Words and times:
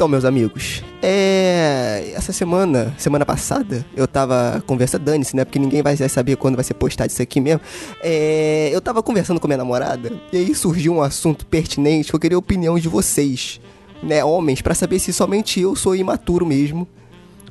Então, 0.00 0.08
meus 0.08 0.24
amigos, 0.24 0.82
é. 1.02 2.14
Essa 2.16 2.32
semana, 2.32 2.94
semana 2.96 3.26
passada, 3.26 3.84
eu 3.94 4.08
tava 4.08 4.64
conversando, 4.66 5.04
dane-se, 5.04 5.36
né? 5.36 5.44
Porque 5.44 5.58
ninguém 5.58 5.82
vai 5.82 5.94
saber 5.94 6.36
quando 6.36 6.54
vai 6.54 6.64
ser 6.64 6.72
postado 6.72 7.10
isso 7.10 7.20
aqui 7.20 7.38
mesmo. 7.38 7.60
É. 8.02 8.70
Eu 8.72 8.80
tava 8.80 9.02
conversando 9.02 9.38
com 9.38 9.46
minha 9.46 9.58
namorada, 9.58 10.10
e 10.32 10.38
aí 10.38 10.54
surgiu 10.54 10.94
um 10.94 11.02
assunto 11.02 11.44
pertinente 11.44 12.08
que 12.08 12.16
eu 12.16 12.18
queria 12.18 12.36
a 12.36 12.38
opinião 12.38 12.78
de 12.78 12.88
vocês, 12.88 13.60
né, 14.02 14.24
homens, 14.24 14.62
para 14.62 14.74
saber 14.74 14.98
se 15.00 15.12
somente 15.12 15.60
eu 15.60 15.76
sou 15.76 15.94
imaturo 15.94 16.46
mesmo, 16.46 16.88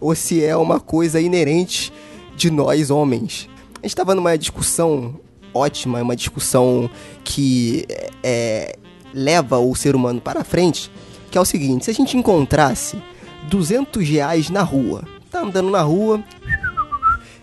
ou 0.02 0.16
se 0.16 0.44
é 0.44 0.58
uma 0.58 0.80
coisa 0.80 1.22
inerente 1.22 1.94
de 2.36 2.50
nós, 2.50 2.90
homens. 2.90 3.48
A 3.76 3.86
gente 3.86 3.96
tava 3.96 4.16
numa 4.16 4.36
discussão 4.36 5.20
ótima, 5.54 6.02
uma 6.02 6.16
discussão 6.16 6.90
que 7.24 7.86
é, 8.24 8.76
leva 9.14 9.60
o 9.60 9.76
ser 9.76 9.96
humano 9.96 10.20
para 10.20 10.44
frente 10.44 10.90
que 11.30 11.38
é 11.38 11.42
o 11.42 11.46
seguinte: 11.46 11.86
se 11.86 11.92
a 11.92 11.94
gente 11.94 12.18
encontrasse 12.18 13.02
200 13.50 14.08
reais 14.08 14.50
na 14.50 14.62
rua, 14.62 15.04
tá 15.32 15.42
andando 15.42 15.70
na 15.70 15.82
rua, 15.82 16.24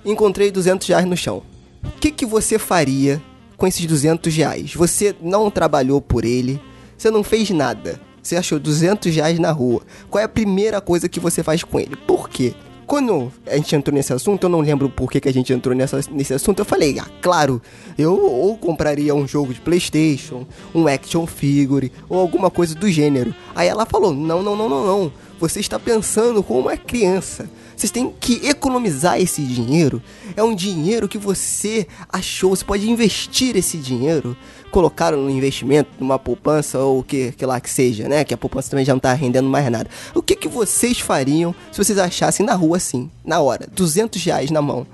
encontrei 0.05 0.51
200 0.51 0.87
reais 0.89 1.07
no 1.07 1.17
chão. 1.17 1.43
O 1.85 1.99
que, 2.01 2.11
que 2.11 2.27
você 2.27 2.59
faria 2.59 3.23
com 3.57 3.67
esses 3.67 3.85
200 3.87 4.35
reais? 4.35 4.75
Você 4.75 5.15
não 5.21 5.51
trabalhou 5.51 6.01
por 6.01 6.25
ele, 6.25 6.61
você 6.97 7.11
não 7.11 7.23
fez 7.23 7.51
nada. 7.51 8.01
Você 8.23 8.37
achou 8.37 8.59
200 8.59 9.15
reais 9.15 9.39
na 9.39 9.53
rua. 9.53 9.83
Qual 10.11 10.21
é 10.21 10.25
a 10.25 10.29
primeira 10.29 10.81
coisa 10.81 11.09
que 11.09 11.21
você 11.21 11.45
faz 11.45 11.63
com 11.63 11.79
ele? 11.79 11.95
Por 11.95 12.29
quê? 12.29 12.55
Quando 12.87 13.33
a 13.47 13.57
gente 13.57 13.75
entrou 13.75 13.93
nesse 13.93 14.13
assunto, 14.13 14.45
eu 14.45 14.49
não 14.49 14.61
lembro 14.61 14.89
por 14.89 15.11
que, 15.11 15.21
que 15.21 15.29
a 15.29 15.33
gente 15.33 15.53
entrou 15.53 15.75
nessa, 15.75 16.01
nesse 16.11 16.33
assunto, 16.33 16.61
eu 16.61 16.65
falei, 16.65 16.99
ah, 17.01 17.07
claro, 17.21 17.61
eu 17.99 18.13
ou 18.13 18.57
compraria 18.57 19.13
um 19.13 19.27
jogo 19.27 19.53
de 19.53 19.61
Playstation, 19.61 20.47
um 20.73 20.87
action 20.87 21.27
figure, 21.27 21.91
ou 22.09 22.21
alguma 22.21 22.49
coisa 22.49 22.77
do 22.77 22.89
gênero. 22.89 23.35
Aí 23.57 23.67
ela 23.67 23.85
falou, 23.85 24.15
não, 24.15 24.41
não, 24.41 24.55
não, 24.55 24.69
não, 24.69 24.87
não, 24.87 25.13
você 25.41 25.59
está 25.59 25.81
pensando 25.81 26.43
como 26.45 26.61
uma 26.61 26.77
criança. 26.77 27.51
Vocês 27.77 27.91
têm 27.91 28.15
que 28.19 28.47
economizar 28.47 29.21
esse 29.21 29.43
dinheiro. 29.43 30.03
É 30.35 30.43
um 30.43 30.55
dinheiro 30.55 31.09
que 31.09 31.19
você 31.19 31.87
achou. 32.09 32.57
Você 32.57 32.65
pode 32.65 32.89
investir 32.89 33.55
esse 33.55 33.77
dinheiro, 33.77 34.35
colocar 34.71 35.13
no 35.13 35.31
investimento, 35.31 35.91
numa 35.99 36.19
poupança 36.19 36.79
ou 36.79 37.01
o 37.01 37.03
que, 37.03 37.33
que 37.33 37.47
lá 37.47 37.61
que 37.61 37.71
seja, 37.71 38.09
né? 38.09 38.25
Que 38.25 38.35
a 38.35 38.37
poupança 38.37 38.71
também 38.71 38.85
já 38.85 38.93
não 38.93 39.01
tá 39.01 39.13
rendendo 39.13 39.49
mais 39.49 39.69
nada. 39.71 39.89
O 40.15 40.23
que, 40.23 40.37
que 40.37 40.49
vocês 40.49 41.01
fariam 41.01 41.55
se 41.73 41.79
vocês 41.83 41.99
achassem 41.99 42.45
na 42.45 42.55
rua 42.55 42.77
assim, 42.77 43.11
na 43.25 43.41
hora, 43.41 43.67
200 43.73 44.23
reais 44.25 44.51
na 44.51 44.61
mão? 44.61 44.87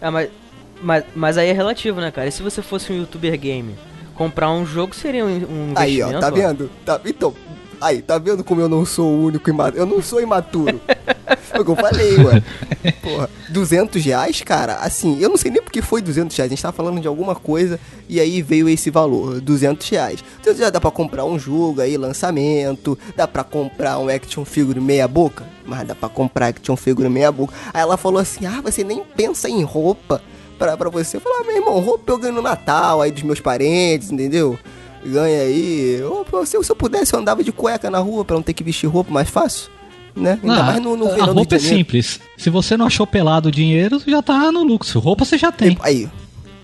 Ah, 0.00 0.10
mas, 0.10 0.30
mas, 0.82 1.04
mas 1.14 1.38
aí 1.38 1.48
é 1.48 1.52
relativo, 1.52 2.00
né, 2.00 2.10
cara? 2.10 2.28
E 2.28 2.32
se 2.32 2.42
você 2.42 2.62
fosse 2.62 2.92
um 2.92 2.96
youtuber 2.96 3.38
game? 3.38 3.74
Comprar 4.14 4.50
um 4.50 4.66
jogo 4.66 4.94
seria 4.94 5.24
um, 5.24 5.28
um 5.28 5.70
investimento? 5.70 5.78
Aí, 5.78 6.02
ó, 6.02 6.18
tá 6.20 6.30
vendo? 6.30 6.70
Tá, 6.84 7.00
então, 7.06 7.34
Aí, 7.80 8.02
tá 8.02 8.18
vendo 8.18 8.44
como 8.44 8.60
eu 8.60 8.68
não 8.68 8.84
sou 8.84 9.10
o 9.10 9.24
único 9.24 9.48
imaturo? 9.48 9.82
Eu 9.82 9.86
não 9.86 10.02
sou 10.02 10.20
imaturo. 10.20 10.80
foi 11.50 11.60
o 11.60 11.64
que 11.64 11.70
eu 11.70 11.76
falei, 11.76 12.16
mano. 12.18 12.42
Porra, 13.02 13.30
200 13.48 14.04
reais, 14.04 14.40
cara, 14.42 14.76
assim, 14.76 15.18
eu 15.20 15.28
não 15.28 15.36
sei 15.36 15.50
nem 15.50 15.62
porque 15.62 15.80
foi 15.82 16.00
200 16.00 16.36
reais. 16.36 16.50
A 16.50 16.54
gente 16.54 16.62
tava 16.62 16.76
falando 16.76 17.00
de 17.00 17.08
alguma 17.08 17.34
coisa 17.34 17.80
e 18.08 18.20
aí 18.20 18.42
veio 18.42 18.68
esse 18.68 18.90
valor, 18.90 19.40
200 19.40 19.88
reais. 19.88 20.24
200 20.38 20.58
reais 20.58 20.72
dá 20.72 20.80
pra 20.80 20.90
comprar 20.90 21.24
um 21.24 21.38
jogo 21.38 21.80
aí, 21.80 21.96
lançamento, 21.96 22.98
dá 23.16 23.26
pra 23.26 23.42
comprar 23.42 23.98
um 23.98 24.08
action 24.08 24.44
figure 24.44 24.80
meia 24.80 25.08
boca, 25.08 25.44
mas 25.64 25.86
dá 25.86 25.94
pra 25.94 26.08
comprar 26.08 26.48
action 26.48 26.76
figure 26.76 27.08
meia 27.08 27.32
boca. 27.32 27.54
Aí 27.72 27.80
ela 27.80 27.96
falou 27.96 28.20
assim, 28.20 28.46
ah, 28.46 28.60
você 28.60 28.84
nem 28.84 29.02
pensa 29.16 29.48
em 29.48 29.62
roupa 29.62 30.22
pra, 30.58 30.76
pra 30.76 30.90
você. 30.90 31.16
Eu 31.16 31.20
falei, 31.20 31.38
ah, 31.40 31.44
meu 31.44 31.56
irmão, 31.56 31.80
roupa 31.80 32.12
eu 32.12 32.18
ganho 32.18 32.34
no 32.34 32.42
Natal 32.42 33.00
aí 33.00 33.10
dos 33.10 33.22
meus 33.22 33.40
parentes, 33.40 34.10
entendeu? 34.10 34.58
Ganha 35.04 35.42
aí. 35.42 36.02
Ou, 36.02 36.46
se, 36.46 36.62
se 36.62 36.70
eu 36.70 36.76
pudesse, 36.76 37.14
eu 37.14 37.20
andava 37.20 37.42
de 37.42 37.52
cueca 37.52 37.90
na 37.90 37.98
rua 37.98 38.24
para 38.24 38.36
não 38.36 38.42
ter 38.42 38.54
que 38.54 38.64
vestir 38.64 38.86
roupa 38.86 39.10
mais 39.10 39.28
fácil. 39.28 39.70
Né? 40.14 40.38
Ainda 40.42 40.60
ah, 40.60 40.62
mais 40.64 40.82
no, 40.82 40.96
no 40.96 41.06
a 41.06 41.26
roupa 41.26 41.54
é 41.54 41.58
simples. 41.58 42.20
Se 42.36 42.50
você 42.50 42.76
não 42.76 42.86
achou 42.86 43.06
pelado 43.06 43.48
o 43.48 43.52
dinheiro, 43.52 44.02
já 44.06 44.20
tá 44.20 44.50
no 44.50 44.64
luxo. 44.64 44.98
Roupa 44.98 45.24
você 45.24 45.38
já 45.38 45.52
tem. 45.52 45.78
Aí, 45.80 46.08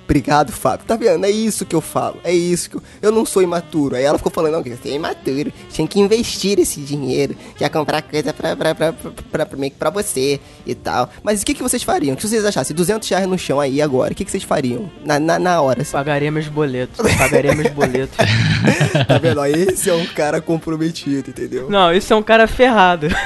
Obrigado, 0.07 0.53
Fábio. 0.53 0.87
Tá 0.87 0.97
vendo? 0.97 1.27
É 1.27 1.31
isso 1.31 1.67
que 1.67 1.75
eu 1.75 1.81
falo. 1.81 2.19
É 2.23 2.33
isso 2.33 2.71
que 2.71 2.77
eu... 2.77 2.83
eu 3.03 3.13
não 3.13 3.27
sou 3.27 3.43
imaturo. 3.43 3.97
Aí 3.97 4.05
ela 4.05 4.17
ficou 4.17 4.31
falando, 4.31 4.53
não, 4.53 4.63
que 4.63 4.71
você 4.71 4.91
é 4.91 4.93
imaturo. 4.93 5.53
Tinha 5.71 5.87
que 5.87 5.99
investir 5.99 6.61
esse 6.61 6.81
dinheiro. 6.81 7.37
Já 7.59 7.69
comprar 7.69 8.03
coisa 8.03 8.33
pra, 8.33 8.55
pra, 8.55 8.75
pra, 8.75 8.93
pra, 8.93 9.47
pra, 9.47 9.71
pra 9.77 9.91
você 9.91 10.41
e 10.65 10.75
tal. 10.77 11.11
Mas 11.25 11.43
o 11.43 11.45
que, 11.45 11.55
que 11.55 11.63
vocês 11.63 11.83
fariam? 11.83 12.15
O 12.15 12.17
que 12.17 12.27
vocês 12.27 12.45
achassem? 12.45 12.75
200 12.75 13.09
reais 13.09 13.27
no 13.27 13.37
chão 13.37 13.59
aí 13.59 13.83
agora. 13.83 14.13
O 14.13 14.17
que, 14.17 14.25
que 14.25 14.31
vocês 14.31 14.45
fariam? 14.45 14.89
Na, 15.05 15.19
na, 15.19 15.41
na 15.41 15.61
hora. 15.61 15.83
Assim? 15.83 15.93
Pagaria 15.93 16.31
meus 16.31 16.47
boletos. 16.47 16.99
Pagaria 17.19 17.53
meus 17.53 17.73
boletos. 17.73 18.17
tá 19.09 19.19
vendo? 19.19 19.45
Esse 19.45 19.91
é 19.91 19.95
um 19.95 20.07
cara 20.07 20.41
comprometido, 20.41 21.31
entendeu? 21.31 21.69
Não, 21.69 21.93
esse 21.93 22.13
é 22.13 22.17
um 22.17 22.23
cara 22.23 22.47
ferrado. 22.47 23.09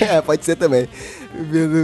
é, 0.00 0.20
pode 0.22 0.44
ser 0.44 0.56
também. 0.56 0.88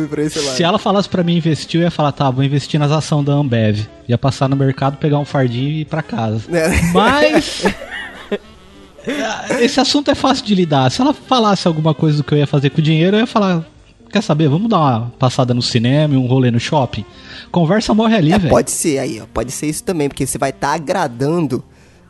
Pra 0.08 0.22
esse 0.22 0.38
lado. 0.38 0.56
Se 0.56 0.62
ela 0.62 0.78
falasse 0.78 1.08
para 1.08 1.22
mim 1.22 1.36
investir, 1.36 1.80
eu 1.80 1.84
ia 1.84 1.90
falar, 1.90 2.12
tá, 2.12 2.30
vou 2.30 2.44
investir 2.44 2.78
nas 2.78 2.92
ações 2.92 3.24
da 3.24 3.32
Ambev. 3.32 3.86
Ia 4.08 4.16
passar 4.16 4.48
no 4.48 4.56
mercado, 4.56 4.96
pegar 4.96 5.18
um 5.18 5.24
fardinho 5.24 5.70
e 5.70 5.80
ir 5.80 5.84
pra 5.84 6.02
casa. 6.02 6.42
É. 6.56 6.68
Mas. 6.92 7.64
Esse 9.60 9.80
assunto 9.80 10.10
é 10.10 10.14
fácil 10.14 10.44
de 10.44 10.54
lidar. 10.54 10.90
Se 10.90 11.00
ela 11.00 11.14
falasse 11.14 11.66
alguma 11.66 11.94
coisa 11.94 12.18
do 12.18 12.24
que 12.24 12.34
eu 12.34 12.38
ia 12.38 12.46
fazer 12.46 12.70
com 12.70 12.78
o 12.78 12.82
dinheiro, 12.82 13.16
eu 13.16 13.20
ia 13.20 13.26
falar: 13.26 13.64
Quer 14.10 14.22
saber? 14.22 14.48
Vamos 14.48 14.68
dar 14.68 14.78
uma 14.78 15.12
passada 15.18 15.54
no 15.54 15.62
cinema 15.62 16.14
e 16.14 16.16
um 16.16 16.26
rolê 16.26 16.50
no 16.50 16.58
shopping? 16.58 17.04
Conversa 17.50 17.94
morre 17.94 18.16
ali, 18.16 18.32
é, 18.32 18.38
velho. 18.38 18.50
Pode 18.50 18.70
ser 18.70 18.98
aí, 18.98 19.20
ó. 19.20 19.26
Pode 19.32 19.52
ser 19.52 19.66
isso 19.66 19.84
também, 19.84 20.08
porque 20.08 20.26
você 20.26 20.36
vai 20.36 20.50
estar 20.50 20.68
tá 20.68 20.74
agradando 20.74 21.64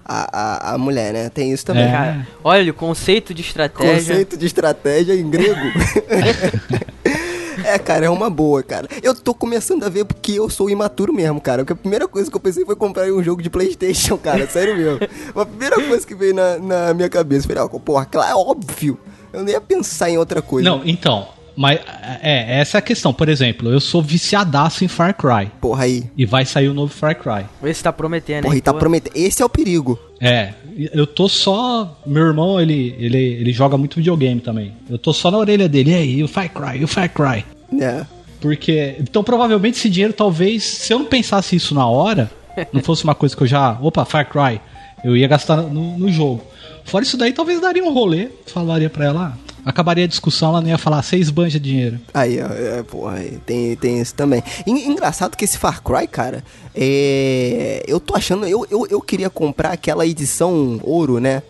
a, 0.04 0.70
a, 0.70 0.74
a, 0.74 0.78
mulher, 0.78 1.12
né? 1.12 1.28
Tem 1.28 1.52
isso 1.52 1.64
também. 1.64 1.84
É. 1.84 1.90
Cara, 1.90 2.28
olha, 2.42 2.70
o 2.70 2.74
conceito 2.74 3.34
de 3.34 3.42
estratégia. 3.42 3.96
Conceito 3.96 4.36
de 4.36 4.46
estratégia 4.46 5.14
em 5.14 5.28
grego. 5.28 5.60
É, 7.64 7.78
cara, 7.78 8.06
é 8.06 8.10
uma 8.10 8.30
boa, 8.30 8.62
cara. 8.62 8.88
Eu 9.02 9.14
tô 9.14 9.34
começando 9.34 9.84
a 9.84 9.88
ver 9.88 10.04
porque 10.04 10.32
eu 10.32 10.48
sou 10.48 10.70
imaturo 10.70 11.12
mesmo, 11.12 11.40
cara. 11.40 11.62
Porque 11.62 11.72
a 11.72 11.76
primeira 11.76 12.08
coisa 12.08 12.30
que 12.30 12.36
eu 12.36 12.40
pensei 12.40 12.64
foi 12.64 12.76
comprar 12.76 13.10
um 13.12 13.22
jogo 13.22 13.42
de 13.42 13.50
Playstation, 13.50 14.16
cara. 14.18 14.46
Sério 14.46 14.76
mesmo. 14.76 14.98
A 15.34 15.46
primeira 15.46 15.76
coisa 15.76 16.06
que 16.06 16.14
veio 16.14 16.34
na, 16.34 16.58
na 16.58 16.94
minha 16.94 17.08
cabeça 17.08 17.46
foi, 17.46 17.56
ó, 17.56 17.68
porra, 17.68 18.04
claro, 18.06 18.30
é 18.30 18.34
óbvio. 18.34 18.98
Eu 19.32 19.42
nem 19.42 19.54
ia 19.54 19.60
pensar 19.60 20.10
em 20.10 20.18
outra 20.18 20.42
coisa. 20.42 20.68
Não, 20.68 20.82
então, 20.84 21.28
mas 21.60 21.78
é, 22.22 22.58
essa 22.58 22.78
é 22.78 22.80
a 22.80 22.80
questão. 22.80 23.12
Por 23.12 23.28
exemplo, 23.28 23.70
eu 23.70 23.80
sou 23.80 24.00
viciadaço 24.00 24.82
em 24.82 24.88
Far 24.88 25.14
Cry. 25.14 25.50
Porra 25.60 25.84
aí. 25.84 26.04
E 26.16 26.24
vai 26.24 26.46
sair 26.46 26.70
o 26.70 26.72
novo 26.72 26.90
Far 26.90 27.14
Cry. 27.14 27.44
Esse 27.62 27.82
tá 27.82 27.92
prometendo, 27.92 28.44
Porra, 28.44 28.54
hein? 28.54 28.62
tá 28.62 28.72
prometendo. 28.72 29.14
Esse 29.14 29.42
é 29.42 29.44
o 29.44 29.48
perigo. 29.50 29.98
É, 30.18 30.54
eu 30.74 31.06
tô 31.06 31.28
só. 31.28 32.00
Meu 32.06 32.22
irmão, 32.28 32.58
ele, 32.58 32.96
ele, 32.98 33.18
ele 33.18 33.52
joga 33.52 33.76
muito 33.76 33.96
videogame 33.96 34.40
também. 34.40 34.72
Eu 34.88 34.96
tô 34.96 35.12
só 35.12 35.30
na 35.30 35.36
orelha 35.36 35.68
dele. 35.68 35.90
E 35.90 35.94
aí, 35.94 36.22
o 36.22 36.28
Far 36.28 36.48
Cry, 36.48 36.82
o 36.82 36.88
Far 36.88 37.10
Cry. 37.12 37.44
É. 37.78 38.06
Porque. 38.40 38.96
Então, 38.98 39.22
provavelmente, 39.22 39.76
esse 39.76 39.90
dinheiro, 39.90 40.14
talvez, 40.14 40.62
se 40.62 40.94
eu 40.94 40.98
não 40.98 41.04
pensasse 41.04 41.54
isso 41.56 41.74
na 41.74 41.86
hora, 41.86 42.30
não 42.72 42.82
fosse 42.82 43.04
uma 43.04 43.14
coisa 43.14 43.36
que 43.36 43.42
eu 43.42 43.46
já. 43.46 43.78
Opa, 43.82 44.06
Far 44.06 44.26
Cry. 44.30 44.58
Eu 45.04 45.14
ia 45.14 45.28
gastar 45.28 45.58
no, 45.58 45.98
no 45.98 46.10
jogo. 46.10 46.42
Fora 46.86 47.04
isso 47.04 47.18
daí, 47.18 47.34
talvez 47.34 47.60
daria 47.60 47.84
um 47.84 47.92
rolê. 47.92 48.28
Falaria 48.46 48.88
pra 48.88 49.04
ela, 49.04 49.34
ah, 49.36 49.49
acabaria 49.64 50.04
a 50.04 50.08
discussão, 50.08 50.50
ela 50.50 50.60
não 50.60 50.68
ia 50.68 50.78
falar 50.78 51.02
seis 51.02 51.30
banja 51.30 51.58
de 51.58 51.70
dinheiro. 51.70 52.00
Aí, 52.12 52.38
é, 52.38 52.82
porra, 52.82 53.20
tem, 53.46 53.76
tem 53.76 54.00
isso 54.00 54.14
também. 54.14 54.42
engraçado 54.66 55.36
que 55.36 55.44
esse 55.44 55.58
Far 55.58 55.82
Cry, 55.82 56.06
cara, 56.06 56.44
é, 56.74 57.84
eu 57.86 58.00
tô 58.00 58.14
achando. 58.16 58.46
Eu, 58.46 58.66
eu, 58.70 58.86
eu 58.88 59.00
queria 59.00 59.30
comprar 59.30 59.72
aquela 59.72 60.06
edição 60.06 60.80
ouro, 60.82 61.18
né? 61.18 61.42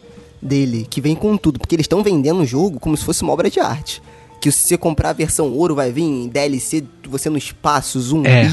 Dele, 0.43 0.87
que 0.89 1.03
vem 1.03 1.15
com 1.15 1.37
tudo, 1.37 1.59
porque 1.59 1.75
eles 1.75 1.85
estão 1.85 2.03
vendendo 2.03 2.41
o 2.41 2.47
jogo 2.47 2.81
como 2.81 2.97
se 2.97 3.05
fosse 3.05 3.23
uma 3.23 3.33
obra 3.33 3.51
de 3.51 3.61
arte. 3.61 4.03
Que 4.41 4.51
se 4.51 4.69
você 4.69 4.79
comprar 4.79 5.11
a 5.11 5.13
versão 5.13 5.53
ouro, 5.53 5.75
vai 5.75 5.93
vir 5.93 6.29
DLC, 6.31 6.83
você 7.07 7.29
no 7.29 7.37
espaço, 7.37 8.01
zumbi 8.01 8.29
é. 8.29 8.51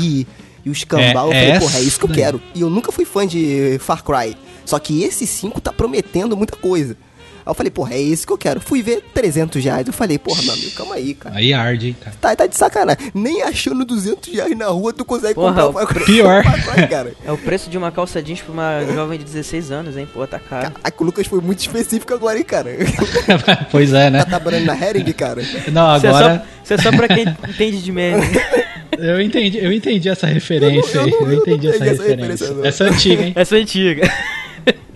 e 0.66 0.70
os 0.70 0.84
cambal. 0.84 1.32
É, 1.32 1.32
eu 1.32 1.40
falei, 1.40 1.52
é 1.52 1.60
porra, 1.60 1.80
é 1.80 1.82
isso 1.82 1.98
que 1.98 2.06
eu 2.06 2.14
quero. 2.14 2.42
E 2.54 2.60
eu 2.60 2.70
nunca 2.70 2.92
fui 2.92 3.06
fã 3.06 3.26
de 3.26 3.78
Far 3.80 4.04
Cry. 4.04 4.36
Só 4.66 4.78
que 4.80 5.02
esse 5.02 5.26
5 5.26 5.62
tá 5.62 5.72
prometendo 5.72 6.36
muita 6.36 6.58
coisa. 6.58 6.98
Aí 7.48 7.52
eu 7.52 7.56
falei, 7.56 7.72
porra, 7.72 7.94
é 7.94 8.02
isso 8.02 8.28
que 8.28 8.34
eu 8.34 8.38
quero. 8.38 8.60
Fui 8.60 8.84
ver 8.84 9.02
300 9.14 9.64
reais. 9.64 9.88
Eu 9.88 9.94
falei, 9.94 10.20
porra, 10.20 10.42
meu 10.44 10.54
amigo, 10.54 10.72
calma 10.72 10.96
aí, 10.96 11.14
cara. 11.14 11.38
Aí 11.38 11.54
arde, 11.54 11.88
hein, 11.88 11.96
cara. 11.98 12.16
Tá, 12.20 12.36
tá 12.36 12.46
de 12.46 12.58
sacanagem. 12.58 13.10
Nem 13.14 13.42
achando 13.42 13.86
200 13.86 14.34
reais 14.34 14.58
na 14.58 14.68
rua 14.68 14.92
tu 14.92 15.06
consegue 15.06 15.34
porra, 15.34 15.68
comprar 15.68 15.86
o 15.86 15.88
Pior. 16.04 16.44
cara. 16.90 17.14
É 17.24 17.32
o 17.32 17.38
preço 17.38 17.70
de 17.70 17.78
uma 17.78 17.90
calça 17.90 18.22
jeans 18.22 18.42
pra 18.42 18.52
uma 18.52 18.86
jovem 18.94 19.18
de 19.18 19.24
16 19.24 19.72
anos, 19.72 19.96
hein? 19.96 20.06
Pô, 20.14 20.28
tá 20.28 20.40
caro. 20.40 20.72
Caraca, 20.74 20.94
o 21.02 21.06
Lucas 21.06 21.26
foi 21.26 21.40
muito 21.40 21.60
específico 21.60 22.14
agora, 22.14 22.38
hein, 22.38 22.44
cara. 22.44 22.70
pois 23.72 23.94
é, 23.94 24.10
né? 24.10 24.20
Tá 24.20 24.26
trabalhando 24.26 24.66
na 24.66 24.76
Hering, 24.76 25.14
cara? 25.14 25.42
Não, 25.72 25.88
agora... 25.88 26.46
Isso 26.66 26.74
é 26.74 26.78
só, 26.78 26.90
é 26.90 26.92
só 26.92 26.98
pra 26.98 27.08
quem 27.08 27.26
entende 27.48 27.82
de 27.82 27.92
meme. 27.94 28.24
Eu 28.98 29.22
entendi, 29.22 29.60
eu 29.60 29.72
entendi 29.72 30.10
essa 30.10 30.26
referência 30.26 31.02
aí. 31.02 31.12
Eu, 31.12 31.22
eu, 31.22 31.32
eu, 31.32 31.38
entendi 31.38 31.68
essa, 31.68 31.86
essa 31.86 32.02
referência. 32.02 32.48
referência 32.48 32.68
essa 32.68 32.84
é 32.84 32.88
antiga, 32.88 33.24
hein? 33.24 33.34
Essa 33.36 33.58
é 33.58 33.62
antiga 33.62 34.12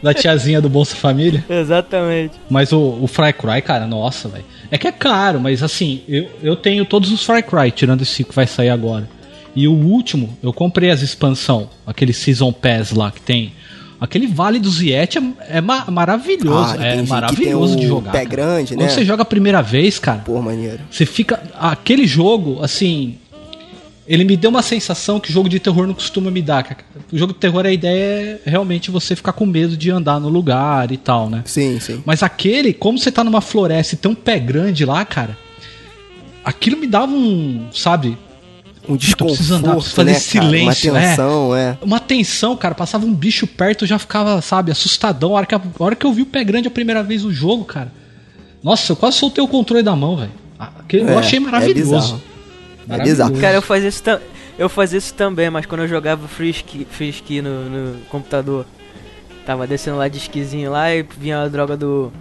da 0.01 0.13
tiazinha 0.13 0.59
do 0.61 0.69
Bolsa 0.69 0.95
Família. 0.95 1.43
Exatamente. 1.49 2.33
Mas 2.49 2.71
o, 2.71 2.97
o 3.01 3.07
Far 3.07 3.33
Cry, 3.35 3.61
cara, 3.61 3.85
nossa, 3.85 4.27
velho. 4.29 4.45
É 4.69 4.77
que 4.77 4.87
é 4.87 4.91
caro, 4.91 5.39
mas 5.39 5.61
assim, 5.63 6.01
eu, 6.07 6.29
eu 6.41 6.55
tenho 6.55 6.85
todos 6.85 7.11
os 7.11 7.23
Far 7.25 7.43
Cry, 7.43 7.71
tirando 7.71 8.01
esse 8.01 8.23
que 8.23 8.33
vai 8.35 8.47
sair 8.47 8.69
agora. 8.69 9.07
E 9.55 9.67
o 9.67 9.73
último, 9.73 10.37
eu 10.41 10.53
comprei 10.53 10.89
as 10.91 11.01
expansão, 11.01 11.69
aquele 11.85 12.13
Season 12.13 12.51
Pass 12.53 12.91
lá 12.91 13.11
que 13.11 13.19
tem 13.21 13.53
Aquele 13.99 14.25
Vale 14.25 14.57
do 14.59 14.67
Ziet 14.67 15.19
é, 15.19 15.57
é 15.57 15.61
ma- 15.61 15.85
maravilhoso. 15.91 16.75
Ah, 16.79 16.83
é 16.83 17.01
maravilhoso 17.03 17.73
Que 17.73 17.77
tem 17.77 17.81
de 17.81 17.87
jogar. 17.87 18.11
pé 18.11 18.17
cara. 18.19 18.29
grande, 18.29 18.73
Quando 18.73 18.79
né? 18.81 18.89
você 18.89 19.05
joga 19.05 19.21
a 19.21 19.25
primeira 19.25 19.61
vez, 19.61 19.99
cara, 19.99 20.19
Pô, 20.25 20.41
maneiro. 20.41 20.79
você 20.89 21.05
fica. 21.05 21.39
Aquele 21.59 22.07
jogo, 22.07 22.63
assim. 22.63 23.17
Ele 24.07 24.23
me 24.23 24.35
deu 24.35 24.49
uma 24.49 24.61
sensação 24.63 25.19
que 25.19 25.31
jogo 25.31 25.47
de 25.47 25.59
terror 25.59 25.85
não 25.87 25.93
costuma 25.93 26.31
me 26.31 26.41
dar. 26.41 26.63
cara. 26.63 26.79
O 27.11 27.17
jogo 27.17 27.33
de 27.33 27.39
terror, 27.39 27.65
a 27.65 27.71
ideia 27.71 28.41
é 28.45 28.49
realmente 28.49 28.89
você 28.91 29.15
ficar 29.15 29.31
com 29.33 29.45
medo 29.45 29.77
de 29.77 29.91
andar 29.91 30.19
no 30.19 30.27
lugar 30.27 30.91
e 30.91 30.97
tal, 30.97 31.29
né? 31.29 31.43
Sim, 31.45 31.79
sim. 31.79 32.01
Mas 32.05 32.23
aquele, 32.23 32.73
como 32.73 32.97
você 32.97 33.11
tá 33.11 33.23
numa 33.23 33.41
floresta 33.41 33.95
e 33.95 33.97
tem 33.97 34.11
um 34.11 34.15
pé 34.15 34.39
grande 34.39 34.83
lá, 34.85 35.05
cara, 35.05 35.37
aquilo 36.43 36.77
me 36.77 36.87
dava 36.87 37.11
um, 37.11 37.67
sabe, 37.71 38.17
Um 38.89 38.93
eu 38.93 38.97
preciso 38.97 39.53
andar, 39.53 39.75
desconforto, 39.75 39.77
preciso 39.83 39.95
fazer 39.95 40.11
né, 40.11 40.19
silêncio, 40.19 40.93
cara? 40.93 41.05
é. 41.05 41.07
Uma 41.07 41.15
tensão, 41.15 41.55
é. 41.55 41.77
uma 41.81 41.99
tensão, 41.99 42.57
cara. 42.57 42.73
Passava 42.75 43.05
um 43.05 43.13
bicho 43.13 43.45
perto, 43.45 43.83
eu 43.83 43.87
já 43.87 43.99
ficava, 43.99 44.41
sabe, 44.41 44.71
assustadão. 44.71 45.31
A 45.31 45.37
hora 45.37 45.45
que, 45.45 45.55
a 45.55 45.61
hora 45.79 45.95
que 45.95 46.05
eu 46.05 46.11
vi 46.11 46.23
o 46.23 46.25
pé 46.25 46.43
grande 46.43 46.67
a 46.67 46.71
primeira 46.71 47.03
vez 47.03 47.23
no 47.23 47.31
jogo, 47.31 47.63
cara. 47.65 47.93
Nossa, 48.63 48.91
eu 48.91 48.95
quase 48.95 49.17
soltei 49.17 49.43
o 49.43 49.47
controle 49.47 49.83
da 49.83 49.95
mão, 49.95 50.17
velho. 50.17 50.31
Aquele- 50.59 51.03
Eu 51.03 51.09
É, 51.09 51.15
achei 51.17 51.37
é 51.37 51.39
maravilhoso. 51.39 52.21
Bizarro. 53.03 53.39
Cara, 53.39 53.55
eu 53.55 53.61
fazia 53.61 53.89
isso, 53.89 54.03
tam- 54.03 54.19
eu 54.57 54.69
fazia 54.69 54.97
isso 54.97 55.13
também, 55.13 55.49
mas 55.49 55.65
quando 55.65 55.81
eu 55.81 55.87
jogava 55.87 56.27
Frisky, 56.27 56.85
Frisky 56.89 57.41
no, 57.41 57.69
no 57.69 57.99
computador, 58.05 58.65
tava 59.45 59.65
descendo 59.67 59.97
lá 59.97 60.07
de 60.07 60.17
esquisinho 60.17 60.71
lá 60.71 60.93
e 60.93 61.03
vinha 61.17 61.41
a 61.41 61.47
droga 61.47 61.75
do, 61.77 62.11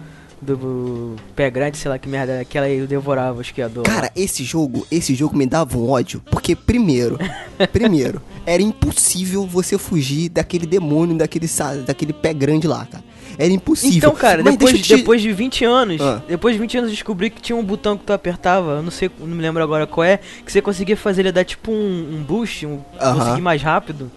do 0.41 1.15
pé 1.35 1.49
grande, 1.49 1.77
sei 1.77 1.89
lá 1.89 1.97
que 1.99 2.09
merda 2.09 2.33
era 2.33 2.41
aquela 2.41 2.67
e 2.67 2.79
eu 2.79 2.87
devorava 2.87 3.37
o 3.37 3.41
esquiador. 3.41 3.83
Cara, 3.83 4.11
esse 4.15 4.43
jogo, 4.43 4.85
esse 4.89 5.13
jogo 5.13 5.37
me 5.37 5.45
dava 5.45 5.77
um 5.77 5.89
ódio, 5.89 6.21
porque 6.31 6.55
primeiro, 6.55 7.19
primeiro, 7.71 8.21
era 8.45 8.61
impossível 8.61 9.45
você 9.45 9.77
fugir 9.77 10.29
daquele 10.29 10.65
demônio, 10.65 11.15
daquele, 11.17 11.47
daquele 11.85 12.11
pé 12.13 12.33
grande 12.33 12.67
lá, 12.67 12.85
cara. 12.85 13.03
Era 13.37 13.53
impossível. 13.53 13.97
Então, 13.97 14.11
cara, 14.15 14.43
Mas 14.43 14.57
depois, 14.57 14.81
te- 14.81 14.95
depois 14.97 15.21
de 15.21 15.31
20 15.31 15.63
anos, 15.63 16.01
Ah. 16.01 16.21
depois 16.27 16.53
de 16.55 16.59
20 16.59 16.77
anos 16.77 16.89
eu 16.89 16.95
descobri 16.95 17.29
que 17.29 17.41
tinha 17.41 17.55
um 17.55 17.63
botão 17.63 17.97
que 17.97 18.03
tu 18.03 18.11
apertava, 18.11 18.71
eu 18.73 18.81
não 18.83 18.91
sei, 18.91 19.09
não 19.19 19.27
me 19.27 19.41
lembro 19.41 19.63
agora 19.63 19.87
qual 19.87 20.03
é, 20.03 20.19
que 20.45 20.51
você 20.51 20.61
conseguia 20.61 20.97
fazer 20.97 21.21
ele 21.21 21.31
dar 21.31 21.45
tipo 21.45 21.71
um, 21.71 22.17
um 22.17 22.23
boost, 22.23 22.65
um, 22.65 22.79
Aham. 22.99 23.17
conseguir 23.19 23.41
mais 23.41 23.61
rápido. 23.61 24.11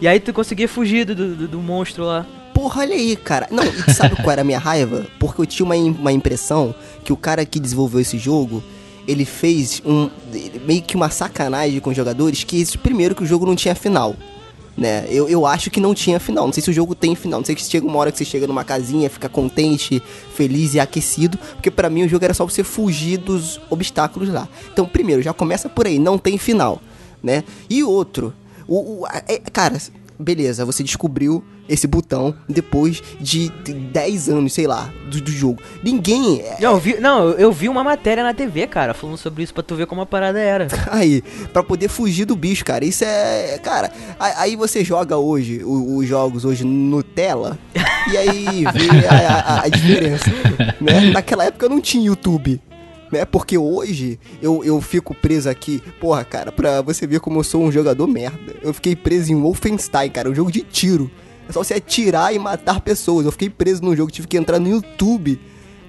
E 0.00 0.06
aí 0.08 0.20
tu 0.20 0.32
conseguia 0.32 0.68
fugir 0.68 1.04
do, 1.04 1.14
do, 1.14 1.48
do 1.48 1.58
monstro 1.58 2.04
lá. 2.04 2.24
Porra, 2.60 2.82
olha 2.82 2.94
aí, 2.94 3.16
cara. 3.16 3.48
Não, 3.50 3.64
e 3.64 3.94
sabe 3.94 4.16
qual 4.16 4.30
era 4.30 4.42
a 4.42 4.44
minha 4.44 4.58
raiva? 4.58 5.06
Porque 5.18 5.40
eu 5.40 5.46
tinha 5.46 5.64
uma, 5.64 5.74
uma 5.74 6.12
impressão 6.12 6.74
que 7.02 7.10
o 7.10 7.16
cara 7.16 7.42
que 7.46 7.58
desenvolveu 7.58 8.00
esse 8.00 8.18
jogo, 8.18 8.62
ele 9.08 9.24
fez 9.24 9.80
um 9.82 10.10
meio 10.66 10.82
que 10.82 10.94
uma 10.94 11.08
sacanagem 11.08 11.80
com 11.80 11.88
os 11.88 11.96
jogadores, 11.96 12.44
que 12.44 12.76
primeiro 12.76 13.14
que 13.14 13.22
o 13.22 13.26
jogo 13.26 13.46
não 13.46 13.56
tinha 13.56 13.74
final. 13.74 14.14
Né? 14.76 15.06
Eu, 15.08 15.26
eu 15.26 15.46
acho 15.46 15.70
que 15.70 15.80
não 15.80 15.94
tinha 15.94 16.20
final. 16.20 16.44
Não 16.44 16.52
sei 16.52 16.62
se 16.62 16.68
o 16.68 16.72
jogo 16.72 16.94
tem 16.94 17.14
final. 17.14 17.40
Não 17.40 17.46
sei 17.46 17.56
se 17.56 17.70
chega 17.70 17.86
uma 17.86 17.98
hora 17.98 18.12
que 18.12 18.18
você 18.18 18.26
chega 18.26 18.46
numa 18.46 18.62
casinha, 18.62 19.08
fica 19.08 19.28
contente, 19.30 20.02
feliz 20.34 20.74
e 20.74 20.80
aquecido. 20.80 21.38
Porque 21.38 21.70
pra 21.70 21.88
mim 21.88 22.02
o 22.04 22.08
jogo 22.10 22.26
era 22.26 22.34
só 22.34 22.44
você 22.44 22.62
fugir 22.62 23.16
dos 23.16 23.58
obstáculos 23.70 24.28
lá. 24.28 24.46
Então, 24.70 24.84
primeiro, 24.84 25.22
já 25.22 25.32
começa 25.32 25.66
por 25.66 25.86
aí, 25.86 25.98
não 25.98 26.18
tem 26.18 26.36
final. 26.36 26.78
Né? 27.22 27.42
E 27.70 27.82
outro, 27.82 28.34
o, 28.68 29.02
o- 29.02 29.06
é- 29.26 29.38
cara, 29.50 29.78
beleza, 30.18 30.64
você 30.66 30.82
descobriu 30.82 31.42
esse 31.70 31.86
botão 31.86 32.34
depois 32.48 33.02
de 33.20 33.48
10 33.64 34.28
anos, 34.28 34.52
sei 34.52 34.66
lá, 34.66 34.92
do, 35.10 35.20
do 35.20 35.30
jogo. 35.30 35.62
Ninguém. 35.82 36.40
é, 36.40 36.56
Não, 36.60 36.72
eu 36.72 36.78
vi, 36.78 37.00
não, 37.00 37.28
eu- 37.30 37.52
vi 37.52 37.68
uma 37.68 37.84
matéria 37.84 38.22
na 38.22 38.34
TV, 38.34 38.66
cara, 38.66 38.92
falando 38.92 39.16
sobre 39.16 39.42
isso 39.42 39.54
pra 39.54 39.62
tu 39.62 39.74
ver 39.76 39.86
como 39.86 40.00
a 40.00 40.06
parada 40.06 40.38
era. 40.40 40.66
Aí, 40.90 41.22
pra 41.52 41.62
poder 41.62 41.88
fugir 41.88 42.24
do 42.24 42.34
bicho, 42.36 42.64
cara. 42.64 42.84
Isso 42.84 43.04
é. 43.04 43.58
Cara, 43.62 43.90
aí 44.18 44.56
você 44.56 44.82
joga 44.84 45.16
hoje, 45.16 45.62
os 45.64 46.06
jogos 46.06 46.44
hoje 46.44 46.64
no 46.64 47.02
tela, 47.02 47.58
e 48.12 48.16
aí 48.16 48.64
vê 48.64 49.06
a, 49.08 49.38
a- 49.38 49.64
a 49.64 49.68
diferença. 49.68 50.30
Né? 50.80 51.10
Naquela 51.12 51.44
época 51.44 51.66
eu 51.66 51.70
não 51.70 51.80
tinha 51.80 52.04
YouTube. 52.06 52.60
Né? 53.12 53.24
Porque 53.24 53.58
hoje 53.58 54.18
eu, 54.40 54.64
eu 54.64 54.80
fico 54.80 55.14
preso 55.14 55.48
aqui. 55.50 55.82
Porra, 56.00 56.24
cara, 56.24 56.50
pra 56.52 56.80
você 56.80 57.06
ver 57.06 57.20
como 57.20 57.38
eu 57.40 57.44
sou 57.44 57.62
um 57.62 57.70
jogador 57.72 58.06
merda. 58.06 58.54
Eu 58.62 58.72
fiquei 58.72 58.94
preso 58.96 59.32
em 59.32 59.34
Wolfenstein, 59.40 60.10
cara, 60.10 60.30
um 60.30 60.34
jogo 60.34 60.50
de 60.50 60.60
tiro. 60.62 61.10
Só 61.52 61.62
você 61.62 61.74
atirar 61.74 62.34
e 62.34 62.38
matar 62.38 62.80
pessoas. 62.80 63.26
Eu 63.26 63.32
fiquei 63.32 63.50
preso 63.50 63.82
num 63.82 63.94
jogo, 63.94 64.10
tive 64.10 64.28
que 64.28 64.36
entrar 64.36 64.58
no 64.58 64.68
YouTube 64.68 65.40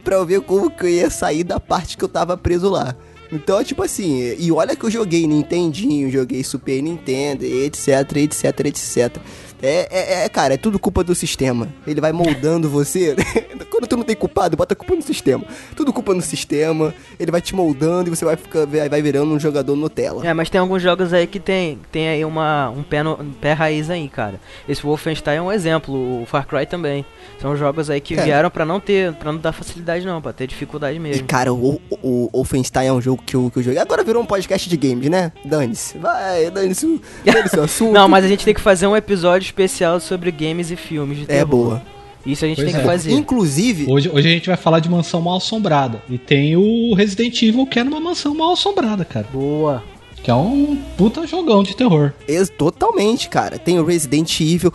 pra 0.03 0.23
ver 0.23 0.41
como 0.41 0.69
que 0.69 0.83
eu 0.83 0.89
ia 0.89 1.09
sair 1.09 1.43
da 1.43 1.59
parte 1.59 1.97
que 1.97 2.03
eu 2.03 2.09
tava 2.09 2.35
preso 2.37 2.69
lá. 2.69 2.95
Então, 3.31 3.63
tipo 3.63 3.81
assim, 3.81 4.35
e 4.37 4.51
olha 4.51 4.75
que 4.75 4.83
eu 4.83 4.91
joguei 4.91 5.25
Nintendinho, 5.25 6.11
joguei 6.11 6.43
Super 6.43 6.81
Nintendo, 6.81 7.45
etc, 7.45 8.17
etc, 8.17 8.59
etc. 8.65 9.17
É, 9.61 9.87
é, 9.89 10.25
é, 10.25 10.29
cara, 10.29 10.55
é 10.55 10.57
tudo 10.57 10.77
culpa 10.77 11.03
do 11.03 11.15
sistema. 11.15 11.69
Ele 11.87 12.01
vai 12.01 12.11
moldando 12.11 12.69
você. 12.69 13.15
Quando 13.71 13.87
tu 13.91 13.97
não 13.97 14.03
tem 14.05 14.15
culpado, 14.15 14.55
bota 14.55 14.73
a 14.73 14.75
culpa 14.75 14.95
no 14.95 15.01
sistema. 15.01 15.43
Tudo 15.75 15.91
culpa 15.91 16.13
no 16.13 16.21
sistema. 16.21 16.93
Ele 17.19 17.29
vai 17.31 17.41
te 17.41 17.53
moldando 17.53 18.09
e 18.09 18.15
você 18.15 18.23
vai 18.23 18.35
ficar, 18.37 18.65
vai 18.65 19.01
virando 19.01 19.33
um 19.33 19.39
jogador 19.39 19.75
Nutella. 19.75 20.25
É, 20.25 20.33
mas 20.33 20.49
tem 20.49 20.59
alguns 20.61 20.81
jogos 20.81 21.11
aí 21.13 21.27
que 21.27 21.39
tem, 21.39 21.77
tem 21.91 22.07
aí 22.07 22.23
uma, 22.25 22.69
um, 22.69 22.83
pé 22.83 23.03
no- 23.03 23.19
um 23.21 23.31
pé 23.31 23.53
raiz 23.53 23.89
aí, 23.89 24.07
cara. 24.07 24.39
Esse 24.67 24.81
Wolfenstein 24.83 25.37
é 25.37 25.41
um 25.41 25.51
exemplo, 25.51 26.21
o 26.21 26.25
Far 26.25 26.47
Cry 26.47 26.65
também. 26.65 27.05
São 27.39 27.55
jogos 27.57 27.89
aí 27.89 27.99
que 27.99 28.15
Cara. 28.15 28.25
vieram 28.25 28.49
pra 28.49 28.65
não 28.65 28.79
ter, 28.79 29.13
para 29.13 29.31
não 29.31 29.39
dar 29.39 29.51
facilidade 29.51 30.05
não, 30.05 30.21
pra 30.21 30.31
ter 30.31 30.47
dificuldade 30.47 30.95
E 30.95 30.99
mesmo. 30.99 31.27
cara, 31.27 31.53
o, 31.53 31.81
o, 31.89 31.99
o 32.01 32.29
Wolfenstein 32.33 32.87
é 32.87 32.93
um 32.93 33.01
jogo 33.01 33.21
que 33.25 33.35
eu, 33.35 33.49
que 33.51 33.59
eu 33.59 33.63
joguei. 33.63 33.79
Agora 33.79 34.03
virou 34.03 34.21
um 34.23 34.25
podcast 34.25 34.69
de 34.69 34.77
games, 34.77 35.09
né? 35.09 35.31
Dane-se. 35.43 35.97
Vai, 35.97 36.49
dane-se 36.49 36.85
o 36.85 37.01
dane 37.25 37.49
o 37.57 37.61
assunto. 37.63 37.91
Não, 37.91 38.07
mas 38.07 38.23
a 38.23 38.27
gente 38.27 38.45
tem 38.45 38.53
que 38.53 38.61
fazer 38.61 38.87
um 38.87 38.95
episódio 38.95 39.45
especial 39.45 39.99
sobre 39.99 40.31
games 40.31 40.71
e 40.71 40.75
filmes 40.75 41.17
de 41.17 41.23
É 41.25 41.27
terror. 41.27 41.47
boa. 41.47 41.81
Isso 42.25 42.45
a 42.45 42.47
gente 42.47 42.57
Pois 42.57 42.67
tem 42.71 42.75
é. 42.75 42.79
que 42.79 42.85
fazer. 42.85 43.11
Inclusive, 43.11 43.85
Hoje, 43.89 44.09
hoje 44.09 44.27
a 44.27 44.31
gente 44.31 44.47
vai 44.47 44.57
falar 44.57 44.79
de 44.79 44.89
mansão 44.89 45.21
mal 45.21 45.37
assombrada. 45.37 46.01
E 46.09 46.17
tem 46.17 46.55
o 46.55 46.93
Resident 46.93 47.41
Evil, 47.41 47.65
que 47.65 47.79
é 47.79 47.83
numa 47.83 47.99
mansão 47.99 48.33
mal 48.35 48.53
assombrada, 48.53 49.03
cara. 49.03 49.27
Boa. 49.31 49.83
Que 50.23 50.29
é 50.29 50.35
um 50.35 50.77
puta 50.97 51.25
jogão 51.25 51.63
de 51.63 51.75
terror. 51.75 52.13
Totalmente, 52.57 53.27
cara. 53.27 53.57
Tem 53.57 53.79
o 53.79 53.85
Resident 53.85 54.39
Evil. 54.39 54.71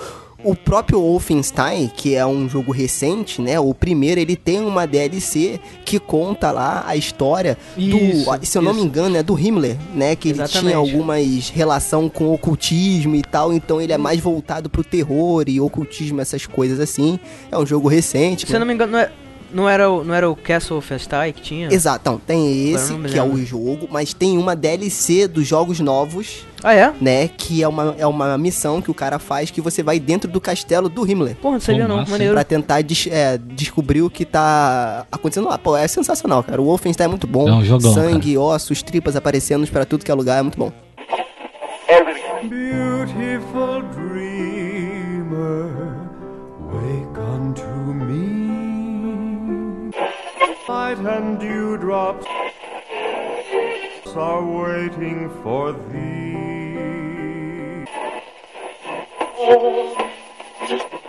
O 0.47 0.55
próprio 0.55 1.01
Wolfenstein, 1.01 1.89
que 1.89 2.15
é 2.15 2.25
um 2.25 2.49
jogo 2.49 2.71
recente, 2.71 3.43
né? 3.43 3.59
O 3.59 3.75
primeiro, 3.75 4.21
ele 4.21 4.37
tem 4.37 4.61
uma 4.61 4.87
DLC 4.87 5.59
que 5.85 5.99
conta 5.99 6.53
lá 6.53 6.85
a 6.87 6.95
história 6.95 7.59
Isso, 7.77 8.31
do. 8.31 8.47
Se 8.47 8.57
eu 8.57 8.63
não 8.63 8.73
me 8.73 8.81
engano, 8.81 9.17
é 9.17 9.25
do 9.25 9.37
Himmler, 9.37 9.77
né? 9.93 10.15
Que 10.15 10.29
ele 10.29 10.39
Exatamente. 10.39 10.67
tinha 10.67 10.77
algumas 10.77 11.49
relação 11.49 12.09
com 12.09 12.33
ocultismo 12.33 13.17
e 13.17 13.23
tal. 13.23 13.53
Então 13.53 13.83
ele 13.83 13.93
é 13.93 13.99
mais 13.99 14.21
voltado 14.21 14.71
pro 14.71 14.85
terror 14.85 15.45
e 15.49 15.61
ocultismo, 15.61 16.21
essas 16.21 16.47
coisas 16.47 16.79
assim. 16.79 17.19
É 17.51 17.59
um 17.59 17.67
jogo 17.67 17.89
recente. 17.89 18.47
Se 18.47 18.55
eu 18.55 18.61
não 18.61 18.67
me 18.69 18.73
engano, 18.73 18.93
não, 18.93 18.99
é, 19.01 19.11
não, 19.53 19.69
era, 19.69 19.91
o, 19.91 20.05
não 20.05 20.15
era 20.15 20.31
o 20.31 20.37
Castle 20.37 20.77
Wolfenstein 20.77 21.33
que 21.33 21.43
tinha? 21.43 21.73
Exato, 21.73 22.03
então, 22.03 22.21
tem 22.25 22.71
esse, 22.71 22.95
que 22.99 23.19
é 23.19 23.23
o 23.23 23.37
jogo, 23.45 23.89
mas 23.91 24.15
tem 24.15 24.39
uma 24.39 24.55
DLC 24.55 25.27
dos 25.27 25.45
jogos 25.45 25.81
novos 25.81 26.47
Ah, 26.69 26.75
é? 26.75 26.93
né? 27.01 27.29
Que 27.29 27.63
é 27.63 27.69
uma, 27.69 27.95
é 27.97 28.05
uma 28.07 28.37
missão 28.37 28.83
que 28.83 28.91
o 28.91 28.95
cara 28.95 29.21
faz 29.21 29.53
que 29.53 29.61
você 29.61 29.85
vai 29.85 30.01
dentro 30.01 30.29
do 30.29 30.41
castelo 30.41 30.89
do 30.89 31.09
Himmler. 31.09 31.37
Porra, 31.37 31.53
não 31.55 31.61
sabia 31.61 31.87
não, 31.87 31.99
massa, 31.99 32.11
maneiro. 32.11 32.35
Pra 32.35 32.43
tentar 32.43 32.83
des- 32.83 33.07
é, 33.09 33.39
descobrir 33.39 34.03
o 34.03 34.11
que 34.11 34.25
tá 34.25 35.07
acontecendo 35.13 35.49
lá. 35.49 35.57
Pô, 35.59 35.77
é 35.77 35.87
sensacional, 35.87 36.43
cara. 36.43 36.61
O 36.61 36.65
Wolfenstein 36.65 37.05
é 37.05 37.09
muito 37.09 37.27
bom. 37.29 37.49
É 37.49 37.53
um 37.53 37.65
jogão, 37.65 37.95
Sangue, 37.95 38.37
ossos, 38.37 38.83
tripas 38.83 39.15
aparecendo 39.15 39.65
pra 39.69 39.85
tudo 39.85 40.05
que 40.05 40.11
é 40.11 40.15
lugar. 40.15 40.41
É 40.41 40.43
muito 40.43 40.59
bom. 40.59 40.73
Beautiful 42.49 43.83
dreamer, 43.95 45.71
wake 46.73 47.19
unto 47.19 47.67
me. 47.95 48.27
Light 50.69 50.99
and 51.07 51.39
dewdrops 51.39 52.27
are 54.17 54.43
waiting 54.43 55.29
for 55.43 55.75
thee. 55.93 56.56
Oh. 59.39 61.03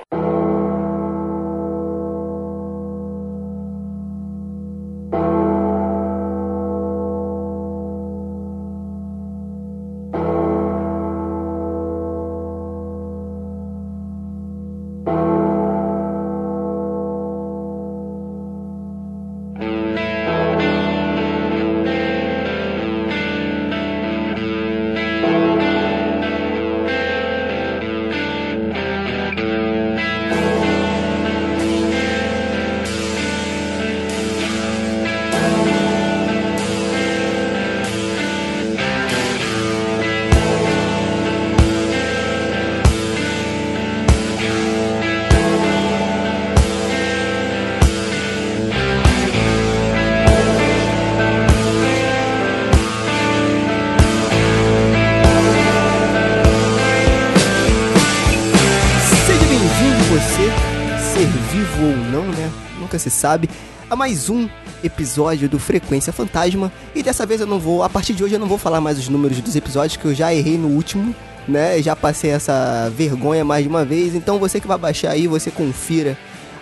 Se 63.09 63.11
sabe. 63.11 63.49
A 63.89 63.95
mais 63.95 64.29
um 64.29 64.49
episódio 64.83 65.47
do 65.47 65.57
Frequência 65.57 66.11
Fantasma. 66.11 66.69
E 66.93 67.01
dessa 67.01 67.25
vez 67.25 67.39
eu 67.39 67.47
não 67.47 67.57
vou, 67.57 67.81
a 67.83 67.89
partir 67.89 68.13
de 68.13 68.21
hoje 68.21 68.33
eu 68.33 68.39
não 68.39 68.47
vou 68.47 68.57
falar 68.57 68.81
mais 68.81 68.99
os 68.99 69.07
números 69.07 69.39
dos 69.39 69.55
episódios, 69.55 69.95
que 69.95 70.03
eu 70.03 70.13
já 70.13 70.33
errei 70.33 70.57
no 70.57 70.67
último, 70.67 71.15
né? 71.47 71.81
Já 71.81 71.95
passei 71.95 72.31
essa 72.31 72.91
vergonha 72.93 73.45
mais 73.45 73.63
de 73.63 73.69
uma 73.69 73.85
vez. 73.85 74.13
Então 74.13 74.39
você 74.39 74.59
que 74.59 74.67
vai 74.67 74.77
baixar 74.77 75.11
aí, 75.11 75.25
você 75.25 75.49
confira 75.49 76.17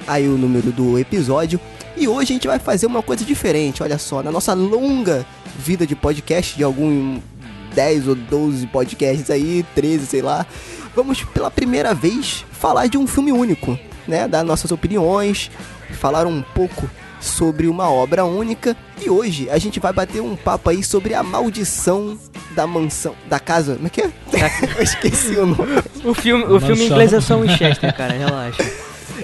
aí 0.07 0.27
o 0.27 0.37
número 0.37 0.71
do 0.71 0.99
episódio. 0.99 1.59
E 1.97 2.07
hoje 2.07 2.33
a 2.33 2.35
gente 2.35 2.47
vai 2.47 2.59
fazer 2.59 2.85
uma 2.85 3.01
coisa 3.01 3.25
diferente, 3.25 3.81
olha 3.81 3.97
só, 3.97 4.21
na 4.21 4.31
nossa 4.31 4.53
longa 4.53 5.25
vida 5.57 5.87
de 5.87 5.95
podcast, 5.95 6.55
de 6.55 6.63
algum 6.63 7.19
10 7.73 8.07
ou 8.07 8.13
12 8.15 8.67
podcasts 8.67 9.31
aí, 9.31 9.65
13, 9.73 10.05
sei 10.05 10.21
lá, 10.21 10.45
vamos 10.95 11.23
pela 11.23 11.49
primeira 11.49 11.93
vez 11.95 12.45
falar 12.51 12.85
de 12.87 12.97
um 12.99 13.07
filme 13.07 13.31
único, 13.31 13.79
né? 14.07 14.27
Dar 14.27 14.43
nossas 14.43 14.71
opiniões, 14.71 15.49
falar 16.05 16.27
um 16.27 16.43
pouco 16.53 16.87
sobre 17.19 17.67
uma 17.67 17.89
obra 17.89 18.25
única. 18.25 18.77
E 19.03 19.09
hoje 19.09 19.49
a 19.49 19.57
gente 19.57 19.79
vai 19.79 19.91
bater 19.91 20.21
um 20.21 20.35
papo 20.35 20.69
aí 20.69 20.83
sobre 20.83 21.15
a 21.15 21.23
maldição 21.23 22.15
da 22.51 22.67
mansão. 22.67 23.15
Da 23.27 23.39
casa. 23.39 23.73
Como 23.73 23.87
é 23.87 23.89
que 23.89 24.01
é? 24.01 24.11
Eu 24.77 24.83
esqueci 24.83 25.35
o 25.35 25.47
nome. 25.47 25.81
O 26.03 26.13
filme, 26.13 26.43
o 26.43 26.59
filme 26.59 26.83
em 26.83 26.85
inglês 26.85 27.11
é 27.11 27.19
só 27.19 27.39
Winchester, 27.39 27.91
cara, 27.97 28.13
relaxa. 28.13 28.63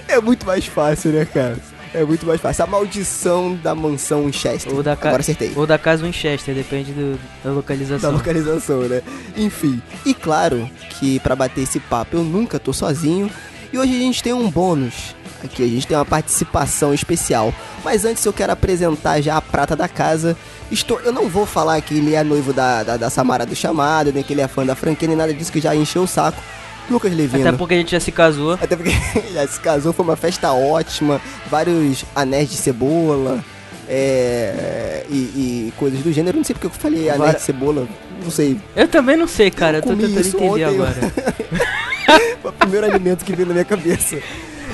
É 0.07 0.19
muito 0.19 0.43
mais 0.43 0.65
fácil, 0.65 1.11
né, 1.11 1.23
cara? 1.23 1.55
É 1.93 2.03
muito 2.03 2.25
mais 2.25 2.41
fácil. 2.41 2.63
A 2.63 2.67
maldição 2.67 3.53
da 3.61 3.75
mansão 3.75 4.25
Winchester. 4.25 4.73
Ou 4.73 4.81
da, 4.81 4.95
ca... 4.95 5.09
Agora 5.09 5.21
acertei. 5.21 5.51
Ou 5.55 5.67
da 5.67 5.77
casa 5.77 6.03
Winchester, 6.03 6.55
depende 6.55 6.93
do, 6.93 7.19
da 7.43 7.51
Da 7.51 7.55
localização. 7.55 8.11
localização, 8.11 8.79
né? 8.87 9.03
Enfim. 9.37 9.79
E 10.03 10.15
claro 10.15 10.67
que 10.89 11.19
pra 11.19 11.35
bater 11.35 11.61
esse 11.61 11.79
papo 11.79 12.17
eu 12.17 12.23
nunca 12.23 12.57
tô 12.57 12.73
sozinho. 12.73 13.29
E 13.71 13.77
hoje 13.77 13.95
a 13.95 13.99
gente 13.99 14.23
tem 14.23 14.33
um 14.33 14.49
bônus. 14.49 15.15
Aqui 15.43 15.63
a 15.63 15.67
gente 15.67 15.87
tem 15.87 15.97
uma 15.97 16.05
participação 16.05 16.93
especial. 16.93 17.53
Mas 17.83 18.05
antes 18.05 18.23
eu 18.25 18.31
quero 18.33 18.51
apresentar 18.53 19.19
já 19.21 19.37
a 19.37 19.41
prata 19.41 19.75
da 19.75 19.87
casa. 19.87 20.37
Estou, 20.71 20.99
eu 21.01 21.11
não 21.11 21.27
vou 21.27 21.45
falar 21.45 21.81
que 21.81 21.95
ele 21.95 22.13
é 22.15 22.23
noivo 22.23 22.53
da, 22.53 22.83
da, 22.83 22.97
da 22.97 23.09
Samara 23.09 23.45
do 23.45 23.55
Chamado, 23.55 24.11
nem 24.13 24.23
que 24.23 24.33
ele 24.33 24.41
é 24.41 24.47
fã 24.47 24.65
da 24.65 24.75
franquia, 24.75 25.07
nem 25.07 25.17
nada 25.17 25.33
disso 25.33 25.51
que 25.51 25.59
já 25.59 25.75
encheu 25.75 26.03
o 26.03 26.07
saco. 26.07 26.41
Lucas 26.89 27.13
Levino. 27.13 27.47
Até 27.47 27.57
porque 27.57 27.73
a 27.73 27.77
gente 27.77 27.91
já 27.91 27.99
se 27.99 28.11
casou. 28.11 28.53
Até 28.53 28.75
porque 28.75 28.91
já 29.33 29.47
se 29.47 29.59
casou, 29.59 29.93
foi 29.93 30.03
uma 30.05 30.15
festa 30.15 30.51
ótima, 30.51 31.21
vários 31.49 32.03
anéis 32.15 32.49
de 32.49 32.57
cebola 32.57 33.43
é, 33.87 35.05
e, 35.09 35.13
e 35.15 35.73
coisas 35.77 35.99
do 36.01 36.11
gênero. 36.11 36.37
Não 36.37 36.43
sei 36.43 36.53
porque 36.53 36.67
eu 36.67 36.71
falei 36.71 37.09
anéis 37.09 37.35
de 37.35 37.41
cebola, 37.41 37.87
não 38.23 38.31
sei. 38.31 38.57
Eu 38.75 38.87
também 38.87 39.15
não 39.17 39.27
sei, 39.27 39.51
cara, 39.51 39.77
eu 39.77 39.81
tô 39.81 39.89
comi 39.89 40.03
tentando 40.07 40.27
entender 40.27 40.43
ontem, 40.49 40.61
eu- 40.61 40.83
agora. 40.83 41.13
Foi 42.41 42.51
o 42.51 42.53
primeiro 42.53 42.85
alimento 42.87 43.23
que 43.23 43.33
veio 43.35 43.47
na 43.47 43.53
minha 43.53 43.65
cabeça. 43.65 44.17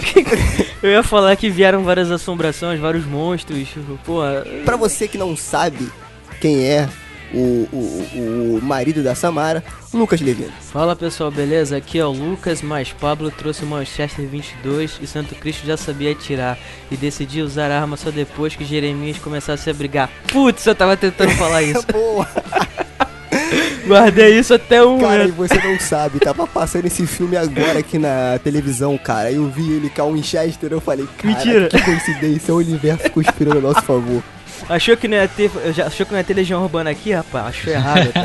Eu 0.81 0.91
ia 0.91 1.03
falar 1.03 1.35
que 1.35 1.49
vieram 1.49 1.83
várias 1.83 2.11
assombrações, 2.11 2.79
vários 2.79 3.05
monstros. 3.05 3.67
Pô, 4.05 4.21
Pra 4.65 4.75
você 4.77 5.07
que 5.07 5.17
não 5.17 5.35
sabe 5.35 5.89
quem 6.39 6.65
é 6.65 6.87
o, 7.33 7.67
o, 7.73 8.57
o 8.57 8.59
marido 8.63 9.03
da 9.03 9.13
Samara, 9.13 9.63
Lucas 9.93 10.21
Levino. 10.21 10.51
fala 10.61 10.95
pessoal, 10.95 11.29
beleza? 11.29 11.75
Aqui 11.75 11.99
é 11.99 12.05
o 12.05 12.11
Lucas, 12.11 12.61
mas 12.61 12.93
Pablo 12.93 13.29
trouxe 13.31 13.63
o 13.63 13.67
Manchester 13.67 14.25
22 14.25 14.99
e 15.01 15.07
Santo 15.07 15.35
Cristo 15.35 15.65
já 15.65 15.75
sabia 15.75 16.11
atirar. 16.11 16.57
E 16.89 16.95
decidi 16.95 17.41
usar 17.41 17.69
a 17.71 17.81
arma 17.81 17.97
só 17.97 18.11
depois 18.11 18.55
que 18.55 18.63
Jeremias 18.63 19.17
começasse 19.17 19.69
a 19.69 19.73
brigar. 19.73 20.09
Putz, 20.31 20.65
eu 20.65 20.75
tava 20.75 20.95
tentando 20.95 21.31
falar 21.31 21.63
isso. 21.63 21.85
Boa! 21.91 22.27
Guardei 23.87 24.37
isso 24.37 24.53
até 24.53 24.83
um 24.83 24.99
Cara, 24.99 25.25
e 25.25 25.31
você 25.31 25.55
não 25.55 25.79
sabe, 25.79 26.19
tava 26.19 26.45
passando 26.45 26.85
esse 26.85 27.05
filme 27.07 27.37
agora 27.37 27.79
aqui 27.79 27.97
na 27.97 28.39
televisão, 28.43 28.97
cara. 28.97 29.31
Eu 29.31 29.49
vi 29.49 29.71
ele 29.71 29.89
com 29.89 30.01
a 30.01 30.05
Winchester, 30.05 30.71
eu 30.71 30.81
falei, 30.81 31.07
cara, 31.17 31.33
Mentira. 31.33 31.67
que 31.69 31.81
coincidência, 31.81 32.53
o 32.53 32.57
universo 32.57 33.09
conspirando 33.11 33.59
a 33.59 33.61
nosso 33.61 33.81
favor. 33.81 34.21
Achou 34.69 34.97
que 34.97 35.07
não 35.07 35.17
ia 35.17 35.27
ter. 35.27 35.51
já 35.73 35.85
Achou 35.85 36.05
que 36.05 36.11
não 36.11 36.19
ia 36.19 36.23
ter 36.23 36.33
Legião 36.33 36.61
Urbana 36.63 36.89
aqui, 36.89 37.11
rapaz? 37.13 37.47
Achou 37.47 37.73
errado. 37.73 38.11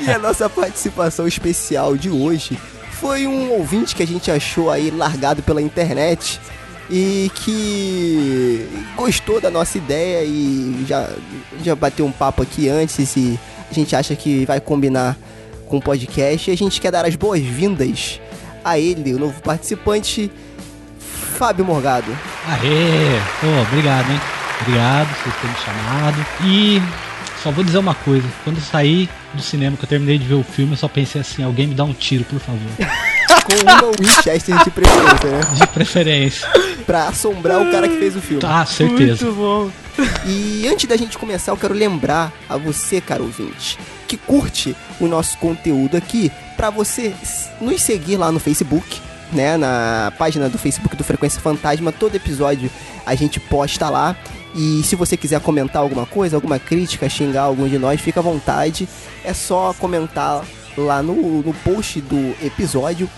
E 0.00 0.10
a 0.10 0.18
nossa 0.18 0.48
participação 0.48 1.26
especial 1.26 1.96
de 1.96 2.08
hoje 2.08 2.58
foi 2.92 3.26
um 3.26 3.50
ouvinte 3.50 3.94
que 3.94 4.02
a 4.02 4.06
gente 4.06 4.30
achou 4.30 4.70
aí 4.70 4.90
largado 4.90 5.42
pela 5.42 5.60
internet 5.60 6.40
e 6.88 7.30
que 7.34 8.66
gostou 8.96 9.40
da 9.40 9.50
nossa 9.50 9.76
ideia 9.76 10.24
e 10.24 10.84
já, 10.86 11.10
já 11.62 11.74
bateu 11.74 12.06
um 12.06 12.12
papo 12.12 12.42
aqui 12.42 12.68
antes 12.68 12.98
e 12.98 13.38
a 13.80 13.82
gente 13.82 13.96
acha 13.96 14.14
que 14.14 14.44
vai 14.44 14.60
combinar 14.60 15.16
com 15.68 15.78
o 15.78 15.82
podcast 15.82 16.50
e 16.50 16.52
a 16.52 16.56
gente 16.56 16.80
quer 16.80 16.90
dar 16.90 17.04
as 17.04 17.16
boas-vindas 17.16 18.20
a 18.64 18.78
ele, 18.78 19.14
o 19.14 19.18
novo 19.18 19.40
participante, 19.42 20.30
Fábio 21.36 21.64
Morgado. 21.64 22.16
Aê! 22.46 23.20
Pô, 23.40 23.46
obrigado, 23.68 24.10
hein? 24.10 24.20
Obrigado 24.60 25.08
por 25.22 25.32
ter 25.32 25.48
me 25.48 25.56
chamado. 25.56 26.26
E 26.44 26.82
só 27.42 27.50
vou 27.50 27.64
dizer 27.64 27.78
uma 27.78 27.94
coisa: 27.94 28.26
quando 28.44 28.56
eu 28.56 28.62
saí 28.62 29.08
do 29.34 29.42
cinema, 29.42 29.76
que 29.76 29.84
eu 29.84 29.88
terminei 29.88 30.16
de 30.16 30.24
ver 30.24 30.34
o 30.34 30.44
filme, 30.44 30.72
eu 30.72 30.76
só 30.76 30.88
pensei 30.88 31.20
assim: 31.20 31.42
alguém 31.42 31.66
me 31.66 31.74
dá 31.74 31.84
um 31.84 31.92
tiro, 31.92 32.24
por 32.24 32.38
favor. 32.38 32.60
Com 33.44 33.60
uma 33.60 33.92
Winchester 34.00 34.64
de 34.64 34.70
preferência, 34.70 35.30
né? 35.30 35.40
De 35.54 35.66
preferência. 35.66 36.48
Pra 36.86 37.08
assombrar 37.08 37.60
o 37.60 37.70
cara 37.70 37.86
que 37.86 37.98
fez 37.98 38.16
o 38.16 38.20
filme. 38.20 38.40
Tá, 38.40 38.64
certeza. 38.64 39.26
Muito 39.26 39.36
bom. 39.36 39.83
E 40.26 40.66
antes 40.66 40.88
da 40.88 40.96
gente 40.96 41.18
começar, 41.18 41.52
eu 41.52 41.56
quero 41.56 41.74
lembrar 41.74 42.32
a 42.48 42.56
você, 42.56 43.00
caro 43.00 43.24
ouvinte, 43.24 43.78
que 44.08 44.16
curte 44.16 44.74
o 44.98 45.06
nosso 45.06 45.36
conteúdo 45.38 45.96
aqui, 45.96 46.32
pra 46.56 46.70
você 46.70 47.14
nos 47.60 47.82
seguir 47.82 48.16
lá 48.16 48.32
no 48.32 48.40
Facebook, 48.40 49.00
né, 49.32 49.56
na 49.56 50.12
página 50.18 50.48
do 50.48 50.58
Facebook 50.58 50.96
do 50.96 51.04
Frequência 51.04 51.40
Fantasma, 51.40 51.92
todo 51.92 52.14
episódio 52.14 52.70
a 53.04 53.14
gente 53.14 53.38
posta 53.40 53.88
lá. 53.90 54.16
E 54.54 54.82
se 54.84 54.94
você 54.94 55.16
quiser 55.16 55.40
comentar 55.40 55.82
alguma 55.82 56.06
coisa, 56.06 56.36
alguma 56.36 56.60
crítica, 56.60 57.08
xingar 57.08 57.42
algum 57.42 57.68
de 57.68 57.76
nós, 57.76 58.00
fica 58.00 58.20
à 58.20 58.22
vontade. 58.22 58.88
É 59.24 59.34
só 59.34 59.74
comentar 59.74 60.44
lá 60.76 61.02
no, 61.02 61.42
no 61.42 61.52
post 61.52 62.00
do 62.00 62.36
episódio. 62.40 63.10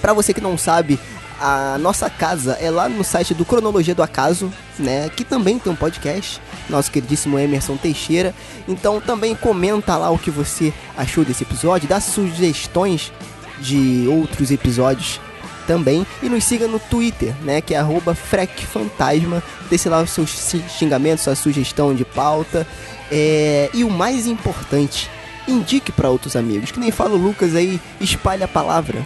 Pra 0.00 0.12
você 0.12 0.32
que 0.32 0.40
não 0.40 0.56
sabe, 0.56 0.98
a 1.46 1.76
nossa 1.78 2.08
casa 2.08 2.52
é 2.58 2.70
lá 2.70 2.88
no 2.88 3.04
site 3.04 3.34
do 3.34 3.44
Cronologia 3.44 3.94
do 3.94 4.02
Acaso, 4.02 4.50
né? 4.78 5.10
Que 5.14 5.22
também 5.22 5.58
tem 5.58 5.70
um 5.70 5.76
podcast, 5.76 6.40
nosso 6.70 6.90
queridíssimo 6.90 7.38
Emerson 7.38 7.76
Teixeira. 7.76 8.34
Então 8.66 8.98
também 8.98 9.34
comenta 9.34 9.94
lá 9.96 10.08
o 10.10 10.18
que 10.18 10.30
você 10.30 10.72
achou 10.96 11.22
desse 11.22 11.42
episódio, 11.42 11.86
dá 11.86 12.00
sugestões 12.00 13.12
de 13.60 14.06
outros 14.08 14.50
episódios 14.50 15.20
também. 15.66 16.06
E 16.22 16.30
nos 16.30 16.44
siga 16.44 16.66
no 16.66 16.78
Twitter, 16.78 17.34
né? 17.42 17.60
Que 17.60 17.74
é 17.74 17.82
FrecFantasma. 18.14 19.42
Deixe 19.68 19.86
lá 19.88 20.00
os 20.00 20.10
seus 20.10 20.30
xi- 20.30 20.64
xingamentos, 20.78 21.24
sua 21.24 21.34
sugestão 21.34 21.94
de 21.94 22.06
pauta. 22.06 22.66
É, 23.12 23.68
E 23.74 23.84
o 23.84 23.90
mais 23.90 24.26
importante, 24.26 25.10
indique 25.46 25.92
para 25.92 26.08
outros 26.08 26.36
amigos. 26.36 26.70
Que 26.70 26.80
nem 26.80 26.90
fala 26.90 27.10
o 27.14 27.18
Lucas 27.18 27.54
aí, 27.54 27.78
espalhe 28.00 28.42
a 28.42 28.48
palavra 28.48 29.04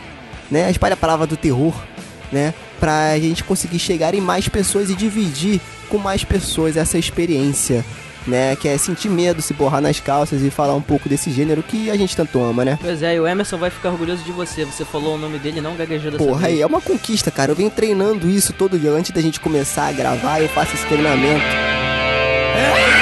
né? 0.50 0.70
Espalha 0.70 0.94
a 0.94 0.96
palavra 0.96 1.26
do 1.26 1.36
terror, 1.36 1.74
né? 2.32 2.54
Pra 2.80 3.18
gente 3.18 3.42
conseguir 3.44 3.78
chegar 3.78 4.14
em 4.14 4.20
mais 4.20 4.48
pessoas 4.48 4.90
e 4.90 4.94
dividir 4.94 5.60
com 5.88 5.98
mais 5.98 6.22
pessoas 6.24 6.76
essa 6.76 6.98
experiência, 6.98 7.84
né? 8.26 8.54
Que 8.56 8.68
é 8.68 8.76
sentir 8.78 9.08
medo, 9.08 9.40
se 9.42 9.54
borrar 9.54 9.80
nas 9.80 9.98
calças 10.00 10.42
e 10.42 10.50
falar 10.50 10.74
um 10.74 10.82
pouco 10.82 11.08
desse 11.08 11.30
gênero 11.30 11.62
que 11.62 11.90
a 11.90 11.96
gente 11.96 12.14
tanto 12.16 12.42
ama, 12.42 12.64
né? 12.64 12.78
Pois 12.80 13.02
é, 13.02 13.14
e 13.14 13.20
o 13.20 13.26
Emerson 13.26 13.56
vai 13.58 13.70
ficar 13.70 13.90
orgulhoso 13.90 14.22
de 14.22 14.32
você. 14.32 14.64
Você 14.64 14.84
falou 14.84 15.14
o 15.14 15.18
nome 15.18 15.38
dele 15.38 15.60
não 15.60 15.74
gaguejou 15.76 16.10
dessa 16.10 16.24
Porra, 16.24 16.48
vez. 16.48 16.60
é 16.60 16.66
uma 16.66 16.80
conquista, 16.80 17.30
cara. 17.30 17.52
Eu 17.52 17.56
venho 17.56 17.70
treinando 17.70 18.28
isso 18.28 18.52
todo 18.52 18.78
dia. 18.78 18.90
Antes 18.90 19.10
da 19.12 19.20
gente 19.20 19.40
começar 19.40 19.86
a 19.88 19.92
gravar, 19.92 20.40
eu 20.40 20.48
faço 20.48 20.74
esse 20.74 20.86
treinamento. 20.86 21.44
Isso 21.44 22.97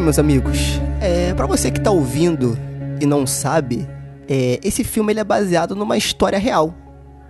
meus 0.00 0.18
amigos. 0.18 0.80
É, 1.00 1.34
para 1.34 1.46
você 1.46 1.70
que 1.70 1.80
tá 1.80 1.90
ouvindo 1.90 2.58
e 3.00 3.06
não 3.06 3.26
sabe, 3.26 3.88
é, 4.28 4.58
esse 4.62 4.84
filme 4.84 5.12
ele 5.12 5.20
é 5.20 5.24
baseado 5.24 5.74
numa 5.74 5.96
história 5.96 6.38
real, 6.38 6.74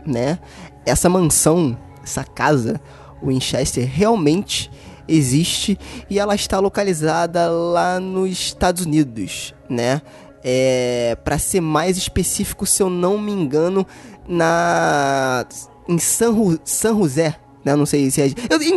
né? 0.07 0.39
Essa 0.87 1.09
mansão, 1.09 1.77
essa 2.03 2.25
casa, 2.25 2.81
Winchester, 3.23 3.89
realmente 3.91 4.71
existe 5.07 5.79
e 6.09 6.19
ela 6.19 6.35
está 6.35 6.59
localizada 6.59 7.49
lá 7.51 7.99
nos 7.99 8.31
Estados 8.31 8.85
Unidos, 8.85 9.55
né? 9.69 10.03
É, 10.45 11.17
para 11.25 11.39
ser 11.39 11.61
mais 11.61 11.97
específico, 11.97 12.65
se 12.65 12.83
eu 12.83 12.89
não 12.89 13.19
me 13.19 13.33
engano, 13.33 13.87
na 14.27 15.45
em 15.89 15.99
San, 15.99 16.31
Ru- 16.31 16.61
San 16.65 16.97
José, 16.97 17.35
né? 17.65 17.75
Não 17.75 17.87
sei 17.87 18.11
se 18.11 18.21
é. 18.23 18.27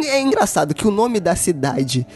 É 0.08 0.22
engraçado 0.22 0.74
que 0.74 0.88
o 0.88 0.92
nome 0.92 1.20
da 1.20 1.36
cidade 1.36 2.08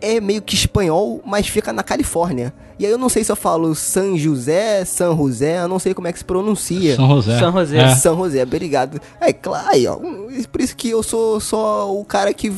é 0.00 0.20
meio 0.20 0.42
que 0.42 0.54
espanhol, 0.54 1.20
mas 1.24 1.46
fica 1.48 1.72
na 1.72 1.82
Califórnia. 1.82 2.52
E 2.78 2.84
aí 2.84 2.92
eu 2.92 2.98
não 2.98 3.08
sei 3.08 3.24
se 3.24 3.32
eu 3.32 3.36
falo 3.36 3.74
San 3.74 4.18
José, 4.18 4.84
San 4.84 5.16
José, 5.16 5.62
eu 5.62 5.68
não 5.68 5.78
sei 5.78 5.94
como 5.94 6.08
é 6.08 6.12
que 6.12 6.18
se 6.18 6.24
pronuncia. 6.24 6.94
São 6.94 7.08
José. 7.08 7.38
São 7.38 7.52
José. 7.52 7.78
É. 7.78 7.96
São 7.96 8.16
José, 8.18 8.42
obrigado. 8.42 9.00
É 9.18 9.32
claro, 9.32 9.68
aí, 9.70 9.86
ó, 9.86 9.96
um, 9.96 10.28
por 10.52 10.60
isso 10.60 10.76
que 10.76 10.90
eu 10.90 11.02
sou 11.02 11.40
só 11.40 11.90
o 11.94 12.04
cara 12.04 12.34
que 12.34 12.50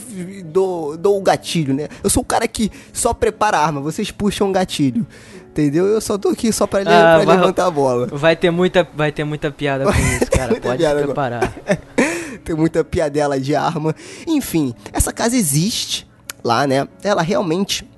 dou, 0.45 0.97
dou 0.97 1.17
o 1.19 1.23
gatilho, 1.23 1.73
né? 1.73 1.87
Eu 2.03 2.11
sou 2.11 2.23
o 2.23 2.27
cara 2.27 2.49
que 2.49 2.71
só 2.93 3.15
prepara 3.15 3.59
a 3.59 3.65
arma, 3.65 3.81
vocês 3.81 4.11
puxam 4.11 4.49
o 4.51 4.53
gatilho. 4.53 5.07
Entendeu? 5.51 5.87
Eu 5.87 6.01
só 6.01 6.17
tô 6.17 6.29
aqui 6.29 6.53
só 6.53 6.67
pra, 6.69 6.81
Ah, 6.83 6.85
pra 7.17 7.25
vai- 7.25 7.37
levantar 7.37 7.67
a 7.67 7.71
bola. 7.71 8.07
Vai 8.13 8.37
ter 8.37 8.51
muita, 8.51 8.87
vai 8.95 9.11
ter 9.11 9.25
muita 9.25 9.51
piada 9.51 9.85
com 9.85 9.91
isso, 9.91 10.31
cara. 10.31 10.51
muita 10.51 10.69
Pode 10.69 10.79
piada 10.79 10.99
se 11.01 11.05
preparar. 11.07 11.53
Tem 12.45 12.55
muita 12.57 12.83
piadela 12.85 13.39
de 13.41 13.55
arma. 13.57 13.95
Enfim, 14.27 14.73
essa 14.93 15.13
casa 15.13 15.37
existe 15.37 16.08
lá, 16.43 16.67
né? 16.67 16.87
Ela 17.03 17.23
realmente 17.23 17.89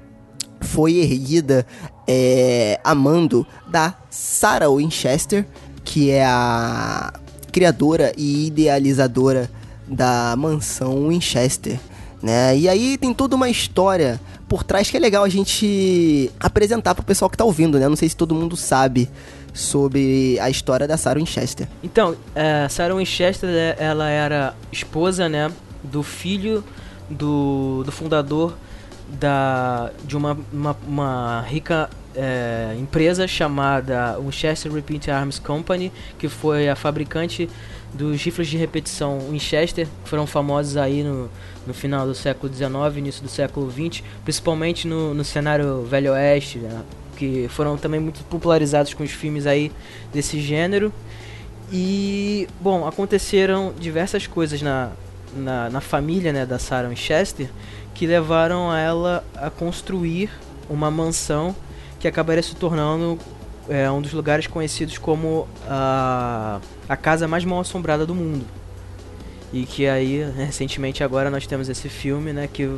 foi 0.61 0.97
erguida 0.97 1.66
é, 2.06 2.78
a 2.85 2.94
mando 2.94 3.47
da 3.68 3.94
Sarah 4.11 4.68
Winchester, 4.68 5.47
que 5.85 6.11
é 6.11 6.25
a 6.25 7.12
criadora 7.52 8.12
e 8.16 8.47
idealizadora 8.47 9.50
da 9.87 10.35
mansão 10.37 11.09
Winchester, 11.09 11.78
né? 12.23 12.56
E 12.56 12.68
aí 12.68 12.97
tem 12.99 13.12
toda 13.12 13.35
uma 13.35 13.49
história 13.49 14.20
por 14.49 14.64
trás 14.64 14.90
que 14.90 14.97
é 14.97 15.00
legal 15.00 15.25
a 15.25 15.28
gente 15.28 16.30
apresentar 16.38 16.94
pro 16.94 17.04
pessoal 17.04 17.30
que 17.30 17.37
tá 17.37 17.44
ouvindo, 17.44 17.78
né? 17.78 17.88
Não 17.88 17.97
sei 17.97 18.09
se 18.09 18.16
todo 18.16 18.35
mundo 18.35 18.56
sabe 18.56 19.09
sobre 19.52 20.38
a 20.40 20.50
história 20.50 20.87
da 20.87 20.97
Sarah 20.97 21.18
Winchester. 21.18 21.68
Então, 21.82 22.16
é, 22.35 22.68
Sarah 22.68 22.94
Winchester, 22.94 23.76
ela 23.78 24.09
era 24.09 24.54
esposa, 24.73 25.28
né, 25.28 25.50
do 25.82 26.02
filho 26.02 26.62
do, 27.10 27.82
do 27.84 27.92
fundador 27.92 28.54
da, 29.08 29.90
de 30.04 30.16
uma, 30.16 30.38
uma, 30.52 30.76
uma 30.86 31.40
rica 31.42 31.90
é, 32.14 32.76
empresa 32.78 33.26
chamada 33.26 34.18
Winchester 34.18 34.72
Repeat 34.72 35.10
Arms 35.10 35.38
Company, 35.38 35.92
que 36.18 36.28
foi 36.28 36.68
a 36.68 36.76
fabricante 36.76 37.48
dos 37.92 38.22
rifles 38.22 38.48
de 38.48 38.56
repetição 38.56 39.18
Winchester, 39.30 39.86
que 40.04 40.08
foram 40.08 40.26
famosos 40.26 40.76
aí 40.76 41.02
no, 41.02 41.28
no 41.66 41.74
final 41.74 42.06
do 42.06 42.14
século 42.14 42.52
XIX, 42.52 42.70
início 42.96 43.22
do 43.22 43.28
século 43.28 43.70
XX, 43.70 44.02
principalmente 44.22 44.86
no, 44.86 45.12
no 45.12 45.24
cenário 45.24 45.82
Velho 45.84 46.12
Oeste, 46.12 46.58
né, 46.58 46.82
que 47.16 47.48
foram 47.48 47.76
também 47.76 48.00
muito 48.00 48.22
popularizados 48.24 48.94
com 48.94 49.02
os 49.02 49.10
filmes 49.10 49.46
aí 49.46 49.72
desse 50.12 50.40
gênero. 50.40 50.92
E, 51.72 52.48
bom, 52.60 52.86
aconteceram 52.86 53.72
diversas 53.78 54.26
coisas 54.26 54.60
na, 54.60 54.90
na, 55.34 55.70
na 55.70 55.80
família 55.80 56.32
né, 56.32 56.46
da 56.46 56.58
Sarah 56.58 56.88
Winchester 56.88 57.49
que 57.94 58.06
levaram 58.06 58.75
ela 58.75 59.25
a 59.34 59.50
construir 59.50 60.30
uma 60.68 60.90
mansão 60.90 61.54
que 61.99 62.08
acabaria 62.08 62.42
se 62.42 62.56
tornando 62.56 63.18
é, 63.68 63.90
um 63.90 64.00
dos 64.00 64.12
lugares 64.12 64.46
conhecidos 64.46 64.96
como 64.99 65.46
a, 65.68 66.60
a 66.88 66.96
casa 66.96 67.28
mais 67.28 67.44
mal 67.44 67.60
assombrada 67.60 68.06
do 68.06 68.14
mundo. 68.14 68.44
E 69.52 69.64
que 69.64 69.87
aí, 69.87 70.25
recentemente 70.37 71.02
agora, 71.02 71.28
nós 71.28 71.46
temos 71.46 71.68
esse 71.68 71.88
filme, 71.88 72.32
né, 72.32 72.49
que 72.50 72.70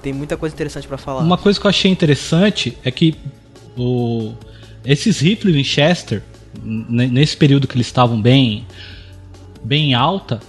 tem 0.00 0.12
muita 0.12 0.36
coisa 0.36 0.54
interessante 0.54 0.86
pra 0.86 0.96
falar. 0.96 1.20
Uma 1.20 1.36
coisa 1.36 1.58
que 1.58 1.66
eu 1.66 1.70
achei 1.70 1.90
interessante 1.90 2.78
é 2.84 2.90
que 2.90 3.16
o, 3.76 4.32
esses 4.84 5.20
rifles 5.20 5.54
Winchester, 5.54 6.22
nesse 6.62 7.36
período 7.36 7.66
que 7.66 7.76
eles 7.76 7.86
estavam 7.86 8.20
bem, 8.20 8.66
bem 9.62 9.90
em 9.90 9.94
alta, 9.94 10.40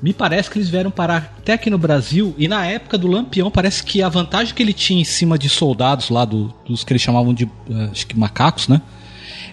me 0.00 0.12
parece 0.12 0.48
que 0.50 0.58
eles 0.58 0.68
vieram 0.68 0.90
parar 0.90 1.34
até 1.38 1.54
aqui 1.54 1.68
no 1.70 1.78
Brasil. 1.78 2.34
E 2.38 2.46
na 2.46 2.64
época 2.66 2.96
do 2.96 3.06
Lampião, 3.08 3.50
parece 3.50 3.82
que 3.82 4.02
a 4.02 4.08
vantagem 4.08 4.54
que 4.54 4.62
ele 4.62 4.72
tinha 4.72 5.00
em 5.00 5.04
cima 5.04 5.38
de 5.38 5.48
soldados 5.48 6.08
lá, 6.10 6.24
do- 6.24 6.52
dos 6.66 6.84
que 6.84 6.92
eles 6.92 7.02
chamavam 7.02 7.34
de 7.34 7.44
eh, 7.44 7.88
acho 7.90 8.06
que 8.06 8.16
macacos, 8.16 8.68
né? 8.68 8.80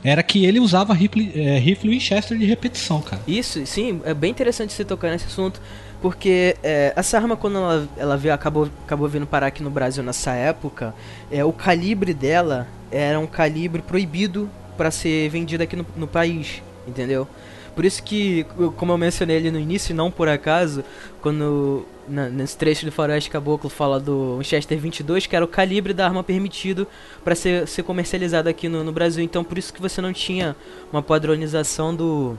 Era 0.03 0.21
que 0.21 0.45
ele 0.45 0.60
usava 0.60 0.93
rifle, 0.93 1.31
eh, 1.34 1.58
rifle 1.58 1.89
Winchester 1.89 2.38
de 2.38 2.45
repetição, 2.45 3.01
cara. 3.01 3.21
Isso, 3.27 3.65
sim, 3.65 4.01
é 4.05 4.13
bem 4.13 4.29
interessante 4.29 4.71
você 4.71 4.86
tocar 4.86 5.10
nesse 5.10 5.25
assunto, 5.25 5.60
porque 5.99 6.55
é, 6.62 6.93
essa 6.95 7.17
arma, 7.17 7.36
quando 7.36 7.58
ela, 7.58 7.89
ela 7.97 8.17
veio, 8.17 8.34
acabou, 8.34 8.69
acabou 8.86 9.08
vindo 9.08 9.25
parar 9.25 9.47
aqui 9.47 9.63
no 9.63 9.71
Brasil 9.71 10.03
nessa 10.03 10.31
época, 10.34 10.93
é, 11.31 11.43
o 11.43 11.51
calibre 11.51 12.13
dela 12.13 12.67
era 12.91 13.19
um 13.19 13.25
calibre 13.25 13.81
proibido 13.81 14.47
para 14.77 14.91
ser 14.91 15.27
vendido 15.29 15.63
aqui 15.63 15.75
no, 15.75 15.86
no 15.97 16.05
país, 16.08 16.62
entendeu? 16.88 17.27
Por 17.75 17.83
isso 17.83 18.01
que, 18.01 18.45
como 18.77 18.93
eu 18.93 18.97
mencionei 18.97 19.38
ali 19.38 19.51
no 19.51 19.59
início, 19.59 19.93
não 19.93 20.09
por 20.09 20.29
acaso, 20.29 20.83
quando 21.21 21.85
na- 22.07 22.29
nesse 22.29 22.57
trecho 22.57 22.85
do 22.85 22.91
Faroeste 22.91 23.29
Caboclo 23.29 23.69
fala 23.69 23.99
do 23.99 24.38
Winchester 24.38 24.77
22, 24.79 25.27
que 25.27 25.35
era 25.35 25.43
o 25.43 25.47
calibre 25.47 25.93
da 25.93 26.05
arma 26.05 26.23
permitido 26.23 26.88
para 27.23 27.35
ser, 27.35 27.67
ser 27.67 27.83
comercializado 27.83 28.47
aqui 28.47 28.69
no, 28.69 28.83
no 28.83 28.91
Brasil. 28.93 29.23
Então, 29.23 29.43
por 29.43 29.57
isso 29.57 29.73
que 29.73 29.81
você 29.81 29.99
não 30.01 30.13
tinha 30.13 30.55
uma 30.91 31.01
padronização 31.03 31.93
do, 31.93 32.38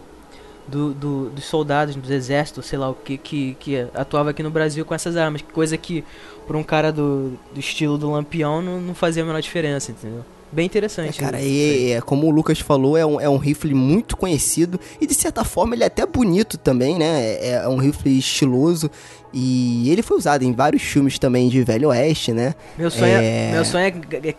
do, 0.66 0.94
do- 0.94 1.30
dos 1.30 1.44
soldados, 1.44 1.94
dos 1.96 2.10
exércitos, 2.10 2.64
sei 2.66 2.78
lá 2.78 2.88
o 2.88 2.94
que, 2.94 3.18
que, 3.18 3.56
que 3.60 3.86
atuava 3.94 4.30
aqui 4.30 4.42
no 4.42 4.50
Brasil 4.50 4.84
com 4.84 4.94
essas 4.94 5.16
armas. 5.16 5.42
Coisa 5.52 5.76
que, 5.76 6.02
para 6.46 6.56
um 6.56 6.62
cara 6.62 6.90
do, 6.90 7.32
do 7.52 7.60
estilo 7.60 7.98
do 7.98 8.10
Lampião, 8.10 8.62
não, 8.62 8.80
não 8.80 8.94
fazia 8.94 9.22
a 9.22 9.26
menor 9.26 9.40
diferença, 9.42 9.90
entendeu? 9.92 10.24
Bem 10.52 10.62
É, 10.62 10.66
interessante. 10.66 11.18
cara, 11.18 11.38
né? 11.38 11.44
e, 11.46 11.92
é, 11.92 12.00
como 12.00 12.26
o 12.26 12.30
Lucas 12.30 12.58
falou, 12.60 12.96
é 12.96 13.04
um, 13.04 13.20
é 13.20 13.28
um 13.28 13.36
rifle 13.36 13.74
muito 13.74 14.16
conhecido 14.16 14.78
e 15.00 15.06
de 15.06 15.14
certa 15.14 15.44
forma 15.44 15.74
ele 15.74 15.82
é 15.82 15.86
até 15.88 16.06
bonito 16.06 16.56
também, 16.56 16.98
né? 16.98 17.36
É, 17.40 17.60
é 17.64 17.68
um 17.68 17.76
rifle 17.76 18.16
estiloso 18.16 18.90
e 19.32 19.90
ele 19.90 20.02
foi 20.02 20.16
usado 20.16 20.44
em 20.44 20.52
vários 20.52 20.82
filmes 20.82 21.18
também 21.18 21.48
de 21.48 21.62
Velho 21.62 21.88
Oeste, 21.88 22.32
né? 22.32 22.54
Meu 22.78 22.90
sonho 22.90 23.16
é, 23.16 23.48
É. 23.48 23.52
meu 23.52 23.64
sonho 23.64 23.84
é 23.84 23.94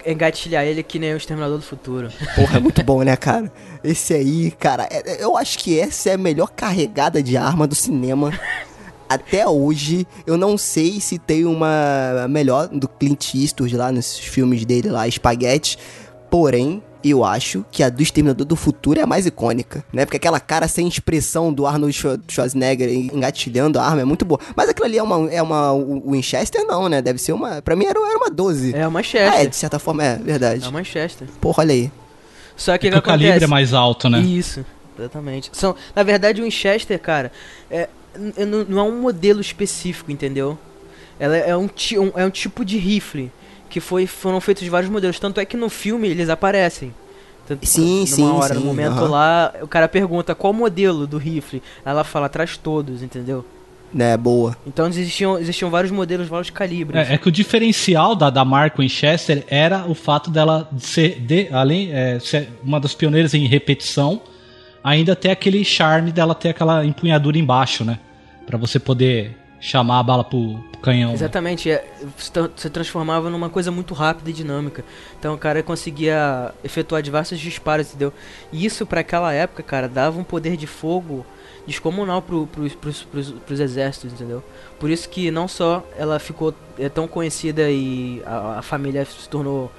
é 0.05 0.11
engatilhar 0.11 0.63
ele 0.65 0.81
que 0.81 0.97
nem 0.97 1.13
o 1.13 1.17
Exterminador 1.17 1.57
do 1.57 1.63
Futuro. 1.63 2.09
Porra, 2.35 2.57
é 2.57 2.59
muito 2.59 2.81
bom, 2.85 3.03
né, 3.03 3.15
cara? 3.15 3.51
Esse 3.83 4.13
aí, 4.13 4.51
cara, 4.51 4.87
é- 4.89 5.03
é- 5.19 5.23
eu 5.23 5.37
acho 5.37 5.59
que 5.59 5.79
essa 5.79 6.09
é 6.09 6.13
a 6.13 6.17
melhor 6.17 6.49
carregada 6.55 7.21
de 7.21 7.35
arma 7.37 7.67
do 7.67 7.75
cinema. 7.75 8.31
Até 9.09 9.47
hoje, 9.47 10.05
eu 10.25 10.37
não 10.37 10.57
sei 10.57 10.99
se 10.99 11.17
tem 11.17 11.45
uma 11.45 12.27
melhor 12.29 12.67
do 12.67 12.87
Clint 12.87 13.33
Eastwood 13.35 13.75
lá 13.75 13.91
nos 13.91 14.17
filmes 14.17 14.65
dele 14.65 14.89
lá, 14.89 15.09
Spaghetti. 15.09 15.77
Porém, 16.29 16.83
eu 17.03 17.23
acho 17.23 17.63
que 17.71 17.81
a 17.81 17.89
do 17.89 18.01
Exterminador 18.03 18.45
do 18.45 18.55
Futuro 18.57 18.99
é 18.99 19.03
a 19.03 19.07
mais 19.07 19.25
icônica, 19.25 19.85
né? 19.93 20.03
Porque 20.05 20.17
aquela 20.17 20.41
cara 20.41 20.67
sem 20.67 20.85
expressão 20.87 21.53
do 21.53 21.65
Arnold 21.65 21.93
Schwar- 21.93 22.19
Schwarzenegger 22.27 22.89
engatilhando 22.91 23.79
a 23.79 23.83
arma 23.83 24.01
é 24.01 24.05
muito 24.05 24.25
boa. 24.25 24.39
Mas 24.55 24.67
aquilo 24.67 24.85
ali 24.87 24.97
é 24.97 25.03
uma, 25.03 25.31
é 25.31 25.41
uma 25.41 25.71
Winchester, 26.05 26.65
não, 26.65 26.89
né? 26.89 27.01
Deve 27.01 27.17
ser 27.19 27.31
uma... 27.31 27.61
Pra 27.61 27.75
mim 27.77 27.85
era, 27.85 27.97
era 27.97 28.17
uma 28.17 28.29
12. 28.29 28.75
É 28.75 28.85
o 28.87 28.91
Ah, 28.97 29.41
é, 29.41 29.45
de 29.45 29.55
certa 29.55 29.79
forma, 29.79 30.03
é 30.03 30.15
verdade. 30.17 30.65
É 30.65 30.67
o 30.67 30.73
Manchester. 30.73 31.27
Porra, 31.39 31.63
olha 31.63 31.73
aí. 31.73 31.91
Só 32.57 32.77
que 32.77 32.87
o 32.87 32.89
Porque 32.89 32.91
que 32.91 32.97
o 32.97 33.01
calibre 33.03 33.27
acontece? 33.29 33.43
é 33.45 33.47
mais 33.47 33.73
alto, 33.73 34.09
né? 34.09 34.19
Isso, 34.19 34.65
exatamente. 34.99 35.49
São, 35.53 35.75
na 35.95 36.03
verdade, 36.03 36.41
o 36.41 36.43
Winchester, 36.43 36.99
cara, 36.99 37.31
é, 37.71 37.87
não 38.67 38.79
é 38.79 38.83
um 38.83 39.01
modelo 39.01 39.39
específico, 39.41 40.11
entendeu? 40.11 40.57
Ela 41.19 41.37
é 41.37 41.55
um, 41.55 41.67
ti- 41.67 41.97
um- 41.97 42.11
é 42.15 42.25
um 42.25 42.29
tipo 42.29 42.63
de 42.63 42.77
rifle 42.77 43.31
que 43.69 43.79
foi, 43.79 44.05
foram 44.07 44.39
feitos 44.39 44.67
vários 44.67 44.89
modelos. 44.91 45.19
Tanto 45.19 45.39
é 45.39 45.45
que 45.45 45.57
no 45.57 45.69
filme 45.69 46.07
eles 46.07 46.29
aparecem. 46.29 46.93
Tanto- 47.47 47.65
Sim, 47.65 47.99
numa 47.99 48.07
sim, 48.07 48.23
hora, 48.29 48.53
no 48.53 48.59
sim, 48.61 48.65
momento 48.65 48.99
aham. 48.99 49.09
lá, 49.09 49.53
o 49.61 49.67
cara 49.67 49.87
pergunta 49.87 50.35
qual 50.35 50.53
modelo 50.53 51.07
do 51.07 51.17
rifle. 51.17 51.61
Ela 51.85 52.03
fala, 52.03 52.27
traz 52.29 52.57
todos, 52.57 53.01
entendeu? 53.01 53.43
Né, 53.93 54.17
boa. 54.17 54.55
Então 54.67 54.85
existiam, 54.87 55.39
existiam 55.39 55.69
vários 55.71 55.91
modelos, 55.91 56.27
vários 56.27 56.49
calibres. 56.49 57.09
É, 57.09 57.13
é 57.13 57.17
que 57.17 57.29
o 57.29 57.31
diferencial 57.31 58.15
da, 58.17 58.29
da 58.29 58.43
marca 58.43 58.81
Winchester 58.81 59.45
era 59.47 59.85
o 59.87 59.95
fato 59.95 60.29
dela 60.29 60.69
ser, 60.77 61.21
de, 61.21 61.47
além 61.53 61.89
é, 61.93 62.19
ser 62.19 62.49
uma 62.61 62.81
das 62.81 62.93
pioneiras 62.93 63.33
em 63.33 63.45
repetição, 63.47 64.21
ainda 64.83 65.15
ter 65.15 65.29
aquele 65.31 65.63
charme 65.63 66.11
dela 66.11 66.35
ter 66.35 66.49
aquela 66.49 66.85
empunhadura 66.85 67.37
embaixo, 67.37 67.85
né? 67.85 67.97
Pra 68.47 68.57
você 68.57 68.79
poder 68.79 69.37
chamar 69.59 69.99
a 69.99 70.03
bala 70.03 70.23
pro, 70.23 70.63
pro 70.71 70.81
canhão. 70.81 71.09
né? 71.09 71.15
Exatamente, 71.15 71.69
é, 71.69 71.83
se 72.17 72.31
tra- 72.31 72.49
se 72.55 72.69
transformava 72.69 73.29
numa 73.29 73.49
coisa 73.49 73.71
muito 73.71 73.93
rápida 73.93 74.29
e 74.29 74.33
dinâmica. 74.33 74.83
Então 75.19 75.33
o 75.33 75.37
cara 75.37 75.61
conseguia 75.63 76.53
efetuar 76.63 77.01
diversos 77.01 77.39
disparos, 77.39 77.87
entendeu? 77.89 78.13
E 78.51 78.65
isso 78.65 78.85
pra 78.85 79.01
aquela 79.01 79.33
época, 79.33 79.61
cara, 79.63 79.87
dava 79.89 80.19
um 80.19 80.23
poder 80.23 80.55
de 80.57 80.67
fogo 80.67 81.25
descomunal 81.65 82.21
pro, 82.21 82.47
pros, 82.47 82.73
pros, 82.75 83.03
pros, 83.03 83.31
pros 83.31 83.59
exércitos, 83.59 84.13
entendeu? 84.13 84.41
Por 84.79 84.89
isso 84.89 85.09
que 85.09 85.29
não 85.31 85.47
só 85.47 85.83
ela 85.97 86.17
ficou 86.19 86.53
é, 86.79 86.87
tão 86.87 87.07
conhecida 87.07 87.69
e 87.69 88.21
a, 88.25 88.59
a 88.59 88.61
família 88.61 89.03
se 89.05 89.27
tornou 89.27 89.71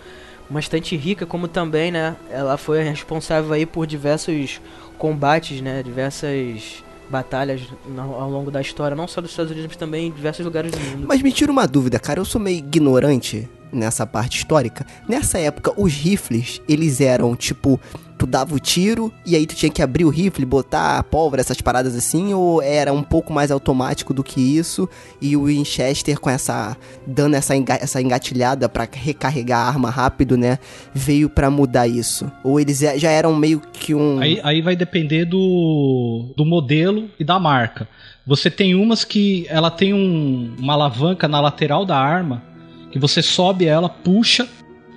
bastante 0.50 0.96
rica, 0.96 1.24
como 1.24 1.46
também, 1.46 1.90
né, 1.92 2.16
ela 2.30 2.56
foi 2.56 2.82
responsável 2.82 3.52
aí 3.52 3.64
por 3.64 3.86
diversos 3.86 4.60
combates, 4.98 5.60
né, 5.60 5.82
diversas 5.82 6.82
batalhas 7.10 7.62
ao 7.96 8.30
longo 8.30 8.50
da 8.50 8.60
história, 8.60 8.96
não 8.96 9.08
só 9.08 9.20
dos 9.20 9.30
Estados 9.30 9.50
Unidos, 9.50 9.68
mas 9.68 9.76
também 9.76 10.08
em 10.08 10.10
diversos 10.10 10.44
lugares 10.44 10.72
do 10.72 10.78
mundo. 10.78 11.06
Mas 11.08 11.22
me 11.22 11.32
tira 11.32 11.50
uma 11.50 11.66
dúvida, 11.66 11.98
cara. 11.98 12.20
Eu 12.20 12.24
sou 12.24 12.40
meio 12.40 12.58
ignorante 12.58 13.48
nessa 13.72 14.06
parte 14.06 14.38
histórica. 14.38 14.86
Nessa 15.08 15.38
época, 15.38 15.72
os 15.76 15.92
rifles, 15.92 16.60
eles 16.68 17.00
eram, 17.00 17.34
tipo, 17.36 17.80
tu 18.18 18.26
dava 18.26 18.54
o 18.54 18.58
tiro 18.58 19.12
e 19.24 19.36
aí 19.36 19.46
tu 19.46 19.54
tinha 19.54 19.70
que 19.70 19.80
abrir 19.80 20.04
o 20.04 20.10
rifle, 20.10 20.44
botar 20.44 20.98
a 20.98 21.02
pólvora, 21.02 21.40
essas 21.40 21.60
paradas 21.60 21.94
assim, 21.94 22.34
ou 22.34 22.60
era 22.60 22.92
um 22.92 23.02
pouco 23.02 23.32
mais 23.32 23.50
automático 23.50 24.12
do 24.12 24.24
que 24.24 24.40
isso 24.40 24.88
e 25.22 25.36
o 25.36 25.44
Winchester 25.44 26.18
com 26.18 26.28
essa 26.28 26.76
dando 27.06 27.34
essa, 27.34 27.54
enga 27.54 27.74
essa 27.74 28.02
engatilhada 28.02 28.68
para 28.68 28.88
recarregar 28.90 29.60
a 29.60 29.68
arma 29.68 29.90
rápido, 29.90 30.36
né, 30.36 30.58
veio 30.92 31.30
para 31.30 31.48
mudar 31.50 31.86
isso? 31.86 32.30
Ou 32.42 32.58
eles 32.58 32.80
já 32.80 33.10
eram 33.10 33.34
meio 33.34 33.60
que 33.60 33.94
um 33.94 34.18
Aí, 34.18 34.40
aí 34.42 34.60
vai 34.60 34.74
depender 34.74 35.24
do, 35.24 36.32
do 36.36 36.44
modelo 36.44 37.08
e 37.18 37.24
da 37.24 37.38
marca. 37.38 37.88
Você 38.26 38.50
tem 38.50 38.74
umas 38.74 39.04
que 39.04 39.46
ela 39.48 39.70
tem 39.70 39.94
um, 39.94 40.54
uma 40.58 40.74
alavanca 40.74 41.28
na 41.28 41.40
lateral 41.40 41.84
da 41.86 41.96
arma 41.96 42.42
que 42.90 42.98
você 42.98 43.22
sobe 43.22 43.66
ela, 43.66 43.88
puxa, 43.88 44.48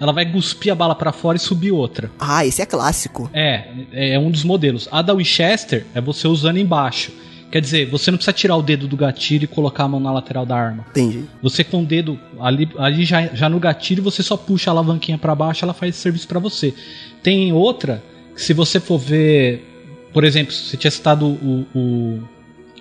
ela 0.01 0.11
vai 0.11 0.25
cuspir 0.25 0.71
a 0.71 0.75
bala 0.75 0.95
para 0.95 1.11
fora 1.11 1.37
e 1.37 1.39
subir 1.39 1.71
outra. 1.71 2.09
Ah, 2.19 2.43
esse 2.43 2.59
é 2.59 2.65
clássico. 2.65 3.29
É, 3.31 3.67
é 3.91 4.17
um 4.17 4.31
dos 4.31 4.43
modelos. 4.43 4.89
A 4.91 4.99
da 5.03 5.13
Winchester 5.13 5.85
é 5.93 6.01
você 6.01 6.27
usando 6.27 6.57
embaixo. 6.57 7.11
Quer 7.51 7.61
dizer, 7.61 7.85
você 7.87 8.09
não 8.09 8.17
precisa 8.17 8.33
tirar 8.33 8.55
o 8.55 8.63
dedo 8.63 8.87
do 8.87 8.97
gatilho 8.97 9.43
e 9.43 9.47
colocar 9.47 9.83
a 9.83 9.87
mão 9.87 9.99
na 9.99 10.11
lateral 10.11 10.43
da 10.43 10.55
arma. 10.55 10.87
Entendi. 10.89 11.25
Você 11.43 11.63
com 11.63 11.83
o 11.83 11.85
dedo 11.85 12.19
ali, 12.39 12.67
ali 12.79 13.05
já, 13.05 13.27
já 13.27 13.47
no 13.47 13.59
gatilho, 13.59 14.01
você 14.01 14.23
só 14.23 14.35
puxa 14.35 14.71
a 14.71 14.73
alavanquinha 14.73 15.19
para 15.19 15.35
baixo, 15.35 15.63
ela 15.63 15.73
faz 15.73 15.95
serviço 15.97 16.27
para 16.27 16.39
você. 16.39 16.73
Tem 17.21 17.53
outra, 17.53 18.03
que 18.33 18.41
se 18.41 18.53
você 18.53 18.79
for 18.79 18.97
ver, 18.97 19.63
por 20.11 20.23
exemplo, 20.23 20.51
você 20.51 20.77
tinha 20.77 20.89
citado 20.89 21.27
o, 21.27 21.67
o, 21.75 22.23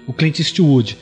o 0.07 0.13
Clint 0.15 0.39
Eastwood. 0.39 0.97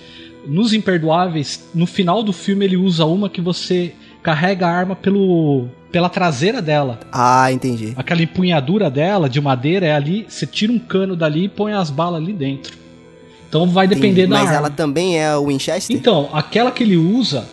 Nos 0.49 0.73
Imperdoáveis, 0.73 1.69
no 1.73 1.87
final 1.87 2.25
do 2.25 2.33
filme, 2.33 2.65
ele 2.65 2.77
usa 2.77 3.05
uma 3.05 3.29
que 3.29 3.41
você 3.41 3.95
carrega 4.29 4.67
a 4.67 4.71
arma 4.71 4.95
pelo, 4.95 5.69
pela 5.91 6.11
traseira 6.11 6.61
dela. 6.61 7.01
Ah, 7.11 7.51
entendi. 7.51 7.95
Aquela 7.97 8.21
empunhadura 8.21 8.91
dela 8.91 9.27
de 9.27 9.41
madeira 9.41 9.87
é 9.87 9.95
ali, 9.95 10.27
você 10.29 10.47
tira 10.47 10.71
um 10.71 10.79
cano 10.79 11.17
dali 11.17 11.45
e 11.45 11.49
põe 11.49 11.73
as 11.73 11.89
balas 11.89 12.23
ali 12.23 12.35
dentro. 12.35 12.77
Então 13.49 13.67
vai 13.67 13.89
depender 13.89 14.27
da 14.27 14.37
Mas 14.37 14.49
arma. 14.49 14.57
ela 14.59 14.71
também 14.71 15.19
é 15.19 15.35
o 15.35 15.47
Winchester? 15.47 15.97
Então, 15.97 16.29
aquela 16.35 16.71
que 16.71 16.83
ele 16.83 16.99
usa, 16.99 17.49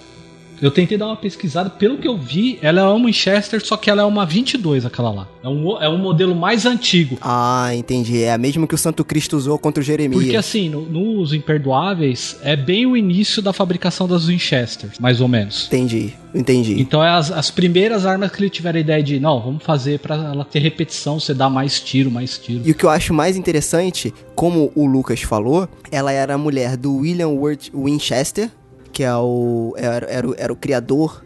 eu 0.62 0.72
tentei 0.72 0.98
dar 0.98 1.08
uma 1.08 1.15
pesquisada, 1.15 1.70
pelo 1.70 1.98
que 1.98 2.08
eu 2.08 2.18
vi, 2.18 2.58
ela 2.62 2.82
é 2.82 2.84
uma 2.84 3.06
Winchester, 3.06 3.65
só 3.65 3.76
que 3.78 3.89
ela 3.89 4.02
é 4.02 4.06
uma 4.06 4.26
22, 4.26 4.86
aquela 4.86 5.12
lá. 5.12 5.28
É 5.44 5.48
um, 5.50 5.82
é 5.82 5.89
um 5.89 5.98
modelo 5.98 6.36
mais 6.36 6.65
antigo. 6.65 7.18
Ah, 7.22 7.70
entendi. 7.76 8.24
É 8.24 8.34
a 8.34 8.38
mesma 8.38 8.65
que 8.68 8.74
o 8.76 8.78
Santo 8.78 9.04
Cristo 9.06 9.38
usou 9.38 9.60
contra 9.60 9.82
o 9.82 9.84
Jeremias. 9.86 10.22
Porque 10.24 10.36
assim, 10.38 10.70
no- 10.70 10.82
nos 10.82 11.34
Imperdoáveis, 11.34 12.38
é 12.41 12.56
bem 12.56 12.86
o 12.86 12.96
início 12.96 13.41
da 13.41 13.52
fabricação 13.54 14.08
das 14.08 14.26
Winchesters, 14.28 14.98
mais 15.00 15.22
ou 15.22 15.28
menos. 15.28 15.65
Entendi, 15.68 16.13
entendi. 16.34 16.80
Então 16.80 17.04
é 17.04 17.10
as, 17.10 17.32
as 17.32 17.52
primeiras 17.52 18.06
armas 18.06 18.32
que 18.32 18.41
ele 18.41 18.50
tiver 18.50 18.76
a 18.76 18.80
ideia 18.80 19.04
de, 19.04 19.20
não, 19.20 19.41
vamos 19.41 19.63
fazer 19.63 20.00
pra 20.00 20.15
ela 20.15 20.46
ter 20.46 20.60
repetição, 20.60 21.20
você 21.20 21.34
dar 21.34 21.50
mais 21.50 21.80
tiro, 21.80 22.10
mais 22.12 22.38
tiro. 22.38 22.62
E 22.65 22.72
o 22.72 22.76
que 22.76 22.84
eu 22.86 22.89
acho 22.89 23.13
mais 23.13 23.36
interessante, 23.38 24.13
como 24.36 24.72
o 24.76 24.86
Lucas 24.86 25.22
falou, 25.22 25.68
ela 25.91 26.12
era 26.12 26.34
a 26.36 26.38
mulher 26.38 26.76
do 26.78 26.98
William 26.98 27.30
Worth 27.30 27.70
Winchester, 27.74 28.50
que 28.96 29.04
é 29.04 29.14
o, 29.14 29.74
era, 29.76 30.06
era, 30.10 30.28
era 30.38 30.54
o 30.54 30.56
criador 30.56 31.22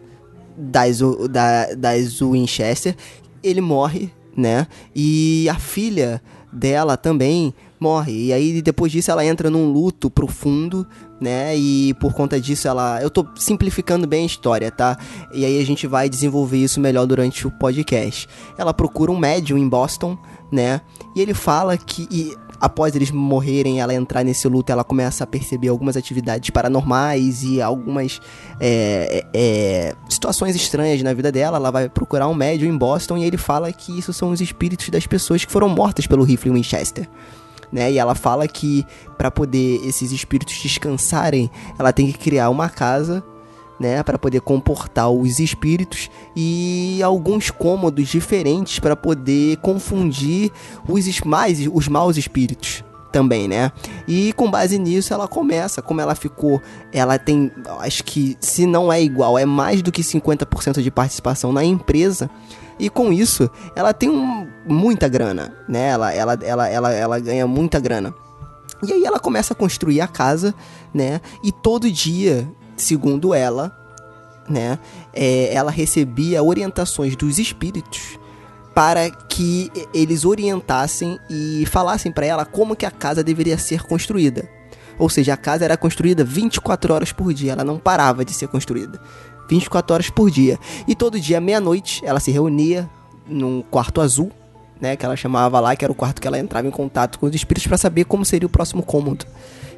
das, 0.58 1.02
da, 1.30 1.72
das 1.76 2.20
Winchester. 2.20 2.96
Ele 3.44 3.62
morre, 3.62 4.12
né? 4.36 4.66
E 4.96 5.48
a 5.48 5.54
filha 5.54 6.20
dela 6.52 6.98
também 6.98 7.54
morre. 7.80 8.26
E 8.26 8.34
aí 8.34 8.60
depois 8.64 8.92
disso 8.92 9.12
ela 9.12 9.24
entra 9.24 9.52
num 9.52 9.72
luto 9.72 10.10
profundo, 10.10 10.84
né? 11.22 11.56
E 11.56 11.94
por 12.02 12.12
conta 12.12 12.42
disso 12.42 12.68
ela. 12.68 13.00
Eu 13.04 13.12
tô 13.12 13.24
simplificando 13.36 14.08
bem 14.08 14.24
a 14.24 14.26
história, 14.26 14.72
tá? 14.72 14.98
E 15.32 15.46
aí 15.46 15.62
a 15.62 15.66
gente 15.66 15.86
vai 15.86 16.10
desenvolver 16.10 16.58
isso 16.58 16.80
melhor 16.80 17.06
durante 17.06 17.46
o 17.46 17.52
podcast. 17.52 18.28
Ela 18.58 18.74
procura 18.74 19.12
um 19.12 19.20
médium 19.20 19.60
em 19.60 19.70
Boston, 19.70 20.18
né? 20.52 20.82
E 21.16 21.22
ele 21.22 21.36
fala 21.36 21.78
que. 21.78 22.08
e 22.10 22.36
após 22.60 22.96
eles 22.96 23.12
morrerem, 23.12 23.80
ela 23.82 23.94
entrar 23.94 24.24
nesse 24.24 24.48
luto, 24.48 24.72
ela 24.72 24.84
começa 24.84 25.24
a 25.24 25.28
perceber 25.28 25.70
algumas 25.70 25.96
atividades 25.96 26.50
paranormais 26.50 27.44
e 27.44 27.62
algumas 27.62 28.20
é, 28.60 29.26
é, 29.34 29.40
é, 29.90 29.96
situações 30.10 30.56
estranhas 30.56 31.02
na 31.02 31.14
vida 31.14 31.32
dela. 31.32 31.58
Ela 31.58 31.72
vai 31.72 31.90
procurar 31.90 32.28
um 32.28 32.34
médium 32.34 32.74
em 32.74 32.78
Boston 32.78 33.18
e 33.18 33.24
ele 33.24 33.38
fala 33.38 33.72
que 33.72 33.98
isso 33.98 34.12
são 34.14 34.32
os 34.32 34.42
espíritos 34.42 34.90
das 34.90 35.08
pessoas 35.08 35.46
que 35.46 35.52
foram 35.52 35.70
mortas 35.70 36.08
pelo 36.08 36.24
rifle 36.24 36.52
Winchester 36.52 37.08
né? 37.72 37.92
E 37.92 37.98
ela 37.98 38.16
fala 38.16 38.48
que 38.48 38.86
para 39.18 39.30
poder 39.30 39.86
esses 39.86 40.12
espíritos 40.12 40.58
descansarem, 40.62 41.50
ela 41.78 41.94
tem 41.94 42.12
que 42.12 42.18
criar 42.18 42.50
uma 42.50 42.70
casa, 42.70 43.24
né, 43.80 44.04
para 44.04 44.18
poder 44.20 44.42
comportar 44.42 45.10
os 45.10 45.40
espíritos 45.40 46.10
e 46.36 47.00
alguns 47.04 47.50
cômodos 47.50 48.08
diferentes 48.10 48.80
para 48.80 48.96
poder 48.96 49.58
confundir 49.58 50.52
os 50.88 51.22
mais 51.22 51.60
os 51.72 51.88
maus 51.88 52.18
espíritos 52.18 52.84
também, 53.12 53.48
né? 53.48 53.72
E 54.08 54.34
com 54.34 54.52
base 54.52 54.78
nisso 54.78 55.14
ela 55.14 55.28
começa, 55.28 55.82
como 55.82 56.00
ela 56.00 56.14
ficou, 56.14 56.62
ela 56.92 57.18
tem, 57.18 57.52
acho 57.80 58.04
que 58.04 58.38
se 58.40 58.66
não 58.68 58.94
é 58.94 59.02
igual, 59.02 59.36
é 59.38 59.46
mais 59.46 59.82
do 59.82 59.92
que 59.92 60.04
50% 60.04 60.82
de 60.84 60.92
participação 60.92 61.52
na 61.52 61.64
empresa. 61.64 62.30
E 62.78 62.88
com 62.90 63.12
isso, 63.12 63.50
ela 63.76 63.94
tem 63.94 64.10
um- 64.10 64.48
muita 64.68 65.08
grana, 65.08 65.54
né? 65.68 65.88
Ela, 65.90 66.14
ela, 66.14 66.38
ela, 66.42 66.68
ela, 66.70 66.92
ela 66.94 67.20
ganha 67.20 67.48
muita 67.48 67.80
grana. 67.80 68.14
E 68.88 68.94
aí 68.94 69.04
ela 69.04 69.20
começa 69.20 69.54
a 69.54 69.56
construir 69.56 70.00
a 70.02 70.08
casa, 70.08 70.54
né? 70.94 71.20
E 71.44 71.52
todo 71.52 71.92
dia, 71.92 72.48
segundo 72.82 73.34
ela, 73.34 73.76
né? 74.48 74.80
é, 75.14 75.54
ela 75.54 75.72
recebia 75.72 76.44
orientações 76.44 77.16
dos 77.16 77.40
espíritos 77.40 78.18
para 78.74 79.10
que 79.10 79.72
eles 79.94 80.26
orientassem 80.26 81.20
e 81.30 81.66
falassem 81.66 82.12
para 82.12 82.26
ela 82.26 82.46
como 82.46 82.76
que 82.76 82.86
a 82.86 82.92
casa 82.92 83.24
deveria 83.24 83.58
ser 83.58 83.84
construída. 83.84 84.50
Ou 84.98 85.10
seja, 85.10 85.34
a 85.34 85.38
casa 85.38 85.66
era 85.66 85.78
construída 85.78 86.24
24 86.24 86.94
horas 86.94 87.12
por 87.12 87.34
dia, 87.34 87.54
ela 87.54 87.64
não 87.64 87.78
parava 87.78 88.24
de 88.24 88.34
ser 88.34 88.48
construída. 88.48 89.00
24 89.50 89.94
horas 89.94 90.10
por 90.10 90.30
dia. 90.30 90.60
E 90.88 90.96
todo 90.96 91.20
dia, 91.20 91.42
meia-noite, 91.42 92.02
ela 92.06 92.20
se 92.20 92.32
reunia 92.32 92.90
num 93.28 93.62
quarto 93.62 94.02
azul, 94.02 94.32
né, 94.80 94.96
que 94.96 95.06
ela 95.06 95.16
chamava 95.16 95.60
lá, 95.60 95.76
que 95.76 95.84
era 95.84 95.92
o 95.92 95.96
quarto 95.96 96.22
que 96.22 96.28
ela 96.28 96.40
entrava 96.40 96.68
em 96.68 96.72
contato 96.72 97.20
com 97.20 97.26
os 97.26 97.36
espíritos 97.36 97.68
para 97.68 97.78
saber 97.78 98.06
como 98.06 98.24
seria 98.24 98.48
o 98.48 98.50
próximo 98.50 98.84
cômodo 98.84 99.26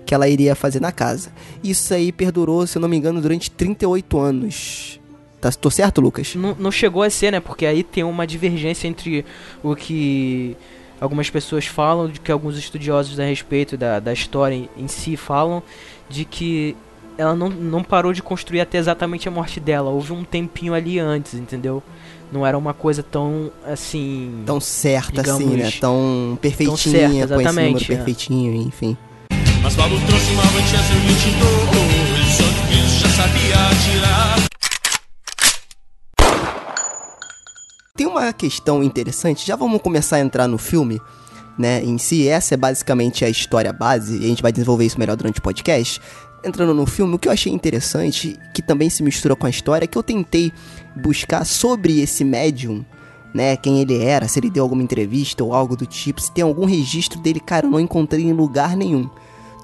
que 0.06 0.14
ela 0.14 0.28
iria 0.28 0.56
fazer 0.56 0.80
na 0.80 0.92
casa. 0.92 1.32
Isso 1.64 1.94
aí 1.94 2.12
perdurou, 2.12 2.66
se 2.68 2.78
eu 2.78 2.82
não 2.82 2.90
me 2.90 2.98
engano, 2.98 3.22
durante 3.22 3.50
38 3.52 4.20
anos. 4.20 5.00
Tá, 5.40 5.52
tô 5.52 5.72
certo, 5.72 6.00
Lucas? 6.00 6.36
Não, 6.36 6.56
não 6.60 6.72
chegou 6.72 7.02
a 7.02 7.10
ser, 7.10 7.32
né? 7.32 7.40
Porque 7.40 7.66
aí 7.66 7.84
tem 7.84 8.04
uma 8.04 8.28
divergência 8.28 8.88
entre 8.88 9.26
o 9.64 9.76
que 9.76 10.56
algumas 11.00 11.32
pessoas 11.32 11.66
falam, 11.66 12.08
de 12.08 12.20
que 12.20 12.32
alguns 12.32 12.56
estudiosos 12.58 13.20
a 13.20 13.24
respeito 13.24 13.76
da, 13.76 14.00
da 14.00 14.14
história 14.14 14.70
em, 14.78 14.88
si 14.88 15.18
falam, 15.18 15.64
de 16.08 16.26
que 16.26 16.78
ela 17.18 17.36
não, 17.36 17.50
não 17.50 17.84
parou 17.84 18.14
de 18.14 18.22
construir 18.22 18.62
até 18.62 18.78
exatamente 18.78 19.28
a 19.28 19.32
morte 19.32 19.60
dela. 19.60 19.90
Houve 19.90 20.14
um 20.14 20.24
tempinho 20.24 20.76
ali 20.76 21.00
antes, 21.00 21.34
entendeu? 21.34 21.82
Não 22.32 22.46
era 22.46 22.56
uma 22.56 22.74
coisa 22.74 23.02
tão 23.02 23.52
assim. 23.66 24.44
Tão 24.46 24.60
certa 24.60 25.24
Digamos, 25.24 25.44
assim, 25.44 25.58
né? 25.58 25.72
Tão 25.82 26.38
perfeitinha, 26.40 26.78
certa, 26.78 26.94
com 26.94 27.02
esse 27.02 27.08
número 27.08 27.34
exatamente, 27.42 27.92
é. 27.92 27.96
perfeitinho, 27.96 28.54
enfim. 28.62 28.96
Trouxe 29.74 30.34
uma 30.34 30.44
Manchester 30.52 30.98
22 30.98 32.28
Santo 32.28 32.68
Cristo 32.68 33.00
já 33.00 33.10
sabia 33.10 33.56
atirar 33.70 34.36
Tem 37.96 38.06
uma 38.06 38.34
questão 38.34 38.84
interessante, 38.84 39.48
já 39.48 39.56
vamos 39.56 39.82
começar 39.82 40.18
a 40.18 40.20
entrar 40.20 40.48
no 40.48 40.58
filme, 40.58 41.00
né, 41.58 41.82
em 41.84 41.98
si. 41.98 42.28
Essa 42.28 42.56
é 42.56 42.58
basicamente 42.58 43.24
a 43.24 43.30
história 43.30 43.72
base, 43.72 44.18
e 44.18 44.26
a 44.26 44.28
gente 44.28 44.42
vai 44.42 44.52
desenvolver 44.52 44.86
isso 44.86 45.00
melhor 45.00 45.16
durante 45.16 45.40
o 45.40 45.42
podcast. 45.42 46.02
Entrando 46.44 46.74
no 46.74 46.86
filme, 46.86 47.16
o 47.16 47.20
que 47.20 47.30
eu 47.30 47.32
achei 47.32 47.54
interessante, 47.54 48.38
que 48.54 48.62
também 48.62 48.90
se 48.90 49.02
mistura 49.02 49.38
com 49.38 49.46
a 49.46 49.50
história, 49.50 49.86
é 49.86 49.88
que 49.88 49.98
eu 49.98 50.04
tentei 50.04 50.52
buscar 50.96 51.46
sobre 51.46 52.02
esse 52.02 52.26
médium, 52.26 52.84
né, 53.34 53.56
quem 53.56 53.80
ele 53.80 54.04
era, 54.04 54.28
se 54.28 54.38
ele 54.38 54.50
deu 54.50 54.64
alguma 54.64 54.84
entrevista 54.84 55.44
ou 55.44 55.54
algo 55.54 55.78
do 55.78 55.86
tipo, 55.86 56.20
se 56.20 56.32
tem 56.34 56.44
algum 56.44 56.66
registro 56.66 57.22
dele, 57.22 57.40
cara, 57.40 57.68
eu 57.68 57.72
não 57.72 57.80
encontrei 57.80 58.26
em 58.26 58.34
lugar 58.34 58.76
nenhum. 58.76 59.10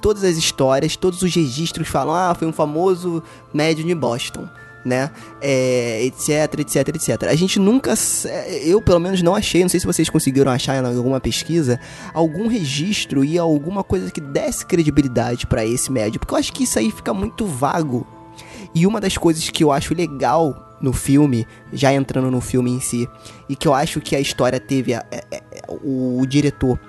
Todas 0.08 0.24
as 0.24 0.38
histórias, 0.38 0.96
todos 0.96 1.22
os 1.22 1.36
registros 1.36 1.89
falam, 1.89 2.15
ah, 2.15 2.34
foi 2.34 2.48
um 2.48 2.54
famoso 2.54 3.22
médium 3.54 3.88
de 3.88 3.93
Boston 3.93 4.48
né? 4.86 5.12
É, 5.41 6.02
etc, 6.06 6.62
etc, 6.62 6.88
etc. 6.96 7.24
A 7.24 7.36
gente 7.36 7.60
nunca, 7.60 7.93
é, 8.24 8.62
eu 8.65 8.82
pelo 8.82 9.02
menos 9.02 9.22
não 9.22 9.36
achei, 9.36 9.62
não 9.62 9.67
sei 9.67 9.82
se 9.82 9.86
vocês 9.86 10.10
conseguiram 10.10 10.50
achar 10.50 10.82
em 10.82 10.96
alguma 10.96 11.20
pesquisa, 11.20 11.78
algum 12.13 12.48
registro 12.48 13.26
e 13.26 13.38
alguma 13.38 13.84
coisa 13.84 14.10
que 14.10 14.22
desse 14.22 14.65
credibilidade 14.65 15.46
pra 15.46 15.65
esse 15.65 15.91
médium, 15.91 16.20
porque 16.20 16.34
eu 16.34 16.38
acho 16.38 16.54
que 16.54 16.63
isso 16.63 16.80
aí 16.80 16.89
fica 16.89 17.13
muito 17.13 17.46
vago. 17.46 18.08
E 18.74 18.88
uma 18.88 19.02
das 19.02 19.17
coisas 19.17 19.50
que 19.50 19.62
eu 19.62 19.74
acho 19.74 19.93
legal 19.93 20.78
no 20.82 20.93
filme, 20.93 21.46
já 21.74 21.91
entrando 21.93 22.32
no 22.32 22.39
filme 22.39 22.72
em 22.72 22.80
si, 22.80 23.10
e 23.50 23.58
que 23.58 23.67
eu 23.67 23.74
acho 23.74 24.00
que 24.00 24.15
a 24.15 24.22
história 24.22 24.58
teve, 24.58 24.93
a- 24.93 25.06
é- 25.12 25.26
é- 25.32 25.43
o, 25.84 26.22
o 26.22 26.26
diretor 26.26 26.80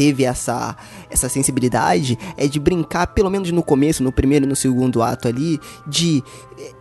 teve 0.00 0.24
essa, 0.24 0.74
essa 1.10 1.28
sensibilidade 1.28 2.18
é 2.34 2.46
de 2.46 2.58
brincar, 2.58 3.08
pelo 3.08 3.28
menos 3.28 3.52
no 3.52 3.62
começo, 3.62 4.02
no 4.02 4.10
primeiro 4.10 4.46
e 4.46 4.48
no 4.48 4.56
segundo 4.56 5.02
ato 5.02 5.28
ali, 5.28 5.60
de 5.86 6.24
eh, 6.58 6.72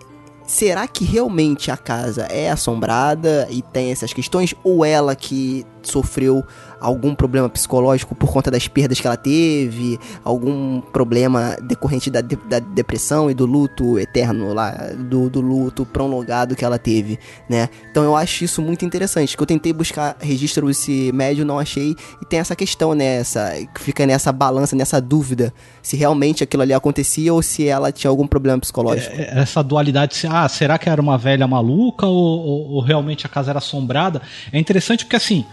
será 0.48 0.88
que 0.88 1.04
realmente 1.04 1.70
a 1.70 1.76
casa 1.76 2.22
é 2.32 2.50
assombrada 2.50 3.46
e 3.52 3.62
tem 3.62 3.92
essas 3.92 4.14
questões? 4.14 4.56
Ou 4.64 4.86
ela 4.86 5.18
que 5.18 5.66
sofreu 5.82 6.46
algum 6.80 7.14
problema 7.16 7.50
psicológico 7.50 8.16
por 8.16 8.32
conta 8.32 8.50
das 8.52 8.68
perdas 8.68 9.00
que 9.00 9.08
ela 9.08 9.18
teve, 9.18 10.00
algum 10.24 10.82
problema 10.82 11.58
decorrente 11.62 12.10
da, 12.10 12.22
de- 12.22 12.36
da 12.48 12.60
depressão 12.60 13.30
e 13.30 13.34
do 13.34 13.46
luto 13.46 13.98
eterno 14.00 14.54
lá, 14.54 14.72
do, 14.98 15.30
do 15.30 15.42
luto 15.42 15.86
prolongado 15.86 16.56
que 16.56 16.64
ela 16.64 16.78
teve, 16.80 17.20
né? 17.50 17.70
Então 17.92 18.04
eu 18.04 18.16
acho 18.16 18.44
isso 18.44 18.62
muito 18.62 18.86
interessante, 18.86 19.36
que 19.36 19.42
eu 19.44 19.48
tentei 19.48 19.74
buscar 19.74 20.16
registro 20.20 20.70
esse 20.70 21.12
médio, 21.12 21.46
não 21.46 21.60
achei, 21.60 21.96
e 22.22 22.26
tem 22.26 22.40
essa 22.40 22.56
questão, 22.56 22.94
né, 22.94 23.18
essa, 23.18 23.52
fica 23.80 24.06
nessa 24.06 24.32
balança, 24.32 24.76
nessa 24.76 25.02
dúvida, 25.02 25.54
se 25.82 25.96
realmente 25.98 26.44
aquilo 26.44 26.64
ali 26.64 26.74
acontecia 26.74 27.34
ou 27.34 27.42
se 27.42 27.68
ela 27.68 27.92
tinha 27.92 28.10
algum 28.10 28.28
problema 28.28 28.60
psicológico. 28.60 29.16
É, 29.16 29.40
essa 29.40 29.64
dualidade, 29.64 30.20
ah, 30.30 30.48
será 30.48 30.78
que 30.78 30.90
era 30.90 31.02
uma 31.02 31.18
velha 31.18 31.48
maluca 31.48 32.06
ou, 32.06 32.16
ou- 32.16 32.70
ou 32.74 32.82
realmente 32.82 33.26
a 33.26 33.30
casa 33.30 33.52
era 33.52 33.60
assombrada? 33.60 34.22
É 34.52 34.60
interessante 34.60 35.06
porque 35.06 35.16
assim, 35.16 35.46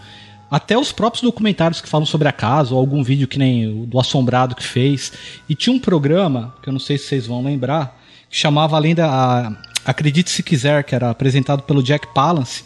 até 0.49 0.77
os 0.77 0.91
próprios 0.91 1.23
documentários 1.23 1.81
que 1.81 1.89
falam 1.89 2.05
sobre 2.05 2.27
a 2.27 2.31
casa, 2.31 2.73
ou 2.73 2.79
algum 2.79 3.03
vídeo 3.03 3.27
que 3.27 3.37
nem 3.37 3.67
o 3.67 3.85
do 3.85 3.99
Assombrado 3.99 4.55
que 4.55 4.63
fez, 4.63 5.11
e 5.47 5.55
tinha 5.55 5.75
um 5.75 5.79
programa, 5.79 6.55
que 6.61 6.69
eu 6.69 6.73
não 6.73 6.79
sei 6.79 6.97
se 6.97 7.05
vocês 7.05 7.27
vão 7.27 7.43
lembrar, 7.43 7.99
que 8.29 8.37
chamava 8.37 8.75
além 8.75 8.95
da 8.95 9.55
Acredite 9.85 10.29
Se 10.29 10.43
Quiser, 10.43 10.83
que 10.83 10.95
era 10.95 11.09
apresentado 11.09 11.63
pelo 11.63 11.83
Jack 11.83 12.07
Palance, 12.13 12.63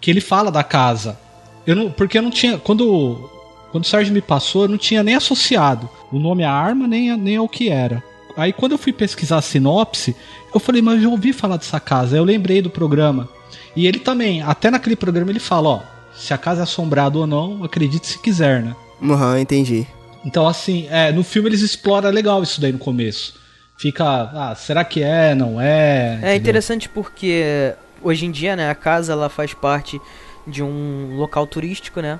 que 0.00 0.10
ele 0.10 0.20
fala 0.20 0.50
da 0.50 0.62
casa. 0.62 1.18
Eu 1.66 1.74
não, 1.74 1.90
porque 1.90 2.18
eu 2.18 2.22
não 2.22 2.30
tinha. 2.30 2.58
Quando, 2.58 3.30
quando 3.72 3.84
o 3.84 3.86
Sérgio 3.86 4.12
me 4.12 4.20
passou, 4.20 4.62
eu 4.62 4.68
não 4.68 4.78
tinha 4.78 5.02
nem 5.02 5.14
associado 5.14 5.88
o 6.12 6.18
nome 6.18 6.44
à 6.44 6.52
arma, 6.52 6.86
nem, 6.86 7.16
nem 7.16 7.36
ao 7.36 7.48
que 7.48 7.70
era. 7.70 8.02
Aí 8.36 8.52
quando 8.52 8.72
eu 8.72 8.78
fui 8.78 8.92
pesquisar 8.92 9.38
a 9.38 9.42
sinopse, 9.42 10.14
eu 10.52 10.60
falei, 10.60 10.82
mas 10.82 10.96
eu 10.96 11.02
já 11.02 11.08
ouvi 11.08 11.32
falar 11.32 11.56
dessa 11.56 11.80
casa. 11.80 12.16
Aí 12.16 12.20
eu 12.20 12.24
lembrei 12.24 12.60
do 12.60 12.68
programa. 12.68 13.28
E 13.74 13.86
ele 13.86 13.98
também, 13.98 14.42
até 14.42 14.70
naquele 14.70 14.96
programa 14.96 15.30
ele 15.30 15.40
fala, 15.40 15.68
ó, 15.68 15.93
se 16.16 16.32
a 16.34 16.38
casa 16.38 16.60
é 16.60 16.64
assombrada 16.64 17.18
ou 17.18 17.26
não, 17.26 17.62
acredite 17.64 18.06
se 18.06 18.18
quiser, 18.18 18.62
né? 18.62 18.74
Aham, 19.02 19.38
entendi. 19.40 19.86
Então, 20.24 20.46
assim, 20.46 20.86
é, 20.90 21.12
no 21.12 21.22
filme 21.22 21.48
eles 21.48 21.60
exploram 21.60 22.10
legal 22.10 22.42
isso 22.42 22.60
daí 22.60 22.72
no 22.72 22.78
começo. 22.78 23.34
Fica, 23.76 24.04
ah, 24.04 24.54
será 24.54 24.84
que 24.84 25.02
é, 25.02 25.34
não 25.34 25.60
é? 25.60 25.66
É 25.66 26.16
entendeu? 26.16 26.36
interessante 26.36 26.88
porque 26.88 27.74
hoje 28.02 28.24
em 28.24 28.30
dia, 28.30 28.54
né, 28.56 28.70
a 28.70 28.74
casa 28.74 29.12
ela 29.12 29.28
faz 29.28 29.52
parte 29.52 30.00
de 30.46 30.62
um 30.62 31.16
local 31.16 31.46
turístico, 31.46 32.00
né? 32.00 32.18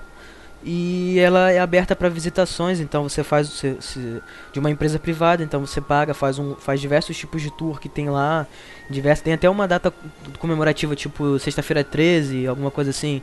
E 0.67 1.19
ela 1.19 1.51
é 1.51 1.59
aberta 1.59 1.95
para 1.95 2.09
visitações, 2.09 2.81
então 2.81 3.03
você 3.03 3.23
faz 3.23 3.49
você, 3.51 3.77
se- 3.81 4.23
de 4.51 4.59
uma 4.59 4.71
empresa 4.71 4.99
privada, 4.99 5.43
então 5.43 5.61
você 5.61 5.79
paga, 5.79 6.15
faz 6.15 6.39
um 6.39 6.55
faz 6.57 6.81
diversos 6.81 7.15
tipos 7.19 7.43
de 7.43 7.51
tour 7.51 7.79
que 7.79 7.87
tem 7.89 8.09
lá, 8.09 8.47
diversos, 8.89 9.23
tem 9.23 9.35
até 9.35 9.49
uma 9.49 9.69
data 9.69 9.93
comemorativa 10.39 10.97
tipo 10.97 11.39
sexta-feira 11.39 11.85
13, 11.85 12.47
alguma 12.47 12.71
coisa 12.71 12.91
assim. 12.91 13.21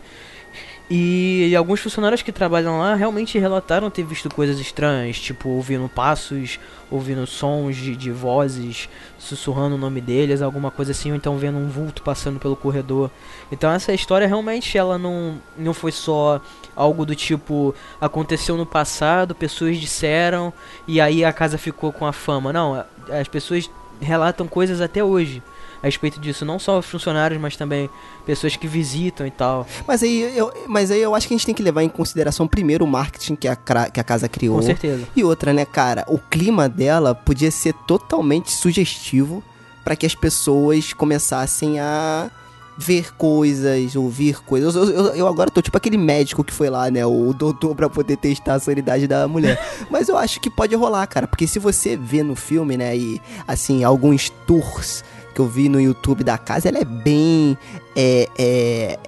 E, 0.89 1.55
alguns 1.55 1.79
funcionários 1.79 2.21
que 2.21 2.31
trabalham 2.31 2.79
lá 2.79 2.95
realmente 2.95 3.39
relataram 3.39 3.89
ter 3.89 4.03
visto 4.03 4.29
coisas 4.33 4.59
estranhas, 4.59 5.19
tipo 5.19 5.47
ouvindo 5.47 5.87
passos, 5.87 6.59
ouvindo 6.89 7.25
sons 7.25 7.77
de, 7.77 7.95
de 7.95 8.11
vozes, 8.11 8.89
sussurrando 9.17 9.75
o 9.75 9.77
nome 9.77 10.01
deles, 10.01 10.41
alguma 10.41 10.69
coisa 10.69 10.91
assim, 10.91 11.11
ou 11.11 11.15
então 11.15 11.37
vendo 11.37 11.57
um 11.57 11.69
vulto 11.69 12.03
passando 12.03 12.39
pelo 12.39 12.57
corredor. 12.57 13.09
Então 13.49 13.71
essa 13.71 13.93
história 13.93 14.27
realmente 14.27 14.77
ela 14.77 14.97
não, 14.97 15.39
não 15.57 15.73
foi 15.73 15.93
só 15.93 16.41
algo 16.75 17.05
do 17.05 17.15
tipo 17.15 17.73
aconteceu 17.99 18.57
no 18.57 18.65
passado, 18.65 19.33
pessoas 19.33 19.77
disseram 19.77 20.51
e 20.87 20.99
aí 20.99 21.23
a 21.23 21.31
casa 21.31 21.57
ficou 21.57 21.93
com 21.93 22.05
a 22.05 22.11
fama. 22.11 22.51
Não, 22.51 22.83
as 23.09 23.27
pessoas 23.29 23.69
relatam 24.01 24.47
coisas 24.47 24.81
até 24.81 25.01
hoje 25.01 25.41
a 25.81 25.87
respeito 25.87 26.19
disso, 26.19 26.45
não 26.45 26.59
só 26.59 26.77
os 26.79 26.85
funcionários, 26.85 27.41
mas 27.41 27.55
também 27.57 27.89
pessoas 28.25 28.55
que 28.55 28.67
visitam 28.67 29.25
e 29.25 29.31
tal. 29.31 29.65
Mas 29.87 30.03
aí, 30.03 30.37
eu, 30.37 30.51
mas 30.67 30.91
aí 30.91 31.01
eu 31.01 31.15
acho 31.15 31.27
que 31.27 31.33
a 31.33 31.37
gente 31.37 31.45
tem 31.45 31.55
que 31.55 31.63
levar 31.63 31.81
em 31.83 31.89
consideração 31.89 32.47
primeiro 32.47 32.85
o 32.85 32.87
marketing 32.87 33.35
que 33.35 33.47
a, 33.47 33.55
que 33.55 33.99
a 33.99 34.03
casa 34.03 34.29
criou. 34.29 34.57
Com 34.57 34.61
certeza. 34.61 35.07
E 35.15 35.23
outra, 35.23 35.51
né, 35.53 35.65
cara? 35.65 36.05
O 36.07 36.19
clima 36.19 36.69
dela 36.69 37.15
podia 37.15 37.49
ser 37.49 37.73
totalmente 37.87 38.51
sugestivo 38.51 39.43
pra 39.83 39.95
que 39.95 40.05
as 40.05 40.13
pessoas 40.13 40.93
começassem 40.93 41.79
a 41.79 42.29
ver 42.77 43.13
coisas, 43.15 43.95
ouvir 43.95 44.39
coisas. 44.43 44.75
Eu, 44.75 44.89
eu- 44.89 45.15
eu 45.15 45.27
agora 45.27 45.51
tô 45.51 45.61
tipo 45.61 45.75
aquele 45.77 45.97
médico 45.97 46.43
que 46.43 46.53
foi 46.53 46.69
lá, 46.69 46.89
né? 46.89 47.05
O 47.05 47.33
doutor 47.33 47.75
pra 47.75 47.89
poder 47.89 48.17
testar 48.17 48.53
a 48.55 48.59
sanidade 48.59 49.07
da 49.07 49.27
mulher. 49.27 49.59
Mas 49.89 50.07
eu 50.09 50.17
acho 50.17 50.39
que 50.39 50.49
pode 50.49 50.73
rolar, 50.75 51.05
cara. 51.07 51.27
Porque 51.27 51.45
se 51.47 51.59
você 51.59 51.97
vê 51.97 52.23
no 52.23 52.35
filme, 52.35 52.77
né? 52.77 52.95
E 52.95 53.21
assim, 53.47 53.83
alguns 53.83 54.29
tours 54.47 55.03
que 55.33 55.39
eu 55.41 55.47
vi 55.47 55.69
no 55.69 55.79
YouTube 55.79 56.23
da 56.23 56.37
casa, 56.37 56.69
ela 56.69 56.79
é 56.79 56.85
bem. 56.85 57.57
É, 57.95 58.27
é, 58.37 58.99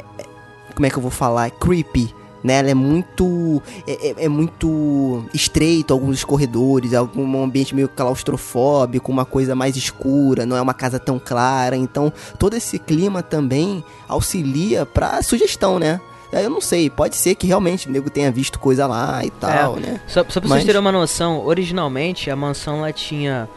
como 0.75 0.85
é 0.85 0.89
que 0.89 0.97
eu 0.97 1.01
vou 1.01 1.11
falar? 1.11 1.49
Creepy. 1.51 2.13
Né, 2.43 2.55
ela 2.55 2.69
é 2.71 2.73
muito 2.73 3.61
é, 3.87 4.09
é- 4.09 4.25
é 4.25 4.27
muito 4.27 5.23
estreito 5.33 5.93
alguns 5.93 6.25
corredores, 6.25 6.93
algum 6.93 7.41
ambiente 7.41 7.73
meio 7.73 7.87
claustrofóbico, 7.87 9.09
uma 9.09 9.23
coisa 9.23 9.55
mais 9.55 9.77
escura, 9.77 10.45
não 10.45 10.57
é 10.57 10.61
uma 10.61 10.73
casa 10.73 10.99
tão 10.99 11.17
clara, 11.17 11.77
então 11.77 12.11
todo 12.37 12.53
esse 12.55 12.77
clima 12.79 13.23
também 13.23 13.81
auxilia 14.09 14.85
pra 14.85 15.21
sugestão, 15.23 15.79
né? 15.79 16.01
Eu 16.33 16.49
não 16.49 16.59
sei, 16.59 16.89
pode 16.89 17.15
ser 17.15 17.35
que 17.35 17.47
realmente 17.47 17.87
o 17.87 17.91
nego 17.91 18.09
tenha 18.09 18.29
visto 18.29 18.59
coisa 18.59 18.87
lá 18.87 19.23
e 19.23 19.29
tal, 19.29 19.77
né? 19.77 20.01
Só, 20.07 20.25
só 20.27 20.41
pra 20.41 20.49
Mas- 20.49 20.49
vocês 20.49 20.65
terem 20.65 20.81
uma 20.81 20.91
noção, 20.91 21.45
originalmente 21.45 22.29
a 22.29 22.35
mansão 22.35 22.79
ela 22.79 22.91
tinha 22.91 23.47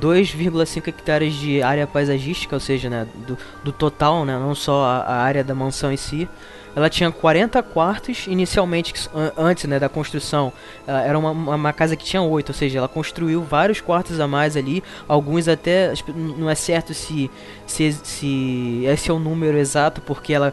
2,5 0.00 0.88
hectares 0.88 1.34
de 1.34 1.62
área 1.62 1.86
paisagística, 1.86 2.54
ou 2.54 2.60
seja, 2.60 2.88
né, 2.90 3.06
do, 3.26 3.38
do 3.64 3.72
total, 3.72 4.24
né, 4.24 4.38
não 4.38 4.54
só 4.54 4.84
a, 4.84 4.96
a 4.98 5.16
área 5.22 5.42
da 5.42 5.54
mansão 5.54 5.92
em 5.92 5.96
si. 5.96 6.28
Ela 6.74 6.90
tinha 6.90 7.10
40 7.10 7.62
quartos 7.62 8.26
inicialmente, 8.26 8.92
antes 9.34 9.64
né, 9.64 9.78
da 9.78 9.88
construção. 9.88 10.52
ela 10.86 11.02
era 11.02 11.18
uma, 11.18 11.30
uma- 11.30 11.72
casa 11.72 11.96
que 11.96 12.04
tinha 12.04 12.20
8, 12.20 12.50
ou 12.50 12.54
seja, 12.54 12.76
ela 12.76 12.88
construiu 12.88 13.42
vários 13.42 13.80
quartos 13.80 14.20
a 14.20 14.28
mais 14.28 14.58
ali. 14.58 14.84
Alguns 15.08 15.48
até, 15.48 15.94
não 16.14 16.50
é 16.50 16.54
certo 16.54 16.92
se, 16.92 17.30
se, 17.66 17.92
se 17.92 18.82
esse 18.84 19.10
é 19.10 19.14
o 19.14 19.18
número 19.18 19.56
exato, 19.56 20.02
porque 20.02 20.34
ela 20.34 20.52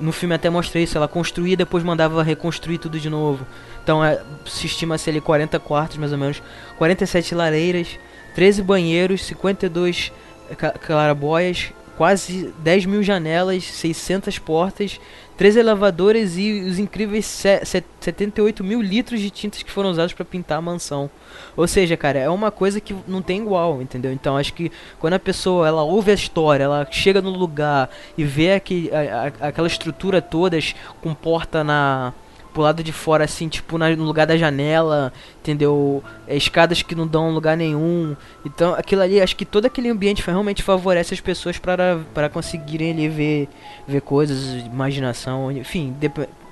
no 0.00 0.12
filme 0.12 0.34
até 0.34 0.48
mostra 0.48 0.80
isso, 0.80 0.96
ela 0.96 1.08
construía 1.08 1.52
e 1.52 1.56
depois 1.56 1.84
mandava 1.84 2.22
reconstruir 2.22 2.78
tudo 2.78 2.98
de 2.98 3.10
novo. 3.10 3.46
Então 3.82 4.02
é, 4.02 4.22
se 4.46 4.66
estima-se 4.66 5.10
ali 5.10 5.20
40 5.20 5.58
quartos, 5.60 5.98
mais 5.98 6.12
ou 6.12 6.18
menos, 6.18 6.42
47 6.78 7.34
lareiras, 7.34 7.98
13 8.38 8.62
banheiros, 8.62 9.24
52 9.24 10.12
ca- 10.56 10.70
clarabóias, 10.70 11.72
quase 11.96 12.54
10 12.60 12.86
mil 12.86 13.02
janelas, 13.02 13.64
600 13.64 14.38
portas, 14.38 15.00
13 15.36 15.58
elevadores 15.58 16.36
e 16.36 16.60
os 16.60 16.78
incríveis 16.78 17.26
se- 17.26 17.64
se- 17.64 17.82
78 17.98 18.62
mil 18.62 18.80
litros 18.80 19.18
de 19.20 19.28
tintas 19.28 19.64
que 19.64 19.72
foram 19.72 19.90
usados 19.90 20.12
para 20.12 20.24
pintar 20.24 20.58
a 20.58 20.62
mansão. 20.62 21.10
Ou 21.56 21.66
seja, 21.66 21.96
cara, 21.96 22.20
é 22.20 22.28
uma 22.30 22.52
coisa 22.52 22.80
que 22.80 22.94
não 23.08 23.20
tem 23.20 23.40
igual, 23.40 23.82
entendeu? 23.82 24.12
Então 24.12 24.36
acho 24.36 24.54
que 24.54 24.70
quando 25.00 25.14
a 25.14 25.18
pessoa 25.18 25.66
ela 25.66 25.82
ouve 25.82 26.12
a 26.12 26.14
história, 26.14 26.62
ela 26.62 26.86
chega 26.92 27.20
no 27.20 27.30
lugar 27.30 27.90
e 28.16 28.22
vê 28.22 28.52
aquele, 28.52 28.88
a- 28.94 29.32
a- 29.40 29.48
aquela 29.48 29.66
estrutura 29.66 30.22
todas 30.22 30.76
com 31.02 31.12
porta 31.12 31.64
na 31.64 32.12
pro 32.58 32.64
lado 32.64 32.82
de 32.82 32.90
fora 32.92 33.22
assim, 33.22 33.48
tipo 33.48 33.78
na- 33.78 33.94
no 33.94 34.02
lugar 34.02 34.26
da 34.26 34.36
janela, 34.36 35.12
entendeu? 35.40 36.02
É, 36.26 36.36
escadas 36.36 36.82
que 36.82 36.92
não 36.92 37.06
dão 37.06 37.30
lugar 37.30 37.56
nenhum. 37.56 38.16
Então 38.44 38.74
aquilo 38.74 39.00
ali, 39.00 39.20
acho 39.20 39.36
que 39.36 39.44
todo 39.44 39.66
aquele 39.66 39.88
ambiente 39.88 40.26
realmente 40.26 40.60
favorece 40.60 41.14
as 41.14 41.20
pessoas 41.20 41.56
para 41.56 42.28
conseguirem 42.32 42.90
ali 42.90 43.08
ver 43.08 43.48
ver 43.86 44.00
coisas, 44.00 44.60
imaginação, 44.66 45.52
enfim, 45.52 45.94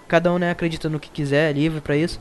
cada 0.06 0.32
um 0.32 0.38
né, 0.38 0.52
acredita 0.52 0.88
no 0.88 1.00
que 1.00 1.10
quiser, 1.10 1.50
é 1.50 1.52
livre 1.52 1.80
para 1.80 1.96
isso. 1.96 2.20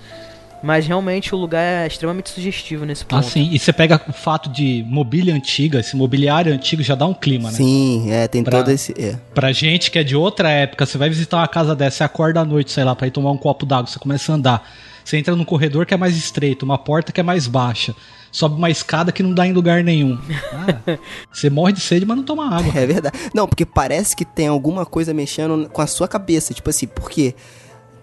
Mas 0.65 0.87
realmente 0.87 1.35
o 1.35 1.37
lugar 1.37 1.61
é 1.61 1.85
extremamente 1.85 2.31
sugestivo 2.31 2.85
nesse 2.85 3.05
ponto. 3.05 3.19
Assim, 3.19 3.49
e 3.51 3.59
você 3.59 3.71
pega 3.71 4.01
o 4.09 4.11
fato 4.11 4.49
de 4.49 4.83
mobília 4.87 5.31
antiga, 5.31 5.79
esse 5.79 5.95
mobiliário 5.95 6.51
antigo 6.51 6.81
já 6.81 6.95
dá 6.95 7.05
um 7.05 7.13
clima, 7.13 7.51
né? 7.51 7.55
Sim, 7.57 8.11
é, 8.11 8.27
tem 8.27 8.43
Pra- 8.43 8.57
todo 8.57 8.71
esse. 8.71 8.91
É. 8.99 9.15
Pra 9.35 9.51
gente 9.51 9.91
que 9.91 9.99
é 9.99 10.03
de 10.03 10.15
outra 10.15 10.49
época, 10.49 10.83
você 10.83 10.97
vai 10.97 11.07
visitar 11.07 11.37
uma 11.37 11.47
casa 11.47 11.75
dessa, 11.75 11.97
você 11.97 12.03
acorda 12.03 12.39
à 12.39 12.45
noite, 12.45 12.71
sei 12.71 12.83
lá, 12.83 12.95
pra 12.95 13.05
ir 13.05 13.11
tomar 13.11 13.29
um 13.29 13.37
copo 13.37 13.63
d'água, 13.63 13.85
você 13.85 13.99
começa 13.99 14.31
a 14.31 14.35
andar. 14.35 14.67
Você 15.03 15.17
entra 15.17 15.35
num 15.35 15.45
corredor 15.45 15.85
que 15.85 15.93
é 15.93 15.97
mais 15.97 16.17
estreito, 16.17 16.65
uma 16.65 16.79
porta 16.79 17.11
que 17.11 17.19
é 17.19 17.23
mais 17.23 17.45
baixa. 17.45 17.95
Sobe 18.31 18.55
uma 18.55 18.71
escada 18.71 19.11
que 19.11 19.21
não 19.21 19.35
dá 19.35 19.45
em 19.45 19.53
lugar 19.53 19.83
nenhum. 19.83 20.17
Ah, 20.51 20.97
você 21.31 21.47
morre 21.47 21.73
de 21.73 21.79
sede, 21.79 22.07
mas 22.07 22.17
não 22.17 22.23
toma 22.23 22.49
água. 22.57 22.73
É 22.75 22.87
verdade. 22.87 23.15
Não, 23.35 23.47
porque 23.47 23.67
parece 23.67 24.15
que 24.15 24.25
tem 24.25 24.47
alguma 24.47 24.83
coisa 24.83 25.13
mexendo 25.13 25.69
com 25.69 25.79
a 25.83 25.85
sua 25.85 26.07
cabeça. 26.07 26.55
Tipo 26.55 26.71
assim, 26.71 26.87
porque 26.87 27.35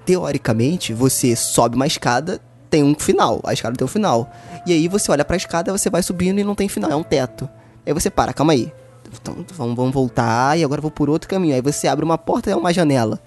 teoricamente 0.07 0.93
você 0.93 1.35
sobe 1.35 1.75
uma 1.77 1.89
escada, 1.89 2.41
tem 2.73 2.83
um 2.83 2.95
final. 2.95 3.39
A 3.45 3.53
escada 3.53 3.77
tem 3.77 3.85
um 3.85 3.89
final. 3.89 4.33
E 4.67 4.73
aí 4.73 4.89
você 4.89 5.13
olha 5.13 5.27
pra 5.27 5.37
escada, 5.37 5.71
você 5.71 5.91
vai 5.91 6.03
subindo 6.03 6.41
e 6.41 6.45
não 6.45 6.55
tem 6.55 6.69
final, 6.69 6.91
é 6.91 6.97
um 6.97 7.03
teto. 7.03 7.47
Aí 7.87 7.93
você 7.93 8.09
para, 8.09 8.33
calma 8.33 8.55
aí. 8.55 8.73
Então, 9.21 9.45
vamos, 9.55 9.77
vamos 9.77 9.93
voltar 9.93 10.59
e 10.59 10.65
agora 10.65 10.81
vou 10.81 10.91
por 10.91 11.11
outro 11.11 11.29
caminho. 11.29 11.55
Aí 11.55 11.61
você 11.61 11.87
abre 11.87 12.03
uma 12.03 12.17
porta 12.17 12.49
e 12.49 12.53
é 12.55 12.57
uma 12.57 12.73
janela. 12.73 13.21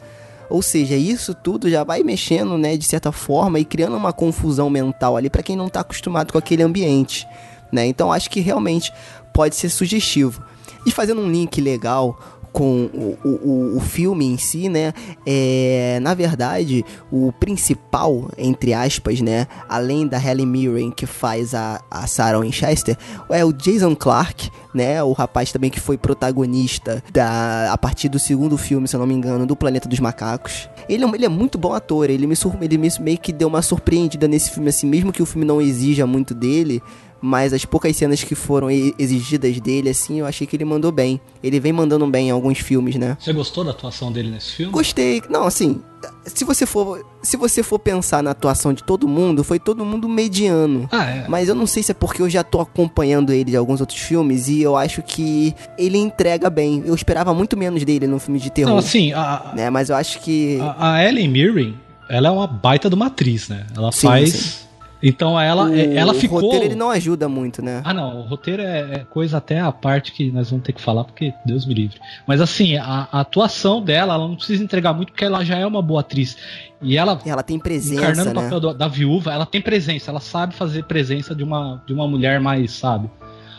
Ou 0.49 0.63
seja, 0.63 0.95
isso 0.95 1.35
tudo 1.35 1.69
já 1.69 1.83
vai 1.83 2.01
mexendo, 2.01 2.57
né, 2.57 2.75
de 2.75 2.85
certa 2.85 3.11
forma 3.11 3.59
e 3.59 3.65
criando 3.65 3.95
uma 3.95 4.11
confusão 4.11 4.67
mental 4.67 5.15
ali 5.15 5.29
pra 5.29 5.43
quem 5.43 5.55
não 5.55 5.69
tá 5.69 5.81
acostumado 5.81 6.31
com 6.31 6.39
aquele 6.39 6.63
ambiente, 6.63 7.27
né? 7.71 7.85
Então 7.85 8.11
acho 8.11 8.29
que 8.29 8.39
realmente 8.39 8.91
pode 9.31 9.55
ser 9.55 9.69
sugestivo. 9.69 10.43
E 10.87 10.91
fazendo 10.91 11.21
um 11.21 11.31
link 11.31 11.61
legal 11.61 12.19
com 12.55 12.89
o, 12.93 13.17
o, 13.27 13.77
o 13.77 13.79
filme 13.81 14.25
em 14.25 14.37
si, 14.37 14.69
né? 14.69 14.93
É, 15.25 15.99
na 16.01 16.13
verdade, 16.13 16.85
o 17.11 17.33
principal, 17.33 18.29
entre 18.37 18.73
aspas, 18.73 19.19
né? 19.19 19.45
Além 19.67 20.07
da 20.07 20.17
Helen 20.17 20.45
Mirren, 20.47 20.89
que 20.89 21.05
faz 21.05 21.53
a, 21.53 21.81
a 21.91 22.07
Sarah 22.07 22.39
Winchester, 22.39 22.97
é 23.29 23.43
o 23.43 23.51
Jason 23.51 23.93
Clark, 23.93 24.49
né? 24.73 25.03
O 25.03 25.11
rapaz 25.11 25.51
também 25.51 25.69
que 25.69 25.81
foi 25.81 25.97
protagonista 25.97 27.03
da, 27.11 27.73
a 27.73 27.77
partir 27.77 28.07
do 28.07 28.17
segundo 28.17 28.57
filme, 28.57 28.87
se 28.87 28.95
eu 28.95 29.01
não 29.01 29.07
me 29.07 29.13
engano, 29.13 29.45
do 29.45 29.53
Planeta 29.55 29.89
dos 29.89 29.99
Macacos. 29.99 30.69
Ele 30.87 31.03
é, 31.03 31.07
ele 31.09 31.25
é 31.25 31.29
muito 31.29 31.57
bom 31.57 31.73
ator, 31.73 32.09
ele 32.09 32.25
me, 32.25 32.37
sur- 32.37 32.55
ele 32.61 32.77
me 32.77 32.87
meio 33.01 33.17
que 33.17 33.33
deu 33.33 33.49
uma 33.49 33.61
surpreendida 33.61 34.29
nesse 34.29 34.51
filme, 34.51 34.69
assim, 34.69 34.87
mesmo 34.87 35.11
que 35.11 35.21
o 35.21 35.25
filme 35.25 35.45
não 35.45 35.61
exija 35.61 36.05
muito 36.07 36.33
dele, 36.33 36.81
mas 37.21 37.53
as 37.53 37.65
poucas 37.65 37.95
cenas 37.95 38.23
que 38.23 38.35
foram 38.35 38.69
exigidas 38.69 39.59
dele, 39.59 39.89
assim, 39.89 40.19
eu 40.19 40.25
achei 40.25 40.45
que 40.45 40.55
ele 40.55 40.65
mandou 40.65 40.91
bem. 40.91 41.19
Ele 41.43 41.59
vem 41.59 41.73
mandando 41.73 42.05
bem 42.07 42.27
em 42.27 42.31
alguns 42.31 42.59
filmes, 42.59 42.95
né? 42.95 43.17
Você 43.19 43.33
gostou 43.33 43.63
da 43.63 43.71
atuação 43.71 44.11
dele 44.11 44.29
nesse 44.29 44.53
filme? 44.53 44.71
Gostei. 44.71 45.21
Não, 45.29 45.45
assim, 45.45 45.81
se 46.25 46.43
você 46.43 46.65
for, 46.65 47.05
se 47.21 47.37
você 47.37 47.63
for 47.63 47.79
pensar 47.79 48.21
na 48.21 48.31
atuação 48.31 48.73
de 48.73 48.83
todo 48.83 49.07
mundo, 49.07 49.43
foi 49.43 49.59
todo 49.59 49.85
mundo 49.85 50.07
mediano. 50.07 50.87
Ah, 50.91 51.05
é. 51.05 51.25
Mas 51.27 51.49
eu 51.49 51.55
não 51.55 51.65
sei 51.65 51.81
se 51.83 51.91
é 51.91 51.95
porque 51.95 52.21
eu 52.21 52.29
já 52.29 52.43
tô 52.43 52.59
acompanhando 52.59 53.31
ele 53.31 53.51
de 53.51 53.57
alguns 53.57 53.79
outros 53.81 53.99
filmes 53.99 54.47
e 54.47 54.61
eu 54.61 54.75
acho 54.75 55.01
que 55.01 55.53
ele 55.77 55.97
entrega 55.97 56.49
bem. 56.49 56.83
Eu 56.85 56.93
esperava 56.93 57.33
muito 57.33 57.57
menos 57.57 57.83
dele 57.83 58.07
no 58.07 58.19
filme 58.19 58.39
de 58.39 58.49
terror, 58.49 58.71
Não, 58.71 58.79
assim, 58.79 59.13
a, 59.13 59.51
né? 59.55 59.69
Mas 59.69 59.89
eu 59.89 59.95
acho 59.95 60.19
que 60.19 60.59
a, 60.61 60.93
a 60.95 61.03
Ellen 61.03 61.27
Mirren, 61.27 61.75
ela 62.09 62.27
é 62.27 62.31
uma 62.31 62.47
baita 62.47 62.89
de 62.89 62.95
uma 62.95 63.07
atriz, 63.07 63.49
né? 63.49 63.65
Ela 63.75 63.91
Sim, 63.91 64.07
faz. 64.07 64.31
sim. 64.31 64.64
Então 65.07 65.39
ela, 65.39 65.65
o, 65.69 65.75
ela 65.75 66.11
o 66.13 66.15
ficou. 66.15 66.41
roteiro 66.41 66.65
ele 66.65 66.75
não 66.75 66.89
ajuda 66.89 67.29
muito, 67.29 67.61
né? 67.61 67.81
Ah, 67.85 67.93
não, 67.93 68.21
o 68.21 68.23
roteiro 68.23 68.63
é, 68.63 68.79
é 68.93 68.99
coisa 69.09 69.37
até 69.37 69.59
a 69.59 69.71
parte 69.71 70.11
que 70.11 70.31
nós 70.31 70.49
vamos 70.49 70.65
ter 70.65 70.73
que 70.73 70.81
falar, 70.81 71.03
porque 71.03 71.31
Deus 71.45 71.65
me 71.65 71.73
livre. 71.75 71.99
Mas 72.25 72.41
assim, 72.41 72.75
a, 72.75 73.07
a 73.11 73.19
atuação 73.19 73.81
dela, 73.83 74.15
ela 74.15 74.27
não 74.27 74.35
precisa 74.35 74.63
entregar 74.63 74.93
muito, 74.93 75.11
porque 75.11 75.23
ela 75.25 75.43
já 75.45 75.57
é 75.57 75.65
uma 75.65 75.81
boa 75.81 75.99
atriz. 76.01 76.35
E 76.81 76.97
ela, 76.97 77.19
Ela 77.25 77.43
tem 77.43 77.57
presença, 77.59 78.01
encarnando 78.01 78.31
o 78.31 78.33
né? 78.33 78.41
papel 78.43 78.59
do- 78.59 78.73
da 78.73 78.87
viúva, 78.87 79.31
ela 79.33 79.45
tem 79.45 79.61
presença, 79.61 80.09
ela 80.11 80.19
sabe 80.19 80.53
fazer 80.55 80.83
presença 80.85 81.33
de 81.35 81.43
uma, 81.43 81.81
de 81.85 81.93
uma 81.93 82.07
mulher 82.07 82.39
mais, 82.39 82.71
sabe? 82.73 83.09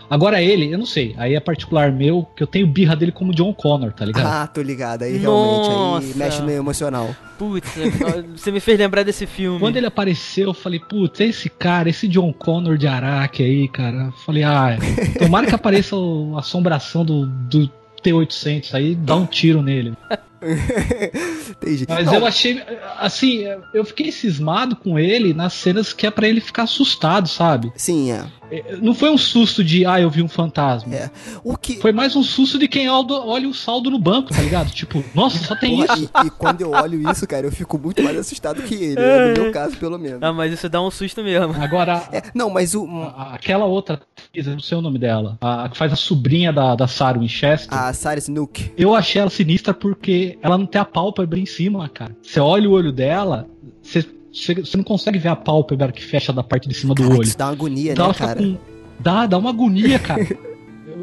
Agora 0.08 0.40
ele, 0.42 0.72
eu 0.72 0.78
não 0.78 0.86
sei, 0.86 1.14
aí 1.18 1.34
é 1.34 1.40
particular 1.40 1.90
meu, 1.90 2.26
que 2.36 2.42
eu 2.42 2.46
tenho 2.46 2.66
birra 2.66 2.94
dele 2.94 3.12
como 3.12 3.34
John 3.34 3.52
Connor, 3.52 3.92
tá 3.92 4.04
ligado? 4.04 4.26
Ah, 4.26 4.46
tô 4.46 4.62
ligado. 4.62 5.02
Aí 5.02 5.16
realmente, 5.16 5.68
aí 5.68 6.14
mexe 6.16 6.42
no 6.42 6.50
emocional. 6.50 7.14
Putz, 7.38 7.68
você 8.36 8.50
me 8.50 8.60
fez 8.60 8.78
lembrar 8.78 9.02
desse 9.02 9.26
filme. 9.26 9.58
Quando 9.60 9.76
ele 9.76 9.86
apareceu, 9.86 10.48
eu 10.48 10.54
falei, 10.54 10.78
putz, 10.80 11.20
esse 11.20 11.48
cara, 11.50 11.88
esse 11.90 12.06
John 12.08 12.32
Connor 12.32 12.78
de 12.78 12.86
Araque 12.86 13.42
aí, 13.42 13.68
cara. 13.68 14.06
Eu 14.06 14.12
falei, 14.24 14.42
ah, 14.44 14.76
tomara 15.18 15.46
que 15.46 15.54
apareça 15.54 15.96
o- 15.96 16.34
a 16.36 16.40
assombração 16.40 17.04
do, 17.04 17.26
do 17.26 17.68
T-800 18.02 18.74
aí, 18.74 18.94
dá 18.94 19.16
um 19.16 19.26
tiro 19.26 19.60
nele. 19.62 19.94
Entendi. 21.50 21.86
Mas 21.88 22.06
Não, 22.06 22.14
eu 22.14 22.26
achei, 22.26 22.62
assim, 22.98 23.44
eu 23.74 23.84
fiquei 23.84 24.10
cismado 24.12 24.76
com 24.76 24.98
ele 24.98 25.32
nas 25.34 25.52
cenas 25.54 25.92
que 25.92 26.06
é 26.06 26.10
pra 26.10 26.28
ele 26.28 26.40
ficar 26.40 26.64
assustado, 26.64 27.28
sabe? 27.28 27.72
Sim, 27.76 28.12
é. 28.12 28.24
É, 28.48 28.76
Não 28.76 28.94
foi 28.94 29.10
um 29.10 29.18
susto 29.18 29.64
de, 29.64 29.84
ah, 29.84 30.00
eu 30.00 30.08
vi 30.08 30.22
um 30.22 30.28
fantasma. 30.28 30.94
É. 30.94 31.10
O 31.42 31.56
que. 31.56 31.80
Foi 31.80 31.90
mais 31.92 32.14
um 32.14 32.22
susto 32.22 32.58
de 32.58 32.68
quem 32.68 32.88
olha 32.88 33.06
olha 33.14 33.48
o 33.48 33.54
saldo 33.54 33.90
no 33.90 33.98
banco, 33.98 34.32
tá 34.32 34.40
ligado? 34.40 34.70
Tipo, 34.76 35.02
nossa, 35.14 35.38
só 35.38 35.56
tem 35.56 35.76
Porra, 35.84 35.94
isso. 35.98 36.10
e, 36.22 36.26
e 36.26 36.30
quando 36.30 36.60
eu 36.60 36.70
olho 36.70 37.10
isso, 37.10 37.26
cara, 37.26 37.46
eu 37.46 37.50
fico 37.52 37.76
muito 37.78 38.02
mais 38.02 38.16
assustado 38.16 38.62
que 38.62 38.74
ele, 38.74 38.94
né? 38.94 39.34
no 39.34 39.42
meu 39.42 39.52
caso, 39.52 39.76
pelo 39.78 39.98
menos. 39.98 40.22
Ah, 40.22 40.32
mas 40.32 40.52
isso 40.52 40.68
dá 40.68 40.80
um 40.82 40.90
susto 40.90 41.22
mesmo. 41.24 41.54
Agora, 41.60 42.02
É, 42.12 42.22
não, 42.34 42.48
mas 42.50 42.74
o. 42.74 42.86
aquela 43.32 43.64
outra 43.64 43.94
atriz, 43.94 44.46
não 44.46 44.60
sei 44.60 44.78
o 44.78 44.82
nome 44.82 44.98
dela, 44.98 45.36
a 45.40 45.68
que 45.68 45.76
faz 45.76 45.92
a 45.92 45.96
sobrinha 45.96 46.52
da, 46.52 46.74
da 46.76 46.86
Sarah 46.86 47.18
Winchester. 47.18 47.76
A 47.76 47.92
Sarah 47.92 48.18
Snook. 48.18 48.72
Eu 48.76 48.94
achei 48.94 49.20
ela 49.20 49.30
sinistra 49.30 49.74
porque 49.74 50.35
ela 50.42 50.56
não 50.58 50.66
tem 50.66 50.80
a 50.80 50.84
pálpebra 50.84 51.38
em 51.38 51.46
cima, 51.46 51.88
cara. 51.88 52.16
Você 52.22 52.38
olha 52.40 52.68
o 52.68 52.72
olho 52.72 52.92
dela, 52.92 53.48
você, 53.82 54.04
você, 54.32 54.76
não 54.76 54.84
consegue 54.84 55.18
ver 55.18 55.28
a 55.28 55.36
pálpebra 55.36 55.90
que 55.92 56.02
fecha 56.04 56.32
da 56.32 56.42
parte 56.42 56.68
de 56.68 56.74
cima 56.74 56.94
do 56.94 57.02
Caraca, 57.02 57.18
olho. 57.20 57.26
isso 57.26 57.38
dá 57.38 57.46
uma 57.46 57.52
agonia, 57.52 57.92
Então 57.92 58.08
né, 58.08 58.14
cara? 58.14 58.40
com. 58.42 58.56
Dá, 58.98 59.26
dá 59.26 59.38
uma 59.38 59.50
agonia, 59.50 59.98
cara. 59.98 60.26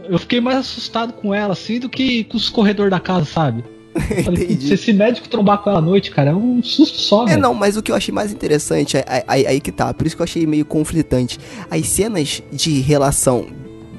Eu- 0.10 0.18
fiquei 0.20 0.42
mais 0.42 0.58
assustado 0.58 1.14
com 1.14 1.34
ela, 1.34 1.54
assim, 1.54 1.80
do 1.80 1.88
que 1.88 2.24
com 2.26 2.36
os 2.36 2.50
corredores 2.50 2.90
da 2.92 3.00
casa, 3.00 3.26
sabe? 3.26 3.64
Falei, 4.26 4.44
Entendi. 4.46 4.56
"Putz, 4.56 4.68
se 4.68 4.74
esse 4.74 4.92
médico 4.94 5.30
trombar 5.30 5.60
com 5.60 5.70
ela 5.70 5.78
à 5.80 5.82
noite, 5.82 6.10
cara, 6.12 6.32
é 6.32 6.36
um 6.36 6.62
susto 6.64 6.98
só, 7.00 7.24
É, 7.26 7.30
velho. 7.32 7.42
não, 7.42 7.54
mas 7.54 7.78
o 7.78 7.84
que 7.84 7.92
eu 7.92 7.96
achei 7.96 8.14
mais 8.14 8.34
interessante, 8.34 8.98
é- 8.98 9.06
é- 9.08 9.24
aí, 9.28 9.46
aí 9.46 9.62
que 9.62 9.72
tá, 9.72 9.94
por 9.94 10.08
isso 10.08 10.16
que 10.16 10.22
eu 10.22 10.26
achei 10.26 10.46
meio 10.48 10.66
conflitante. 10.66 11.40
As 11.70 11.88
cenas 11.88 12.42
de 12.52 12.80
relação 12.82 13.46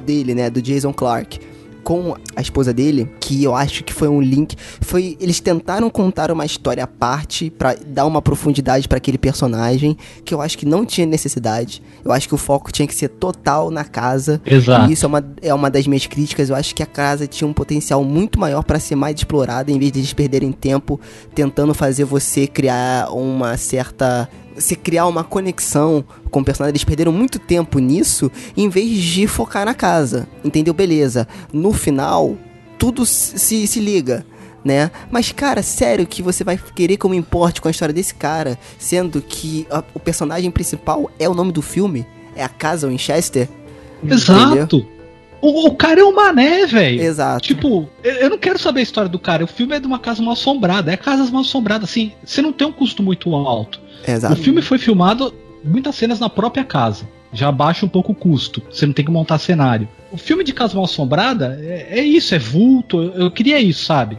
dele, 0.05 0.35
né, 0.35 0.51
do 0.51 0.61
Jason 0.61 0.93
Clark, 0.93 1.39
com 1.85 2.17
a 2.35 2.41
esposa 2.41 2.73
dele, 2.73 3.09
que 3.21 3.45
eu 3.45 3.55
acho 3.55 3.85
que 3.85 3.93
foi 3.93 4.09
um 4.09 4.21
link, 4.21 4.57
foi 4.81 5.17
eles 5.21 5.39
tentaram 5.39 5.89
contar 5.91 6.31
uma 6.31 6.45
história 6.45 6.83
à 6.83 6.87
parte 6.87 7.51
pra 7.51 7.75
dar 7.87 8.07
uma 8.07 8.23
profundidade 8.23 8.89
pra 8.89 8.99
aquele 8.99 9.19
personagem, 9.19 9.97
que 10.25 10.35
eu 10.35 10.41
acho 10.41 10.57
que 10.57 10.67
não 10.67 10.85
tinha 10.85 11.07
necessidade. 11.07 11.83
Eu 12.05 12.11
acho 12.11 12.27
que 12.27 12.35
o 12.35 12.39
foco 12.39 12.73
tinha 12.73 12.89
que 12.89 12.95
ser 12.95 13.09
total 13.09 13.71
na 13.71 13.85
casa. 13.85 14.41
Exato. 14.45 14.91
E 14.91 14.95
isso 14.95 15.05
é 15.05 15.09
uma, 15.09 15.35
é 15.43 15.55
uma 15.55 15.71
das 15.71 15.87
minhas 15.87 16.07
críticas. 16.07 16.49
Eu 16.49 16.57
acho 16.57 16.75
que 16.75 16.83
a 16.83 16.87
casa 16.87 17.27
tinha 17.27 17.47
um 17.47 17.53
potencial 17.53 18.03
muito 18.03 18.41
maior 18.41 18.63
pra 18.63 18.81
ser 18.81 18.97
mais 18.97 19.17
explorada, 19.17 19.71
em 19.71 19.79
vez 19.79 19.93
de 19.93 20.01
eles 20.01 20.13
perderem 20.13 20.51
tempo 20.53 20.99
tentando 21.35 21.75
fazer 21.75 22.05
você 22.05 22.47
criar 22.47 23.11
uma 23.13 23.57
certa. 23.57 24.29
Você 24.55 24.77
criar 24.77 25.07
uma 25.07 25.25
conexão 25.25 26.05
com 26.31 26.41
o 26.41 26.45
personagem. 26.45 26.73
Eles 26.73 26.85
perderam 26.85 27.11
muito 27.13 27.39
tempo 27.39 27.79
nisso, 27.79 28.31
em 28.57 28.69
vez 28.69 29.03
de 29.03 29.27
focar 29.27 29.65
na 29.65 29.75
casa. 29.75 30.29
Entendeu? 30.45 30.73
Beleza. 30.73 31.27
No 31.53 31.73
final, 31.73 32.37
tudo 32.79 33.05
se, 33.05 33.67
se 33.67 33.81
liga. 33.81 34.25
Né? 34.65 34.91
Mas, 35.11 35.31
cara, 35.31 35.63
sério 35.63 36.07
que 36.07 36.23
você 36.23 36.43
vai 36.43 36.59
querer 36.75 36.97
que 36.97 37.05
eu 37.05 37.11
me 37.11 37.17
importe 37.19 37.61
com 37.61 37.69
a 37.69 37.71
história 37.71 37.93
desse 37.93 38.15
cara, 38.15 38.59
sendo 38.79 39.21
que 39.21 39.67
a- 39.71 39.85
o 39.93 40.01
personagem 40.01 40.51
principal 40.51 41.11
é 41.19 41.29
o 41.29 41.35
nome 41.35 41.53
do 41.53 41.61
filme? 41.61 42.07
É 42.35 42.43
a 42.43 42.49
casa 42.49 42.89
Winchester? 42.89 43.47
Exato. 44.61 44.87
O, 45.45 45.67
o 45.67 45.75
cara 45.75 46.01
é 46.01 46.05
um 46.05 46.15
mané, 46.15 46.65
velho. 46.67 47.03
Exato. 47.03 47.47
Tipo, 47.47 47.87
eu, 48.03 48.31
não 48.31 48.39
quero 48.39 48.59
saber 48.59 48.81
a 48.81 48.83
história 48.83 49.11
do 49.11 49.19
cara. 49.19 49.45
O 49.45 49.47
filme 49.47 49.77
é 49.77 49.81
de 49.81 49.87
uma 49.87 49.99
casa 49.99 50.23
mal 50.23 50.33
assombrada. 50.33 50.91
É 50.91 50.97
casas 50.97 51.31
mal 51.31 51.43
assombradas, 51.43 51.91
assim. 51.91 52.13
Você 52.25 52.41
não 52.41 52.51
tem 52.51 52.67
um 52.67 52.73
custo 52.73 53.03
muito 53.03 53.35
alto. 53.35 53.79
Exato. 54.09 54.33
O 54.33 54.37
filme 54.37 54.63
foi 54.63 54.79
filmado 54.79 55.35
muitas 55.63 55.97
cenas 55.97 56.19
na 56.19 56.31
própria 56.31 56.65
casa. 56.65 57.07
Já 57.31 57.53
baixa 57.53 57.85
um 57.85 57.89
pouco 57.91 58.13
o 58.13 58.15
custo. 58.15 58.63
Você 58.71 58.87
não 58.87 58.95
tem 58.95 59.05
que 59.05 59.11
montar 59.11 59.37
cenário. 59.37 59.87
O 60.11 60.17
filme 60.17 60.43
de 60.43 60.55
Casa 60.55 60.77
Mal 60.77 60.85
Assombrada 60.85 61.59
é, 61.61 61.99
é 61.99 62.03
isso, 62.03 62.35
é 62.35 62.39
vulto. 62.39 63.03
Eu, 63.03 63.25
eu 63.25 63.31
queria 63.31 63.61
isso, 63.61 63.85
sabe? 63.85 64.17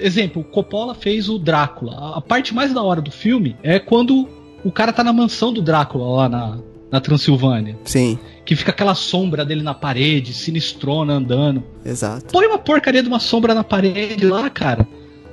Exemplo, 0.00 0.44
Coppola 0.44 0.94
fez 0.94 1.28
o 1.28 1.36
Drácula. 1.36 1.94
A, 1.94 2.18
a 2.18 2.20
parte 2.20 2.54
mais 2.54 2.72
da 2.72 2.80
hora 2.80 3.00
do 3.00 3.10
filme 3.10 3.56
é 3.64 3.80
quando 3.80 4.28
o 4.62 4.70
cara 4.70 4.92
tá 4.92 5.02
na 5.02 5.12
mansão 5.12 5.52
do 5.52 5.62
Drácula 5.62 6.04
lá 6.16 6.28
na, 6.28 6.58
na 6.90 7.00
Transilvânia. 7.00 7.78
Sim, 7.84 8.18
Que 8.44 8.56
fica 8.56 8.70
aquela 8.72 8.94
sombra 8.94 9.44
dele 9.44 9.62
na 9.62 9.74
parede, 9.74 10.32
sinistrona 10.32 11.14
andando. 11.14 11.62
exato. 11.84 12.26
Põe 12.32 12.46
uma 12.46 12.58
porcaria 12.58 13.02
de 13.02 13.08
uma 13.08 13.20
sombra 13.20 13.54
na 13.54 13.62
parede 13.64 14.26
lá, 14.26 14.48
cara. 14.50 14.86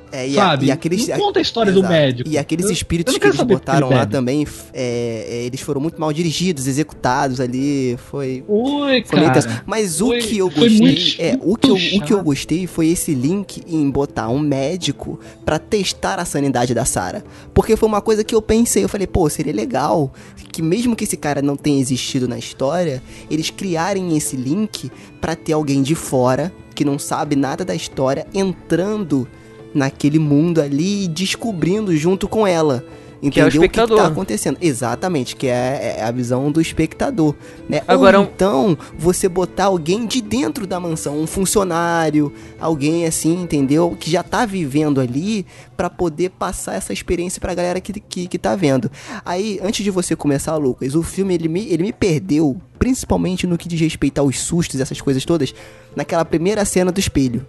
É, 0.09 0.25
e, 0.25 0.35
sabe? 0.35 0.65
A, 0.65 0.67
e 0.67 0.71
aqueles, 0.71 1.05
não 1.09 1.17
conta 1.17 1.39
a 1.39 1.41
história 1.41 1.69
do 1.69 1.79
exato. 1.79 1.93
médico. 1.93 2.29
E 2.29 2.37
aqueles 2.37 2.67
Eu- 2.67 2.71
espíritos 2.71 3.13
eu 3.13 3.15
não 3.15 3.19
que 3.19 3.27
eles 3.27 3.41
botaram 3.45 3.89
lá 3.89 4.05
também, 4.05 4.47
é, 4.73 5.25
é, 5.29 5.43
eles 5.45 5.59
foram 5.59 5.81
muito 5.81 5.99
mal 5.99 6.13
dirigidos, 6.13 6.65
executados 6.65 7.41
ali. 7.41 7.97
Foi. 8.09 8.41
Oi, 8.47 9.03
Foi 9.05 9.19
cara. 9.21 9.63
Mas 9.65 9.99
o 9.99 10.07
Foi- 10.07 10.19
que 10.19 10.37
eu 10.37 10.49
gostei. 10.49 11.15
é, 11.19 11.37
o 11.41 11.57
que 11.57 11.69
eu, 11.69 11.75
o 11.75 12.01
que 12.05 12.13
eu 12.13 12.23
gostei 12.23 12.65
foi 12.67 12.87
esse 12.87 13.13
link 13.13 13.61
em 13.67 13.89
botar 13.89 14.29
um 14.29 14.39
médico 14.39 15.19
pra 15.43 15.59
testar 15.59 16.19
a 16.21 16.25
sanidade 16.25 16.73
da 16.73 16.85
Sarah. 16.85 17.21
Porque 17.53 17.75
foi 17.75 17.89
uma 17.89 17.99
coisa 17.99 18.23
que 18.23 18.33
eu 18.33 18.41
pensei, 18.41 18.85
eu 18.85 18.89
falei, 18.89 19.07
pô, 19.07 19.29
seria 19.29 19.51
legal 19.53 20.13
que 20.57 20.61
mesmo 20.63 20.95
que 20.95 21.03
esse 21.03 21.15
cara 21.15 21.39
não 21.39 21.55
tenha 21.55 21.79
existido 21.79 22.27
na 22.27 22.35
história, 22.35 23.03
eles 23.29 23.51
criarem 23.51 24.17
esse 24.17 24.35
link 24.35 24.91
pra 25.21 25.35
ter 25.35 25.53
alguém 25.53 25.83
de 25.83 25.93
fora 25.93 26.51
que 26.73 26.83
não 26.83 26.97
sabe 26.97 27.35
nada 27.35 27.63
da 27.63 27.75
história 27.75 28.25
entrando 28.33 29.27
naquele 29.71 30.17
mundo 30.17 30.59
ali 30.59 31.03
e 31.03 31.07
descobrindo 31.07 31.95
junto 31.95 32.27
com 32.27 32.47
ela. 32.47 32.83
Que 33.19 33.39
é 33.39 33.43
o 33.43 33.47
Entendeu 33.47 33.47
o 33.47 33.49
que, 33.49 33.69
que 33.69 33.79
espectador. 33.79 33.97
tá 33.97 34.07
acontecendo? 34.07 34.57
Exatamente, 34.61 35.35
que 35.35 35.47
é, 35.47 35.95
é 35.97 36.03
a 36.03 36.11
visão 36.11 36.51
do 36.51 36.61
espectador. 36.61 37.33
Né? 37.67 37.81
Agora, 37.87 38.19
Ou 38.19 38.25
então, 38.25 38.77
você 38.97 39.27
botar 39.27 39.65
alguém 39.65 40.05
de 40.05 40.21
dentro 40.21 40.67
da 40.67 40.79
mansão, 40.79 41.19
um 41.19 41.25
funcionário, 41.25 42.31
alguém 42.59 43.05
assim, 43.05 43.41
entendeu? 43.41 43.97
Que 43.99 44.11
já 44.11 44.21
tá 44.21 44.45
vivendo 44.45 45.01
ali 45.01 45.45
pra 45.75 45.89
poder 45.89 46.29
passar 46.29 46.75
essa 46.75 46.93
experiência 46.93 47.41
pra 47.41 47.55
galera 47.55 47.81
que, 47.81 47.99
que, 47.99 48.27
que 48.27 48.37
tá 48.37 48.55
vendo. 48.55 48.91
Aí, 49.25 49.59
antes 49.63 49.83
de 49.83 49.89
você 49.89 50.15
começar, 50.15 50.55
Lucas, 50.57 50.93
o 50.93 51.01
filme 51.01 51.33
ele 51.33 51.47
me, 51.47 51.67
ele 51.67 51.83
me 51.83 51.93
perdeu, 51.93 52.55
principalmente 52.77 53.47
no 53.47 53.57
que 53.57 53.67
diz 53.67 53.79
respeito 53.79 54.19
aos 54.19 54.39
sustos, 54.39 54.79
essas 54.79 55.01
coisas 55.01 55.25
todas, 55.25 55.53
naquela 55.95 56.23
primeira 56.23 56.63
cena 56.65 56.91
do 56.91 56.99
espelho. 56.99 57.45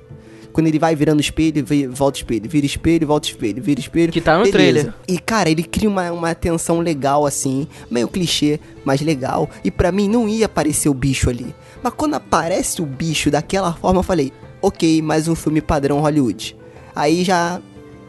Quando 0.58 0.66
ele 0.66 0.78
vai 0.80 0.96
virando 0.96 1.20
espelho, 1.20 1.64
vi- 1.64 1.86
volta 1.86 2.18
espelho, 2.18 2.50
vira 2.50 2.66
espelho, 2.66 3.06
volta 3.06 3.28
espelho, 3.28 3.62
vira 3.62 3.78
espelho. 3.78 4.10
Que 4.12 4.20
tá 4.20 4.32
no 4.36 4.42
Beleza. 4.42 4.52
trailer. 4.52 4.94
E, 5.06 5.16
cara, 5.16 5.48
ele 5.48 5.62
cria 5.62 5.88
uma, 5.88 6.10
uma 6.10 6.34
tensão 6.34 6.80
legal, 6.80 7.24
assim, 7.24 7.68
meio 7.88 8.08
clichê, 8.08 8.58
mas 8.84 9.00
legal. 9.00 9.48
E 9.62 9.70
pra 9.70 9.92
mim 9.92 10.08
não 10.08 10.28
ia 10.28 10.46
aparecer 10.46 10.88
o 10.88 10.94
bicho 10.94 11.30
ali. 11.30 11.54
Mas 11.80 11.92
quando 11.96 12.14
aparece 12.14 12.82
o 12.82 12.86
bicho 12.86 13.30
daquela 13.30 13.72
forma, 13.72 14.00
eu 14.00 14.02
falei, 14.02 14.32
ok, 14.60 15.00
mais 15.00 15.28
um 15.28 15.36
filme 15.36 15.60
padrão 15.60 16.00
Hollywood. 16.00 16.56
Aí 16.92 17.22
já 17.22 17.60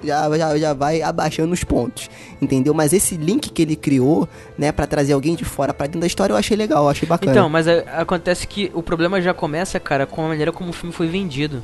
já, 0.02 0.38
já, 0.38 0.58
já 0.58 0.74
vai 0.74 1.02
abaixando 1.02 1.54
os 1.54 1.62
pontos, 1.66 2.10
entendeu? 2.42 2.74
Mas 2.74 2.94
esse 2.94 3.16
link 3.18 3.50
que 3.50 3.62
ele 3.62 3.76
criou, 3.76 4.30
né, 4.58 4.72
para 4.72 4.88
trazer 4.88 5.12
alguém 5.12 5.36
de 5.36 5.44
fora 5.44 5.74
pra 5.74 5.88
dentro 5.88 6.00
da 6.00 6.08
história, 6.08 6.32
eu 6.32 6.38
achei 6.38 6.56
legal, 6.56 6.86
eu 6.86 6.90
achei 6.90 7.06
bacana. 7.08 7.32
Então, 7.34 7.50
mas 7.50 7.68
a- 7.68 7.84
acontece 7.98 8.48
que 8.48 8.72
o 8.74 8.82
problema 8.82 9.22
já 9.22 9.34
começa, 9.34 9.78
cara, 9.78 10.06
com 10.06 10.24
a 10.26 10.30
maneira 10.30 10.54
como 10.54 10.70
o 10.70 10.74
filme 10.74 10.94
foi 10.96 11.08
vendido. 11.08 11.62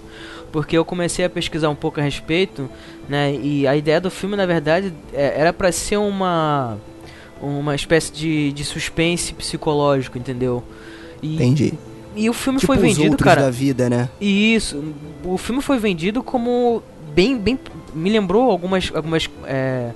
Porque 0.56 0.78
eu 0.78 0.86
comecei 0.86 1.26
a 1.26 1.30
pesquisar 1.30 1.68
um 1.68 1.76
pouco 1.76 2.00
a 2.00 2.04
respeito, 2.04 2.70
né? 3.10 3.36
E 3.36 3.68
a 3.68 3.76
ideia 3.76 4.00
do 4.00 4.10
filme, 4.10 4.38
na 4.38 4.46
verdade, 4.46 4.94
é- 5.12 5.34
era 5.38 5.52
pra 5.52 5.70
ser 5.70 5.98
uma 5.98 6.78
uma 7.42 7.76
espécie 7.76 8.14
de, 8.14 8.54
de 8.54 8.64
suspense 8.64 9.34
psicológico, 9.34 10.18
entendeu? 10.18 10.64
E, 11.22 11.36
Entendi. 11.36 11.74
e 12.16 12.30
o 12.30 12.34
filme 12.34 12.58
Tipo 12.58 12.72
foi 12.74 12.82
vendido, 12.82 13.18
cara. 13.18 13.42
da 13.42 13.52
vida, 13.52 13.90
né? 13.90 14.08
E 14.22 14.56
Isso, 14.56 14.82
o 15.26 15.38
filme 15.38 15.62
foi 15.62 15.78
vendido 15.78 16.24
como 16.24 16.82
bem, 17.14 17.38
bem, 17.38 17.60
me 17.94 18.10
lembrou 18.10 18.50
algumas, 18.50 18.90
algumas 18.96 19.30
é, 19.46 19.92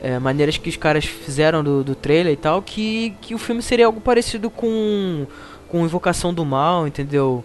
é, 0.00 0.18
maneiras 0.20 0.56
que 0.56 0.68
os 0.68 0.76
caras 0.76 1.04
fizeram 1.04 1.64
do, 1.64 1.82
do 1.82 1.96
trailer 1.96 2.32
e 2.32 2.36
tal, 2.36 2.62
que, 2.62 3.12
que 3.20 3.34
o 3.34 3.38
filme 3.38 3.60
seria 3.60 3.86
algo 3.86 4.00
parecido 4.00 4.48
com, 4.48 5.26
com 5.68 5.84
Invocação 5.84 6.32
do 6.32 6.44
Mal, 6.44 6.86
entendeu? 6.86 7.44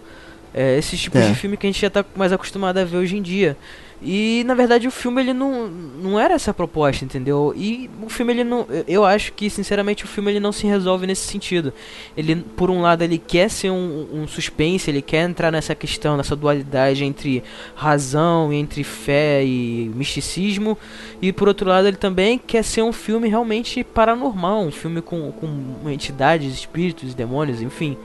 É, 0.54 0.76
esses 0.78 1.00
tipos 1.00 1.20
É. 1.20 1.28
de 1.28 1.34
filme 1.34 1.56
que 1.56 1.66
a 1.66 1.70
gente 1.70 1.80
já 1.80 1.88
tá 1.90 2.04
mais 2.14 2.32
acostumado 2.32 2.76
a 2.78 2.84
ver 2.84 2.98
hoje 2.98 3.16
em 3.16 3.22
dia. 3.22 3.56
E 4.04 4.42
na 4.46 4.54
verdade 4.54 4.88
o 4.88 4.90
filme 4.90 5.22
ele 5.22 5.32
não, 5.32 5.68
não 5.68 6.18
era 6.18 6.34
essa 6.34 6.52
proposta, 6.52 7.04
entendeu? 7.04 7.54
E 7.56 7.88
o 8.04 8.08
filme 8.08 8.32
ele 8.32 8.42
não, 8.42 8.66
eu- 8.68 8.84
eu 8.88 9.04
acho 9.04 9.32
que 9.32 9.48
sinceramente 9.48 10.04
o 10.04 10.08
filme 10.08 10.32
ele 10.32 10.40
não 10.40 10.50
se 10.50 10.66
resolve 10.66 11.06
nesse 11.06 11.22
sentido. 11.28 11.72
Ele 12.16 12.34
por 12.56 12.68
um 12.68 12.82
lado 12.82 13.02
ele 13.02 13.16
quer 13.16 13.48
ser 13.48 13.70
um, 13.70 14.08
um 14.12 14.26
suspense, 14.26 14.90
ele 14.90 15.00
quer 15.00 15.28
entrar 15.30 15.52
nessa 15.52 15.72
questão, 15.74 16.16
nessa 16.16 16.34
dualidade 16.34 17.04
entre 17.04 17.44
razão, 17.76 18.52
entre 18.52 18.82
fé 18.82 19.44
e 19.44 19.90
misticismo, 19.94 20.76
e 21.20 21.32
por 21.32 21.46
outro 21.46 21.68
lado 21.68 21.86
ele 21.86 21.96
também 21.96 22.38
quer 22.38 22.64
ser 22.64 22.82
um 22.82 22.92
filme 22.92 23.28
realmente 23.28 23.84
paranormal, 23.84 24.62
um 24.64 24.72
filme 24.72 25.00
com, 25.00 25.30
com 25.32 25.88
entidades, 25.88 26.52
espíritos, 26.52 27.14
demônios, 27.14 27.62
enfim. 27.62 27.96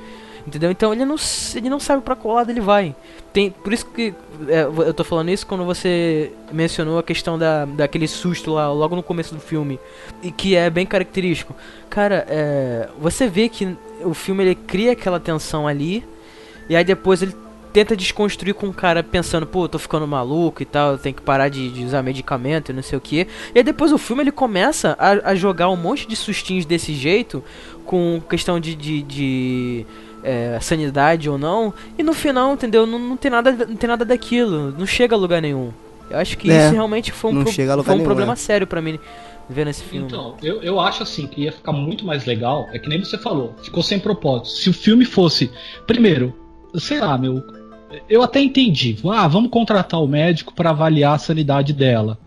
Entendeu? 0.48 0.72
Então 0.72 0.94
ele 0.94 1.04
não, 1.04 1.18
ele 1.56 1.70
não 1.70 1.78
sabe 1.78 2.02
pra 2.02 2.16
qual 2.16 2.36
lado 2.36 2.50
ele 2.50 2.62
vai. 2.62 2.96
Tem, 3.34 3.52
por 3.52 3.74
isso 3.74 3.86
que 3.88 4.14
é, 4.48 4.62
eu 4.62 4.94
tô 4.94 5.04
falando 5.04 5.30
isso 5.30 5.46
quando 5.46 5.66
você 5.66 6.32
mencionou 6.54 6.98
a 6.98 7.04
questão 7.04 7.38
da, 7.38 7.66
daquele 7.66 8.08
susto 8.08 8.54
lá 8.54 8.72
logo 8.72 8.96
no 8.96 9.04
começo 9.04 9.36
do 9.36 9.42
filme. 9.42 9.78
E 10.24 10.32
que 10.32 10.56
é 10.56 10.70
bem 10.70 10.86
característico. 10.86 11.54
Cara, 11.90 12.26
é, 12.30 12.88
você 12.98 13.28
vê 13.28 13.50
que 13.50 13.76
o 14.02 14.14
filme 14.14 14.42
ele 14.42 14.56
cria 14.56 14.94
aquela 14.94 15.20
tensão 15.20 15.68
ali. 15.68 16.02
E 16.70 16.78
aí 16.78 16.84
depois 16.86 17.22
ele 17.22 17.36
tenta 17.74 17.96
desconstruir 17.96 18.56
com 18.56 18.70
o 18.70 18.74
cara 18.74 19.04
pensando, 19.04 19.46
pô, 19.46 19.66
eu 19.66 19.70
tô 19.70 19.78
ficando 19.78 20.08
maluco 20.08 20.64
e 20.64 20.66
tal, 20.66 20.94
eu 20.94 20.98
tenho 20.98 21.14
que 21.14 21.22
parar 21.22 21.50
de, 21.50 21.70
de 21.70 21.84
usar 21.84 22.02
medicamento 22.02 22.70
e 22.70 22.74
não 22.74 22.82
sei 22.82 22.98
o 22.98 23.02
que. 23.02 23.28
E 23.54 23.58
aí 23.58 23.64
depois 23.64 23.92
o 23.92 23.98
filme 23.98 24.24
ele 24.24 24.32
começa 24.32 24.96
a, 24.98 25.32
a 25.32 25.36
jogar 25.36 25.70
um 25.70 25.76
monte 25.76 26.08
de 26.08 26.16
sustinhos 26.16 26.66
desse 26.66 26.94
jeito, 26.94 27.44
com 27.86 28.22
questão 28.30 28.60
de, 28.60 28.74
de, 28.74 29.02
de, 29.04 29.86
é, 30.28 30.60
sanidade 30.60 31.30
ou 31.30 31.38
não, 31.38 31.74
e 31.98 32.04
no 32.04 32.14
final, 32.14 32.54
entendeu? 32.54 32.86
Não, 32.86 33.00
não, 33.00 33.16
tem 33.18 33.32
nada, 33.32 33.52
não 33.66 33.76
tem 33.76 33.88
nada 33.88 34.04
daquilo, 34.04 34.74
não 34.78 34.86
chega 34.86 35.16
a 35.16 35.18
lugar 35.18 35.42
nenhum. 35.42 35.72
Eu 36.10 36.18
acho 36.20 36.38
que 36.38 36.50
É, 36.52 36.66
isso 36.66 36.74
realmente 36.74 37.12
foi 37.12 37.32
um, 37.32 37.44
pro- 37.44 37.52
foi 37.52 37.64
um 37.66 37.86
nenhum, 37.88 38.04
problema 38.04 38.34
é. 38.34 38.36
sério 38.36 38.68
pra 38.68 38.82
mim 38.82 39.00
ver 39.50 39.66
nesse 39.66 39.84
filme. 39.84 40.06
Então, 40.08 40.36
eu, 40.44 40.62
eu 40.62 40.80
acho 40.80 41.04
assim 41.04 41.28
que 41.28 41.42
ia 41.44 41.52
ficar 41.52 41.72
muito 41.72 42.06
mais 42.06 42.26
legal. 42.26 42.68
É 42.74 42.80
que 42.80 42.90
nem 42.90 43.00
você 43.04 43.18
falou, 43.18 43.56
ficou 43.64 43.82
sem 43.84 44.00
propósito. 44.00 44.50
Se 44.50 44.70
o 44.70 44.74
filme 44.74 45.06
fosse. 45.06 45.50
Primeiro, 45.86 46.34
sei 46.76 47.00
lá, 47.00 47.18
meu. 47.18 47.42
Eu 48.10 48.22
até 48.22 48.42
entendi. 48.42 48.98
Ah, 49.10 49.28
vamos 49.28 49.50
contratar 49.50 50.02
o 50.02 50.08
médico 50.08 50.54
para 50.54 50.72
avaliar 50.72 51.16
a 51.16 51.18
sanidade 51.18 51.72
dela. 51.74 52.18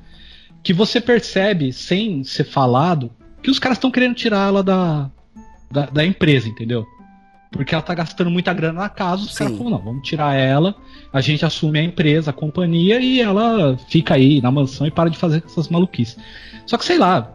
Que 0.62 0.72
você 0.72 1.00
percebe, 1.00 1.72
sem 1.72 2.24
ser 2.24 2.44
falado, 2.44 3.10
que 3.42 3.50
os 3.50 3.58
caras 3.58 3.76
estão 3.76 3.90
querendo 3.90 4.14
tirar 4.14 4.48
ela 4.48 4.62
da, 4.62 5.10
da, 5.70 5.86
da 5.86 6.04
empresa, 6.04 6.48
entendeu? 6.48 6.86
Porque 7.50 7.74
ela 7.74 7.82
tá 7.82 7.94
gastando 7.94 8.30
muita 8.30 8.52
grana 8.52 8.80
na 8.80 8.88
casa, 8.88 9.24
os 9.24 9.36
caras 9.36 9.56
falam, 9.56 9.72
não, 9.72 9.78
vamos 9.78 10.06
tirar 10.06 10.36
ela, 10.36 10.74
a 11.12 11.20
gente 11.20 11.44
assume 11.44 11.80
a 11.80 11.82
empresa, 11.82 12.30
a 12.30 12.32
companhia, 12.32 13.00
e 13.00 13.20
ela 13.20 13.76
fica 13.88 14.14
aí 14.14 14.40
na 14.40 14.52
mansão 14.52 14.86
e 14.86 14.90
para 14.90 15.10
de 15.10 15.18
fazer 15.18 15.42
essas 15.44 15.68
maluquices. 15.68 16.16
Só 16.64 16.78
que 16.78 16.84
sei 16.84 16.96
lá, 16.96 17.34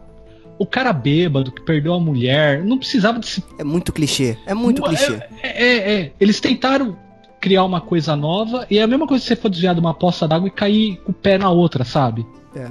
o 0.57 0.65
cara 0.65 0.93
bêbado 0.93 1.51
que 1.51 1.61
perdeu 1.61 1.93
a 1.93 1.99
mulher, 1.99 2.63
não 2.63 2.77
precisava 2.77 3.19
de 3.19 3.27
se. 3.27 3.43
É 3.57 3.63
muito 3.63 3.91
clichê. 3.91 4.37
É 4.45 4.53
muito 4.53 4.81
Não, 4.81 4.87
clichê. 4.87 5.21
É, 5.43 5.63
é, 5.63 5.93
é. 5.93 6.13
Eles 6.19 6.39
tentaram 6.39 6.97
criar 7.41 7.63
uma 7.63 7.81
coisa 7.81 8.15
nova 8.15 8.65
e 8.69 8.79
é 8.79 8.83
a 8.83 8.87
mesma 8.87 9.05
coisa 9.05 9.21
que 9.21 9.27
você 9.27 9.35
for 9.35 9.49
desviar 9.49 9.75
de 9.75 9.81
uma 9.81 9.93
poça 9.93 10.27
d'água 10.27 10.47
e 10.47 10.51
cair 10.51 10.97
com 11.01 11.11
o 11.11 11.13
pé 11.13 11.37
na 11.37 11.49
outra, 11.49 11.83
sabe? 11.83 12.25
É. 12.55 12.69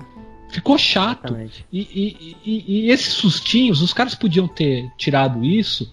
Ficou 0.51 0.79
chato. 0.79 1.37
E, 1.73 1.81
e, 1.81 2.37
e, 2.45 2.65
e 2.87 2.91
esses 2.91 3.13
sustinhos, 3.13 3.83
os 3.83 3.93
caras 3.93 4.15
podiam 4.15 4.49
ter 4.49 4.89
tirado 4.97 5.45
isso 5.45 5.93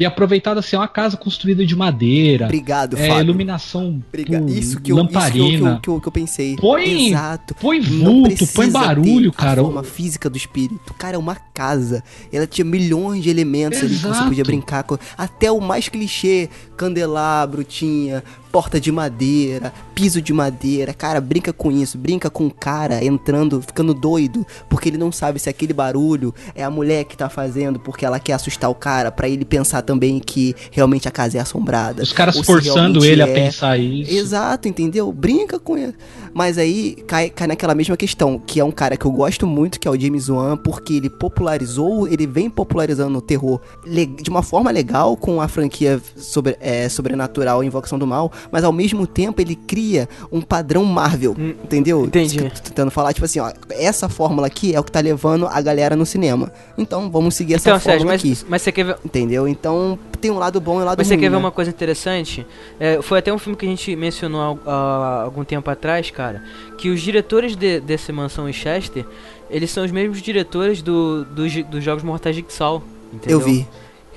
e 0.00 0.04
aproveitado 0.04 0.58
assim, 0.58 0.74
uma 0.74 0.88
casa 0.88 1.16
construída 1.16 1.64
de 1.64 1.76
madeira, 1.76 2.46
Obrigado, 2.46 2.96
é, 2.96 3.06
Fábio. 3.08 3.22
iluminação 3.24 4.02
Obrigado. 4.08 4.48
Isso 4.48 4.54
que 4.54 4.58
eu, 4.58 4.58
isso 4.60 4.80
que 4.80 4.92
eu, 4.92 4.96
que 4.96 5.02
lamparina. 5.14 5.80
eu, 5.86 6.00
que 6.00 6.08
eu, 6.08 6.12
pensei. 6.12 6.56
Põe- 6.56 7.08
Exato. 7.10 7.54
Põe 7.54 7.80
vulto, 7.80 8.46
põe 8.48 8.70
barulho, 8.70 9.32
cara. 9.32 9.60
A 9.60 9.64
forma 9.64 9.82
física 9.82 10.28
do 10.28 10.36
espírito. 10.36 10.92
Cara, 10.94 11.16
é 11.16 11.18
uma 11.18 11.36
casa. 11.36 12.02
Ela 12.32 12.46
tinha 12.46 12.64
milhões 12.64 13.22
de 13.22 13.30
elementos 13.30 13.78
ali 13.80 13.90
que 13.90 14.00
você 14.00 14.08
Exato. 14.08 14.28
podia 14.28 14.44
brincar 14.44 14.82
com. 14.84 14.98
Até 15.16 15.52
o 15.52 15.60
mais 15.60 15.88
clichê. 15.88 16.48
Candelabro 16.76 17.62
tinha. 17.62 18.24
Porta 18.52 18.78
de 18.78 18.92
madeira, 18.92 19.72
piso 19.94 20.20
de 20.20 20.32
madeira. 20.32 20.92
Cara, 20.92 21.20
brinca 21.20 21.52
com 21.52 21.70
isso. 21.72 21.96
Brinca 21.96 22.28
com 22.28 22.46
o 22.46 22.50
cara 22.50 23.02
entrando, 23.02 23.62
ficando 23.62 23.94
doido. 23.94 24.46
Porque 24.68 24.90
ele 24.90 24.98
não 24.98 25.10
sabe 25.10 25.38
se 25.38 25.48
aquele 25.48 25.72
barulho 25.72 26.34
é 26.54 26.62
a 26.62 26.70
mulher 26.70 27.04
que 27.04 27.16
tá 27.16 27.30
fazendo. 27.30 27.80
Porque 27.80 28.04
ela 28.04 28.20
quer 28.20 28.34
assustar 28.34 28.70
o 28.70 28.74
cara. 28.74 29.10
Pra 29.10 29.26
ele 29.26 29.44
pensar 29.46 29.80
também 29.80 30.20
que 30.20 30.54
realmente 30.70 31.08
a 31.08 31.10
casa 31.10 31.38
é 31.38 31.40
assombrada. 31.40 32.02
Os 32.02 32.12
caras 32.12 32.38
forçando 32.38 33.04
ele 33.04 33.22
a 33.22 33.26
é- 33.26 33.34
pensar 33.34 33.78
isso. 33.78 34.12
Exato, 34.12 34.68
entendeu? 34.68 35.10
Brinca 35.10 35.58
com 35.58 35.78
ele. 35.78 35.94
Mas 36.34 36.58
aí 36.58 36.96
cai, 37.06 37.30
cai 37.30 37.46
naquela 37.46 37.74
mesma 37.74 37.96
questão, 37.96 38.38
que 38.38 38.60
é 38.60 38.64
um 38.64 38.70
cara 38.70 38.96
que 38.96 39.04
eu 39.04 39.10
gosto 39.10 39.46
muito, 39.46 39.78
que 39.78 39.86
é 39.86 39.90
o 39.90 39.98
James 39.98 40.28
Wan, 40.28 40.56
porque 40.56 40.94
ele 40.94 41.10
popularizou, 41.10 42.08
ele 42.08 42.26
vem 42.26 42.48
popularizando 42.48 43.18
o 43.18 43.22
terror 43.22 43.60
de 43.86 44.30
uma 44.30 44.42
forma 44.42 44.70
legal 44.70 45.16
com 45.16 45.40
a 45.40 45.48
franquia 45.48 46.00
sobre, 46.16 46.56
é, 46.60 46.88
sobrenatural 46.88 47.62
Invocação 47.62 47.98
do 47.98 48.06
Mal, 48.06 48.32
mas 48.50 48.64
ao 48.64 48.72
mesmo 48.72 49.06
tempo 49.06 49.40
ele 49.40 49.54
cria 49.54 50.08
um 50.30 50.40
padrão 50.40 50.84
Marvel, 50.84 51.34
entendeu? 51.64 52.04
entendi. 52.04 52.38
Tentando 52.62 52.90
falar, 52.90 53.12
tipo 53.12 53.24
assim, 53.24 53.40
ó, 53.40 53.52
essa 53.70 54.08
fórmula 54.08 54.46
aqui 54.46 54.74
é 54.74 54.80
o 54.80 54.84
que 54.84 54.90
tá 54.92 55.00
levando 55.00 55.46
a 55.46 55.60
galera 55.60 55.94
no 55.96 56.04
cinema. 56.06 56.52
Então 56.76 57.10
vamos 57.10 57.34
seguir 57.34 57.54
essa 57.54 57.68
Então, 57.70 57.80
Sérgio, 57.80 58.00
fórmula 58.00 58.14
mas, 58.14 58.20
aqui. 58.20 58.46
mas 58.48 58.62
você 58.62 58.72
quer 58.72 58.84
ver, 58.84 58.96
Entendeu? 59.04 59.46
Então 59.48 59.98
tem 60.20 60.30
um 60.30 60.38
lado 60.38 60.60
bom 60.60 60.78
e 60.78 60.82
um 60.82 60.84
lado 60.84 60.98
Mas 60.98 61.06
você 61.06 61.14
ruim. 61.14 61.20
quer 61.22 61.28
ver 61.30 61.34
né? 61.36 61.38
uma 61.40 61.50
coisa 61.50 61.70
interessante? 61.70 62.46
É, 62.78 63.00
foi 63.02 63.18
até 63.18 63.32
um 63.32 63.38
filme 63.38 63.56
que 63.56 63.66
a 63.66 63.68
gente 63.68 63.94
mencionou 63.96 64.60
há, 64.64 64.70
há 64.70 65.22
algum 65.22 65.44
tempo 65.44 65.68
atrás, 65.70 66.10
cara. 66.10 66.42
Que 66.78 66.88
os 66.90 67.00
diretores 67.00 67.56
de, 67.56 67.80
dessa 67.80 68.12
mansão 68.12 68.48
em 68.48 68.52
Chester, 68.52 69.04
eles 69.50 69.70
são 69.70 69.84
os 69.84 69.90
mesmos 69.90 70.22
diretores 70.22 70.80
do, 70.82 71.24
do, 71.24 71.46
dos 71.64 71.84
Jogos 71.84 72.02
Mortais 72.04 72.34
de 72.36 72.42
Jigsaw. 72.42 72.82
Entendeu? 73.12 73.40
Eu 73.40 73.44
vi. 73.44 73.66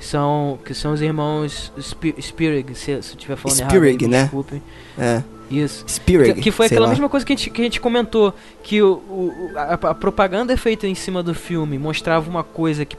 Que 0.06 0.12
são, 0.12 0.60
que 0.64 0.74
são 0.76 0.94
os 0.94 1.02
irmãos 1.02 1.72
Spi- 1.80 2.14
Spirig, 2.22 2.76
se, 2.76 2.84
se 2.84 2.92
eu 2.92 3.00
estiver 3.00 3.36
falando 3.36 3.58
Spirig, 3.58 4.04
errado. 4.04 4.12
né? 4.12 4.22
Desculpem. 4.24 4.62
É. 5.00 5.24
Isso. 5.50 5.84
Spirit. 5.88 6.36
Que, 6.36 6.42
que 6.42 6.52
foi 6.52 6.68
aquela 6.68 6.86
lá. 6.86 6.92
mesma 6.92 7.10
coisa 7.10 7.26
que 7.26 7.34
a 7.34 7.36
gente, 7.36 7.50
que 7.50 7.62
a 7.62 7.64
gente 7.64 7.82
comentou. 7.82 8.32
Que 8.62 8.82
o, 8.84 8.94
o- 9.10 9.52
a, 9.56 9.74
a 9.74 9.94
propaganda 9.96 10.56
feita 10.58 10.86
em 10.88 10.94
cima 10.94 11.24
do 11.24 11.34
filme 11.34 11.80
mostrava 11.80 12.30
uma 12.30 12.44
coisa 12.44 12.86
que 12.86 12.96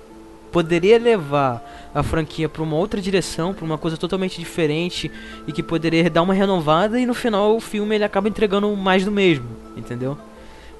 poderia 0.50 0.98
levar 0.98 1.90
a 1.94 2.02
franquia 2.02 2.48
para 2.48 2.62
uma 2.62 2.74
outra 2.76 3.00
direção, 3.00 3.54
para 3.54 3.64
uma 3.64 3.78
coisa 3.78 3.96
totalmente 3.96 4.38
diferente 4.40 5.10
e 5.46 5.52
que 5.52 5.62
poderia 5.62 6.08
dar 6.10 6.22
uma 6.22 6.34
renovada 6.34 6.98
e 6.98 7.06
no 7.06 7.14
final 7.14 7.54
o 7.56 7.60
filme 7.60 7.94
ele 7.94 8.04
acaba 8.04 8.28
entregando 8.28 8.74
mais 8.76 9.04
do 9.04 9.12
mesmo, 9.12 9.44
entendeu? 9.76 10.16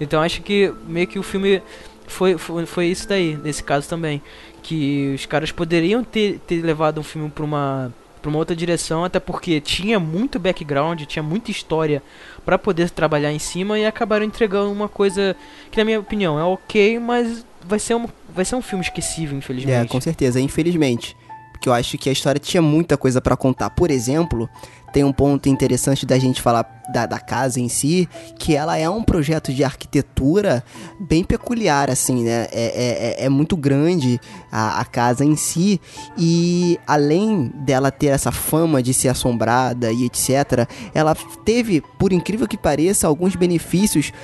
Então 0.01 0.21
acho 0.23 0.43
que 0.43 0.73
meio 0.89 1.07
que 1.07 1.19
o 1.19 1.23
filme 1.23 1.63
foi, 2.07 2.39
foi, 2.39 2.65
foi 2.67 2.87
isso 2.87 3.09
daí, 3.09 3.37
nesse 3.43 3.63
caso 3.65 3.89
também, 3.89 4.23
que 4.67 5.13
os 5.15 5.25
caras 5.27 5.53
poderiam 5.53 6.03
ter, 6.03 6.39
ter 6.47 6.61
levado 6.63 6.99
um 7.01 7.03
filme 7.05 7.31
para 7.31 7.45
uma 7.45 7.93
para 8.21 8.31
uma 8.31 8.39
outra 8.39 8.57
direção, 8.57 9.05
até 9.05 9.21
porque 9.21 9.61
tinha 9.61 10.01
muito 10.01 10.37
background, 10.41 11.01
tinha 11.05 11.23
muita 11.23 11.53
história 11.53 12.03
para 12.45 12.59
poder 12.59 12.91
trabalhar 12.91 13.31
em 13.33 13.39
cima 13.39 13.79
e 13.79 13.87
acabaram 13.87 14.25
entregando 14.25 14.73
uma 14.73 14.89
coisa 14.89 15.37
que 15.71 15.79
na 15.79 15.85
minha 15.85 16.01
opinião 16.01 16.37
é 16.37 16.43
ok, 16.43 16.99
mas 16.99 17.47
vai 17.65 17.79
ser 17.79 17.95
um 17.95 18.09
vai 18.35 18.45
ser 18.45 18.57
um 18.57 18.63
filme 18.63 18.83
esquecível, 18.85 19.37
É, 19.37 19.39
infelizmente. 19.39 19.89
com 19.89 20.01
certeza, 20.01 20.41
infelizmente. 20.41 21.17
Porque 21.53 21.69
eu 21.69 21.73
acho 21.73 21.97
que 21.99 22.09
a 22.09 22.13
história 22.13 22.41
tinha 22.41 22.61
muita 22.61 22.97
coisa 22.97 23.21
pra 23.21 23.37
contar. 23.37 23.71
Por 23.71 23.91
exemplo, 23.93 24.49
tem 24.97 25.05
um 25.05 25.13
ponto 25.13 25.47
interessante 25.47 26.07
da 26.07 26.19
gente 26.19 26.41
falar 26.41 26.65
da, 26.91 27.05
da 27.05 27.19
casa 27.19 27.61
em 27.61 27.69
si, 27.69 28.09
que 28.39 28.57
ela 28.57 28.79
é 28.79 28.89
um 28.89 29.03
projeto 29.03 29.53
de 29.53 29.63
arquitetura 29.63 30.65
bem 30.99 31.23
peculiar, 31.23 31.91
assim, 31.91 32.25
né? 32.25 32.47
É, 32.51 33.17
é, 33.21 33.25
é 33.27 33.29
muito 33.29 33.59
grande 33.59 34.19
a, 34.51 34.81
a 34.81 34.87
casa 34.87 35.23
em 35.23 35.37
si, 35.37 35.79
e 36.17 36.81
além 36.87 37.53
dela 37.57 37.91
ter 37.91 38.07
essa 38.07 38.33
fama 38.33 38.83
de 38.83 38.95
ser 38.95 39.09
assombrada 39.09 39.93
e 39.93 40.07
etc., 40.07 40.67
ela 40.95 41.15
teve, 41.45 41.83
por 41.99 42.11
incrível 42.11 42.49
que 42.49 42.57
pareça, 42.57 43.07
alguns 43.07 43.37
benefícios 43.37 44.15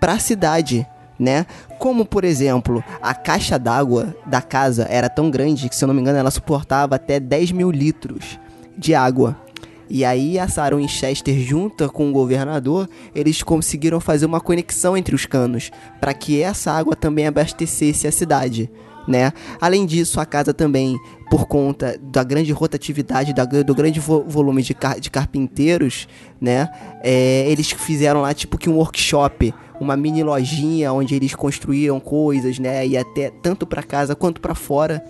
para 0.00 0.14
a 0.14 0.18
cidade 0.18 0.84
né? 1.18 1.46
Como, 1.78 2.04
por 2.04 2.24
exemplo, 2.24 2.82
a 3.00 3.14
caixa 3.14 3.58
d'água 3.60 4.14
da 4.26 4.42
casa 4.42 4.88
era 4.90 5.08
tão 5.08 5.30
grande 5.30 5.68
que, 5.68 5.76
se 5.76 5.84
eu 5.84 5.86
não 5.86 5.94
me 5.94 6.00
engano, 6.00 6.18
ela 6.18 6.32
suportava 6.32 6.96
até 6.96 7.20
10 7.20 7.52
mil 7.52 7.70
litros 7.70 8.38
de 8.76 8.92
água. 8.92 9.45
E 9.88 10.04
aí 10.04 10.38
a 10.38 10.48
Sarah 10.48 10.76
Winchester, 10.76 11.38
junto 11.38 11.88
com 11.90 12.10
o 12.10 12.12
governador, 12.12 12.88
eles 13.14 13.42
conseguiram 13.42 14.00
fazer 14.00 14.26
uma 14.26 14.40
conexão 14.40 14.96
entre 14.96 15.14
os 15.14 15.26
canos, 15.26 15.70
para 16.00 16.12
que 16.12 16.42
essa 16.42 16.72
água 16.72 16.96
também 16.96 17.26
abastecesse 17.26 18.06
a 18.06 18.12
cidade. 18.12 18.70
Né? 19.06 19.32
Além 19.60 19.86
disso, 19.86 20.20
a 20.20 20.26
casa 20.26 20.52
também, 20.52 20.98
por 21.30 21.46
conta 21.46 21.96
da 22.02 22.24
grande 22.24 22.50
rotatividade, 22.50 23.32
da, 23.32 23.44
do 23.44 23.72
grande 23.72 24.00
vo 24.00 24.24
volume 24.26 24.62
de, 24.62 24.74
car 24.74 24.98
de 24.98 25.08
carpinteiros, 25.10 26.08
né? 26.40 26.68
É, 27.04 27.48
eles 27.48 27.70
fizeram 27.70 28.22
lá 28.22 28.34
tipo 28.34 28.58
que 28.58 28.68
um 28.68 28.74
workshop 28.74 29.54
uma 29.80 29.96
mini 29.96 30.22
lojinha 30.22 30.92
onde 30.92 31.14
eles 31.14 31.34
construíam 31.34 32.00
coisas, 32.00 32.58
né? 32.58 32.86
E 32.86 32.96
até 32.96 33.30
tanto 33.30 33.66
para 33.66 33.82
casa 33.82 34.16
quanto 34.16 34.40
para 34.40 34.54
fora 34.54 35.04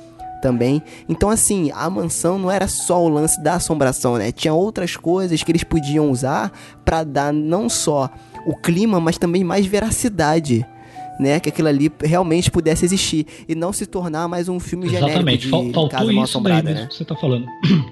também. 0.47 0.81
Então 1.09 1.29
assim, 1.29 1.73
a 1.75 1.91
mansão 1.91 2.39
não 2.39 2.49
era 2.49 2.69
só 2.69 3.05
o 3.05 3.09
lance 3.09 3.43
da 3.43 3.55
assombração, 3.55 4.17
né? 4.17 4.31
Tinha 4.31 4.55
outras 4.55 4.97
coisas 4.97 5.43
que 5.43 5.51
eles 5.51 5.65
podiam 5.65 6.09
usar 6.09 6.53
para 6.85 7.03
dar 7.03 7.33
não 7.33 7.69
só 7.69 8.09
o 8.47 8.55
clima, 8.55 9.01
mas 9.01 9.19
também 9.19 9.43
mais 9.43 9.67
veracidade. 9.67 10.65
Né, 11.19 11.41
que 11.41 11.49
aquilo 11.49 11.69
ali 11.69 11.91
realmente 12.05 12.51
pudesse 12.51 12.85
existir 12.85 13.27
e 13.49 13.55
não 13.55 13.73
se 13.73 13.87
tornar 13.87 14.29
mais 14.29 14.51
um 14.51 14.61
filme 14.61 14.85
Exatamente. 14.85 15.15
genérico 15.15 15.39
de 15.39 15.49
Faltou 15.49 15.89
casa 15.89 16.13
isso 16.13 16.21
assombrada, 16.21 16.75
né? 16.75 16.87
que 16.87 16.95
você 16.95 17.07
tá 17.07 17.17
falando. 17.17 17.47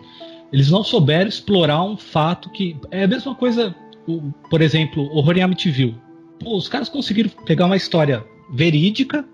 Eles 0.52 0.70
não 0.70 0.84
souberam 0.84 1.26
explorar 1.26 1.82
um 1.82 1.96
fato 1.96 2.50
que 2.50 2.76
é 2.90 3.04
a 3.04 3.08
mesma 3.08 3.34
coisa, 3.34 3.74
por 4.50 4.60
exemplo, 4.60 5.04
Horror 5.04 5.38
em 5.38 5.42
Amityville. 5.42 5.96
Pô, 6.38 6.54
os 6.54 6.68
caras 6.68 6.90
conseguiram 6.90 7.30
pegar 7.46 7.64
uma 7.64 7.78
história 7.78 8.22
verídica 8.52 9.24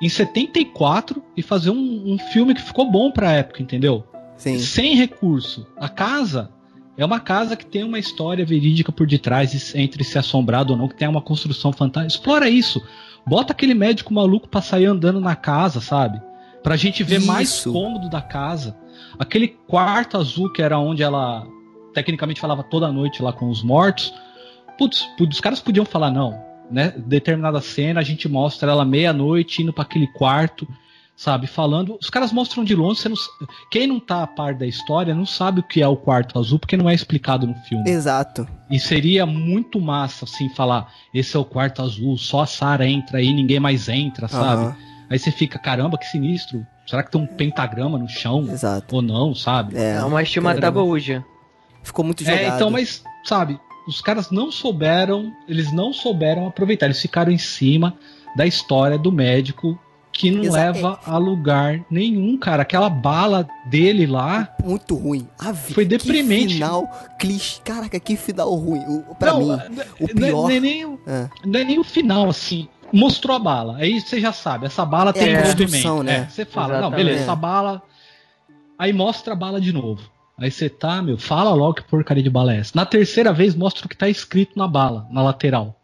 em 0.00 0.08
74 0.08 1.22
e 1.36 1.42
fazer 1.42 1.70
um, 1.70 2.12
um 2.12 2.18
filme 2.18 2.54
que 2.54 2.62
ficou 2.62 2.90
bom 2.90 3.10
pra 3.10 3.32
época, 3.32 3.62
entendeu? 3.62 4.04
Sim. 4.36 4.58
Sem 4.58 4.94
recurso. 4.94 5.66
A 5.76 5.88
casa 5.88 6.50
é 6.96 7.04
uma 7.04 7.20
casa 7.20 7.56
que 7.56 7.66
tem 7.66 7.82
uma 7.82 7.98
história 7.98 8.44
verídica 8.44 8.92
por 8.92 9.06
detrás, 9.06 9.74
entre 9.74 10.04
ser 10.04 10.18
assombrado 10.18 10.72
ou 10.72 10.78
não, 10.78 10.88
que 10.88 10.96
tem 10.96 11.08
uma 11.08 11.22
construção 11.22 11.72
fantástica. 11.72 12.18
Explora 12.18 12.48
isso. 12.48 12.80
Bota 13.26 13.52
aquele 13.52 13.74
médico 13.74 14.14
maluco 14.14 14.48
pra 14.48 14.62
sair 14.62 14.86
andando 14.86 15.20
na 15.20 15.36
casa, 15.36 15.80
sabe? 15.80 16.20
Pra 16.62 16.76
gente 16.76 17.02
ver 17.04 17.20
mais 17.20 17.50
Isso. 17.50 17.72
cômodo 17.72 18.08
da 18.08 18.20
casa. 18.20 18.76
Aquele 19.18 19.48
quarto 19.48 20.16
azul 20.16 20.52
que 20.52 20.62
era 20.62 20.78
onde 20.78 21.02
ela 21.02 21.46
tecnicamente 21.94 22.40
falava 22.40 22.62
toda 22.62 22.90
noite 22.90 23.22
lá 23.22 23.32
com 23.32 23.48
os 23.48 23.62
mortos. 23.62 24.12
Putz, 24.76 25.06
os 25.18 25.40
caras 25.40 25.60
podiam 25.60 25.84
falar, 25.84 26.10
não, 26.10 26.38
né? 26.70 26.92
Determinada 26.96 27.60
cena, 27.60 28.00
a 28.00 28.04
gente 28.04 28.28
mostra 28.28 28.70
ela 28.70 28.84
meia-noite 28.84 29.62
indo 29.62 29.72
pra 29.72 29.82
aquele 29.82 30.06
quarto, 30.08 30.66
sabe? 31.16 31.46
Falando. 31.46 31.98
Os 32.00 32.08
caras 32.10 32.32
mostram 32.32 32.62
de 32.64 32.74
longe, 32.74 33.00
você 33.00 33.08
não, 33.08 33.16
quem 33.70 33.86
não 33.86 33.98
tá 33.98 34.22
a 34.22 34.26
par 34.26 34.54
da 34.54 34.66
história 34.66 35.14
não 35.14 35.26
sabe 35.26 35.60
o 35.60 35.62
que 35.62 35.82
é 35.82 35.88
o 35.88 35.96
quarto 35.96 36.38
azul, 36.38 36.58
porque 36.58 36.76
não 36.76 36.88
é 36.88 36.94
explicado 36.94 37.46
no 37.46 37.54
filme. 37.54 37.88
Exato. 37.90 38.46
E 38.70 38.78
seria 38.78 39.24
muito 39.26 39.80
massa, 39.80 40.24
assim, 40.24 40.48
falar: 40.50 40.92
esse 41.12 41.36
é 41.36 41.38
o 41.40 41.44
quarto 41.44 41.82
azul, 41.82 42.16
só 42.16 42.42
a 42.42 42.46
Sarah 42.46 42.86
entra 42.86 43.18
aí, 43.18 43.32
ninguém 43.32 43.58
mais 43.60 43.88
entra, 43.88 44.28
sabe? 44.28 44.62
Aham, 44.62 44.76
Aí 45.10 45.18
você 45.18 45.30
fica, 45.30 45.58
caramba, 45.58 45.96
que 45.96 46.04
sinistro. 46.06 46.66
Será 46.86 47.02
que 47.02 47.10
tem 47.10 47.18
um 47.20 47.26
pentagrama 47.26 47.96
no 47.98 48.06
chão? 48.08 48.42
Exato. 48.42 48.94
Ou 48.96 49.00
não, 49.02 49.34
sabe? 49.34 49.74
É, 49.76 49.98
Não, 49.98 50.10
mas 50.10 50.30
tinha 50.30 50.40
uma 50.42 50.54
tabaúja. 50.54 51.24
ficou 51.82 52.04
muito 52.04 52.22
jogado. 52.22 52.40
É, 52.40 52.48
então, 52.48 52.70
mas, 52.70 53.02
sabe, 53.24 53.58
os 53.88 54.00
caras 54.00 54.30
não 54.30 54.52
souberam, 54.52 55.32
eles 55.48 55.72
não 55.72 55.92
souberam 55.92 56.46
aproveitar, 56.46 56.86
eles 56.86 57.00
ficaram 57.00 57.32
em 57.32 57.38
cima 57.38 57.94
da 58.36 58.46
história 58.46 58.98
do 58.98 59.10
médico 59.10 59.76
que 60.12 60.30
não 60.32 60.42
Exa- 60.42 60.52
leva 60.72 61.00
a 61.06 61.16
lugar 61.16 61.80
nenhum, 61.90 62.36
cara. 62.36 62.62
Aquela 62.62 62.90
bala 62.90 63.48
dele 63.66 64.04
lá. 64.06 64.52
Muito 64.64 64.96
ruim. 64.96 65.28
A 65.38 65.52
vi- 65.52 65.74
Foi 65.74 65.84
deprimente. 65.84 66.46
Que 66.48 66.52
final 66.54 66.90
clichê. 67.20 67.60
Caraca, 67.64 68.00
que 68.00 68.16
final 68.16 68.52
ruim. 68.54 68.80
O, 69.08 69.14
pra 69.14 69.32
não, 69.32 69.38
mim, 69.38 69.50
n- 69.50 69.82
o 70.00 70.04
n- 70.04 70.14
pior- 70.14 70.42
Não 70.42 70.50
é, 70.50 70.60
nem, 70.60 70.84
o- 70.84 71.00
É. 71.06 71.28
não 71.44 71.60
é 71.60 71.64
nem 71.64 71.78
o 71.78 71.84
final, 71.84 72.28
assim. 72.28 72.66
Mostrou 72.92 73.36
a 73.36 73.38
bala. 73.38 73.76
Aí 73.76 74.00
você 74.00 74.20
já 74.20 74.32
sabe, 74.32 74.66
essa 74.66 74.84
bala 74.84 75.12
tem 75.12 75.22
a 75.22 75.26
envolvimento. 75.40 75.62
construção, 75.62 76.02
né? 76.02 76.26
É, 76.26 76.30
você 76.30 76.44
fala, 76.44 76.68
não, 76.68 76.74
Exatamente. 76.78 76.96
beleza, 77.04 77.20
É. 77.20 77.22
essa 77.22 77.36
bala. 77.36 77.82
Aí 78.78 78.92
mostra 78.92 79.34
a 79.34 79.36
bala 79.36 79.60
de 79.60 79.72
novo. 79.72 80.02
Aí 80.38 80.50
você 80.50 80.68
tá, 80.68 81.02
meu, 81.02 81.18
fala 81.18 81.52
logo 81.52 81.74
que 81.74 81.82
porcaria 81.82 82.22
de 82.22 82.30
bala 82.30 82.54
é 82.54 82.58
essa. 82.58 82.72
Na 82.74 82.86
terceira 82.86 83.32
vez, 83.32 83.54
mostra 83.54 83.86
o 83.86 83.88
que 83.88 83.96
tá 83.96 84.08
escrito 84.08 84.56
na 84.56 84.68
bala, 84.68 85.06
na 85.10 85.22
lateral. 85.22 85.74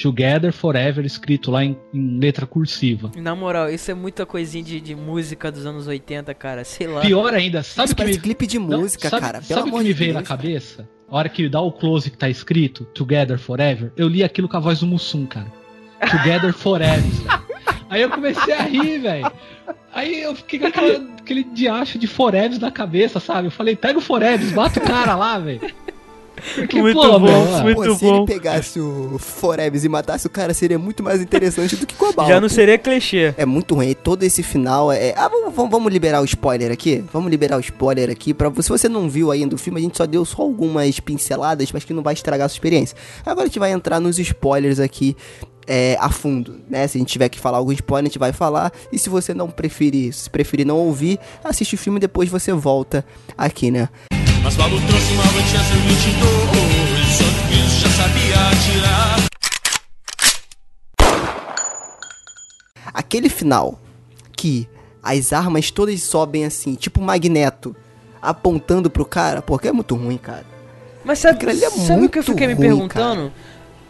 Together 0.00 0.52
Forever, 0.52 1.04
escrito 1.04 1.50
lá 1.50 1.64
em, 1.64 1.76
em 1.92 2.18
letra 2.20 2.46
cursiva. 2.46 3.10
Na 3.16 3.34
moral, 3.34 3.68
isso 3.68 3.90
é 3.90 3.94
muita 3.94 4.24
coisinha 4.24 4.62
de, 4.62 4.80
de 4.80 4.94
música 4.94 5.50
dos 5.50 5.66
anos 5.66 5.88
80, 5.88 6.32
cara. 6.34 6.64
Sei 6.64 6.86
lá. 6.86 7.00
Pior 7.00 7.34
ainda, 7.34 7.64
sabe 7.64 7.86
Isso 7.86 7.96
que 7.96 8.02
parece 8.02 8.18
me, 8.18 8.22
clipe 8.22 8.46
de 8.46 8.58
Não, 8.60 8.80
música, 8.80 9.10
sabe, 9.10 9.20
cara. 9.26 9.42
Pelo 9.42 9.60
sabe 9.60 9.70
o 9.70 9.72
que 9.72 9.78
me 9.78 9.84
de 9.84 9.92
veio 9.92 10.12
Deus. 10.12 10.22
na 10.22 10.28
cabeça? 10.28 10.88
A 11.10 11.16
hora 11.16 11.28
que 11.28 11.48
dá 11.48 11.60
o 11.60 11.72
close 11.72 12.10
que 12.10 12.16
tá 12.16 12.30
escrito 12.30 12.84
Together 12.84 13.38
Forever, 13.38 13.92
eu 13.96 14.06
li 14.08 14.22
aquilo 14.22 14.48
com 14.48 14.56
a 14.56 14.60
voz 14.60 14.80
do 14.80 14.86
Mussum, 14.86 15.26
cara. 15.26 15.52
Together 16.08 16.52
Forever. 16.52 17.02
Aí 17.90 18.02
eu 18.02 18.10
comecei 18.10 18.52
a 18.54 18.62
rir, 18.62 18.98
velho. 19.02 19.30
Aí 19.92 20.22
eu 20.22 20.34
fiquei 20.34 20.58
com 20.58 20.66
aquela- 20.66 21.04
aquele 21.20 21.42
diacho 21.44 21.98
de 21.98 22.06
Forever 22.06 22.60
na 22.60 22.70
cabeça, 22.70 23.18
sabe? 23.20 23.48
Eu 23.48 23.50
falei, 23.52 23.74
pega 23.76 23.98
o 23.98 24.02
Forever, 24.02 24.52
bate 24.54 24.78
o 24.78 24.82
cara 24.82 25.14
lá, 25.14 25.38
velho. 25.38 25.60
Porque, 26.54 26.80
Muito 26.80 26.94
pô, 26.94 27.18
bom, 27.18 27.18
meu, 27.18 27.62
muito 27.64 27.82
Pô, 27.82 27.94
se 27.96 28.04
bom. 28.04 28.16
ele 28.18 28.26
pegasse 28.26 28.78
o 28.78 29.18
Forever 29.18 29.84
e 29.84 29.88
matasse 29.88 30.24
o 30.28 30.30
cara, 30.30 30.54
seria 30.54 30.78
muito 30.78 31.02
mais 31.02 31.20
interessante 31.20 31.74
do 31.74 31.84
que 31.84 31.96
com 31.96 32.06
a 32.06 32.12
bala. 32.12 32.28
Já 32.28 32.40
não 32.40 32.48
seria 32.48 32.78
clichê. 32.78 33.34
É 33.36 33.44
muito 33.44 33.74
ruim. 33.74 33.88
E 33.88 33.94
todo 33.96 34.22
esse 34.22 34.40
final 34.44 34.92
é. 34.92 35.12
Ah, 35.16 35.26
vamos, 35.28 35.52
vamos, 35.52 35.70
vamos 35.72 35.92
liberar 35.92 36.20
o 36.20 36.24
spoiler 36.24 36.70
aqui? 36.70 37.04
Vamos 37.12 37.28
liberar 37.28 37.56
o 37.56 37.60
spoiler 37.60 38.08
aqui. 38.08 38.32
Pra... 38.32 38.52
Se 38.62 38.68
você 38.68 38.88
não 38.88 39.08
viu 39.10 39.32
ainda 39.32 39.56
o 39.56 39.58
filme, 39.58 39.80
a 39.80 39.82
gente 39.82 39.96
só 39.96 40.06
deu 40.06 40.24
só 40.24 40.42
algumas 40.42 41.00
pinceladas, 41.00 41.72
mas 41.72 41.82
que 41.84 41.92
não 41.92 42.04
vai 42.04 42.14
estragar 42.14 42.46
a 42.46 42.48
sua 42.48 42.54
experiência. 42.54 42.96
Agora 43.26 43.42
a 43.42 43.46
gente 43.48 43.58
vai 43.58 43.72
entrar 43.72 43.98
nos 43.98 44.16
spoilers 44.20 44.78
aqui. 44.78 45.16
É, 45.68 45.98
a 46.00 46.08
fundo, 46.08 46.60
né? 46.68 46.88
Se 46.88 46.96
a 46.96 47.00
gente 47.00 47.12
tiver 47.12 47.28
que 47.28 47.38
falar 47.38 47.58
algum 47.58 47.72
spoiler, 47.72 48.06
a 48.06 48.08
gente 48.08 48.18
vai 48.18 48.32
falar. 48.32 48.72
E 48.90 48.98
se 48.98 49.10
você 49.10 49.34
não 49.34 49.50
preferir, 49.50 50.14
se 50.14 50.30
preferir 50.30 50.66
não 50.66 50.78
ouvir, 50.78 51.20
assiste 51.44 51.74
o 51.74 51.78
filme 51.78 51.98
e 51.98 52.00
depois 52.00 52.30
você 52.30 52.52
volta 52.52 53.04
aqui, 53.36 53.70
né? 53.70 53.90
Mas 54.42 54.56
Paulo 54.56 54.80
trouxe 54.86 55.12
uma 55.12 55.24
Manchester 55.24 55.76
22 55.76 57.08
Só 57.18 57.24
que 57.48 57.54
isso 57.54 57.80
já 57.80 57.88
sabia 57.90 58.48
atirar 58.48 59.28
Aquele 62.94 63.28
final 63.28 63.78
que 64.36 64.68
as 65.02 65.32
armas 65.32 65.70
todas 65.70 66.02
sobem 66.02 66.44
assim, 66.44 66.74
tipo 66.74 67.00
magneto, 67.00 67.74
apontando 68.20 68.90
pro 68.90 69.04
cara, 69.04 69.42
porque 69.42 69.68
é 69.68 69.72
muito 69.72 69.94
ruim, 69.94 70.16
cara. 70.16 70.44
Mas 71.04 71.20
sabe, 71.20 71.36
Aquilo 71.36 71.52
ali 71.52 71.64
é 71.64 71.70
sabe 71.70 72.06
o 72.06 72.08
que 72.08 72.18
eu 72.18 72.22
fiquei 72.22 72.46
me 72.46 72.54
ruim, 72.54 72.66
perguntando? 72.66 73.32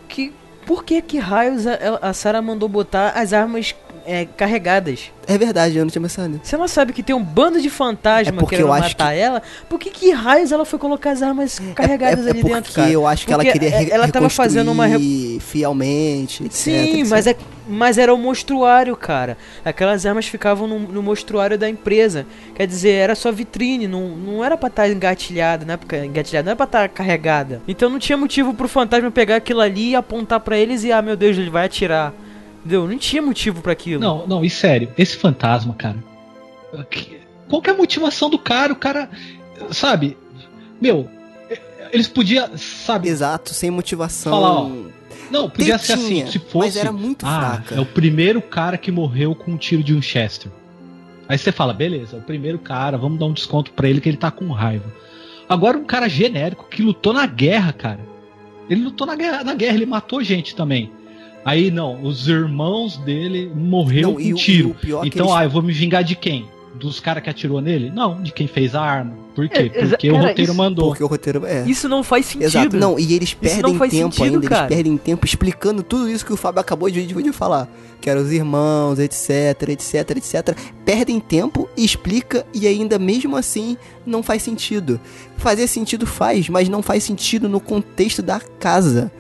Que 0.09 0.33
por 0.69 0.85
que 0.85 1.01
que 1.01 1.19
raios 1.19 1.67
a, 1.67 1.79
a 2.03 2.13
Sarah 2.13 2.43
mandou 2.43 2.69
botar 2.69 3.13
as 3.17 3.33
armas 3.33 3.75
é, 4.09 4.25
carregadas? 4.25 5.13
É 5.27 5.37
verdade, 5.37 5.77
eu 5.77 5.85
não 5.85 5.91
tinha 5.91 6.01
pensado. 6.01 6.41
Se 6.43 6.55
ela 6.55 6.67
sabe 6.67 6.95
que 6.95 7.03
tem 7.03 7.15
um 7.15 7.23
bando 7.23 7.61
de 7.61 7.69
É 7.69 7.71
fantasma 7.71 8.33
porque 8.41 8.57
querendo 8.57 8.71
matar 8.71 9.13
ela, 9.13 9.43
por 9.69 9.79
que 9.79 9.91
que 9.91 10.11
raios 10.11 10.51
ela 10.51 10.65
foi 10.65 10.79
colocar 10.79 11.11
as 11.11 11.23
armas 11.23 11.59
carregadas 11.75 12.25
é, 12.25 12.29
é 12.29 12.33
ali 12.33 12.41
porque 12.41 12.55
dentro, 12.55 12.73
cara? 12.73 12.91
eu 12.91 13.07
acho 13.07 13.27
que 13.27 13.33
ela 13.35 13.45
Porque 13.45 13.59
queria 13.59 13.79
re 13.79 13.91
ela 13.91 14.09
tava 14.09 14.31
fazendo 14.31 14.73
uma 14.73 14.87
re- 14.87 15.39
fielmente, 15.41 16.45
etc, 16.45 16.57
Sim, 16.57 17.01
etc. 17.01 17.09
mas, 17.11 17.27
é, 17.27 17.37
mas 17.69 17.99
era 17.99 18.15
o 18.15 18.17
mostruário, 18.17 18.97
cara. 18.97 19.37
Aquelas 19.63 20.07
armas 20.07 20.27
ficavam 20.27 20.67
no, 20.67 20.79
no 20.79 21.03
mostruário 21.03 21.59
da 21.59 21.69
empresa. 21.69 22.25
Quer 22.55 22.67
dizer, 22.67 22.93
era 22.93 23.15
só 23.15 23.31
vitrine, 23.31 23.87
não, 23.87 24.09
não 24.09 24.43
era 24.43 24.57
pra 24.57 24.69
estar 24.69 24.89
engatilhada, 24.89 25.67
né? 25.67 25.77
Porque 25.77 25.95
engatilhada 25.97 26.45
não 26.47 26.51
era 26.53 26.57
pra 26.57 26.65
estar 26.65 26.89
carregada. 26.89 27.61
Então 27.69 27.91
não 27.91 27.99
tinha 27.99 28.17
motivo 28.17 28.55
pro 28.55 28.67
fantasma 28.67 29.11
pegar 29.11 29.37
aquilo 29.37 29.61
ali 29.61 29.91
e 29.91 29.95
apontar 29.95 30.41
pra 30.41 30.57
eles 30.57 30.85
e, 30.85 30.91
ah, 30.91 31.03
meu 31.03 31.17
Deus, 31.17 31.37
ele 31.37 31.51
vai 31.51 31.67
atirar. 31.67 32.15
Entendeu? 32.69 32.87
Não 32.87 32.99
tinha 32.99 33.23
motivo 33.23 33.63
pra 33.63 33.73
aquilo. 33.73 33.99
Não, 33.99 34.27
não, 34.27 34.45
e 34.45 34.51
sério, 34.51 34.93
esse 34.99 35.17
fantasma, 35.17 35.73
cara. 35.73 35.97
Qual 37.49 37.63
que 37.63 37.71
é 37.71 37.73
a 37.73 37.77
motivação 37.77 38.29
do 38.29 38.39
cara? 38.39 38.75
O 38.75 38.77
cara, 38.77 39.09
sabe? 39.71 40.19
Meu, 40.79 41.09
eles 41.91 42.07
podiam, 42.09 42.59
sabe? 42.59 43.09
Exato, 43.09 43.55
sem 43.55 43.71
motivação. 43.71 44.33
Falar, 44.33 44.53
ó, 44.53 44.71
Não, 45.31 45.49
podia 45.49 45.79
ser 45.79 45.95
assim, 45.95 46.27
se 46.27 46.39
fosse. 46.39 46.59
mas 46.59 46.77
era 46.77 46.93
muito 46.93 47.25
ah, 47.25 47.41
fraca. 47.41 47.75
é 47.75 47.81
o 47.81 47.87
primeiro 47.87 48.43
cara 48.43 48.77
que 48.77 48.93
morreu 48.93 49.35
com 49.35 49.53
um 49.53 49.57
tiro 49.57 49.83
de 49.83 49.95
Winchester. 49.95 50.53
Aí 51.27 51.39
você 51.39 51.51
fala, 51.51 51.73
beleza, 51.73 52.17
é 52.17 52.19
o 52.19 52.23
primeiro 52.23 52.59
cara, 52.59 52.99
vamos 52.99 53.19
dar 53.19 53.25
um 53.25 53.33
desconto 53.33 53.73
pra 53.73 53.89
ele 53.89 53.99
que 53.99 54.11
ele 54.11 54.19
tá 54.19 54.31
com 54.31 54.47
raiva. 54.51 54.93
Agora 55.49 55.79
um 55.79 55.85
cara 55.85 56.07
genérico 56.07 56.69
que 56.69 56.83
lutou 56.83 57.15
na 57.15 57.25
guerra, 57.25 57.73
cara. 57.73 58.01
Ele 58.69 58.83
lutou 58.85 59.07
na 59.07 59.17
guerra, 59.17 59.43
na 59.43 59.55
guerra, 59.55 59.75
ele 59.75 59.87
matou 59.87 60.23
gente 60.23 60.55
também. 60.55 60.93
Aí 61.49 61.71
não, 61.71 62.03
os 62.03 62.29
irmãos 62.29 62.97
dele 62.99 63.51
morreu 63.55 64.03
Não, 64.03 64.15
com 64.15 64.21
o- 64.21 64.35
tiro. 64.35 64.69
o 64.71 65.03
é 65.03 65.07
então, 65.07 65.27
eles- 65.27 65.37
ah, 65.37 65.45
eu 65.45 65.51
vou 65.51 65.63
me 65.63 65.73
vingar 65.73 66.05
de 66.05 66.15
quem? 66.15 66.47
Dos 66.75 67.01
caras 67.01 67.23
que 67.25 67.31
atirou 67.31 67.61
nele? 67.61 67.91
Não, 67.91 68.23
de 68.23 68.31
quem 68.33 68.47
fez 68.47 68.75
a 68.75 68.81
arma. 68.81 69.13
Por 69.35 69.49
quê? 69.49 69.71
É, 69.75 69.87
Porque 69.87 70.11
o 70.11 70.15
cara, 70.15 70.29
roteiro 70.29 70.51
isso- 70.53 70.59
mandou. 70.59 70.89
Porque 70.89 71.03
o 71.03 71.07
roteiro 71.07 71.45
é. 71.47 71.65
Isso 71.67 71.89
não 71.89 72.03
faz 72.05 72.27
sentido. 72.27 72.45
Exato, 72.47 72.77
não, 72.77 72.99
e 72.99 73.15
eles 73.15 73.35
perdem 73.35 73.63
não 73.63 73.75
faz 73.75 73.91
tempo 73.91 74.15
sentido, 74.15 74.35
ainda, 74.35 74.49
cara. 74.49 74.61
eles 74.67 74.75
perdem 74.77 74.97
tempo 74.97 75.25
explicando 75.27 75.83
tudo 75.83 76.09
isso 76.09 76.25
que 76.25 76.33
o 76.33 76.37
Fábio 76.37 76.61
acabou 76.61 76.89
de, 76.91 77.05
de, 77.07 77.15
de 77.23 77.33
falar. 77.33 77.69
Que 78.01 78.09
eram 78.11 78.21
os 78.23 78.31
irmãos, 78.31 78.99
etc, 79.01 79.71
etc, 79.71 80.11
etc. 80.17 80.57
Perdem 80.85 81.19
tempo, 81.19 81.69
explica 81.77 82.47
e 82.55 82.67
ainda 82.67 82.97
mesmo 82.99 83.37
assim 83.37 83.77
não 84.07 84.23
faz 84.23 84.43
sentido. 84.43 85.01
Fazer 85.37 85.67
sentido 85.67 86.07
faz, 86.07 86.49
mas 86.49 86.69
não 86.69 86.81
faz 86.83 87.03
sentido 87.03 87.49
no 87.49 87.59
contexto 87.59 88.23
da 88.23 88.39
casa. 88.61 89.11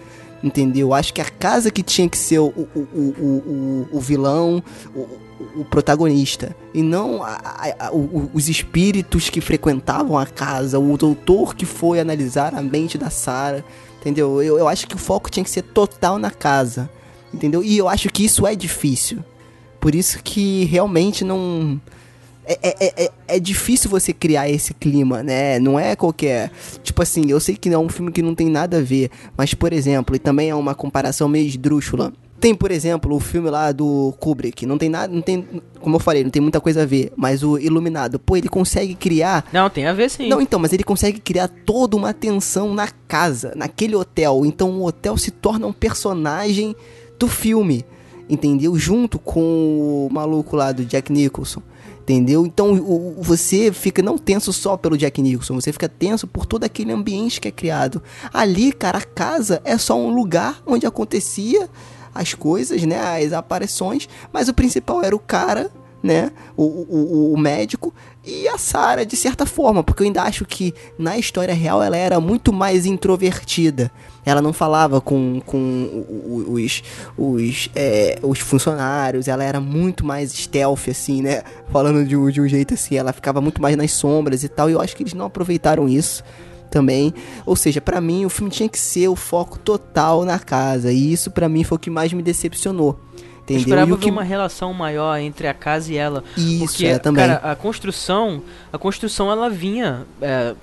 Entendeu? 0.43 0.95
Acho 0.95 1.13
que 1.13 1.21
a 1.21 1.25
casa 1.29 1.71
que 1.71 1.83
tinha 1.83 2.09
que 2.09 2.17
ser 2.17 2.39
o, 2.39 2.47
o, 2.47 2.69
o, 2.75 3.89
o, 3.93 3.97
o, 3.97 4.01
vilão, 4.01 4.63
o, 4.95 5.61
o 5.61 5.65
protagonista. 5.65 6.55
E 6.73 6.81
não 6.83 7.23
a- 7.23 7.41
a- 7.43 7.87
a- 7.89 7.91
os 7.93 8.49
espíritos 8.49 9.29
que 9.31 9.41
frequentavam 9.41 10.17
a 10.17 10.27
casa, 10.27 10.79
o 10.79 10.97
doutor 10.97 11.57
que 11.57 11.67
foi 11.67 11.99
analisar 11.99 12.55
a 12.55 12.63
mente 12.63 12.97
da 12.97 13.11
Sarah. 13.11 13.65
Entendeu? 14.01 14.41
Eu, 14.41 14.59
eu 14.59 14.69
acho 14.69 14.87
que 14.87 14.95
o 14.95 14.99
foco 14.99 15.29
tinha 15.29 15.43
que 15.43 15.51
ser 15.51 15.63
total 15.63 16.19
na 16.19 16.31
casa. 16.31 16.89
Entendeu? 17.35 17.63
E 17.63 17.77
eu 17.77 17.89
acho 17.89 18.09
que 18.09 18.25
isso 18.25 18.47
é 18.47 18.55
difícil. 18.55 19.19
Por 19.81 19.93
isso 19.95 20.21
que 20.23 20.65
realmente 20.67 21.25
não. 21.25 21.81
É, 22.49 22.59
é, 22.63 23.05
é, 23.05 23.11
é 23.29 23.39
difícil 23.39 23.91
você 23.91 24.11
criar 24.11 24.49
esse 24.49 24.73
clima, 24.73 25.23
né? 25.23 25.59
Não 25.59 25.79
é 25.79 25.95
qualquer. 25.95 26.51
Tipo 26.83 27.03
assim, 27.03 27.25
eu 27.29 27.39
sei 27.39 27.55
que 27.55 27.69
é 27.69 27.79
um 27.79 27.91
filme 27.91 28.11
que 28.11 28.23
não 28.23 28.35
tem 28.35 28.49
nada 28.49 28.79
a 28.79 28.81
ver, 28.81 29.11
mas 29.37 29.53
por 29.53 29.71
exemplo, 29.73 30.17
e 30.17 30.19
também 30.19 30.49
é 30.49 30.55
uma 30.55 30.75
comparação 30.75 31.29
meio 31.29 31.47
esdrúxula. 31.47 32.13
Tem, 32.41 32.55
por 32.55 32.71
exemplo, 32.71 33.15
o 33.17 33.21
filme 33.21 33.51
lá 33.51 33.73
do 33.73 34.15
Kubrick. 34.21 34.65
Não 34.65 34.79
tem 34.79 34.89
nada. 34.89 35.13
Não 35.13 35.21
tem. 35.21 35.45
Como 35.81 35.97
eu 35.97 36.01
falei, 36.01 36.23
não 36.23 36.31
tem 36.31 36.41
muita 36.41 36.61
coisa 36.61 36.83
a 36.83 36.87
ver. 36.87 37.13
Mas 37.17 37.43
o 37.43 37.59
Iluminado, 37.59 38.19
pô, 38.19 38.37
ele 38.37 38.49
consegue 38.49 38.95
criar 38.95 39.45
Não, 39.53 39.69
tem 39.69 39.87
a 39.87 39.93
ver 39.93 40.09
sim. 40.09 40.29
não, 40.29 40.41
então, 40.41 40.59
mas 40.59 40.73
ele 40.73 40.85
consegue 40.85 41.19
criar 41.19 41.49
toda 41.49 41.97
uma 41.97 42.15
tensão 42.15 42.75
na 42.75 42.89
casa, 43.09 43.53
naquele 43.57 43.97
hotel. 43.97 44.47
Então 44.47 44.71
o 44.71 44.87
hotel 44.87 45.17
se 45.17 45.31
torna 45.31 45.67
um 45.67 45.73
personagem 45.73 46.77
do 47.19 47.27
filme, 47.27 47.85
entendeu? 48.31 48.79
Junto 48.79 49.19
com 49.19 50.07
o 50.07 50.09
maluco 50.13 50.55
lá 50.55 50.71
do 50.71 50.85
Jack 50.85 51.13
Nicholson. 51.13 51.61
Entendeu? 52.09 52.47
Então 52.47 52.73
o- 52.73 53.17
você 53.21 53.71
fica 53.71 54.01
não 54.03 54.17
tenso 54.17 54.51
só 54.51 54.79
pelo 54.79 54.97
Jack 54.97 55.21
Nicholson, 55.21 55.55
você 55.61 55.71
fica 55.71 55.87
tenso 55.91 56.27
por 56.27 56.47
todo 56.47 56.65
aquele 56.65 56.91
ambiente 56.91 57.39
que 57.39 57.49
é 57.49 57.51
criado. 57.51 58.03
Ali, 58.33 58.73
cara, 58.73 58.97
a 58.97 59.03
casa 59.05 59.61
é 59.63 59.77
só 59.77 59.95
um 59.95 60.09
lugar 60.15 60.63
onde 60.67 60.87
acontecia 60.87 61.69
as 62.15 62.33
coisas, 62.33 62.83
né? 62.85 62.99
As 63.23 63.35
aparições, 63.35 64.09
mas 64.33 64.49
o 64.49 64.55
principal 64.55 65.03
era 65.03 65.15
o 65.15 65.19
cara 65.19 65.71
né? 66.03 66.31
O, 66.57 66.63
o- 66.63 67.33
o 67.35 67.37
médico 67.37 67.93
e 68.29 68.47
a 68.47 68.59
Sarah, 68.59 69.05
de 69.05 69.17
certa 69.17 69.47
forma, 69.47 69.83
porque 69.83 70.03
eu 70.03 70.07
ainda 70.07 70.23
acho 70.23 70.45
que 70.45 70.75
na 70.99 71.17
história 71.17 71.55
real 71.55 71.83
ela 71.83 71.97
era 71.97 72.21
muito 72.21 72.53
mais 72.53 72.85
introvertida. 72.85 73.91
Ela 74.23 74.43
não 74.43 74.53
falava 74.53 75.01
com, 75.01 75.41
com 75.47 76.05
os, 76.47 76.83
os, 77.17 77.71
é, 77.75 78.19
os 78.23 78.39
funcionários, 78.41 79.29
ela 79.29 79.43
era 79.43 79.61
muito 79.61 80.05
mais 80.05 80.31
stealth, 80.33 80.89
assim, 80.91 81.23
né? 81.23 81.43
Falando 81.73 82.07
de 82.07 82.15
um, 82.15 82.31
de 82.31 82.39
um 82.39 82.47
jeito 82.47 82.75
assim, 82.75 82.97
ela 82.97 83.15
ficava 83.15 83.41
muito 83.41 83.63
mais 83.63 83.75
nas 83.77 83.93
sombras 83.93 84.45
e 84.45 84.49
tal, 84.49 84.69
e 84.69 84.75
eu 84.75 84.81
acho 84.83 84.95
que 84.95 85.03
eles 85.03 85.15
não 85.15 85.25
aproveitaram 85.25 85.89
isso 85.89 86.23
também. 86.71 87.15
Ou 87.47 87.57
seja, 87.57 87.81
pra 87.81 87.99
mim 87.99 88.27
o 88.27 88.29
filme 88.29 88.51
tinha 88.51 88.69
que 88.69 88.79
ser 88.79 89.09
o 89.09 89.17
foco 89.17 89.59
total 89.59 90.27
na 90.27 90.39
casa, 90.39 90.93
e 90.93 91.13
isso 91.13 91.31
pra 91.31 91.49
mim 91.49 91.65
foi 91.65 91.77
o 91.77 91.81
que 91.81 91.89
mais 91.89 92.13
me 92.13 92.23
decepcionou. 92.23 93.01
Eu 93.49 93.57
Entendeu? 93.57 93.61
esperava 93.61 93.91
E 93.91 93.93
o 93.93 93.97
ver 93.97 94.05
que... 94.05 94.11
uma 94.11 94.23
relação 94.23 94.73
maior 94.75 95.19
entre 95.19 95.47
a 95.47 95.55
casa 95.55 95.93
e 95.93 95.97
ela. 95.97 96.23
Isso, 96.37 96.67
porque, 96.67 96.87
é, 96.87 96.99
também. 96.99 97.27
cara, 97.27 97.37
a 97.51 97.57
construção, 97.57 98.43
a 98.73 98.79
construção 98.79 99.31
ela 99.31 99.49
vinha, 99.49 100.07
é, 100.21 100.55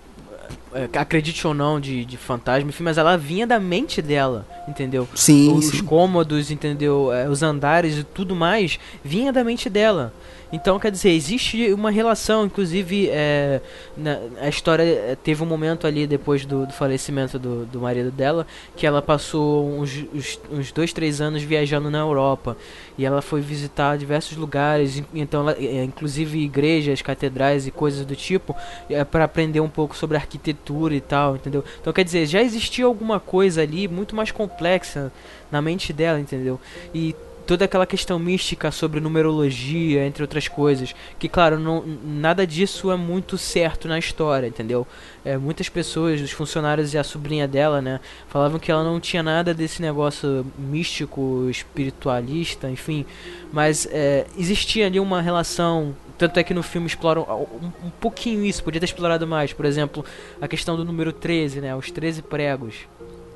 é, 0.74 0.98
acredite 1.00 1.46
ou 1.48 1.54
não, 1.54 1.80
de, 1.80 2.06
de 2.06 2.18
fantasma, 2.18 2.70
enfim, 2.70 2.84
mas 2.84 2.98
ela 2.98 3.18
vinha 3.18 3.48
da 3.48 3.60
mente 3.60 4.02
dela, 4.02 4.46
entendeu? 4.68 5.08
Sim, 5.16 5.54
os 5.54 5.66
sim. 5.66 5.84
cômodos, 5.84 6.52
entendeu? 6.52 7.12
É, 7.12 7.28
os 7.28 7.42
andares 7.42 7.98
e 7.98 8.04
tudo 8.04 8.36
mais 8.36 8.80
vinha 9.04 9.32
da 9.34 9.44
mente 9.44 9.70
dela. 9.70 10.14
Então, 10.52 10.80
quer 10.80 10.92
dizer, 10.92 11.10
existe 11.10 11.74
uma 11.74 11.90
relação, 11.90 12.46
inclusive, 12.46 13.10
é, 13.10 13.62
na, 13.98 14.20
a 14.42 14.48
história 14.48 14.84
é, 14.84 15.18
teve 15.22 15.44
um 15.44 15.46
momento 15.46 15.88
ali 15.88 16.06
depois 16.06 16.46
do, 16.46 16.66
do 16.66 16.74
falecimento 16.74 17.40
do, 17.40 17.66
do 17.66 17.80
marido 17.82 18.12
dela, 18.12 18.46
que 18.76 18.86
ela 18.86 19.02
passou 19.02 19.68
uns, 19.68 20.06
uns, 20.14 20.40
uns 20.52 20.72
dois, 20.72 20.94
três 20.94 21.20
anos 21.20 21.42
viajando 21.42 21.90
na 21.90 22.00
Europa. 22.00 22.56
E 22.98 23.06
ela 23.06 23.22
foi 23.22 23.42
visitar 23.42 23.98
diversos 23.98 24.38
lugares, 24.38 25.04
então, 25.14 25.42
ela, 25.42 25.58
é, 25.60 25.84
inclusive 25.84 26.40
igrejas, 26.40 27.02
catedrais 27.02 27.68
e 27.68 27.72
coisas 27.72 28.06
do 28.06 28.16
tipo, 28.16 28.56
é, 28.90 29.04
para 29.04 29.26
aprender 29.26 29.60
um 29.60 29.70
pouco 29.70 29.96
sobre 29.96 30.16
arquitetura 30.16 30.96
e 30.96 31.02
tal, 31.02 31.36
entendeu? 31.36 31.64
Então, 31.82 31.92
quer 31.92 32.04
dizer, 32.04 32.26
já 32.28 32.42
existia 32.42 32.86
alguma 32.86 33.20
coisa 33.20 33.62
ali 33.62 33.88
muito 33.88 34.16
mais 34.16 34.32
complexa 34.32 35.12
na 35.52 35.62
mente 35.62 35.92
dela, 35.92 36.20
entendeu? 36.20 36.60
E 36.94 37.16
toda 37.46 37.66
aquela 37.66 37.86
questão 37.86 38.18
mística 38.18 38.72
sobre 38.72 39.00
numerologia, 39.00 40.06
entre 40.06 40.24
outras 40.24 40.48
coisas, 40.48 40.96
que 41.20 41.30
claro, 41.30 41.60
não, 41.60 41.84
nada 42.04 42.46
disso 42.46 42.92
é 42.92 42.96
muito 42.96 43.38
certo 43.38 43.88
na 43.88 44.00
história, 44.00 44.48
entendeu? 44.48 44.88
É, 45.24 45.38
muitas 45.38 45.70
pessoas, 45.70 46.22
os 46.22 46.32
funcionários 46.32 46.94
e 46.94 46.98
a 46.98 47.04
sobrinha 47.04 47.48
dela, 47.48 47.82
né, 47.82 48.00
falavam 48.28 48.60
que 48.60 48.72
ela 48.72 48.84
não 48.84 49.00
tinha 49.00 49.24
nada 49.24 49.54
desse 49.54 49.82
negócio 49.82 50.46
místico, 50.58 51.48
espiritualista, 51.50 52.70
enfim, 52.70 53.06
mas 53.52 53.88
é, 53.92 54.26
existia 54.38 54.88
ali 54.88 55.00
uma 55.00 55.22
relação 55.22 55.96
tanto 56.18 56.40
é 56.40 56.44
que 56.44 56.54
no 56.54 56.64
filme 56.64 56.88
exploram 56.88 57.24
um, 57.24 57.88
um 57.88 57.90
pouquinho 57.90 58.46
isso, 58.46 58.64
podia 58.64 58.80
ter 58.80 58.86
explorado 58.86 59.28
mais. 59.28 59.52
Por 59.52 59.66
exemplo, 59.66 60.06
a 60.40 60.48
questão 60.48 60.78
do 60.78 60.86
número 60.86 61.12
13, 61.12 61.60
né? 61.62 61.76
Os 61.76 61.92
13 61.92 62.22
pregos. 62.22 62.88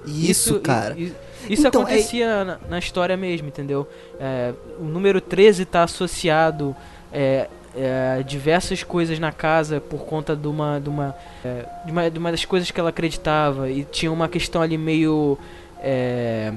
Isso, 0.06 0.60
cara. 0.60 0.96
i- 0.98 1.14
Isso 1.50 1.68
Então, 1.68 1.82
é- 1.82 1.86
acontecia 1.86 2.44
na, 2.44 2.58
na 2.70 2.80
história 2.80 3.16
mesmo, 3.18 3.48
entendeu? 3.48 3.88
É, 4.20 4.54
o 4.80 4.84
número 4.84 5.20
13 5.22 5.64
está 5.64 5.84
associado 5.84 6.76
é, 7.14 7.48
é, 7.76 8.18
a 8.20 8.22
diversas 8.22 8.84
coisas 8.84 9.20
na 9.20 9.32
casa 9.32 9.80
por 9.80 10.00
conta 10.06 10.36
de 10.36 10.48
uma, 10.48 10.80
de, 10.80 10.90
uma, 10.90 11.16
é, 11.46 11.66
de, 11.86 11.92
uma, 11.92 12.12
de 12.12 12.20
uma 12.20 12.32
das 12.32 12.44
coisas 12.46 12.70
que 12.72 12.80
ela 12.80 12.90
acreditava. 12.90 13.70
E 13.70 13.84
tinha 13.86 14.12
uma 14.12 14.28
questão 14.28 14.62
ali 14.62 14.78
meio. 14.78 15.38
é, 15.82 16.52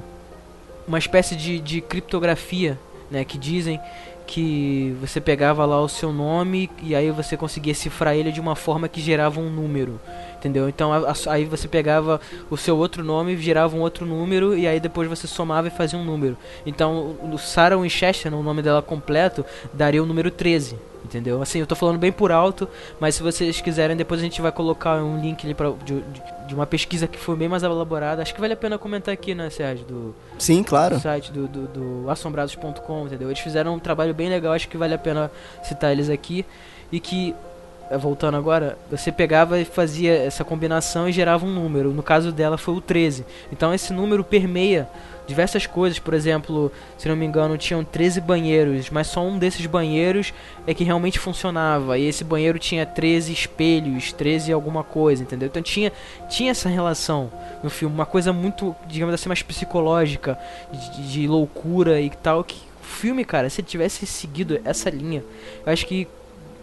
uma 0.87 0.99
espécie 0.99 1.37
de, 1.37 1.61
de 1.61 1.81
criptografia, 1.81 2.77
né? 3.11 3.25
Que 3.25 3.39
dizem 3.39 3.81
que 4.27 4.97
você 5.01 5.21
pegava 5.21 5.65
lá 5.65 5.81
o 5.81 5.89
seu 5.89 6.13
nome 6.13 6.69
e 6.83 6.95
aí 6.95 7.11
você 7.11 7.37
conseguia 7.37 7.75
cifrar 7.75 8.15
ele 8.17 8.33
de 8.33 8.41
uma 8.41 8.57
forma 8.57 8.89
que 8.89 9.01
gerava 9.01 9.39
um 9.41 9.49
número, 9.51 10.01
entendeu? 10.43 10.69
Então 10.69 10.93
a- 10.93 11.11
a- 11.13 11.33
aí 11.33 11.45
você 11.45 11.69
pegava 11.69 12.21
o 12.51 12.57
seu 12.57 12.77
outro 12.77 13.05
nome, 13.05 13.37
gerava 13.37 13.77
um 13.77 13.81
outro 13.81 14.05
número 14.05 14.59
e 14.59 14.67
aí 14.67 14.81
depois 14.81 15.09
você 15.09 15.29
somava 15.29 15.69
e 15.69 15.71
fazia 15.71 15.97
um 15.97 16.05
número. 16.05 16.37
Então 16.67 17.17
o 17.33 17.39
Sarah 17.39 17.77
Winchester, 17.77 18.35
o 18.35 18.43
nome 18.43 18.61
dela 18.61 18.83
completo, 18.83 19.45
daria 19.73 20.03
o 20.03 20.07
número 20.07 20.31
13, 20.33 20.77
entendeu? 21.05 21.41
Assim, 21.41 21.61
eu 21.61 21.67
tô 21.67 21.77
falando 21.77 21.99
bem 21.99 22.11
por 22.11 22.33
alto, 22.33 22.69
mas 22.99 23.15
se 23.15 23.23
vocês 23.23 23.61
quiserem 23.61 23.97
depois 23.97 24.21
a 24.21 24.25
gente 24.25 24.43
vai 24.43 24.51
colocar 24.51 24.97
um 24.97 25.21
link 25.21 25.45
ali 25.47 25.55
pra, 25.55 25.71
de, 25.85 26.01
de- 26.01 26.55
uma 26.55 26.67
pesquisa 26.67 27.07
que 27.07 27.19
foi 27.19 27.35
bem 27.35 27.49
mais 27.49 27.63
elaborada. 27.63 28.21
Acho 28.21 28.35
que 28.35 28.41
vale 28.41 28.53
a 28.53 28.57
pena 28.57 28.77
comentar 28.77 29.15
aqui, 29.15 29.35
né, 29.35 29.49
Sérgio, 29.49 29.87
do, 29.87 30.15
Sim, 30.39 30.63
claro. 30.63 30.97
do 30.97 31.01
site 31.01 31.33
do, 31.33 31.47
do, 31.49 31.67
do 32.03 32.11
assombrados.com, 32.11 33.07
entendeu? 33.07 33.29
Eles 33.29 33.39
fizeram 33.41 33.75
um 33.75 33.79
trabalho 33.79 34.13
bem 34.13 34.29
legal, 34.29 34.53
acho 34.53 34.69
que 34.69 34.77
vale 34.77 34.93
a 34.93 34.99
pena 34.99 35.31
citar 35.63 35.93
eles 35.93 36.11
aqui. 36.11 36.45
E 36.91 37.01
que, 37.01 37.35
voltando 37.99 38.37
agora, 38.37 38.79
você 38.91 39.11
pegava 39.13 39.61
e 39.61 39.65
fazia 39.65 40.15
essa 40.15 40.45
combinação 40.45 41.09
e 41.09 41.13
gerava 41.13 41.45
um 41.45 41.53
número. 41.53 41.93
No 41.93 42.03
caso 42.03 42.33
dela 42.33 42.59
foi 42.59 42.75
o 42.75 42.81
13. 42.81 43.25
Então 43.51 43.73
esse 43.73 43.93
número 43.93 44.25
permeia 44.25 44.89
diversas 45.27 45.67
coisas. 45.67 45.99
Por 45.99 46.15
exemplo, 46.15 46.71
se 46.99 47.09
não 47.09 47.17
me 47.17 47.25
engano, 47.25 47.57
tinham 47.57 47.85
13 47.85 48.21
banheiros, 48.21 48.91
mas 48.91 49.07
só 49.07 49.25
um 49.25 49.39
desses 49.39 49.65
banheiros 49.67 50.33
é 50.67 50.75
que 50.75 50.85
realmente 50.85 51.19
funcionava. 51.19 51.99
E 51.99 52.07
esse 52.07 52.25
banheiro 52.25 52.59
tinha 52.59 52.85
13 52.85 53.33
espelhos, 53.33 54.13
13 54.13 54.53
alguma 54.53 54.85
coisa, 54.85 55.23
entendeu? 55.23 55.47
Então 55.47 55.63
tinha, 55.63 55.93
tinha 56.29 56.51
essa 56.51 56.69
relação 56.69 57.31
no 57.63 57.71
filme, 57.71 57.95
uma 57.95 58.07
coisa 58.07 58.33
muito, 58.33 58.75
digamos 58.87 59.15
assim, 59.15 59.29
mais 59.29 59.43
psicológica, 59.43 60.39
de, 60.73 61.13
de 61.13 61.27
loucura 61.27 62.01
e 62.01 62.11
tal. 62.11 62.45
Que 62.45 62.57
o 62.81 62.85
filme, 62.85 63.25
cara, 63.25 63.49
se 63.49 63.61
ele 63.61 63.69
tivesse 63.69 64.07
seguido 64.07 64.61
essa 64.65 64.91
linha, 64.91 65.25
eu 65.65 65.73
acho 65.73 65.87
que 65.87 66.07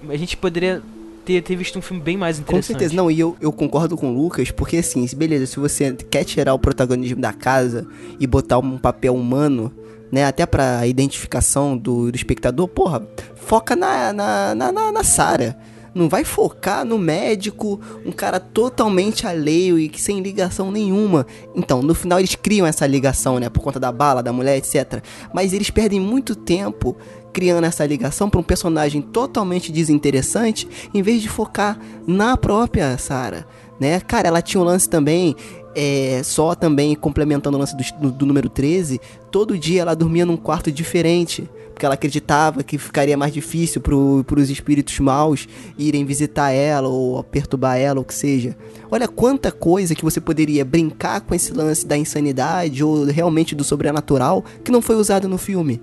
a 0.08 0.16
gente 0.16 0.38
poderia 0.38 0.82
ter, 1.26 1.42
ter 1.42 1.56
visto 1.56 1.78
um 1.78 1.82
filme 1.82 2.02
bem 2.02 2.18
mais 2.18 2.38
Com 2.38 2.44
interessante. 2.44 2.68
certeza, 2.68 2.96
não, 2.96 3.10
e 3.10 3.20
eu, 3.20 3.36
eu 3.40 3.52
concordo 3.52 3.96
com 3.98 4.12
o 4.12 4.22
Lucas, 4.22 4.52
porque 4.52 4.78
assim, 4.78 5.06
beleza, 5.16 5.46
se 5.46 5.60
você 5.60 5.94
quer 5.94 6.24
tirar 6.24 6.54
o 6.54 6.60
protagonismo 6.60 7.22
da 7.22 7.34
casa 7.34 7.88
e 8.20 8.26
botar 8.26 8.58
um 8.60 8.78
papel 8.78 9.16
humano, 9.16 9.72
né, 10.12 10.26
até 10.26 10.46
pra 10.46 10.88
identificação 10.88 11.78
do, 11.78 12.12
do 12.12 12.16
espectador, 12.16 12.68
porra, 12.68 13.08
foca 13.36 13.76
na, 13.76 14.12
na, 14.12 14.56
na, 14.56 14.72
na, 14.72 14.92
na 14.92 15.04
Sarah, 15.04 15.56
Não 15.94 16.08
vai 16.08 16.24
focar 16.24 16.86
no 16.86 16.98
médico, 16.98 17.80
um 18.06 18.12
cara 18.12 18.40
totalmente 18.40 19.26
alheio 19.26 19.78
e 19.80 19.90
que 19.90 20.02
sem 20.02 20.22
ligação 20.22 20.72
nenhuma. 20.72 21.26
Então, 21.56 21.82
no 21.82 21.94
final 21.94 22.20
eles 22.20 22.36
criam 22.36 22.66
essa 22.66 22.86
ligação, 22.86 23.40
né? 23.40 23.50
Por 23.50 23.62
conta 23.62 23.80
da 23.80 23.92
bala, 23.92 24.24
da 24.24 24.32
mulher, 24.32 24.58
etc. 24.58 25.04
Mas 25.34 25.54
eles 25.54 25.70
perdem 25.70 26.00
muito 26.00 26.36
tempo 26.36 26.96
criando 27.32 27.66
essa 27.66 27.86
ligação 27.86 28.30
para 28.30 28.40
um 28.40 28.44
personagem 28.44 29.02
totalmente 29.02 29.72
desinteressante, 29.72 30.68
em 30.94 31.02
vez 31.02 31.22
de 31.22 31.30
focar 31.30 31.80
na 32.06 32.36
própria 32.36 32.98
Sarah, 32.98 33.46
né? 33.80 34.00
Cara, 34.02 34.28
ela 34.28 34.42
tinha 34.42 34.62
um 34.62 34.64
lance 34.64 34.90
também, 34.90 35.36
é, 35.76 36.22
só 36.24 36.56
também 36.56 36.96
complementando 36.96 37.58
o 37.58 37.60
lance 37.60 37.76
do, 37.76 37.84
do, 38.00 38.12
do 38.12 38.26
número 38.26 38.50
13, 38.50 39.00
todo 39.32 39.58
dia 39.58 39.82
ela 39.82 39.96
dormia 39.96 40.26
num 40.26 40.38
quarto 40.38 40.72
diferente, 40.72 41.50
porque 41.80 41.86
ela 41.86 41.96
acreditava 41.96 42.62
que 42.62 42.78
ficaria 42.78 43.16
mais 43.16 43.32
difícil 43.32 43.80
para 43.80 43.96
os 43.96 44.50
espíritos 44.50 45.00
maus 45.00 45.48
irem 45.78 46.04
visitar 46.04 46.52
ela 46.52 46.90
ou 46.90 47.24
perturbar 47.24 47.78
ela, 47.78 48.00
ou 48.00 48.04
que 48.04 48.14
seja. 48.14 48.54
Olha 48.92 49.08
quanta 49.08 49.50
coisa 49.50 49.96
que 49.96 50.04
você 50.04 50.20
poderia 50.20 50.66
brincar 50.66 51.22
com 51.22 51.34
esse 51.34 51.54
lance 51.54 51.88
da 51.88 51.96
insanidade 51.96 52.84
ou 52.84 53.06
realmente 53.06 53.56
do 53.56 53.64
sobrenatural 53.64 54.44
que 54.62 54.74
não 54.74 54.82
foi 54.82 54.98
usado 54.98 55.30
no 55.30 55.38
filme. 55.38 55.82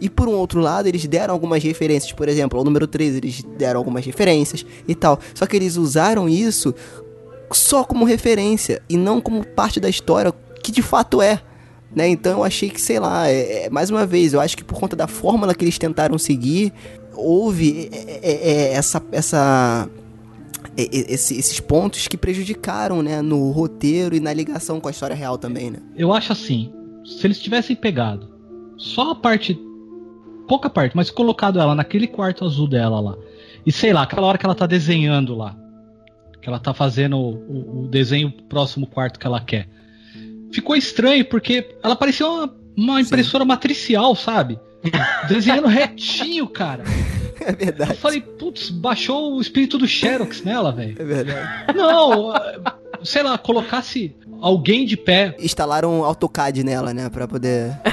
E 0.00 0.08
por 0.08 0.28
um 0.28 0.34
outro 0.34 0.60
lado, 0.60 0.86
eles 0.86 1.04
deram 1.04 1.34
algumas 1.34 1.64
referências, 1.64 2.12
por 2.12 2.28
exemplo, 2.28 2.56
ao 2.56 2.64
número 2.64 2.86
13, 2.86 3.16
eles 3.16 3.42
deram 3.58 3.80
algumas 3.80 4.06
referências 4.06 4.64
e 4.86 4.94
tal. 4.94 5.18
Só 5.34 5.46
que 5.46 5.56
eles 5.56 5.76
usaram 5.76 6.28
isso 6.28 6.72
só 7.50 7.82
como 7.82 8.04
referência 8.04 8.80
e 8.88 8.96
não 8.96 9.20
como 9.20 9.44
parte 9.44 9.80
da 9.80 9.88
história 9.88 10.32
que 10.62 10.70
de 10.70 10.80
fato 10.80 11.20
é. 11.20 11.42
Né? 11.94 12.08
Então 12.08 12.38
eu 12.38 12.44
achei 12.44 12.70
que, 12.70 12.80
sei 12.80 12.98
lá, 12.98 13.28
é, 13.28 13.66
é, 13.66 13.70
mais 13.70 13.90
uma 13.90 14.04
vez, 14.04 14.32
eu 14.32 14.40
acho 14.40 14.56
que 14.56 14.64
por 14.64 14.78
conta 14.78 14.96
da 14.96 15.06
fórmula 15.06 15.54
que 15.54 15.64
eles 15.64 15.78
tentaram 15.78 16.18
seguir, 16.18 16.72
houve 17.14 17.88
é, 17.92 18.20
é, 18.22 18.50
é 18.50 18.72
essa, 18.72 19.02
essa 19.12 19.88
esse, 20.76 21.38
esses 21.38 21.60
pontos 21.60 22.08
que 22.08 22.16
prejudicaram, 22.16 23.00
né, 23.02 23.22
no 23.22 23.50
roteiro 23.52 24.16
e 24.16 24.20
na 24.20 24.32
ligação 24.32 24.80
com 24.80 24.88
a 24.88 24.90
história 24.90 25.14
real 25.14 25.38
também, 25.38 25.70
né? 25.70 25.78
Eu 25.96 26.12
acho 26.12 26.32
assim, 26.32 26.72
se 27.04 27.24
eles 27.24 27.38
tivessem 27.38 27.76
pegado 27.76 28.34
só 28.76 29.12
a 29.12 29.14
parte 29.14 29.56
pouca 30.48 30.68
parte, 30.68 30.96
mas 30.96 31.10
colocado 31.10 31.60
ela 31.60 31.74
naquele 31.74 32.06
quarto 32.06 32.44
azul 32.44 32.68
dela 32.68 33.00
lá. 33.00 33.16
E 33.64 33.72
sei 33.72 33.92
lá, 33.92 34.02
aquela 34.02 34.26
hora 34.26 34.38
que 34.38 34.44
ela 34.44 34.54
tá 34.54 34.66
desenhando 34.66 35.34
lá. 35.34 35.56
Que 36.40 36.48
ela 36.48 36.58
tá 36.58 36.74
fazendo 36.74 37.16
o, 37.16 37.34
o, 37.34 37.84
o 37.84 37.88
desenho 37.88 38.30
próximo 38.30 38.86
quarto 38.86 39.18
que 39.18 39.26
ela 39.26 39.40
quer. 39.40 39.68
Ficou 40.54 40.76
estranho 40.76 41.24
porque 41.24 41.76
ela 41.82 41.96
parecia 41.96 42.24
uma, 42.26 42.54
uma 42.76 43.00
impressora 43.00 43.42
Sim. 43.42 43.48
matricial, 43.48 44.14
sabe? 44.14 44.60
Desenhando 45.28 45.66
retinho, 45.66 46.46
cara. 46.46 46.84
É 47.40 47.50
verdade. 47.50 47.90
Eu 47.90 47.96
falei, 47.96 48.20
putz, 48.20 48.70
baixou 48.70 49.34
o 49.34 49.40
espírito 49.40 49.76
do 49.76 49.88
Xerox 49.88 50.42
nela, 50.42 50.70
velho. 50.70 50.94
É 50.96 51.04
verdade. 51.04 51.74
Não, 51.74 52.32
sei 53.02 53.24
lá, 53.24 53.36
colocasse 53.36 54.14
alguém 54.40 54.86
de 54.86 54.96
pé. 54.96 55.34
Instalaram 55.40 55.98
um 55.98 56.04
AutoCAD 56.04 56.62
nela, 56.62 56.94
né? 56.94 57.10
Pra 57.10 57.26
poder. 57.26 57.76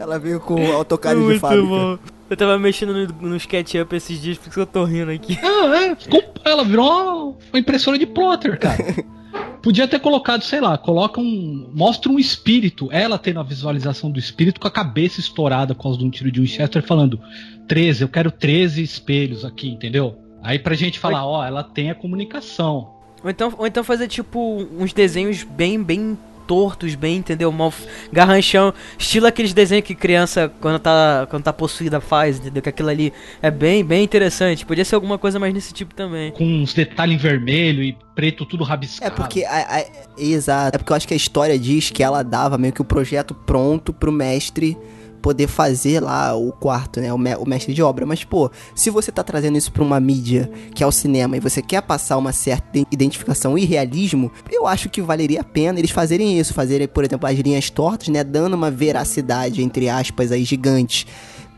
Ela 0.00 0.18
veio 0.18 0.40
com 0.40 0.72
AutoCAD 0.72 1.20
de 1.32 1.38
fábrica. 1.38 1.66
Bom. 1.66 1.98
Eu 2.28 2.36
tava 2.36 2.58
mexendo 2.58 2.92
no, 2.92 3.06
no 3.28 3.36
SketchUp 3.36 3.94
esses 3.94 4.20
dias, 4.20 4.36
porque 4.36 4.58
eu 4.58 4.66
tô 4.66 4.84
rindo 4.84 5.10
aqui. 5.10 5.38
Ah, 5.42 5.84
é. 5.84 5.96
Ficou, 5.96 6.22
ela 6.44 6.64
virou 6.64 7.38
uma 7.52 7.58
impressora 7.58 7.98
de 7.98 8.06
plotter, 8.06 8.58
cara. 8.58 8.78
Podia 9.62 9.88
ter 9.88 9.98
colocado, 9.98 10.42
sei 10.42 10.60
lá, 10.60 10.78
coloca 10.78 11.20
um. 11.20 11.70
Mostra 11.74 12.10
um 12.10 12.18
espírito. 12.18 12.88
Ela 12.92 13.18
tendo 13.18 13.40
a 13.40 13.42
visualização 13.42 14.10
do 14.10 14.18
espírito 14.18 14.60
com 14.60 14.68
a 14.68 14.70
cabeça 14.70 15.20
estourada 15.20 15.74
por 15.74 15.82
causa 15.82 15.98
de 15.98 16.04
um 16.04 16.10
tiro 16.10 16.30
de 16.30 16.40
Winchester, 16.40 16.82
falando: 16.82 17.20
13, 17.66 18.02
eu 18.02 18.08
quero 18.08 18.30
13 18.30 18.82
espelhos 18.82 19.44
aqui, 19.44 19.68
entendeu? 19.68 20.16
Aí 20.42 20.58
pra 20.58 20.74
gente 20.74 20.98
falar, 20.98 21.26
ó, 21.26 21.44
ela 21.44 21.64
tem 21.64 21.90
a 21.90 21.94
comunicação. 21.94 22.94
Ou 23.22 23.30
então, 23.30 23.52
ou 23.58 23.66
então 23.66 23.82
fazer 23.82 24.06
tipo 24.06 24.66
uns 24.78 24.92
desenhos 24.92 25.42
bem, 25.42 25.82
bem 25.82 26.16
tortos, 26.48 26.94
bem, 26.94 27.18
entendeu? 27.18 27.52
Mal 27.52 27.72
garranchão, 28.10 28.72
estilo 28.98 29.26
aqueles 29.26 29.52
desenhos 29.52 29.84
que 29.84 29.94
criança 29.94 30.50
quando 30.60 30.78
tá 30.78 31.26
quando 31.28 31.44
tá 31.44 31.52
possuída 31.52 32.00
faz, 32.00 32.38
entendeu? 32.38 32.62
Que 32.62 32.70
aquilo 32.70 32.88
ali 32.88 33.12
é 33.42 33.50
bem, 33.50 33.84
bem 33.84 34.02
interessante. 34.02 34.64
Podia 34.64 34.84
ser 34.84 34.94
alguma 34.94 35.18
coisa 35.18 35.38
mais 35.38 35.52
nesse 35.52 35.74
tipo 35.74 35.94
também. 35.94 36.32
Com 36.32 36.44
uns 36.44 36.72
detalhes 36.72 37.16
em 37.16 37.18
vermelho 37.18 37.82
e 37.82 37.96
preto 38.14 38.46
tudo 38.46 38.64
rabiscado. 38.64 39.12
É 39.12 39.14
porque 39.14 39.44
a, 39.44 39.76
a, 39.76 39.84
exato, 40.16 40.76
é 40.76 40.78
porque 40.78 40.90
eu 40.90 40.96
acho 40.96 41.06
que 41.06 41.14
a 41.14 41.16
história 41.16 41.58
diz 41.58 41.90
que 41.90 42.02
ela 42.02 42.22
dava 42.24 42.56
meio 42.56 42.72
que 42.72 42.80
o 42.80 42.84
projeto 42.84 43.34
pronto 43.34 43.92
pro 43.92 44.10
mestre 44.10 44.76
poder 45.20 45.46
fazer 45.46 46.00
lá 46.00 46.34
o 46.34 46.52
quarto, 46.52 47.00
né? 47.00 47.12
O, 47.12 47.18
me 47.18 47.34
o, 47.36 47.46
mestre 47.46 47.74
de 47.74 47.82
obra. 47.82 48.06
Mas, 48.06 48.24
pô, 48.24 48.50
se 48.74 48.90
você 48.90 49.12
tá 49.12 49.22
trazendo 49.22 49.58
isso 49.58 49.72
pra 49.72 49.82
uma 49.82 50.00
mídia 50.00 50.50
que 50.74 50.82
é 50.82 50.86
o 50.86 50.92
cinema 50.92 51.36
e 51.36 51.40
você 51.40 51.60
quer 51.60 51.82
passar 51.82 52.16
uma 52.16 52.32
certa 52.32 52.78
identificação 52.90 53.58
e 53.58 53.64
realismo, 53.64 54.30
eu 54.50 54.66
acho 54.66 54.88
que 54.88 55.02
valeria 55.02 55.40
a 55.40 55.44
pena 55.44 55.78
eles 55.78 55.90
fazerem 55.90 56.38
isso, 56.38 56.54
fazerem, 56.54 56.88
por 56.88 57.04
exemplo, 57.04 57.28
as 57.28 57.38
linhas 57.38 57.70
tortas, 57.70 58.08
né? 58.08 58.24
Dando 58.24 58.54
uma 58.54 58.70
veracidade, 58.70 59.62
entre 59.62 59.88
aspas, 59.88 60.32
aí, 60.32 60.44
gigante 60.44 61.06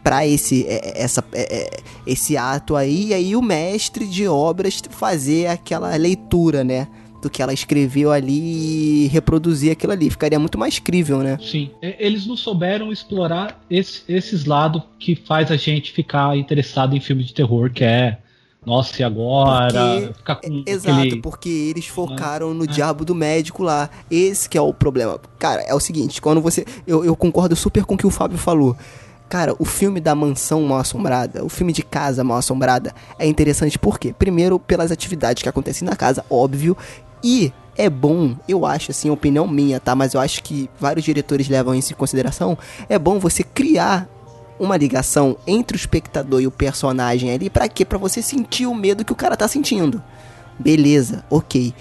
para 0.02 0.26
esse 0.26 0.66
é, 0.66 0.76
é, 0.76 1.02
essa 1.02 1.22
é, 1.32 1.80
esse 2.06 2.36
ato 2.36 2.74
aí 2.74 3.08
e 3.08 3.14
aí 3.14 3.36
o 3.36 3.42
mestre 3.42 4.06
de 4.06 4.26
obras 4.26 4.82
fazer 4.90 5.46
aquela 5.46 5.94
leitura, 5.96 6.64
né? 6.64 6.88
Do 7.20 7.30
que 7.30 7.42
ela 7.42 7.52
escreveu 7.52 8.10
ali 8.10 9.04
e 9.04 9.06
reproduzir 9.08 9.72
aquilo 9.72 9.92
ali. 9.92 10.10
Ficaria 10.10 10.38
muito 10.38 10.58
mais 10.58 10.78
crível, 10.78 11.18
né? 11.18 11.38
Sim. 11.42 11.70
Eles 11.82 12.26
não 12.26 12.36
souberam 12.36 12.92
explorar 12.92 13.62
esse, 13.70 14.02
esses 14.08 14.44
lados 14.44 14.82
que 14.98 15.14
faz 15.14 15.50
a 15.50 15.56
gente 15.56 15.92
ficar 15.92 16.36
interessado 16.36 16.96
em 16.96 17.00
filme 17.00 17.24
de 17.24 17.34
terror, 17.34 17.70
que 17.70 17.84
é. 17.84 18.18
Nossa, 18.64 19.00
e 19.00 19.04
agora? 19.04 20.12
Porque, 20.22 20.48
com 20.48 20.62
exato, 20.66 21.00
aquele... 21.00 21.22
porque 21.22 21.48
eles 21.48 21.86
focaram 21.86 22.52
no 22.52 22.64
é. 22.64 22.66
diabo 22.66 23.04
do 23.06 23.14
médico 23.14 23.62
lá. 23.62 23.88
Esse 24.10 24.48
que 24.48 24.58
é 24.58 24.60
o 24.60 24.74
problema. 24.74 25.18
Cara, 25.38 25.62
é 25.62 25.74
o 25.74 25.80
seguinte, 25.80 26.20
quando 26.20 26.42
você. 26.42 26.66
Eu, 26.86 27.04
eu 27.04 27.16
concordo 27.16 27.56
super 27.56 27.84
com 27.84 27.94
o 27.94 27.98
que 27.98 28.06
o 28.06 28.10
Fábio 28.10 28.36
falou. 28.36 28.76
Cara, 29.30 29.54
o 29.60 29.64
filme 29.64 30.00
da 30.00 30.12
mansão 30.12 30.60
mal 30.62 30.78
assombrada, 30.78 31.44
o 31.44 31.48
filme 31.48 31.72
de 31.72 31.84
casa 31.84 32.24
mal 32.24 32.38
assombrada 32.38 32.92
é 33.16 33.26
interessante 33.26 33.78
por 33.78 33.96
quê? 33.96 34.12
Primeiro, 34.12 34.58
pelas 34.58 34.90
atividades 34.90 35.40
que 35.40 35.48
acontecem 35.48 35.86
na 35.86 35.94
casa, 35.94 36.24
óbvio, 36.28 36.76
e 37.22 37.52
é 37.76 37.88
bom, 37.88 38.36
eu 38.48 38.66
acho 38.66 38.90
assim, 38.90 39.10
opinião 39.10 39.46
minha, 39.46 39.80
tá? 39.80 39.94
Mas 39.94 40.14
eu 40.14 40.20
acho 40.20 40.42
que 40.42 40.68
vários 40.78 41.04
diretores 41.04 41.48
levam 41.48 41.74
isso 41.74 41.92
em 41.92 41.96
consideração. 41.96 42.58
É 42.88 42.98
bom 42.98 43.18
você 43.18 43.42
criar 43.42 44.08
uma 44.58 44.76
ligação 44.76 45.38
entre 45.46 45.76
o 45.76 45.78
espectador 45.78 46.42
e 46.42 46.46
o 46.46 46.50
personagem 46.50 47.32
ali, 47.32 47.48
para 47.48 47.68
quê? 47.68 47.84
Para 47.84 47.96
você 47.96 48.20
sentir 48.20 48.66
o 48.66 48.74
medo 48.74 49.04
que 49.04 49.12
o 49.12 49.16
cara 49.16 49.36
tá 49.36 49.48
sentindo. 49.48 50.02
Beleza, 50.58 51.24
ok. 51.30 51.72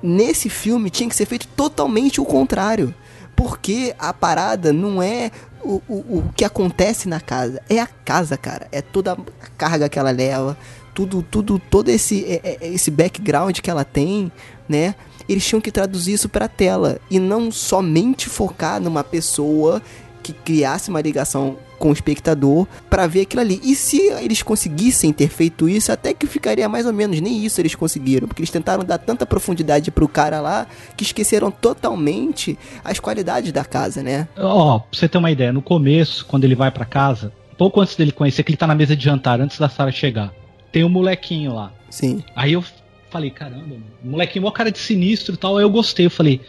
Nesse 0.00 0.48
filme 0.48 0.90
tinha 0.90 1.08
que 1.08 1.16
ser 1.16 1.26
feito 1.26 1.48
totalmente 1.48 2.20
o 2.20 2.24
contrário. 2.24 2.94
Porque 3.34 3.94
a 3.98 4.12
parada 4.12 4.72
não 4.72 5.02
é 5.02 5.30
o, 5.64 5.82
o, 5.88 5.94
o 6.18 6.32
que 6.36 6.44
acontece 6.44 7.08
na 7.08 7.20
casa, 7.20 7.60
é 7.68 7.80
a 7.80 7.86
casa, 7.86 8.36
cara. 8.36 8.68
É 8.70 8.80
toda 8.80 9.12
a 9.12 9.16
carga 9.56 9.88
que 9.88 9.98
ela 9.98 10.10
leva, 10.10 10.56
tudo, 10.94 11.22
tudo, 11.22 11.58
todo 11.58 11.88
esse, 11.88 12.24
é, 12.24 12.58
é, 12.60 12.68
esse 12.68 12.90
background 12.90 13.58
que 13.58 13.70
ela 13.70 13.84
tem, 13.84 14.30
né? 14.68 14.94
Eles 15.28 15.46
tinham 15.46 15.60
que 15.60 15.70
traduzir 15.70 16.14
isso 16.14 16.28
para 16.28 16.48
tela 16.48 16.98
e 17.10 17.18
não 17.18 17.50
somente 17.50 18.28
focar 18.28 18.80
numa 18.80 19.04
pessoa 19.04 19.80
que 20.22 20.32
criasse 20.32 20.88
uma 20.88 21.00
ligação 21.00 21.56
com 21.78 21.90
o 21.90 21.92
espectador 21.92 22.66
para 22.88 23.08
ver 23.08 23.22
aquilo 23.22 23.42
ali. 23.42 23.60
E 23.64 23.74
se 23.74 23.98
eles 24.12 24.40
conseguissem 24.40 25.12
ter 25.12 25.28
feito 25.28 25.68
isso, 25.68 25.90
até 25.90 26.14
que 26.14 26.28
ficaria 26.28 26.68
mais 26.68 26.86
ou 26.86 26.92
menos. 26.92 27.20
Nem 27.20 27.44
isso 27.44 27.60
eles 27.60 27.74
conseguiram, 27.74 28.28
porque 28.28 28.40
eles 28.40 28.50
tentaram 28.50 28.84
dar 28.84 28.98
tanta 28.98 29.26
profundidade 29.26 29.90
pro 29.90 30.06
cara 30.06 30.40
lá 30.40 30.66
que 30.96 31.02
esqueceram 31.02 31.50
totalmente 31.50 32.56
as 32.84 33.00
qualidades 33.00 33.50
da 33.50 33.64
casa, 33.64 34.00
né? 34.00 34.28
Ó, 34.38 34.76
oh, 34.76 34.80
pra 34.80 34.88
você 34.92 35.08
ter 35.08 35.18
uma 35.18 35.30
ideia, 35.30 35.52
no 35.52 35.60
começo, 35.60 36.24
quando 36.26 36.44
ele 36.44 36.54
vai 36.54 36.70
para 36.70 36.84
casa, 36.84 37.32
pouco 37.58 37.80
antes 37.80 37.96
dele 37.96 38.12
conhecer 38.12 38.44
que 38.44 38.50
ele 38.50 38.56
tá 38.56 38.66
na 38.66 38.76
mesa 38.76 38.94
de 38.94 39.04
jantar, 39.04 39.40
antes 39.40 39.58
da 39.58 39.68
Sarah 39.68 39.90
chegar, 39.90 40.32
tem 40.72 40.82
um 40.82 40.88
molequinho 40.88 41.54
lá. 41.54 41.70
Sim. 41.90 42.24
Aí 42.34 42.54
eu 42.54 42.64
falei, 43.10 43.30
caramba, 43.30 43.76
molequinho, 44.02 44.44
mó 44.44 44.50
cara 44.50 44.72
de 44.72 44.78
sinistro 44.78 45.34
e 45.34 45.36
tal. 45.36 45.58
Aí 45.58 45.64
eu 45.64 45.70
gostei, 45.70 46.06
eu 46.06 46.10
falei, 46.10 46.40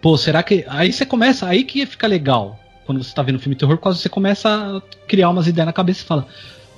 pô, 0.00 0.16
será 0.18 0.42
que. 0.42 0.64
Aí 0.68 0.92
você 0.92 1.06
começa, 1.06 1.48
aí 1.48 1.64
que 1.64 1.84
fica 1.86 2.06
legal. 2.06 2.60
Quando 2.84 3.02
você 3.02 3.14
tá 3.14 3.22
vendo 3.22 3.38
filme 3.38 3.54
de 3.54 3.60
terror, 3.60 3.78
quase 3.78 3.98
você 3.98 4.10
começa 4.10 4.48
a 4.48 4.82
criar 5.08 5.30
umas 5.30 5.46
ideias 5.46 5.64
na 5.64 5.72
cabeça 5.72 6.02
e 6.02 6.04
fala, 6.04 6.26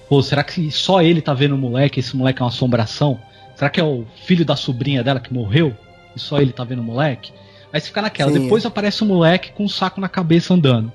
pô, 0.09 0.22
será 0.22 0.45
que 0.45 0.70
só 0.70 1.03
ele 1.03 1.20
tá 1.20 1.34
vendo 1.34 1.57
o 1.57 1.59
moleque? 1.59 1.99
Esse 1.99 2.16
moleque 2.16 2.41
é 2.41 2.45
uma 2.45 2.51
assombração? 2.51 3.20
Será 3.57 3.68
que 3.68 3.80
é 3.80 3.84
o 3.84 4.07
filho 4.24 4.45
da 4.45 4.55
sobrinha 4.55 5.03
dela 5.03 5.18
que 5.18 5.34
morreu? 5.34 5.74
E 6.14 6.20
só 6.20 6.39
ele 6.41 6.53
tá 6.53 6.62
vendo 6.62 6.78
o 6.78 6.84
moleque? 6.84 7.32
Aí 7.72 7.80
você 7.80 7.89
fica 7.89 8.01
naquela. 8.01 8.30
Sim, 8.30 8.43
Depois 8.43 8.64
aparece 8.64 9.03
um 9.03 9.09
moleque 9.09 9.51
com 9.51 9.64
um 9.64 9.68
saco 9.68 10.01
na 10.01 10.09
cabeça 10.09 10.55
andando. 10.55 10.93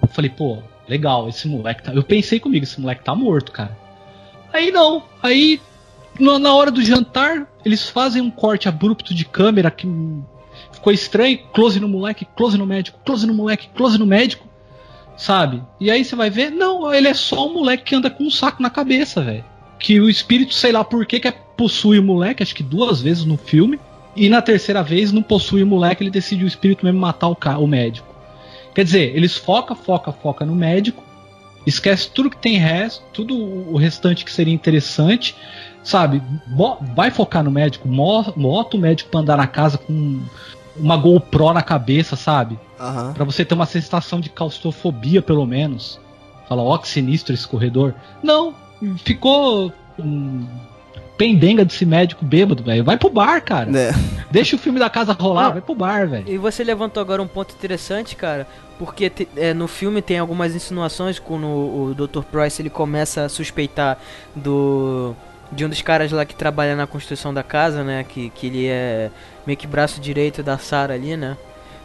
Eu 0.00 0.06
falei, 0.06 0.30
pô, 0.30 0.62
legal, 0.88 1.28
esse 1.28 1.48
moleque 1.48 1.82
tá. 1.82 1.92
Eu 1.92 2.04
pensei 2.04 2.38
comigo, 2.38 2.62
esse 2.62 2.80
moleque 2.80 3.02
tá 3.02 3.14
morto, 3.14 3.50
cara. 3.50 3.76
Aí 4.52 4.70
não. 4.70 5.02
Aí 5.22 5.60
na 6.18 6.54
hora 6.54 6.70
do 6.70 6.82
jantar, 6.82 7.46
eles 7.64 7.88
fazem 7.88 8.20
um 8.20 8.30
corte 8.30 8.68
abrupto 8.68 9.14
de 9.14 9.24
câmera 9.24 9.70
que 9.70 9.86
ficou 10.72 10.92
estranho. 10.92 11.38
Close 11.52 11.78
no 11.78 11.88
moleque, 11.88 12.26
close 12.36 12.58
no 12.58 12.66
médico, 12.66 12.98
close 13.04 13.26
no 13.26 13.34
moleque, 13.34 13.68
close 13.74 13.98
no 13.98 14.06
médico. 14.06 14.46
sabe? 15.16 15.62
E 15.80 15.90
aí 15.90 16.04
você 16.04 16.14
vai 16.14 16.30
ver, 16.30 16.50
não, 16.50 16.92
ele 16.94 17.08
é 17.08 17.14
só 17.14 17.48
um 17.48 17.54
moleque 17.54 17.84
que 17.84 17.94
anda 17.94 18.08
com 18.08 18.24
um 18.24 18.30
saco 18.30 18.62
na 18.62 18.70
cabeça, 18.70 19.20
velho. 19.20 19.44
Que 19.78 20.00
o 20.00 20.08
espírito, 20.08 20.54
sei 20.54 20.72
lá 20.72 20.84
por 20.84 21.04
que, 21.06 21.20
que 21.20 21.28
é, 21.28 21.32
possui 21.32 21.98
o 21.98 22.02
moleque, 22.02 22.42
acho 22.42 22.54
que 22.54 22.62
duas 22.62 23.00
vezes 23.00 23.24
no 23.24 23.36
filme. 23.36 23.78
E 24.16 24.28
na 24.28 24.42
terceira 24.42 24.82
vez 24.82 25.12
não 25.12 25.22
possui 25.22 25.62
o 25.62 25.66
moleque, 25.66 26.02
ele 26.02 26.10
decide 26.10 26.44
o 26.44 26.46
espírito 26.46 26.84
mesmo 26.84 27.00
matar 27.00 27.28
o, 27.28 27.36
o 27.60 27.66
médico. 27.66 28.14
Quer 28.74 28.84
dizer, 28.84 29.16
eles 29.16 29.36
foca, 29.36 29.74
foca, 29.74 30.12
foca 30.12 30.44
no 30.44 30.54
médico, 30.54 31.04
esquece 31.68 32.10
tudo 32.10 32.30
que 32.30 32.36
tem 32.36 32.56
resto, 32.58 33.02
tudo 33.12 33.34
o 33.36 33.76
restante 33.76 34.24
que 34.24 34.32
seria 34.32 34.54
interessante, 34.54 35.34
sabe? 35.82 36.22
Bo- 36.46 36.78
Vai 36.94 37.10
focar 37.10 37.42
no 37.44 37.50
médico, 37.50 37.88
mo- 37.88 38.32
bota 38.36 38.76
o 38.76 38.80
médico 38.80 39.10
pra 39.10 39.20
andar 39.20 39.36
na 39.36 39.46
casa 39.46 39.78
com 39.78 40.20
uma 40.76 40.96
GoPro 40.96 41.52
na 41.52 41.62
cabeça, 41.62 42.14
sabe? 42.16 42.58
Aham. 42.78 43.12
Pra 43.12 43.24
você 43.24 43.44
ter 43.44 43.54
uma 43.54 43.66
sensação 43.66 44.20
de 44.20 44.28
claustrofobia, 44.30 45.20
pelo 45.20 45.44
menos. 45.46 45.98
Fala, 46.48 46.62
ó, 46.62 46.78
que 46.78 46.88
sinistro 46.88 47.34
esse 47.34 47.46
corredor. 47.46 47.94
Não, 48.22 48.54
ficou 49.04 49.72
um 49.98 50.46
pendenga 51.16 51.64
desse 51.64 51.84
médico 51.84 52.24
bêbado, 52.24 52.62
velho. 52.62 52.84
Vai 52.84 52.96
pro 52.96 53.10
bar, 53.10 53.42
cara. 53.42 53.66
Né? 53.68 53.90
Deixa 54.30 54.54
o 54.54 54.58
filme 54.58 54.78
da 54.78 54.88
casa 54.88 55.12
rolar, 55.12 55.46
Não. 55.46 55.52
vai 55.54 55.60
pro 55.60 55.74
bar, 55.74 56.08
velho. 56.08 56.24
E 56.28 56.38
você 56.38 56.62
levantou 56.62 57.00
agora 57.00 57.20
um 57.20 57.26
ponto 57.26 57.52
interessante, 57.52 58.14
cara, 58.14 58.46
porque 58.78 59.10
te- 59.10 59.28
é, 59.36 59.52
no 59.54 59.66
filme 59.68 60.00
tem 60.02 60.18
algumas 60.18 60.54
insinuações 60.54 61.18
quando 61.18 61.46
o, 61.46 61.84
o 61.90 61.94
Dr. 61.94 62.24
Price 62.24 62.60
ele 62.62 62.70
começa 62.70 63.24
a 63.24 63.28
suspeitar 63.28 63.98
do 64.34 65.14
de 65.50 65.64
um 65.64 65.68
dos 65.68 65.80
caras 65.80 66.12
lá 66.12 66.26
que 66.26 66.34
trabalha 66.34 66.76
na 66.76 66.86
construção 66.86 67.32
da 67.32 67.42
casa, 67.42 67.82
né, 67.82 68.04
que, 68.06 68.28
que 68.30 68.46
ele 68.48 68.66
é 68.66 69.10
meio 69.46 69.56
que 69.56 69.66
braço 69.66 69.98
direito 69.98 70.42
da 70.42 70.58
Sarah 70.58 70.92
ali, 70.94 71.16
né? 71.16 71.38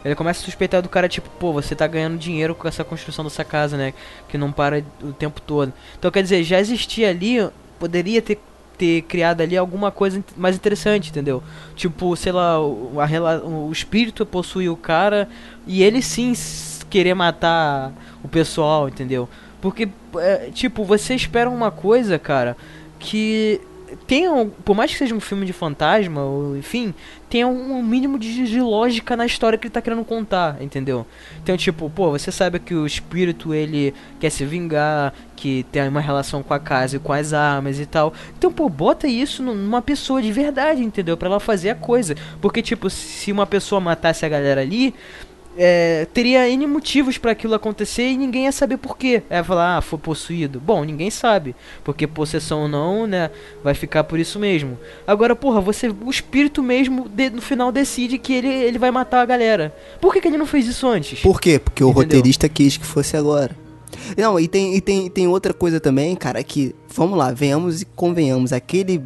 Ele 0.04 0.14
começa 0.14 0.42
a 0.42 0.44
suspeitar 0.44 0.82
do 0.82 0.88
cara, 0.90 1.08
tipo, 1.08 1.30
pô, 1.40 1.50
você 1.50 1.74
tá 1.74 1.86
ganhando 1.86 2.18
dinheiro 2.18 2.54
com 2.54 2.68
essa 2.68 2.84
construção 2.84 3.24
dessa 3.24 3.42
casa, 3.42 3.74
né? 3.78 3.94
Que 4.28 4.36
não 4.36 4.52
para 4.52 4.84
o 5.02 5.12
tempo 5.14 5.40
todo. 5.40 5.72
Então, 5.98 6.10
quer 6.10 6.22
dizer, 6.22 6.44
já 6.44 6.60
existia 6.60 7.08
ali, 7.08 7.36
poderia 7.78 8.20
ter, 8.20 8.38
ter 8.76 9.00
criado 9.02 9.40
ali 9.40 9.56
alguma 9.56 9.90
coisa 9.90 10.22
mais 10.36 10.56
interessante, 10.56 11.08
entendeu? 11.08 11.42
Tipo, 11.74 12.14
sei 12.16 12.32
lá, 12.32 12.60
o, 12.60 12.98
a 13.00 13.46
o 13.46 13.72
espírito 13.72 14.26
possui 14.26 14.68
o 14.68 14.76
cara 14.76 15.26
e 15.66 15.82
ele 15.82 16.02
sim 16.02 16.34
querer 16.94 17.12
matar 17.14 17.92
o 18.22 18.28
pessoal, 18.28 18.88
entendeu? 18.88 19.28
Porque, 19.60 19.88
é, 20.16 20.48
tipo, 20.54 20.84
você 20.84 21.12
espera 21.12 21.50
uma 21.50 21.68
coisa, 21.72 22.20
cara, 22.20 22.56
que 23.00 23.60
tenha, 24.06 24.32
um- 24.32 24.48
por 24.48 24.76
mais 24.76 24.92
que 24.92 24.98
seja 24.98 25.12
um 25.12 25.18
filme 25.20 25.44
de 25.44 25.52
fantasma, 25.52 26.22
ou 26.22 26.56
enfim, 26.56 26.94
tenha 27.28 27.48
um 27.48 27.82
mínimo 27.82 28.16
de, 28.16 28.46
de 28.46 28.60
lógica 28.60 29.16
na 29.16 29.26
história 29.26 29.58
que 29.58 29.66
ele 29.66 29.72
tá 29.72 29.82
querendo 29.82 30.04
contar, 30.04 30.62
entendeu? 30.62 31.04
Então, 31.42 31.56
tipo, 31.56 31.90
pô, 31.90 32.10
você 32.12 32.30
sabe 32.30 32.60
que 32.60 32.74
o 32.76 32.86
espírito 32.86 33.52
ele 33.52 33.92
quer 34.20 34.30
se 34.30 34.44
vingar, 34.44 35.12
que 35.34 35.66
tem 35.72 35.88
uma 35.88 36.00
relação 36.00 36.44
com 36.44 36.54
a 36.54 36.60
casa 36.60 36.94
e 36.96 37.00
com 37.00 37.12
as 37.12 37.32
armas 37.32 37.80
e 37.80 37.86
tal. 37.86 38.12
Então, 38.38 38.52
pô, 38.52 38.68
bota 38.68 39.08
isso 39.08 39.42
nu- 39.42 39.54
numa 39.54 39.82
pessoa 39.82 40.22
de 40.22 40.30
verdade, 40.30 40.80
entendeu? 40.84 41.16
Pra 41.16 41.28
ela 41.28 41.40
fazer 41.40 41.70
a 41.70 41.74
coisa. 41.74 42.14
Porque, 42.40 42.62
tipo, 42.62 42.88
se 42.88 43.32
uma 43.32 43.46
pessoa 43.46 43.80
matasse 43.80 44.24
a 44.24 44.28
galera 44.28 44.60
ali, 44.60 44.94
é, 45.56 46.06
teria 46.12 46.48
N 46.48 46.66
motivos 46.66 47.18
pra 47.18 47.32
aquilo 47.32 47.54
acontecer 47.54 48.08
e 48.08 48.16
ninguém 48.16 48.44
ia 48.44 48.52
saber 48.52 48.76
por 48.76 48.96
quê. 48.98 49.22
É 49.30 49.42
falar, 49.42 49.76
ah, 49.78 49.80
foi 49.80 49.98
possuído. 49.98 50.60
Bom, 50.60 50.82
ninguém 50.84 51.10
sabe. 51.10 51.54
Porque 51.82 52.06
possessão 52.06 52.62
ou 52.62 52.68
não, 52.68 53.06
né? 53.06 53.30
Vai 53.62 53.74
ficar 53.74 54.04
por 54.04 54.18
isso 54.18 54.38
mesmo. 54.38 54.78
Agora, 55.06 55.34
porra, 55.36 55.60
você. 55.60 55.88
O 55.88 56.10
espírito 56.10 56.62
mesmo 56.62 57.08
de- 57.08 57.30
no 57.30 57.40
final 57.42 57.70
decide 57.72 58.18
que 58.18 58.32
ele, 58.32 58.48
ele 58.48 58.78
vai 58.78 58.90
matar 58.90 59.20
a 59.22 59.26
galera. 59.26 59.74
Por 60.00 60.12
que, 60.12 60.20
que 60.20 60.28
ele 60.28 60.38
não 60.38 60.46
fez 60.46 60.66
isso 60.66 60.86
antes? 60.86 61.20
Por 61.20 61.40
quê? 61.40 61.58
Porque 61.58 61.82
o 61.82 61.88
Entendeu? 61.88 62.02
roteirista 62.02 62.48
quis 62.48 62.76
que 62.76 62.86
fosse 62.86 63.16
agora. 63.16 63.63
Não, 64.16 64.38
e 64.38 64.48
tem, 64.48 64.74
e 64.74 64.80
tem, 64.80 65.08
tem 65.08 65.26
outra 65.28 65.52
coisa 65.52 65.80
também, 65.80 66.14
cara, 66.16 66.42
que, 66.42 66.74
vamos 66.94 67.18
lá, 67.18 67.32
venhamos 67.32 67.82
e 67.82 67.84
convenhamos, 67.84 68.52
aquele, 68.52 69.00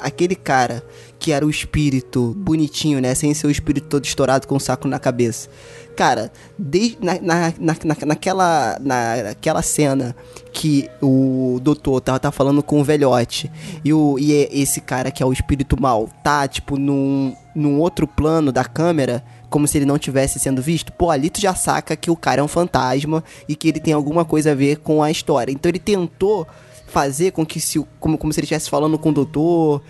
aquele 0.00 0.34
cara 0.34 0.82
que 1.18 1.32
era 1.32 1.44
o 1.46 1.50
espírito 1.50 2.34
bonitinho, 2.38 3.00
né, 3.00 3.14
sem 3.14 3.32
ser 3.34 3.46
o 3.46 3.50
espírito 3.50 3.88
todo 3.88 4.04
estourado 4.04 4.46
com 4.46 4.56
o 4.56 4.60
saco 4.60 4.88
na 4.88 4.98
cabeça. 4.98 5.48
Cara, 5.96 6.32
desde 6.58 6.96
na, 7.02 7.20
na, 7.20 7.52
na, 7.58 7.76
na- 7.84 8.06
naquela, 8.06 8.78
naquela 8.80 9.60
cena 9.60 10.16
que 10.52 10.88
o 11.02 11.58
doutor 11.60 12.00
tava, 12.00 12.18
tava 12.18 12.32
falando 12.32 12.62
com 12.62 12.80
o 12.80 12.84
velhote 12.84 13.50
e, 13.84 13.92
o, 13.92 14.18
e 14.18 14.32
é 14.32 14.48
esse 14.50 14.80
cara 14.80 15.10
que 15.10 15.22
é 15.22 15.26
o 15.26 15.32
espírito 15.32 15.80
mal 15.80 16.08
tá, 16.24 16.48
tipo, 16.48 16.78
num, 16.78 17.34
num 17.54 17.78
outro 17.78 18.06
plano 18.06 18.50
da 18.50 18.64
câmera, 18.64 19.22
como 19.50 19.66
se 19.66 19.76
ele 19.76 19.84
não 19.84 19.98
tivesse 19.98 20.38
sendo 20.38 20.62
visto, 20.62 20.92
pô, 20.92 21.10
ali 21.10 21.28
tu 21.28 21.40
já 21.40 21.54
saca 21.54 21.96
que 21.96 22.10
o 22.10 22.16
cara 22.16 22.40
é 22.40 22.44
um 22.44 22.48
fantasma 22.48 23.22
e 23.48 23.56
que 23.56 23.68
ele 23.68 23.80
tem 23.80 23.92
alguma 23.92 24.24
coisa 24.24 24.52
a 24.52 24.54
ver 24.54 24.78
com 24.78 25.02
a 25.02 25.10
história. 25.10 25.52
Então 25.52 25.68
ele 25.68 25.80
tentou 25.80 26.46
fazer 26.86 27.32
com 27.32 27.44
que 27.44 27.60
se 27.60 27.84
como, 27.98 28.16
como 28.16 28.32
se 28.32 28.40
ele 28.40 28.44
estivesse 28.44 28.70
falando 28.70 28.96
com 28.96 29.10
o 29.10 29.12
doutor, 29.12 29.82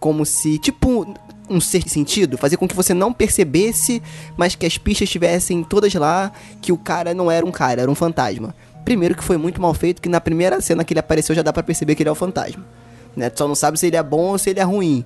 como 0.00 0.26
se 0.26 0.58
tipo 0.58 1.06
um 1.48 1.60
ser 1.60 1.88
sentido, 1.88 2.36
fazer 2.36 2.56
com 2.56 2.66
que 2.66 2.74
você 2.74 2.92
não 2.92 3.12
percebesse, 3.12 4.02
mas 4.36 4.56
que 4.56 4.66
as 4.66 4.76
pistas 4.76 5.06
estivessem 5.06 5.62
todas 5.62 5.94
lá, 5.94 6.32
que 6.60 6.72
o 6.72 6.76
cara 6.76 7.14
não 7.14 7.30
era 7.30 7.46
um 7.46 7.52
cara, 7.52 7.82
era 7.82 7.90
um 7.90 7.94
fantasma. 7.94 8.52
Primeiro 8.84 9.14
que 9.14 9.22
foi 9.22 9.36
muito 9.36 9.60
mal 9.62 9.72
feito, 9.72 10.02
que 10.02 10.08
na 10.08 10.20
primeira 10.20 10.60
cena 10.60 10.84
que 10.84 10.92
ele 10.92 11.00
apareceu 11.00 11.34
já 11.34 11.42
dá 11.42 11.52
pra 11.52 11.62
perceber 11.62 11.94
que 11.94 12.02
ele 12.02 12.08
é 12.08 12.12
o 12.12 12.16
fantasma. 12.16 12.64
Né? 13.14 13.30
Tu 13.30 13.38
só 13.38 13.46
não 13.46 13.54
sabe 13.54 13.78
se 13.78 13.86
ele 13.86 13.96
é 13.96 14.02
bom 14.02 14.30
ou 14.30 14.38
se 14.38 14.50
ele 14.50 14.58
é 14.58 14.64
ruim 14.64 15.04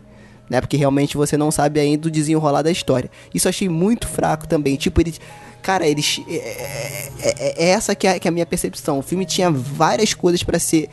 né? 0.51 0.61
Porque 0.61 0.77
realmente 0.77 1.17
você 1.17 1.37
não 1.37 1.51
sabe 1.51 1.79
ainda 1.81 2.09
o 2.09 2.11
desenrolar 2.11 2.61
da 2.63 2.71
história. 2.71 3.09
Isso 3.33 3.47
eu 3.47 3.51
achei 3.51 3.69
muito 3.69 4.07
fraco 4.09 4.47
também. 4.49 4.77
Tipo, 4.77 5.01
ele. 5.01 5.15
Cara, 5.63 5.87
eles. 5.87 6.21
É, 6.29 6.35
é- 6.35 7.09
é- 7.23 7.65
é 7.65 7.69
essa 7.71 7.95
que 7.95 8.07
é, 8.07 8.19
que 8.19 8.27
é 8.27 8.31
a 8.31 8.33
minha 8.33 8.47
percepção. 8.47 8.99
O 8.99 9.03
filme 9.03 9.25
tinha 9.25 9.51
várias 9.51 10.13
coisas 10.13 10.43
pra 10.43 10.59
ser 10.59 10.89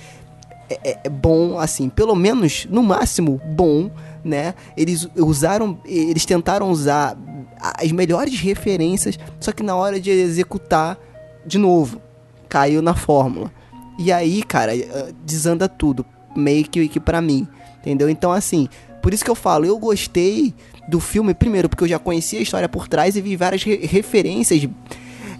é- 0.69 0.91
é- 0.91 0.99
é 1.05 1.09
bom, 1.09 1.57
assim, 1.57 1.89
pelo 1.89 2.13
menos, 2.15 2.67
no 2.69 2.83
máximo, 2.83 3.41
bom, 3.45 3.89
né? 4.23 4.53
Eles 4.75 5.07
usaram. 5.15 5.79
Eles 5.85 6.25
tentaram 6.25 6.69
usar 6.69 7.17
as 7.59 7.91
melhores 7.91 8.39
referências, 8.39 9.17
só 9.39 9.51
que 9.51 9.63
na 9.63 9.75
hora 9.75 9.99
de 9.99 10.11
executar, 10.11 10.97
de 11.45 11.57
novo, 11.57 12.01
caiu 12.49 12.81
na 12.81 12.93
fórmula. 12.93 13.51
E 13.97 14.11
aí, 14.11 14.43
cara, 14.43 14.75
eh, 14.77 15.11
desanda 15.25 15.67
tudo. 15.67 16.05
Meio 16.35 16.65
que, 16.65 16.87
que 16.87 16.99
pra 16.99 17.19
mim. 17.21 17.47
Entendeu? 17.79 18.09
Então, 18.09 18.31
assim, 18.31 18.67
por 19.01 19.13
isso 19.13 19.23
que 19.23 19.29
eu 19.31 19.35
falo, 19.35 19.65
eu 19.65 19.77
gostei 19.77 20.53
do 20.87 20.99
filme, 20.99 21.33
primeiro, 21.33 21.67
porque 21.69 21.83
eu 21.83 21.87
já 21.87 21.99
conhecia 21.99 22.39
a 22.39 22.41
história 22.41 22.69
por 22.69 22.87
trás 22.87 23.15
e 23.15 23.21
vi 23.21 23.35
várias 23.35 23.63
re- 23.63 23.85
referências. 23.85 24.67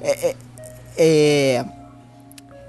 É, 0.01 0.27
é- 0.29 0.35
é, 0.99 1.65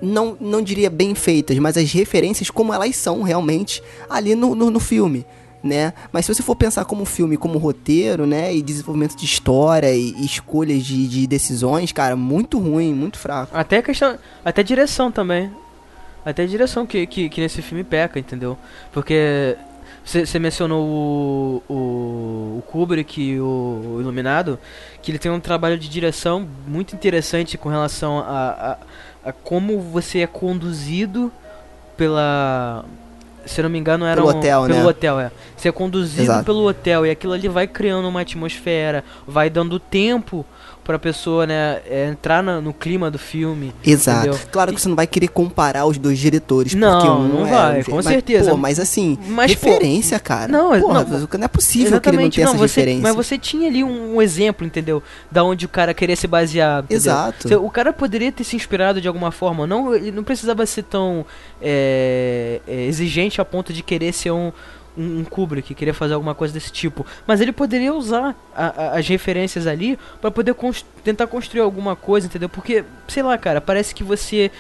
não, 0.01 0.37
não 0.41 0.63
diria 0.63 0.89
bem 0.91 1.15
feitas, 1.15 1.59
mas 1.59 1.77
as 1.77 1.91
referências 1.93 2.51
como 2.51 2.73
elas 2.73 2.95
são 2.97 3.23
realmente 3.23 3.83
ali 4.09 4.35
no, 4.35 4.55
no, 4.55 4.71
no 4.71 4.81
filme. 4.81 5.25
Né? 5.61 5.93
Mas 6.13 6.25
se 6.25 6.33
você 6.33 6.41
for 6.43 6.55
pensar 6.55 6.85
como 6.85 7.05
filme, 7.05 7.37
como 7.37 7.59
roteiro, 7.59 8.25
né? 8.27 8.55
E 8.55 8.63
desenvolvimento 8.63 9.17
de 9.17 9.25
história 9.25 9.93
e, 9.93 10.15
e 10.17 10.25
escolhas 10.25 10.85
de, 10.85 11.09
de 11.09 11.27
decisões, 11.27 11.91
cara, 11.91 12.15
muito 12.15 12.61
ruim, 12.61 12.95
muito 12.95 13.19
fraco. 13.19 13.57
Até 13.57 13.83
questão. 13.83 14.17
Até 14.45 14.63
direção 14.63 15.11
também. 15.11 15.51
Até 16.25 16.47
direção 16.47 16.87
que, 16.87 17.05
que, 17.09 17.29
que 17.29 17.41
nesse 17.41 17.61
filme 17.61 17.83
peca, 17.83 18.21
entendeu? 18.21 18.57
Porque 18.93 19.57
você 20.25 20.39
mencionou 20.39 20.83
o, 20.87 21.63
o, 21.69 21.75
o 22.59 22.63
Kubrick 22.67 23.21
e 23.21 23.39
o, 23.41 23.95
o 23.97 24.01
Iluminado, 24.01 24.59
que 25.03 25.11
ele 25.11 25.19
tem 25.19 25.31
um 25.31 25.39
trabalho 25.41 25.79
de 25.79 25.89
direção 25.89 26.49
muito 26.67 26.95
interessante 26.95 27.59
com 27.59 27.69
relação 27.69 28.19
a, 28.21 28.77
a, 29.25 29.29
a 29.29 29.33
como 29.33 29.81
você 29.81 30.21
é 30.21 30.27
conduzido 30.27 31.31
pela. 31.97 32.85
Se 33.45 33.63
não 33.63 33.71
me 33.71 33.79
engano, 33.79 34.05
era 34.05 34.21
Pelo 34.21 34.33
um- 34.35 34.39
hotel, 34.39 34.63
pelo 34.67 34.75
né? 34.79 34.85
hotel, 34.85 35.21
é. 35.21 35.31
Você 35.57 35.69
é 35.69 35.73
conduzido 35.73 36.23
Exato. 36.23 36.45
pelo 36.45 36.67
hotel 36.69 37.07
e 37.07 37.11
aquilo 37.11 37.33
ali 37.33 37.49
vai 37.49 37.67
criando 37.67 38.07
uma 38.07 38.21
atmosfera, 38.21 39.03
vai 39.27 39.49
dando 39.49 39.79
tempo 39.81 40.45
pra 40.89 40.99
pessoa, 40.99 41.47
né, 41.47 41.81
é, 41.87 42.09
entrar 42.09 42.43
na- 42.43 42.63
no 42.63 42.73
clima 42.73 43.11
do 43.11 43.19
filme. 43.19 43.75
Exato. 43.85 44.29
Entendeu? 44.29 44.41
Claro 44.51 44.73
que 44.73 44.81
você 44.81 44.89
não 44.89 44.97
vai 44.97 45.07
querer 45.07 45.29
comparar 45.29 45.85
os 45.85 45.99
dois 45.99 46.19
diretores. 46.19 46.73
Não, 46.73 47.21
um 47.21 47.29
não 47.29 47.47
é 47.47 47.51
vai, 47.51 47.85
com 47.85 47.97
mas, 47.97 48.07
certeza. 48.07 48.51
Pô, 48.53 48.57
mas 48.57 48.81
assim, 48.81 49.19
Mas, 49.29 49.55
pô, 49.55 49.67
referência, 49.69 50.19
cara. 50.19 50.51
não, 50.51 50.69
Porra, 50.81 51.05
não, 51.05 51.29
não, 51.29 51.45
é 51.45 51.49
possível 51.49 52.01
que 52.01 52.09
ele 52.09 52.17
não 52.23 52.31
tenha 52.31 52.47
não, 52.47 52.55
essa 52.55 52.59
você, 52.67 52.81
referência. 52.81 53.03
mas 53.03 53.15
você 53.15 53.37
tinha 53.37 53.69
ali 53.69 53.85
um, 53.85 54.17
um 54.17 54.23
exemplo, 54.23 54.67
entendeu? 54.67 55.03
Da 55.31 55.45
onde 55.45 55.67
o 55.67 55.69
cara 55.69 55.93
queria 55.93 56.17
se 56.17 56.27
basear. 56.27 56.79
entendeu? 56.85 56.97
Exato. 56.97 57.55
O 57.63 57.71
cara 57.71 57.93
poderia 57.93 58.33
ter 58.33 58.45
se 58.45 58.57
inspirado 58.57 58.99
de 58.99 59.07
alguma 59.09 59.31
forma, 59.31 59.67
não, 59.67 59.95
ele 59.95 60.11
não 60.11 60.25
precisava 60.25 60.65
ser 60.65 60.85
tão 60.85 61.27
é, 61.61 62.61
é, 62.67 62.87
exigente 62.87 63.41
a 63.43 63.45
ponto 63.45 63.75
de 63.75 63.83
querer 63.83 64.13
ser 64.15 64.31
um, 64.31 64.51
um, 64.99 65.21
um 65.21 65.25
Kubrick, 65.25 65.75
querer 65.75 65.93
fazer 65.93 66.15
alguma 66.15 66.35
coisa 66.35 66.53
desse 66.53 66.73
tipo. 66.73 67.07
Mas 67.27 67.41
ele 67.41 67.53
poderia 67.53 67.95
usar 67.95 68.35
a- 68.55 68.67
a- 68.67 68.99
as 68.99 69.07
referências 69.09 69.67
ali 69.67 69.99
pra 70.21 70.31
poder 70.31 70.55
cons- 70.55 70.85
tentar 71.05 71.27
construir 71.27 71.61
alguma 71.61 71.95
coisa, 71.95 72.27
entendeu? 72.27 72.49
Porque, 72.49 72.85
sei 73.07 73.23
lá, 73.23 73.39
cara, 73.39 73.61
parece 73.61 73.95
que 73.95 74.03
você 74.03 74.51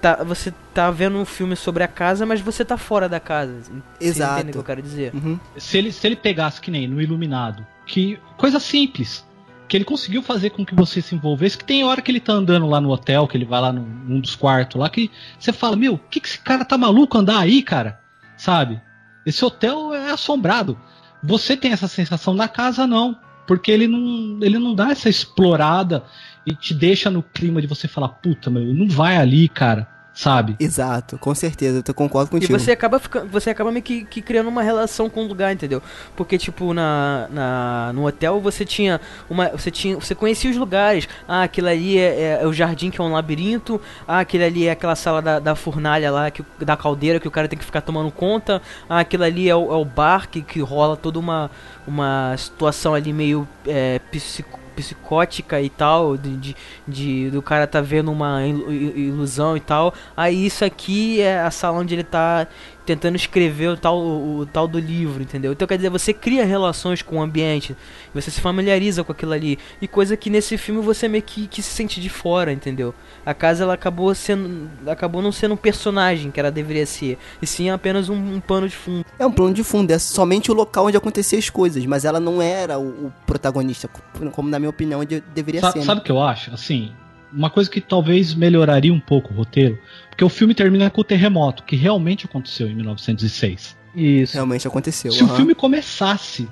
tá, 0.00 0.22
você 0.22 0.52
tá 0.74 0.90
vendo 0.90 1.16
um 1.18 1.24
filme 1.24 1.56
sobre 1.56 1.82
a 1.82 1.88
casa, 1.88 2.26
mas 2.26 2.40
você 2.40 2.64
tá 2.64 2.76
fora 2.76 3.08
da 3.08 3.18
casa. 3.20 3.54
Você 3.98 4.06
Exato. 4.08 4.34
entende 4.34 4.50
o 4.50 4.52
que 4.52 4.58
eu 4.58 4.64
quero 4.64 4.82
dizer? 4.82 5.14
Uhum. 5.14 5.38
Se 5.56 5.78
ele, 5.78 5.92
se 5.92 6.06
ele 6.06 6.16
pegasse 6.16 6.60
que 6.60 6.70
nem 6.70 6.86
no 6.86 7.00
Iluminado, 7.00 7.66
que 7.86 8.18
coisa 8.36 8.58
simples. 8.60 9.24
que 9.68 9.76
ele 9.76 9.84
conseguiu 9.84 10.22
fazer 10.22 10.50
com 10.50 10.64
que 10.64 10.76
você 10.76 11.02
se 11.02 11.12
envolvesse, 11.16 11.58
que 11.58 11.64
tem 11.64 11.82
hora 11.82 12.00
que 12.00 12.08
ele 12.08 12.20
tá 12.20 12.32
andando 12.32 12.68
lá 12.68 12.80
no 12.80 12.88
hotel, 12.88 13.26
que 13.26 13.36
ele 13.36 13.44
vai 13.44 13.60
lá 13.60 13.72
num, 13.72 13.82
num 13.82 14.20
dos 14.20 14.36
quartos 14.36 14.80
lá, 14.80 14.88
que 14.88 15.10
você 15.40 15.52
fala, 15.52 15.74
meu, 15.74 15.94
o 15.94 15.98
que, 15.98 16.20
que 16.20 16.28
esse 16.28 16.38
cara 16.38 16.64
tá 16.64 16.78
maluco 16.78 17.18
andar 17.18 17.40
aí, 17.40 17.60
cara? 17.64 17.98
Sabe? 18.36 18.80
Esse 19.26 19.44
hotel 19.44 19.92
é 19.92 20.12
assombrado. 20.12 20.78
Você 21.22 21.56
tem 21.56 21.72
essa 21.72 21.88
sensação 21.88 22.32
na 22.32 22.48
casa, 22.48 22.86
não. 22.86 23.18
Porque 23.46 23.70
ele 23.70 23.86
não, 23.86 24.38
ele 24.40 24.58
não 24.58 24.74
dá 24.74 24.90
essa 24.90 25.08
explorada 25.08 26.04
e 26.46 26.54
te 26.54 26.72
deixa 26.72 27.10
no 27.10 27.22
clima 27.22 27.60
de 27.60 27.66
você 27.66 27.86
falar, 27.86 28.08
puta, 28.08 28.48
meu, 28.48 28.62
não 28.62 28.88
vai 28.88 29.16
ali, 29.16 29.48
cara 29.48 29.95
sabe? 30.16 30.56
Exato, 30.58 31.18
com 31.18 31.34
certeza, 31.34 31.84
eu 31.86 31.94
concordo 31.94 32.30
contigo. 32.30 32.50
E 32.50 32.58
você 32.58 32.72
acaba 32.72 32.98
ficando, 32.98 33.28
você 33.28 33.50
acaba 33.50 33.70
meio 33.70 33.82
que, 33.82 34.04
que, 34.06 34.22
criando 34.22 34.48
uma 34.48 34.62
relação 34.62 35.10
com 35.10 35.24
o 35.24 35.28
lugar, 35.28 35.52
entendeu? 35.52 35.82
Porque 36.16 36.38
tipo 36.38 36.72
na, 36.72 37.28
na 37.30 37.92
no 37.92 38.06
hotel 38.06 38.40
você 38.40 38.64
tinha 38.64 38.98
uma, 39.28 39.50
você 39.50 39.70
tinha, 39.70 39.94
você 39.94 40.14
conhecia 40.14 40.50
os 40.50 40.56
lugares. 40.56 41.06
Ah, 41.28 41.42
aquilo 41.42 41.68
ali 41.68 41.98
é, 41.98 42.38
é, 42.38 42.38
é 42.42 42.46
o 42.46 42.52
jardim 42.52 42.90
que 42.90 42.98
é 42.98 43.04
um 43.04 43.12
labirinto. 43.12 43.78
Ah, 44.08 44.20
aquele 44.20 44.44
ali 44.44 44.66
é 44.66 44.70
aquela 44.70 44.96
sala 44.96 45.20
da, 45.20 45.38
da 45.38 45.54
fornalha 45.54 46.10
lá 46.10 46.30
que 46.30 46.42
da 46.60 46.76
caldeira 46.76 47.20
que 47.20 47.28
o 47.28 47.30
cara 47.30 47.46
tem 47.46 47.58
que 47.58 47.64
ficar 47.64 47.82
tomando 47.82 48.10
conta. 48.10 48.62
Ah, 48.88 49.00
aquilo 49.00 49.22
ali 49.22 49.50
é 49.50 49.54
o, 49.54 49.70
é 49.70 49.76
o 49.76 49.84
bar 49.84 50.28
que, 50.30 50.40
que 50.40 50.60
rola 50.60 50.96
toda 50.96 51.18
uma 51.18 51.50
uma 51.86 52.34
situação 52.38 52.94
ali 52.94 53.12
meio 53.12 53.46
é, 53.66 53.98
psico 54.10 54.65
psicótica 54.76 55.60
e 55.60 55.70
tal, 55.70 56.16
de, 56.16 56.36
de, 56.36 56.56
de, 56.86 57.30
do 57.30 57.42
cara 57.42 57.66
tá 57.66 57.80
vendo 57.80 58.12
uma 58.12 58.46
ilusão 58.46 59.56
e 59.56 59.60
tal. 59.60 59.94
Aí 60.16 60.46
isso 60.46 60.64
aqui 60.64 61.20
é 61.20 61.40
a 61.40 61.50
sala 61.50 61.78
onde 61.78 61.94
ele 61.94 62.04
tá 62.04 62.46
tentando 62.86 63.16
escrever 63.16 63.68
o 63.68 63.76
tal, 63.76 63.98
o, 63.98 64.38
o, 64.38 64.46
tal 64.46 64.68
do 64.68 64.78
livro, 64.78 65.20
entendeu? 65.20 65.52
Então 65.52 65.66
quer 65.66 65.76
dizer, 65.76 65.90
você 65.90 66.14
cria 66.14 66.44
relações 66.44 67.02
com 67.02 67.18
o 67.18 67.22
ambiente, 67.22 67.76
você 68.14 68.30
se 68.30 68.40
familiariza 68.40 69.02
com 69.02 69.10
aquilo 69.10 69.32
ali. 69.32 69.58
E 69.82 69.88
coisa 69.88 70.16
que 70.16 70.30
nesse 70.30 70.56
filme 70.56 70.80
você 70.80 71.08
meio 71.08 71.22
que, 71.22 71.48
que 71.48 71.60
se 71.60 71.70
sente 71.70 72.00
de 72.00 72.08
fora, 72.08 72.52
entendeu? 72.52 72.94
A 73.24 73.34
casa 73.34 73.64
ela 73.64 73.74
acabou 73.74 74.14
sendo. 74.14 74.70
acabou 74.86 75.20
não 75.20 75.32
sendo 75.32 75.54
um 75.54 75.56
personagem 75.56 76.30
que 76.30 76.38
ela 76.38 76.50
deveria 76.50 76.86
ser, 76.86 77.18
e 77.42 77.46
sim 77.46 77.68
apenas 77.68 78.08
um, 78.08 78.14
um 78.14 78.40
pano 78.40 78.68
de 78.68 78.76
fundo. 78.76 79.04
É 79.18 79.26
um 79.26 79.32
plano 79.32 79.52
de 79.52 79.64
fundo, 79.64 79.90
é 79.90 79.98
somente 79.98 80.50
o 80.50 80.54
local 80.54 80.86
onde 80.86 80.96
aconteciam 80.96 81.38
as 81.38 81.50
coisas, 81.50 81.84
mas 81.84 82.04
ela 82.04 82.20
não 82.20 82.40
era 82.40 82.78
o, 82.78 83.06
o 83.06 83.12
protagonista, 83.26 83.88
como 84.32 84.48
na 84.48 84.60
minha 84.60 84.70
opinião 84.70 85.04
de, 85.04 85.20
deveria 85.34 85.60
Sa 85.60 85.72
ser. 85.72 85.80
Né? 85.80 85.84
Sabe 85.84 86.00
o 86.00 86.04
que 86.04 86.12
eu 86.12 86.22
acho? 86.22 86.54
Assim, 86.54 86.92
uma 87.32 87.50
coisa 87.50 87.68
que 87.68 87.80
talvez 87.80 88.34
melhoraria 88.34 88.92
um 88.92 89.00
pouco 89.00 89.32
o 89.32 89.36
roteiro, 89.36 89.78
porque 90.16 90.24
o 90.24 90.30
filme 90.30 90.54
termina 90.54 90.88
com 90.88 91.02
o 91.02 91.04
terremoto, 91.04 91.62
que 91.62 91.76
realmente 91.76 92.24
aconteceu 92.24 92.70
em 92.70 92.74
1906. 92.74 93.76
Isso. 93.94 94.32
Realmente 94.32 94.66
aconteceu. 94.66 95.12
Se 95.12 95.22
uhum. 95.22 95.30
o 95.30 95.36
filme 95.36 95.54
começasse 95.54 96.48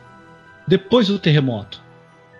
depois 0.69 1.09
do 1.09 1.19
terremoto, 1.19 1.83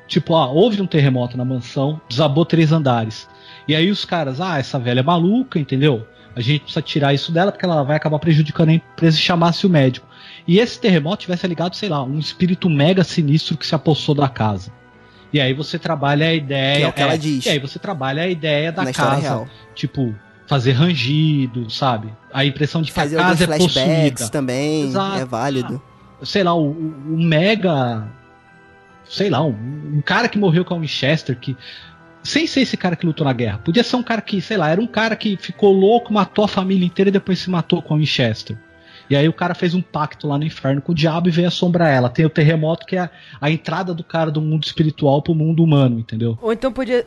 tipo, 0.07 0.35
ah, 0.35 0.47
houve 0.47 0.83
um 0.83 0.87
terremoto 0.87 1.39
na 1.39 1.45
mansão, 1.45 1.99
desabou 2.11 2.45
três 2.45 2.73
andares. 2.73 3.27
E 3.67 3.75
aí 3.75 3.91
os 3.91 4.05
caras, 4.05 4.39
ah, 4.39 4.59
essa 4.59 4.79
velha 4.79 5.01
é 5.01 5.03
maluca, 5.03 5.59
entendeu? 5.59 6.07
A 6.37 6.43
gente 6.43 6.61
precisa 6.65 6.83
tirar 6.83 7.15
isso 7.15 7.33
dela 7.33 7.51
porque 7.51 7.65
ela 7.65 7.83
vai 7.83 7.97
acabar 7.97 8.19
prejudicando 8.19 8.69
a 8.69 8.75
empresa 8.75 9.17
e 9.17 9.21
chamasse 9.21 9.67
o 9.67 9.71
médico. 9.71 10.07
E 10.47 10.59
esse 10.59 10.79
terremoto 10.79 11.23
tivesse 11.23 11.47
ligado, 11.47 11.75
sei 11.75 11.89
lá, 11.89 12.03
um 12.03 12.19
espírito 12.19 12.69
mega 12.69 13.03
sinistro 13.03 13.57
que 13.57 13.67
se 13.67 13.75
apossou 13.75 14.15
da 14.15 14.29
casa. 14.29 14.71
E 15.33 15.41
aí 15.41 15.55
você 15.55 15.79
trabalha 15.79 16.27
a 16.27 16.35
ideia. 16.35 16.77
Que 16.77 16.83
é 16.83 16.89
o 16.89 16.93
que 16.93 17.01
é, 17.01 17.05
ela 17.05 17.17
diz. 17.17 17.47
E 17.47 17.49
aí 17.49 17.59
você 17.59 17.79
trabalha 17.79 18.25
a 18.25 18.29
ideia 18.29 18.71
da 18.71 18.85
Na 18.85 18.93
casa. 18.93 19.49
Tipo, 19.75 20.15
fazer 20.47 20.73
rangido, 20.73 21.71
sabe? 21.71 22.13
A 22.33 22.45
impressão 22.45 22.83
de 22.83 22.89
que 22.89 22.95
fazer 22.95 23.19
a 23.19 23.23
casa 23.23 23.45
é 23.45 23.59
possuída. 23.59 24.29
também 24.29 24.89
Exato. 24.89 25.19
é 25.19 25.25
válido. 25.25 25.83
Sei 26.23 26.43
lá, 26.43 26.55
o, 26.55 26.71
o 26.71 27.23
mega. 27.23 28.07
Sei 29.09 29.29
lá, 29.29 29.43
um, 29.43 29.51
um, 29.97 30.03
cara 30.05 30.29
que 30.29 30.39
morreu 30.39 30.65
com 30.65 30.75
a 30.75 30.79
Winchester, 30.79 31.39
que. 31.39 31.57
Sem 32.23 32.47
ser 32.47 32.63
esse 32.63 32.77
cara 32.77 32.97
que 32.97 33.05
lutou 33.05 33.27
na 33.27 33.35
guerra. 33.35 33.59
Podia 33.59 33.85
ser 33.85 33.97
um 33.97 34.03
cara 34.03 34.23
que, 34.23 34.41
sei 34.41 34.57
lá, 34.57 34.71
era 34.71 34.81
um 34.81 34.87
cara 34.87 35.15
que 35.15 35.37
ficou 35.37 35.73
louco, 35.73 36.11
matou 36.11 36.47
a 36.47 36.49
família 36.49 36.87
inteira 36.87 37.11
e 37.11 37.13
depois 37.13 37.39
se 37.39 37.51
matou 37.51 37.83
com 37.83 37.93
a 37.93 37.97
Winchester. 37.99 38.57
E 39.11 39.15
aí 39.15 39.29
o 39.29 39.33
cara 39.33 39.55
fez 39.55 39.75
um 39.75 39.83
pacto 39.83 40.27
lá 40.27 40.39
no 40.39 40.45
inferno 40.45 40.81
com 40.81 40.93
o 40.93 40.95
diabo 40.95 41.29
e 41.29 41.31
veio 41.31 41.49
assombrar 41.49 41.93
ela. 41.93 42.09
Tem 42.09 42.25
o 42.25 42.31
terremoto 42.31 42.87
que 42.87 42.97
é 42.97 43.11
a 43.39 43.51
entrada 43.51 43.93
do 43.93 44.03
cara 44.03 44.31
do 44.31 44.41
mundo 44.41 44.65
espiritual 44.65 45.21
pro 45.21 45.35
mundo 45.35 45.63
humano, 45.63 45.99
entendeu? 45.99 46.39
Ou 46.41 46.51
então 46.51 46.73
podia, 46.73 47.05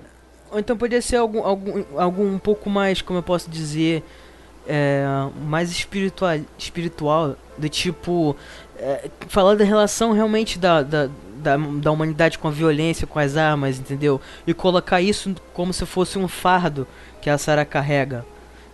ou 0.57 0.59
então 0.59 0.75
podia 0.75 1.01
ser 1.03 1.17
algum, 1.17 1.43
algum, 1.43 1.83
algum 1.95 2.33
um 2.33 2.39
pouco 2.39 2.67
mais, 2.67 2.99
como 2.99 3.19
eu 3.19 3.23
posso 3.23 3.47
dizer, 3.47 4.03
é, 4.67 5.05
mais 5.45 5.69
espiritual, 5.69 6.39
espiritual 6.57 7.35
do 7.55 7.69
tipo 7.69 8.35
é, 8.75 9.07
falar 9.27 9.53
da 9.53 9.63
relação 9.63 10.13
realmente 10.13 10.57
da, 10.57 10.81
da, 10.81 11.09
da, 11.35 11.57
da, 11.57 11.91
humanidade 11.91 12.39
com 12.39 12.47
a 12.47 12.51
violência, 12.51 13.05
com 13.05 13.19
as 13.19 13.37
armas, 13.37 13.77
entendeu? 13.77 14.19
E 14.47 14.53
colocar 14.53 14.99
isso 14.99 15.35
como 15.53 15.71
se 15.71 15.85
fosse 15.85 16.17
um 16.17 16.27
fardo 16.27 16.87
que 17.21 17.29
a 17.29 17.37
Sarah 17.37 17.63
carrega. 17.63 18.25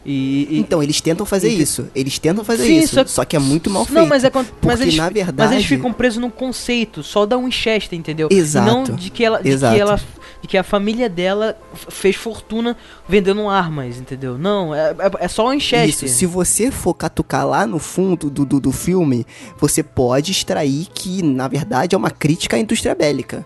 E, 0.05 0.47
e, 0.51 0.59
então, 0.59 0.81
eles 0.81 1.01
tentam 1.01 1.25
fazer 1.25 1.49
e, 1.49 1.61
isso. 1.61 1.89
Eles 1.93 2.17
tentam 2.17 2.45
fazer 2.45 2.65
sim, 2.65 2.77
isso. 2.77 2.95
Só, 2.95 3.05
só, 3.05 3.25
que 3.25 3.35
é 3.35 3.39
muito 3.39 3.69
mal 3.69 3.83
feito. 3.83 3.99
Não, 3.99 4.07
mas, 4.07 4.23
é, 4.23 4.31
mas, 4.61 4.79
eles, 4.79 4.95
na 4.95 5.09
verdade... 5.09 5.35
mas 5.37 5.51
eles 5.51 5.65
ficam 5.65 5.91
presos 5.91 6.19
num 6.19 6.29
conceito 6.29 7.03
só 7.03 7.25
da 7.25 7.37
Winchester, 7.37 7.99
entendeu? 7.99 8.29
Exato. 8.31 8.69
E 8.69 8.71
não 8.71 8.83
de 8.83 9.09
que 9.09 9.23
ela, 9.25 9.41
de 9.41 9.49
Exato. 9.49 9.75
que 9.75 9.81
ela 9.81 9.99
de 10.43 10.47
que 10.47 10.57
a 10.57 10.63
família 10.63 11.07
dela 11.07 11.57
fez 11.73 12.17
fortuna 12.17 12.75
vendendo 13.07 13.47
armas, 13.47 13.97
entendeu? 13.97 14.37
Não, 14.37 14.75
é, 14.75 14.89
é, 14.89 15.11
é 15.21 15.27
só 15.29 15.47
o 15.47 15.51
Winchester. 15.51 15.87
Isso, 15.87 16.07
se 16.09 16.25
você 16.25 16.69
for 16.69 16.93
catucar 16.93 17.47
lá 17.47 17.65
no 17.65 17.79
fundo 17.79 18.29
do, 18.29 18.45
do, 18.45 18.59
do 18.59 18.71
filme, 18.73 19.25
você 19.57 19.81
pode 19.81 20.33
extrair 20.33 20.87
que, 20.93 21.23
na 21.23 21.47
verdade, 21.47 21.95
é 21.95 21.97
uma 21.97 22.11
crítica 22.11 22.57
à 22.57 22.59
indústria 22.59 22.93
bélica. 22.93 23.45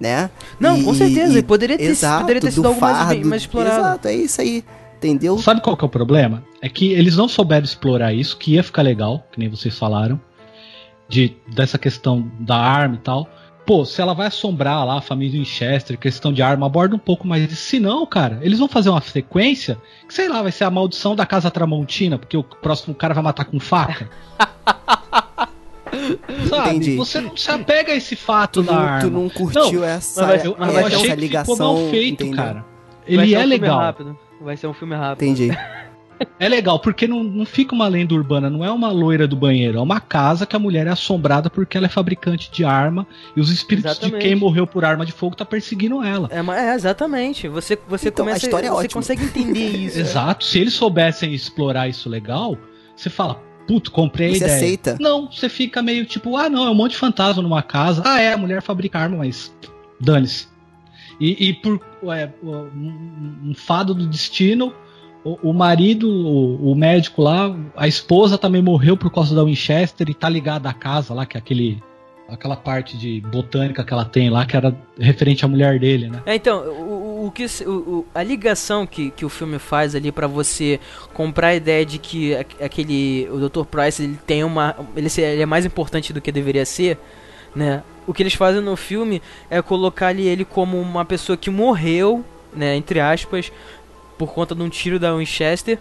Né? 0.00 0.28
Não, 0.58 0.76
e, 0.76 0.82
com 0.82 0.92
certeza, 0.92 1.38
e, 1.38 1.42
poderia 1.42 1.78
ter, 1.78 1.84
exato, 1.84 2.22
poderia 2.22 2.42
ter 2.42 2.50
sido 2.50 2.66
algo 2.66 2.80
mais, 2.80 3.22
mais 3.24 3.42
explorado. 3.42 3.78
Exato, 3.78 4.08
é 4.08 4.14
isso 4.16 4.40
aí. 4.40 4.64
Entendeu? 4.96 5.38
Sabe 5.38 5.60
qual 5.60 5.76
que 5.76 5.84
é 5.84 5.86
o 5.86 5.90
problema? 5.90 6.42
É 6.60 6.68
que 6.68 6.92
eles 6.94 7.16
não 7.16 7.28
souberam 7.28 7.64
explorar 7.64 8.12
isso, 8.12 8.36
que 8.36 8.54
ia 8.54 8.62
ficar 8.64 8.82
legal, 8.82 9.24
que 9.30 9.38
nem 9.38 9.48
vocês 9.48 9.78
falaram, 9.78 10.20
de 11.08 11.36
dessa 11.54 11.78
questão 11.78 12.28
da 12.40 12.56
arma 12.56 12.96
e 12.96 12.98
tal. 12.98 13.28
Pô, 13.66 13.84
se 13.84 14.00
ela 14.00 14.14
vai 14.14 14.26
assombrar 14.26 14.84
lá 14.84 14.98
a 14.98 15.00
família 15.00 15.38
Winchester, 15.38 15.98
questão 15.98 16.32
de 16.32 16.42
arma, 16.42 16.66
aborda 16.66 16.94
um 16.94 16.98
pouco 16.98 17.26
mais 17.26 17.48
disso. 17.48 17.62
Se 17.62 17.80
não, 17.80 18.04
cara, 18.04 18.38
eles 18.42 18.58
vão 18.58 18.68
fazer 18.68 18.90
uma 18.90 19.00
sequência 19.00 19.78
que, 20.06 20.12
sei 20.12 20.28
lá, 20.28 20.42
vai 20.42 20.52
ser 20.52 20.64
a 20.64 20.70
maldição 20.70 21.16
da 21.16 21.24
Casa 21.24 21.50
Tramontina, 21.50 22.18
porque 22.18 22.36
o 22.36 22.42
próximo 22.42 22.94
cara 22.94 23.14
vai 23.14 23.24
matar 23.24 23.46
com 23.46 23.58
faca. 23.58 24.10
Sabe? 26.48 26.70
Entendi. 26.70 26.96
Você 26.96 27.20
não 27.20 27.36
se 27.36 27.50
apega 27.50 27.92
a 27.92 27.96
esse 27.96 28.16
fato 28.16 28.62
tu 28.62 28.66
da 28.66 28.72
não, 28.72 28.80
arma. 28.80 29.00
Tu 29.00 29.10
não 29.10 29.28
curtiu 29.30 29.80
não, 29.80 29.84
essa, 29.84 30.26
mas, 30.26 30.44
eu, 30.44 30.56
mas 30.58 30.74
eu 30.74 30.86
achei 30.86 31.06
essa 31.06 31.14
ligação. 31.14 31.54
Ficou 31.54 31.74
mal 31.74 31.90
feito, 31.90 32.24
entendeu? 32.24 32.44
cara. 32.44 32.64
Ele 33.06 33.34
é 33.34 33.46
legal. 33.46 33.78
Rápido. 33.78 34.18
Vai 34.40 34.56
ser 34.56 34.66
um 34.66 34.74
filme 34.74 34.94
rápido. 34.94 35.26
Entendi. 35.26 35.56
É 36.38 36.48
legal, 36.48 36.78
porque 36.78 37.06
não, 37.06 37.22
não 37.22 37.44
fica 37.44 37.74
uma 37.74 37.88
lenda 37.88 38.14
urbana, 38.14 38.50
não 38.50 38.64
é 38.64 38.70
uma 38.70 38.90
loira 38.90 39.26
do 39.26 39.36
banheiro, 39.36 39.78
é 39.78 39.80
uma 39.80 40.00
casa 40.00 40.46
que 40.46 40.56
a 40.56 40.58
mulher 40.58 40.86
é 40.86 40.90
assombrada 40.90 41.48
porque 41.48 41.76
ela 41.76 41.86
é 41.86 41.88
fabricante 41.88 42.50
de 42.50 42.64
arma 42.64 43.06
e 43.36 43.40
os 43.40 43.50
espíritos 43.50 43.92
exatamente. 43.92 44.22
de 44.22 44.28
quem 44.28 44.34
morreu 44.34 44.66
por 44.66 44.84
arma 44.84 45.04
de 45.04 45.12
fogo 45.12 45.36
tá 45.36 45.44
perseguindo 45.44 46.02
ela. 46.02 46.28
É, 46.30 46.70
é 46.70 46.74
exatamente. 46.74 47.48
Você, 47.48 47.78
você 47.88 48.08
então, 48.08 48.24
começa, 48.24 48.44
a 48.44 48.48
história 48.48 48.66
é 48.66 48.70
você 48.70 48.86
ótima. 48.86 49.00
consegue 49.00 49.24
entender 49.24 49.68
isso. 49.76 49.98
Exato. 49.98 50.44
Se 50.44 50.58
eles 50.58 50.74
soubessem 50.74 51.32
explorar 51.32 51.88
isso 51.88 52.08
legal, 52.08 52.56
você 52.96 53.10
fala, 53.10 53.42
puto, 53.66 53.90
comprei 53.90 54.30
você 54.34 54.44
a 54.44 54.46
ideia. 54.46 54.56
aceita? 54.56 54.96
Não, 55.00 55.30
você 55.30 55.48
fica 55.48 55.82
meio 55.82 56.04
tipo, 56.04 56.36
ah, 56.36 56.48
não, 56.48 56.66
é 56.66 56.70
um 56.70 56.74
monte 56.74 56.92
de 56.92 56.98
fantasma 56.98 57.42
numa 57.42 57.62
casa. 57.62 58.02
Ah, 58.04 58.20
é, 58.20 58.32
a 58.32 58.38
mulher 58.38 58.62
fabrica 58.62 58.98
arma, 58.98 59.18
mas 59.18 59.54
dane-se. 60.00 60.48
E, 61.20 61.48
e 61.48 61.54
por 61.54 61.80
é, 62.12 62.28
um, 62.42 63.50
um 63.50 63.54
fado 63.54 63.94
do 63.94 64.06
destino, 64.06 64.72
o, 65.24 65.50
o 65.50 65.52
marido, 65.52 66.08
o, 66.08 66.72
o, 66.72 66.74
médico 66.74 67.22
lá, 67.22 67.54
a 67.74 67.88
esposa 67.88 68.36
também 68.36 68.62
morreu 68.62 68.96
por 68.96 69.10
causa 69.10 69.34
da 69.34 69.42
Winchester 69.42 70.08
e 70.10 70.14
tá 70.14 70.28
ligada 70.28 70.68
à 70.68 70.72
casa 70.72 71.14
lá, 71.14 71.24
que 71.24 71.36
é 71.36 71.40
aquele. 71.40 71.82
Aquela 72.26 72.56
parte 72.56 72.96
de 72.96 73.20
botânica 73.20 73.84
que 73.84 73.92
ela 73.92 74.04
tem 74.06 74.30
lá, 74.30 74.46
que 74.46 74.56
era 74.56 74.74
referente 74.98 75.44
à 75.44 75.48
mulher 75.48 75.78
dele, 75.78 76.08
né? 76.08 76.22
É, 76.24 76.34
então, 76.34 76.58
o, 76.70 77.26
o 77.26 77.30
que 77.30 77.44
a 78.14 78.22
ligação 78.22 78.86
que, 78.86 79.10
que 79.10 79.26
o 79.26 79.28
filme 79.28 79.58
faz 79.58 79.94
ali 79.94 80.10
para 80.10 80.26
você 80.26 80.80
comprar 81.12 81.48
a 81.48 81.54
ideia 81.54 81.84
de 81.84 81.98
que 81.98 82.34
aquele 82.34 83.28
o 83.30 83.46
Dr. 83.46 83.66
Price 83.66 84.02
ele 84.02 84.18
tem 84.26 84.42
uma 84.42 84.74
ele, 84.96 85.08
ele 85.18 85.42
é 85.42 85.46
mais 85.46 85.66
importante 85.66 86.14
do 86.14 86.20
que 86.20 86.32
deveria 86.32 86.64
ser, 86.64 86.98
né? 87.54 87.82
o 88.06 88.12
que 88.12 88.22
eles 88.22 88.34
fazem 88.34 88.60
no 88.60 88.76
filme 88.76 89.22
é 89.50 89.60
colocar 89.62 90.14
ele 90.14 90.44
como 90.44 90.80
uma 90.80 91.04
pessoa 91.04 91.36
que 91.36 91.50
morreu, 91.50 92.24
né, 92.54 92.76
entre 92.76 93.00
aspas, 93.00 93.50
por 94.18 94.32
conta 94.32 94.54
de 94.54 94.62
um 94.62 94.68
tiro 94.68 94.98
da 94.98 95.14
Winchester. 95.14 95.78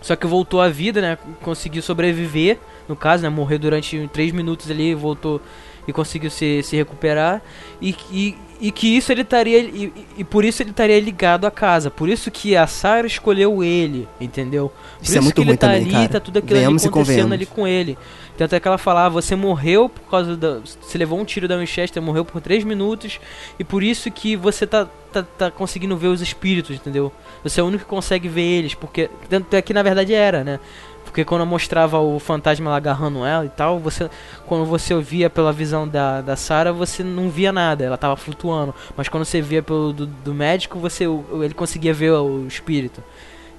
Só 0.00 0.14
que 0.14 0.26
voltou 0.26 0.60
à 0.60 0.68
vida, 0.68 1.00
né? 1.00 1.18
Conseguiu 1.42 1.82
sobreviver, 1.82 2.58
no 2.88 2.94
caso, 2.94 3.22
né? 3.22 3.28
Morreu 3.28 3.58
durante 3.58 4.08
3 4.12 4.32
minutos 4.32 4.70
ali, 4.70 4.94
voltou 4.94 5.40
e 5.86 5.92
conseguiu 5.92 6.30
se, 6.30 6.62
se 6.62 6.76
recuperar 6.76 7.42
e, 7.80 7.94
e, 8.10 8.36
e 8.60 8.72
que 8.72 8.96
isso 8.96 9.12
ele 9.12 9.20
estaria 9.22 9.58
e, 9.58 9.92
e 10.16 10.24
por 10.24 10.44
isso 10.44 10.62
ele 10.62 10.70
estaria 10.70 10.98
ligado 10.98 11.46
à 11.46 11.50
casa. 11.50 11.90
Por 11.90 12.08
isso 12.08 12.30
que 12.30 12.56
a 12.56 12.66
Sarah 12.66 13.06
escolheu 13.06 13.62
ele, 13.62 14.08
entendeu? 14.20 14.72
Por 14.98 15.04
Isso 15.04 15.18
é 15.18 15.20
muito 15.20 15.34
que 15.34 15.40
ele 15.42 15.50
ruim 15.50 15.56
tá 15.56 15.66
também, 15.68 15.82
ali, 15.82 15.92
cara. 15.92 16.08
tá 16.08 16.20
tudo 16.20 16.38
aquilo 16.38 16.52
ali 16.52 16.60
Venhamos 16.60 16.84
e 16.84 16.88
acontecendo 16.88 17.32
ali 17.32 17.46
com 17.46 17.66
ele. 17.66 17.98
Tanto 18.36 18.54
é 18.54 18.60
que 18.60 18.66
ela 18.66 18.78
fala, 18.78 19.06
ah, 19.06 19.08
você 19.08 19.36
morreu 19.36 19.88
por 19.88 20.02
causa 20.10 20.36
da. 20.36 20.58
Você 20.58 20.98
levou 20.98 21.18
um 21.18 21.24
tiro 21.24 21.46
da 21.46 21.56
Winchester, 21.56 22.02
morreu 22.02 22.24
por 22.24 22.40
3 22.40 22.64
minutos, 22.64 23.20
e 23.58 23.64
por 23.64 23.82
isso 23.82 24.10
que 24.10 24.36
você 24.36 24.66
tá, 24.66 24.88
tá, 25.12 25.22
tá 25.22 25.50
conseguindo 25.50 25.96
ver 25.96 26.08
os 26.08 26.20
espíritos, 26.20 26.74
entendeu? 26.76 27.12
Você 27.44 27.60
é 27.60 27.62
o 27.62 27.66
único 27.66 27.84
que 27.84 27.90
consegue 27.90 28.28
ver 28.28 28.42
eles, 28.42 28.74
porque. 28.74 29.08
Tanto 29.28 29.54
é 29.54 29.62
que 29.62 29.72
na 29.72 29.82
verdade 29.82 30.12
era, 30.12 30.42
né? 30.42 30.58
Porque 31.04 31.24
quando 31.24 31.46
mostrava 31.46 32.00
o 32.00 32.18
fantasma 32.18 32.70
lá 32.70 32.76
agarrando 32.76 33.24
ela 33.24 33.44
e 33.44 33.48
tal, 33.48 33.78
você. 33.78 34.10
Quando 34.46 34.64
você 34.64 34.92
ouvia 34.92 35.30
pela 35.30 35.52
visão 35.52 35.86
da, 35.86 36.20
da 36.20 36.34
Sarah, 36.34 36.72
você 36.72 37.04
não 37.04 37.30
via 37.30 37.52
nada, 37.52 37.84
ela 37.84 37.96
tava 37.96 38.16
flutuando. 38.16 38.74
Mas 38.96 39.08
quando 39.08 39.24
você 39.24 39.40
via 39.40 39.62
pelo 39.62 39.92
do, 39.92 40.06
do 40.06 40.34
médico, 40.34 40.76
você 40.80 41.04
ele 41.04 41.54
conseguia 41.54 41.94
ver 41.94 42.10
o 42.10 42.48
espírito. 42.48 43.00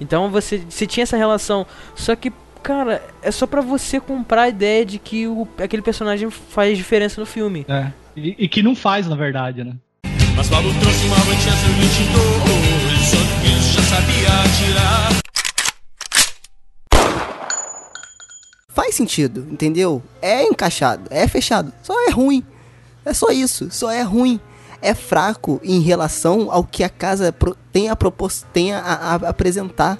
Então 0.01 0.29
você, 0.29 0.57
você 0.69 0.85
tinha 0.85 1.03
essa 1.03 1.15
relação. 1.15 1.65
Só 1.95 2.15
que, 2.15 2.33
cara, 2.65 2.99
é 3.21 3.29
só 3.29 3.45
pra 3.45 3.61
você 3.61 3.99
comprar 3.99 4.41
a 4.43 4.49
ideia 4.49 4.83
de 4.83 4.97
que 4.97 5.27
o, 5.27 5.47
aquele 5.61 5.83
personagem 5.83 6.29
faz 6.31 6.75
diferença 6.75 7.21
no 7.21 7.25
filme. 7.27 7.63
É. 7.69 7.91
E, 8.17 8.35
e 8.45 8.49
que 8.49 8.63
não 8.63 8.75
faz, 8.75 9.07
na 9.07 9.15
verdade, 9.15 9.63
né? 9.63 9.75
Mas 10.35 10.49
Paulo 10.49 10.69
trouxe 10.81 11.05
uma 11.05 11.15
Winchester 11.17 11.69
22 11.69 13.13
Outro 13.13 13.35
que 13.41 13.73
já 13.73 13.81
sabia 13.83 14.27
atirar 14.43 15.15
Faz 18.69 18.95
sentido, 18.95 19.47
entendeu? 19.51 20.01
É 20.21 20.43
encaixado, 20.43 21.03
é 21.09 21.27
fechado. 21.27 21.71
Só 21.83 21.93
é 22.07 22.11
ruim. 22.11 22.43
É 23.05 23.13
só 23.13 23.29
isso, 23.29 23.69
só 23.71 23.89
é 23.91 24.01
ruim. 24.01 24.39
É 24.81 24.93
fraco 24.93 25.61
em 25.63 25.79
relação 25.81 26.51
ao 26.51 26.63
que 26.63 26.83
a 26.83 26.89
casa 26.89 27.33
tem 27.71 27.89
a 27.89 27.95
propor 27.95 28.31
tem 28.51 28.73
a, 28.73 28.79
a- 28.79 29.11
a 29.13 29.29
apresentar, 29.29 29.97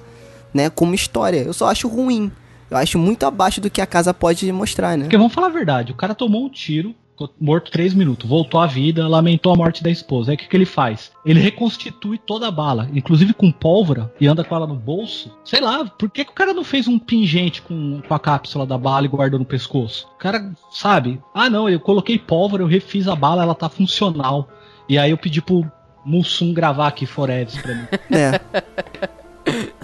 né, 0.52 0.68
como 0.68 0.94
história. 0.94 1.38
Eu 1.42 1.52
só 1.54 1.70
acho 1.70 1.88
ruim. 1.88 2.30
Eu 2.70 2.76
acho 2.76 2.98
muito 2.98 3.24
abaixo 3.24 3.60
do 3.60 3.70
que 3.70 3.80
a 3.80 3.86
casa 3.86 4.12
pode 4.12 4.50
mostrar, 4.52 4.96
né? 4.96 5.04
Porque 5.04 5.16
vamos 5.16 5.32
falar 5.32 5.48
a 5.48 5.50
verdade, 5.50 5.92
o 5.92 5.96
cara 5.96 6.14
tomou 6.14 6.44
um 6.44 6.48
tiro, 6.48 6.94
morto 7.40 7.70
três 7.70 7.94
minutos, 7.94 8.28
voltou 8.28 8.60
à 8.60 8.66
vida, 8.66 9.08
lamentou 9.08 9.52
a 9.52 9.56
morte 9.56 9.82
da 9.82 9.90
esposa. 9.90 10.30
Aí 10.30 10.34
o 10.34 10.38
que, 10.38 10.48
que 10.48 10.56
ele 10.56 10.66
faz? 10.66 11.12
Ele 11.24 11.40
reconstitui 11.40 12.18
toda 12.18 12.48
a 12.48 12.50
bala, 12.50 12.88
inclusive 12.92 13.32
com 13.32 13.50
pólvora, 13.50 14.12
e 14.20 14.26
anda 14.26 14.44
com 14.44 14.54
ela 14.54 14.66
no 14.66 14.74
bolso. 14.74 15.34
Sei 15.44 15.60
lá, 15.60 15.84
por 15.84 16.10
que, 16.10 16.24
que 16.24 16.30
o 16.30 16.34
cara 16.34 16.52
não 16.52 16.64
fez 16.64 16.86
um 16.86 16.98
pingente 16.98 17.62
com, 17.62 18.02
com 18.06 18.14
a 18.14 18.18
cápsula 18.18 18.66
da 18.66 18.76
bala 18.76 19.06
e 19.06 19.08
guardou 19.08 19.38
no 19.38 19.46
pescoço? 19.46 20.08
O 20.14 20.18
cara, 20.18 20.52
sabe? 20.70 21.20
Ah, 21.32 21.48
não, 21.48 21.68
eu 21.68 21.80
coloquei 21.80 22.18
pólvora, 22.18 22.62
eu 22.62 22.68
refiz 22.68 23.08
a 23.08 23.16
bala, 23.16 23.42
ela 23.42 23.54
tá 23.54 23.68
funcional. 23.68 24.48
E 24.88 24.98
aí 24.98 25.10
eu 25.10 25.18
pedi 25.18 25.40
pro 25.40 25.70
Mussum 26.04 26.52
gravar 26.52 26.88
aqui 26.88 27.06
Forever 27.06 27.62
pra 27.62 27.74
mim. 27.74 27.86
É. 28.10 28.40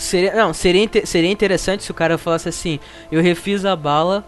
Seria, 0.03 0.35
não, 0.35 0.53
seria, 0.53 0.89
seria 1.05 1.31
interessante 1.31 1.85
se 1.85 1.91
o 1.91 1.95
cara 1.95 2.19
falasse 2.19 2.49
assim: 2.49 2.81
eu 3.11 3.23
refiz 3.23 3.65
a 3.65 3.77
bala, 3.77 4.25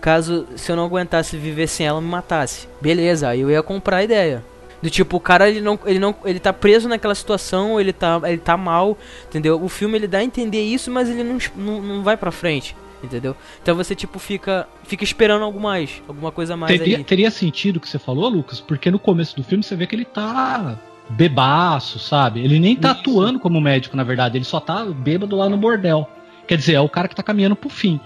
caso 0.00 0.46
se 0.54 0.70
eu 0.70 0.76
não 0.76 0.84
aguentasse 0.84 1.36
viver 1.36 1.66
sem 1.66 1.86
ela, 1.86 2.00
me 2.00 2.08
matasse. 2.08 2.68
Beleza, 2.80 3.30
aí 3.30 3.40
eu 3.40 3.50
ia 3.50 3.62
comprar 3.62 3.98
a 3.98 4.04
ideia. 4.04 4.44
Do 4.82 4.90
tipo, 4.90 5.16
o 5.16 5.20
cara 5.20 5.48
ele 5.48 5.62
não, 5.62 5.78
ele 5.86 5.98
não, 5.98 6.14
ele 6.26 6.38
tá 6.38 6.52
preso 6.52 6.86
naquela 6.90 7.14
situação, 7.14 7.80
ele 7.80 7.90
tá, 7.90 8.20
ele 8.24 8.36
tá 8.36 8.54
mal, 8.54 8.98
entendeu? 9.26 9.62
O 9.62 9.66
filme 9.66 9.96
ele 9.96 10.06
dá 10.06 10.18
a 10.18 10.24
entender 10.24 10.60
isso, 10.62 10.90
mas 10.90 11.08
ele 11.08 11.24
não, 11.24 11.38
não, 11.56 11.80
não 11.80 12.02
vai 12.02 12.18
pra 12.18 12.30
frente, 12.30 12.76
entendeu? 13.02 13.34
Então 13.62 13.74
você 13.74 13.94
tipo 13.94 14.18
fica, 14.18 14.68
fica 14.82 15.02
esperando 15.02 15.42
algo 15.42 15.58
mais, 15.58 16.02
alguma 16.06 16.30
coisa 16.30 16.54
mais 16.54 16.78
Teria, 16.78 16.96
ali. 16.96 17.04
teria 17.04 17.30
sentido 17.30 17.78
o 17.78 17.80
que 17.80 17.88
você 17.88 17.98
falou, 17.98 18.28
Lucas, 18.28 18.60
porque 18.60 18.90
no 18.90 18.98
começo 18.98 19.34
do 19.34 19.42
filme 19.42 19.64
você 19.64 19.74
vê 19.74 19.86
que 19.86 19.96
ele 19.96 20.04
tá 20.04 20.78
bebaço, 21.10 21.98
sabe? 21.98 22.40
Ele 22.40 22.58
nem 22.58 22.76
tá 22.76 22.92
Isso. 22.92 23.00
atuando 23.00 23.38
como 23.38 23.60
médico, 23.60 23.96
na 23.96 24.04
verdade, 24.04 24.38
ele 24.38 24.44
só 24.44 24.60
tá 24.60 24.84
bêbado 24.84 25.36
lá 25.36 25.48
no 25.48 25.56
bordel. 25.56 26.08
Quer 26.46 26.56
dizer, 26.56 26.74
é 26.74 26.80
o 26.80 26.88
cara 26.88 27.08
que 27.08 27.14
tá 27.16 27.22
caminhando 27.22 27.56
pro 27.56 27.68
fim. 27.68 28.00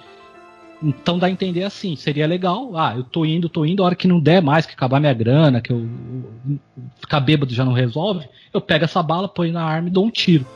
Então 0.82 1.18
dá 1.18 1.26
a 1.26 1.30
entender 1.30 1.64
assim, 1.64 1.96
seria 1.96 2.26
legal, 2.26 2.76
ah, 2.76 2.94
eu 2.96 3.02
tô 3.02 3.24
indo, 3.24 3.48
tô 3.48 3.64
indo, 3.64 3.82
a 3.82 3.86
hora 3.86 3.96
que 3.96 4.06
não 4.06 4.20
der 4.20 4.40
mais, 4.40 4.64
que 4.64 4.74
acabar 4.74 5.00
minha 5.00 5.12
grana, 5.12 5.60
que 5.60 5.72
eu 5.72 5.88
ficar 7.00 7.18
bêbado 7.18 7.52
já 7.52 7.64
não 7.64 7.72
resolve, 7.72 8.28
eu 8.54 8.60
pego 8.60 8.84
essa 8.84 9.02
bala, 9.02 9.28
põe 9.28 9.50
na 9.50 9.64
arma 9.64 9.88
e 9.88 9.90
dou 9.90 10.04
um 10.06 10.10
tiro. 10.10 10.46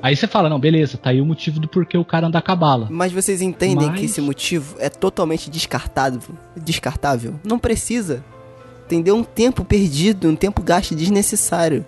Aí 0.00 0.14
você 0.14 0.28
fala, 0.28 0.48
não, 0.48 0.60
beleza, 0.60 0.96
tá 0.98 1.10
aí 1.10 1.20
o 1.20 1.26
motivo 1.26 1.58
do 1.58 1.66
porquê 1.66 1.98
o 1.98 2.04
cara 2.04 2.28
anda 2.28 2.40
com 2.40 2.52
a 2.52 2.54
bala. 2.54 2.86
Mas 2.90 3.10
vocês 3.10 3.42
entendem 3.42 3.88
Mas- 3.88 3.98
que 3.98 4.06
esse 4.06 4.20
motivo 4.20 4.76
é 4.78 4.88
totalmente 4.88 5.50
descartável, 5.50 6.20
descartável? 6.56 7.40
Não 7.44 7.58
precisa. 7.58 8.22
Entendeu? 8.86 9.16
Um 9.16 9.24
tempo 9.24 9.64
perdido, 9.64 10.28
um 10.28 10.36
tempo 10.36 10.62
gasto 10.62 10.94
desnecessário 10.94 11.84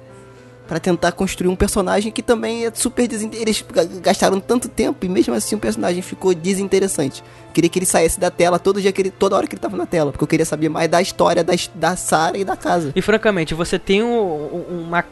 Pra 0.66 0.78
tentar 0.78 1.12
construir 1.12 1.48
um 1.48 1.56
personagem 1.56 2.12
que 2.12 2.20
também 2.22 2.66
é 2.66 2.70
super 2.74 3.08
desinteressante. 3.08 3.42
Eles 3.42 3.64
ga- 3.72 4.00
gastaram 4.02 4.38
tanto 4.38 4.68
tempo 4.68 5.02
e 5.06 5.08
mesmo 5.08 5.32
assim 5.32 5.56
o 5.56 5.58
personagem 5.58 6.02
ficou 6.02 6.34
desinteressante. 6.34 7.24
Queria 7.54 7.70
que 7.70 7.78
ele 7.78 7.86
saísse 7.86 8.20
da 8.20 8.30
tela 8.30 8.58
todo 8.58 8.78
dia 8.78 8.92
que 8.92 9.00
ele, 9.00 9.10
toda 9.10 9.34
hora 9.34 9.46
que 9.46 9.54
ele 9.54 9.62
tava 9.62 9.78
na 9.78 9.86
tela, 9.86 10.12
porque 10.12 10.24
eu 10.24 10.28
queria 10.28 10.44
saber 10.44 10.68
mais 10.68 10.86
da 10.90 11.00
história 11.00 11.42
da, 11.42 11.54
da 11.74 11.96
Sarah 11.96 12.36
e 12.36 12.44
da 12.44 12.54
casa. 12.54 12.92
E 12.94 13.00
francamente, 13.00 13.54
você 13.54 13.78
tem 13.78 14.02
um, 14.02 14.12
um- 14.18 14.82
uma, 14.88 15.02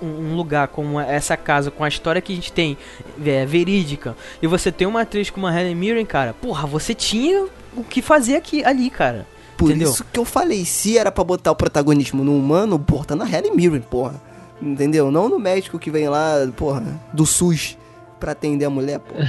um, 0.00 0.06
um 0.06 0.34
lugar 0.34 0.68
como 0.68 0.98
essa 0.98 1.36
casa, 1.36 1.70
com 1.70 1.84
a 1.84 1.88
história 1.88 2.22
que 2.22 2.32
a 2.32 2.36
gente 2.36 2.50
tem 2.50 2.78
é, 3.22 3.44
verídica, 3.44 4.16
e 4.40 4.46
você 4.46 4.72
tem 4.72 4.86
uma 4.86 5.02
atriz 5.02 5.28
como 5.28 5.46
a 5.46 5.52
Helen 5.60 5.74
Mirren, 5.74 6.06
cara, 6.06 6.32
porra, 6.32 6.66
você 6.66 6.94
tinha 6.94 7.48
o 7.76 7.84
que 7.84 8.00
fazer 8.00 8.36
aqui 8.36 8.64
ali, 8.64 8.88
cara. 8.88 9.26
Por 9.56 9.70
Entendeu? 9.70 9.90
isso 9.90 10.04
que 10.04 10.18
eu 10.18 10.24
falei, 10.24 10.64
se 10.64 10.98
era 10.98 11.12
pra 11.12 11.22
botar 11.22 11.52
o 11.52 11.56
protagonismo 11.56 12.24
no 12.24 12.36
humano, 12.36 12.78
porra, 12.78 13.04
tá 13.06 13.16
na 13.16 13.28
Helen 13.30 13.54
Mirren, 13.54 13.80
porra. 13.80 14.20
Entendeu? 14.60 15.10
Não 15.10 15.28
no 15.28 15.38
médico 15.38 15.78
que 15.78 15.90
vem 15.90 16.08
lá, 16.08 16.34
porra, 16.56 17.00
do 17.12 17.26
SUS 17.26 17.76
pra 18.18 18.32
atender 18.32 18.64
a 18.64 18.70
mulher, 18.70 19.00
porra. 19.00 19.26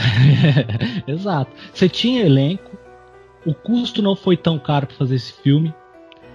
Exato. 1.08 1.52
Você 1.74 1.90
tinha 1.90 2.26
elenco, 2.26 2.72
o 3.46 3.54
custo 3.54 4.02
não 4.02 4.16
foi 4.16 4.38
tão 4.38 4.60
caro 4.60 4.88
pra 4.88 4.96
fazer 4.96 5.16
esse 5.16 5.34
filme. 5.34 5.74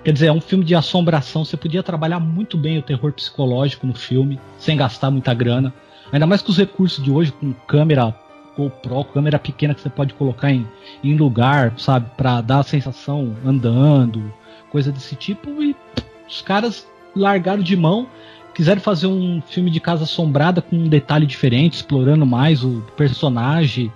Quer 0.04 0.12
dizer, 0.12 0.26
é 0.26 0.32
um 0.32 0.40
filme 0.40 0.64
de 0.64 0.74
assombração, 0.74 1.44
você 1.44 1.56
podia 1.56 1.82
trabalhar 1.82 2.20
muito 2.20 2.56
bem 2.56 2.78
o 2.78 2.82
terror 2.82 3.12
psicológico 3.12 3.86
no 3.86 3.94
filme, 3.94 4.40
sem 4.58 4.76
gastar 4.76 5.10
muita 5.10 5.34
grana. 5.34 5.72
Ainda 6.12 6.26
mais 6.26 6.40
com 6.40 6.50
os 6.50 6.58
recursos 6.58 7.02
de 7.04 7.10
hoje, 7.10 7.32
com 7.32 7.52
câmera 7.52 8.14
GoPro, 8.58 9.04
câmera 9.04 9.38
pequena 9.38 9.74
que 9.74 9.80
você 9.80 9.88
pode 9.88 10.12
colocar 10.14 10.50
em, 10.50 10.66
em 11.02 11.16
lugar, 11.16 11.72
sabe, 11.78 12.10
Pra 12.16 12.40
dar 12.40 12.58
a 12.58 12.64
sensação 12.64 13.36
andando, 13.44 14.32
coisa 14.70 14.90
desse 14.90 15.14
tipo. 15.14 15.62
E 15.62 15.76
os 16.28 16.42
caras 16.42 16.86
largaram 17.14 17.62
de 17.62 17.76
mão, 17.76 18.08
quiseram 18.52 18.80
fazer 18.80 19.06
um 19.06 19.40
filme 19.40 19.70
de 19.70 19.78
casa 19.78 20.02
assombrada 20.02 20.60
com 20.60 20.76
um 20.76 20.88
detalhe 20.88 21.26
diferente, 21.26 21.74
explorando 21.74 22.26
mais 22.26 22.64
o 22.64 22.82
personagem 22.96 23.92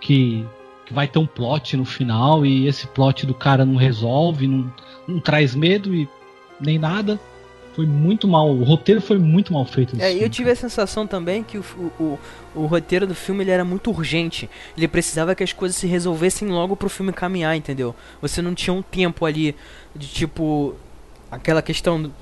que, 0.00 0.44
que 0.84 0.92
vai 0.92 1.08
ter 1.08 1.18
um 1.18 1.26
plot 1.26 1.76
no 1.76 1.84
final 1.86 2.44
e 2.44 2.66
esse 2.66 2.86
plot 2.86 3.24
do 3.24 3.34
cara 3.34 3.64
não 3.64 3.76
resolve, 3.76 4.46
não, 4.46 4.70
não 5.08 5.18
traz 5.18 5.54
medo 5.54 5.94
e 5.94 6.06
nem 6.60 6.78
nada. 6.78 7.18
Foi 7.74 7.86
muito 7.86 8.28
mal, 8.28 8.48
o 8.50 8.62
roteiro 8.62 9.00
foi 9.00 9.18
muito 9.18 9.52
mal 9.52 9.64
feito. 9.64 10.00
É, 10.00 10.14
eu 10.14 10.30
tive 10.30 10.50
a 10.50 10.54
sensação 10.54 11.06
também 11.06 11.42
que 11.42 11.58
o, 11.58 11.64
o, 11.76 12.02
o, 12.02 12.18
o 12.54 12.66
roteiro 12.66 13.04
do 13.04 13.14
filme 13.14 13.42
ele 13.42 13.50
era 13.50 13.64
muito 13.64 13.90
urgente. 13.90 14.48
Ele 14.76 14.86
precisava 14.86 15.34
que 15.34 15.42
as 15.42 15.52
coisas 15.52 15.76
se 15.76 15.86
resolvessem 15.86 16.48
logo 16.48 16.76
pro 16.76 16.88
filme 16.88 17.12
caminhar, 17.12 17.56
entendeu? 17.56 17.94
Você 18.22 18.40
não 18.40 18.54
tinha 18.54 18.72
um 18.72 18.82
tempo 18.82 19.26
ali 19.26 19.56
de 19.94 20.06
tipo. 20.06 20.76
aquela 21.30 21.60
questão 21.62 22.12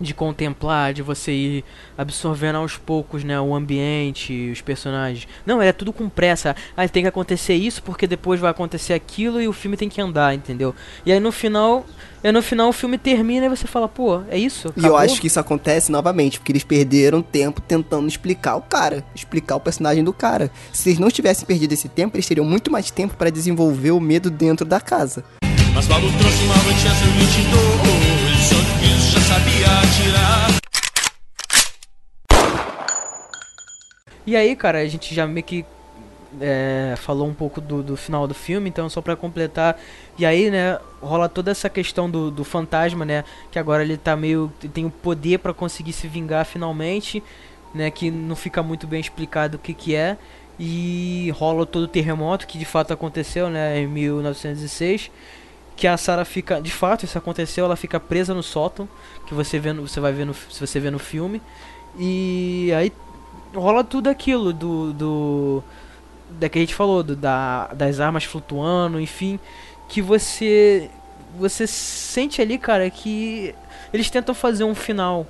de 0.00 0.14
contemplar, 0.14 0.92
de 0.92 1.02
você 1.02 1.32
ir 1.32 1.64
absorvendo 1.96 2.56
aos 2.56 2.76
poucos, 2.76 3.24
né, 3.24 3.40
o 3.40 3.54
ambiente, 3.54 4.50
os 4.52 4.60
personagens. 4.60 5.26
Não, 5.44 5.60
era 5.60 5.72
tudo 5.72 5.92
com 5.92 6.08
pressa. 6.08 6.54
Ah, 6.76 6.88
tem 6.88 7.02
que 7.02 7.08
acontecer 7.08 7.54
isso 7.54 7.82
porque 7.82 8.06
depois 8.06 8.40
vai 8.40 8.50
acontecer 8.50 8.94
aquilo 8.94 9.40
e 9.40 9.48
o 9.48 9.52
filme 9.52 9.76
tem 9.76 9.88
que 9.88 10.00
andar, 10.00 10.34
entendeu? 10.34 10.74
E 11.04 11.12
aí 11.12 11.20
no 11.20 11.32
final, 11.32 11.84
e 12.22 12.26
aí 12.26 12.32
no 12.32 12.42
final 12.42 12.68
o 12.68 12.72
filme 12.72 12.98
termina 12.98 13.46
e 13.46 13.48
você 13.48 13.66
fala, 13.66 13.88
pô, 13.88 14.22
é 14.28 14.38
isso? 14.38 14.72
E 14.76 14.80
eu 14.80 14.96
Acabou? 14.96 14.98
acho 14.98 15.20
que 15.20 15.26
isso 15.26 15.40
acontece 15.40 15.90
novamente, 15.90 16.38
porque 16.38 16.52
eles 16.52 16.64
perderam 16.64 17.22
tempo 17.22 17.60
tentando 17.60 18.08
explicar 18.08 18.56
o 18.56 18.62
cara, 18.62 19.04
explicar 19.14 19.56
o 19.56 19.60
personagem 19.60 20.04
do 20.04 20.12
cara. 20.12 20.50
Se 20.72 20.88
eles 20.88 20.98
não 20.98 21.10
tivessem 21.10 21.46
perdido 21.46 21.72
esse 21.72 21.88
tempo, 21.88 22.16
eles 22.16 22.26
teriam 22.26 22.46
muito 22.46 22.70
mais 22.70 22.90
tempo 22.90 23.16
pra 23.16 23.30
desenvolver 23.30 23.90
o 23.90 24.00
medo 24.00 24.30
dentro 24.30 24.64
da 24.64 24.80
casa. 24.80 25.24
Mas 25.74 25.86
Paulo 25.86 26.10
trouxe 26.18 26.44
uma 26.44 26.54
Winchester 26.54 27.08
22 27.08 27.78
Outro 27.88 28.08
que 28.08 28.10
já 28.10 28.17
sabia 29.28 29.66
atirar 29.66 30.58
E 34.26 34.36
aí, 34.36 34.56
cara, 34.56 34.78
a 34.78 34.86
gente 34.86 35.14
já 35.14 35.26
meio 35.26 35.44
que 35.44 35.64
é, 36.40 36.94
falou 36.98 37.26
um 37.26 37.32
pouco 37.32 37.62
do, 37.62 37.82
do 37.82 37.96
final 37.96 38.26
do 38.26 38.34
filme, 38.34 38.68
então 38.68 38.88
só 38.88 39.00
pra 39.00 39.16
completar. 39.16 39.78
E 40.18 40.26
aí, 40.26 40.50
né, 40.50 40.78
rola 41.00 41.28
toda 41.30 41.50
essa 41.50 41.70
questão 41.70 42.10
do, 42.10 42.30
do 42.30 42.44
fantasma, 42.44 43.06
né? 43.06 43.24
Que 43.50 43.58
agora 43.58 43.82
ele 43.82 43.96
tá 43.96 44.14
meio. 44.16 44.52
tem 44.74 44.84
o 44.84 44.90
poder 44.90 45.38
pra 45.38 45.54
conseguir 45.54 45.94
se 45.94 46.06
vingar 46.06 46.44
finalmente, 46.44 47.22
né? 47.74 47.90
Que 47.90 48.10
não 48.10 48.36
fica 48.36 48.62
muito 48.62 48.86
bem 48.86 49.00
explicado 49.00 49.56
o 49.56 49.60
que 49.60 49.72
que 49.72 49.94
é. 49.94 50.18
E 50.60 51.32
rola 51.34 51.64
todo 51.64 51.84
o 51.84 51.88
terremoto 51.88 52.46
que 52.46 52.58
de 52.58 52.66
fato 52.66 52.92
aconteceu, 52.92 53.48
né? 53.48 53.80
Em 53.80 53.86
1906. 53.86 55.10
Que 55.78 55.86
a 55.86 55.96
Sarah 55.96 56.24
fica, 56.24 56.60
de 56.60 56.72
fato, 56.72 57.04
isso 57.04 57.16
aconteceu, 57.16 57.64
ela 57.64 57.76
fica 57.76 58.00
presa 58.00 58.34
no 58.34 58.42
sótão, 58.42 58.88
que 59.24 59.32
você 59.32 59.60
vê 59.60 59.72
no, 59.72 59.86
você 59.86 60.00
vai 60.00 60.12
ver 60.12 60.26
no, 60.26 60.34
se 60.34 60.60
você 60.60 60.80
vê 60.80 60.90
no 60.90 60.98
filme. 60.98 61.40
E 61.96 62.72
aí 62.76 62.92
rola 63.54 63.84
tudo 63.84 64.08
aquilo 64.08 64.52
do 64.52 64.92
do 64.92 65.62
da 66.30 66.48
que 66.48 66.58
a 66.58 66.60
gente 66.60 66.74
falou, 66.74 67.04
do, 67.04 67.14
da, 67.14 67.68
das 67.68 68.00
armas 68.00 68.24
flutuando, 68.24 69.00
enfim, 69.00 69.38
que 69.88 70.02
você 70.02 70.90
você 71.38 71.64
sente 71.64 72.42
ali, 72.42 72.58
cara, 72.58 72.90
que 72.90 73.54
eles 73.92 74.10
tentam 74.10 74.34
fazer 74.34 74.64
um 74.64 74.74
final 74.74 75.28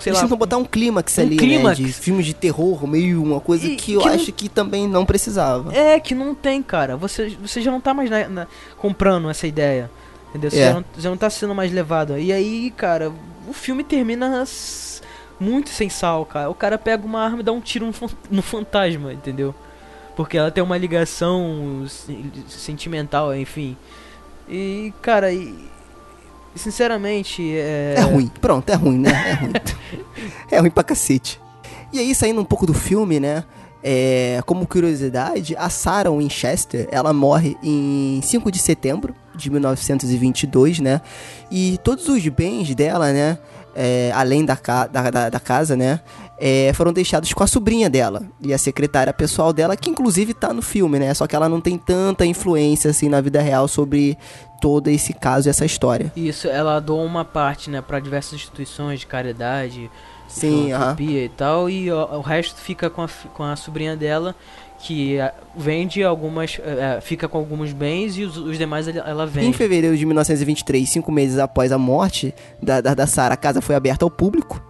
sei 0.00 0.10
Eles 0.10 0.18
lá, 0.18 0.22
tentam 0.24 0.36
botar 0.38 0.56
um 0.56 0.64
clímax 0.64 1.16
um 1.18 1.22
ali, 1.22 1.36
clímax. 1.36 1.78
né? 1.78 1.86
De 1.86 1.92
filmes 1.92 2.26
de 2.26 2.34
terror, 2.34 2.86
meio 2.86 3.22
uma 3.22 3.40
coisa 3.40 3.66
E- 3.66 3.76
que 3.76 3.92
eu 3.94 4.00
que 4.00 4.06
não- 4.08 4.14
acho 4.14 4.32
que 4.32 4.48
também 4.48 4.86
não 4.88 5.04
precisava. 5.06 5.74
É, 5.74 5.98
que 6.00 6.14
não 6.14 6.34
tem, 6.34 6.62
cara. 6.62 6.96
Você, 6.96 7.36
você 7.40 7.60
já 7.62 7.70
não 7.70 7.80
tá 7.80 7.92
mais 7.94 8.10
na- 8.10 8.28
na- 8.28 8.46
comprando 8.78 9.28
essa 9.30 9.46
ideia. 9.46 9.90
Entendeu? 10.30 10.50
Você 10.50 10.58
É. 10.60 10.66
já, 10.68 10.74
não, 10.74 10.84
já 10.98 11.10
não 11.10 11.16
tá 11.16 11.30
sendo 11.30 11.54
mais 11.54 11.70
levado. 11.72 12.18
E 12.18 12.32
aí, 12.32 12.72
cara, 12.76 13.12
o 13.48 13.52
filme 13.52 13.84
termina 13.84 14.44
muito 15.38 15.70
sem 15.70 15.88
sal, 15.88 16.24
cara. 16.26 16.50
O 16.50 16.54
cara 16.54 16.76
pega 16.76 17.04
uma 17.06 17.20
arma 17.20 17.40
e 17.40 17.42
dá 17.42 17.52
um 17.52 17.60
tiro 17.60 17.86
no, 17.86 17.92
fan- 17.92 18.08
no 18.30 18.42
fantasma, 18.42 19.12
entendeu? 19.12 19.54
Porque 20.16 20.36
ela 20.36 20.50
tem 20.50 20.62
uma 20.62 20.76
ligação 20.76 21.84
se- 21.88 22.26
sentimental, 22.48 23.34
enfim. 23.34 23.76
E, 24.48 24.92
cara, 25.02 25.32
e, 25.32 25.54
sinceramente, 26.54 27.42
é. 27.54 27.94
É 27.98 28.00
ruim. 28.02 28.30
Pronto, 28.40 28.68
é 28.70 28.74
ruim, 28.74 28.98
né? 28.98 29.10
É 29.30 29.32
ruim. 29.34 29.52
é 30.50 30.58
ruim 30.60 30.70
pra 30.70 30.82
cacete. 30.84 31.40
E 31.92 31.98
aí, 31.98 32.14
saindo 32.14 32.40
um 32.40 32.44
pouco 32.44 32.66
do 32.66 32.74
filme, 32.74 33.20
né? 33.20 33.44
É, 33.82 34.40
como 34.46 34.66
curiosidade, 34.66 35.54
a 35.58 35.68
Sarah 35.68 36.10
Winchester, 36.10 36.88
ela 36.90 37.12
morre 37.12 37.56
em 37.62 38.20
5 38.22 38.50
de 38.50 38.58
setembro 38.58 39.14
de 39.34 39.50
1922, 39.50 40.80
né? 40.80 41.00
E 41.50 41.78
todos 41.84 42.08
os 42.08 42.26
bens 42.28 42.74
dela, 42.74 43.12
né? 43.12 43.38
é, 43.76 44.12
além 44.14 44.44
da, 44.44 44.56
ca- 44.56 44.86
da, 44.86 45.10
da, 45.10 45.28
da 45.30 45.40
casa, 45.40 45.76
né? 45.76 46.00
É, 46.38 46.72
foram 46.74 46.92
deixados 46.92 47.32
com 47.32 47.42
a 47.42 47.46
sobrinha 47.46 47.88
dela 47.88 48.22
e 48.40 48.52
a 48.52 48.58
secretária 48.58 49.12
pessoal 49.12 49.52
dela, 49.52 49.76
que 49.76 49.90
inclusive 49.90 50.34
tá 50.34 50.52
no 50.52 50.62
filme, 50.62 50.98
né? 50.98 51.12
Só 51.14 51.26
que 51.26 51.36
ela 51.36 51.48
não 51.48 51.60
tem 51.60 51.78
tanta 51.78 52.26
influência 52.26 52.90
assim 52.90 53.08
na 53.08 53.20
vida 53.20 53.40
real 53.40 53.68
sobre 53.68 54.18
todo 54.60 54.88
esse 54.88 55.12
caso 55.12 55.48
e 55.48 55.50
essa 55.50 55.64
história. 55.64 56.12
Isso, 56.16 56.48
ela 56.48 56.80
doa 56.80 57.04
uma 57.04 57.24
parte, 57.24 57.68
né, 57.70 57.82
pra 57.82 58.00
diversas 58.00 58.34
instituições 58.34 59.00
de 59.00 59.06
caridade, 59.06 59.90
Sim, 60.26 60.66
filantropia 60.66 61.24
e 61.24 61.28
tal, 61.28 61.68
e 61.68 61.92
o, 61.92 61.96
o 61.96 62.20
resto 62.20 62.58
fica 62.60 62.88
com 62.88 63.02
a, 63.02 63.08
com 63.34 63.42
a 63.42 63.56
sobrinha 63.56 63.94
dela, 63.94 64.34
que 64.78 65.20
ah, 65.20 65.32
vende 65.56 66.02
algumas, 66.02 66.58
eh, 66.62 66.96
eh, 66.96 67.00
fica 67.00 67.28
com 67.28 67.38
alguns 67.38 67.72
bens 67.72 68.16
e 68.18 68.24
os, 68.24 68.36
os 68.36 68.58
demais 68.58 68.88
ela, 68.88 68.98
ela 69.08 69.24
Em 69.24 69.28
vende. 69.28 69.56
fevereiro 69.56 69.96
de 69.96 70.04
1923, 70.04 70.88
cinco 70.88 71.12
meses 71.12 71.38
após 71.38 71.70
a 71.70 71.78
morte 71.78 72.34
da, 72.62 72.80
da, 72.80 72.94
da 72.94 73.06
Sarah, 73.06 73.34
a 73.34 73.36
casa 73.36 73.60
foi 73.60 73.74
aberta 73.74 74.04
ao 74.04 74.10
público, 74.10 74.62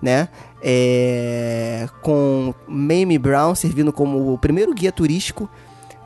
né? 0.00 0.28
É, 0.62 1.88
com 2.02 2.52
Mamie 2.66 3.18
Brown 3.18 3.54
servindo 3.54 3.92
como 3.92 4.32
o 4.32 4.38
primeiro 4.38 4.74
guia 4.74 4.90
turístico 4.90 5.48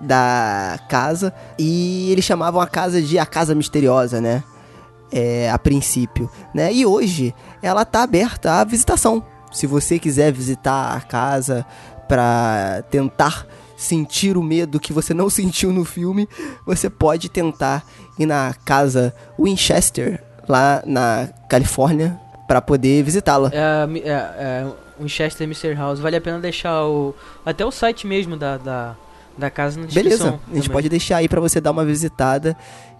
da 0.01 0.79
casa. 0.89 1.33
E 1.59 2.11
eles 2.11 2.25
chamavam 2.25 2.61
a 2.61 2.67
casa 2.67 3.01
de 3.01 3.19
a 3.19 3.25
Casa 3.25 3.55
Misteriosa, 3.55 4.21
né? 4.21 4.43
É, 5.11 5.51
a 5.51 5.59
princípio, 5.59 6.31
né? 6.55 6.73
E 6.73 6.87
hoje 6.87 7.35
ela 7.63 7.85
tá 7.85 8.03
aberta 8.03 8.61
à 8.61 8.65
visitação. 8.65 9.25
Se 9.53 9.67
você 9.67 9.99
quiser 9.99 10.33
visitar 10.33 10.97
a 10.97 11.01
casa 11.01 11.67
para 12.09 12.83
tentar 12.91 13.47
sentir 13.77 14.37
o 14.37 14.43
medo 14.43 14.81
que 14.81 14.93
você 14.93 15.13
não 15.13 15.29
sentiu 15.31 15.73
no 15.73 15.85
filme, 15.85 16.29
você 16.67 16.89
pode 16.89 17.29
tentar 17.29 17.85
ir 18.19 18.27
na 18.27 18.55
casa 18.65 19.15
Winchester, 19.39 20.23
lá 20.49 20.83
na 20.87 21.29
Califórnia, 21.49 22.19
para 22.47 22.61
poder 22.61 23.03
visitá-la. 23.03 23.51
É, 23.53 23.87
é, 23.99 24.11
é, 24.11 24.67
Winchester 25.01 25.47
Mr. 25.47 25.75
House. 25.75 25.99
Vale 25.99 26.17
a 26.17 26.21
pena 26.21 26.39
deixar 26.39 26.85
o. 26.85 27.15
Até 27.45 27.65
o 27.65 27.71
site 27.71 28.07
mesmo 28.07 28.37
da, 28.37 28.57
da, 28.57 28.97
da 29.37 29.51
casa 29.51 29.81
na 29.81 29.87
descrição. 29.87 30.19
Beleza, 30.19 30.29
a 30.29 30.55
gente 30.55 30.63
também. 30.65 30.71
pode 30.71 30.89
deixar 30.89 31.17
aí 31.19 31.29
pra 31.29 31.41
você 31.41 31.61
dar 31.61 31.71
uma 31.71 31.85
visitada 31.85 32.57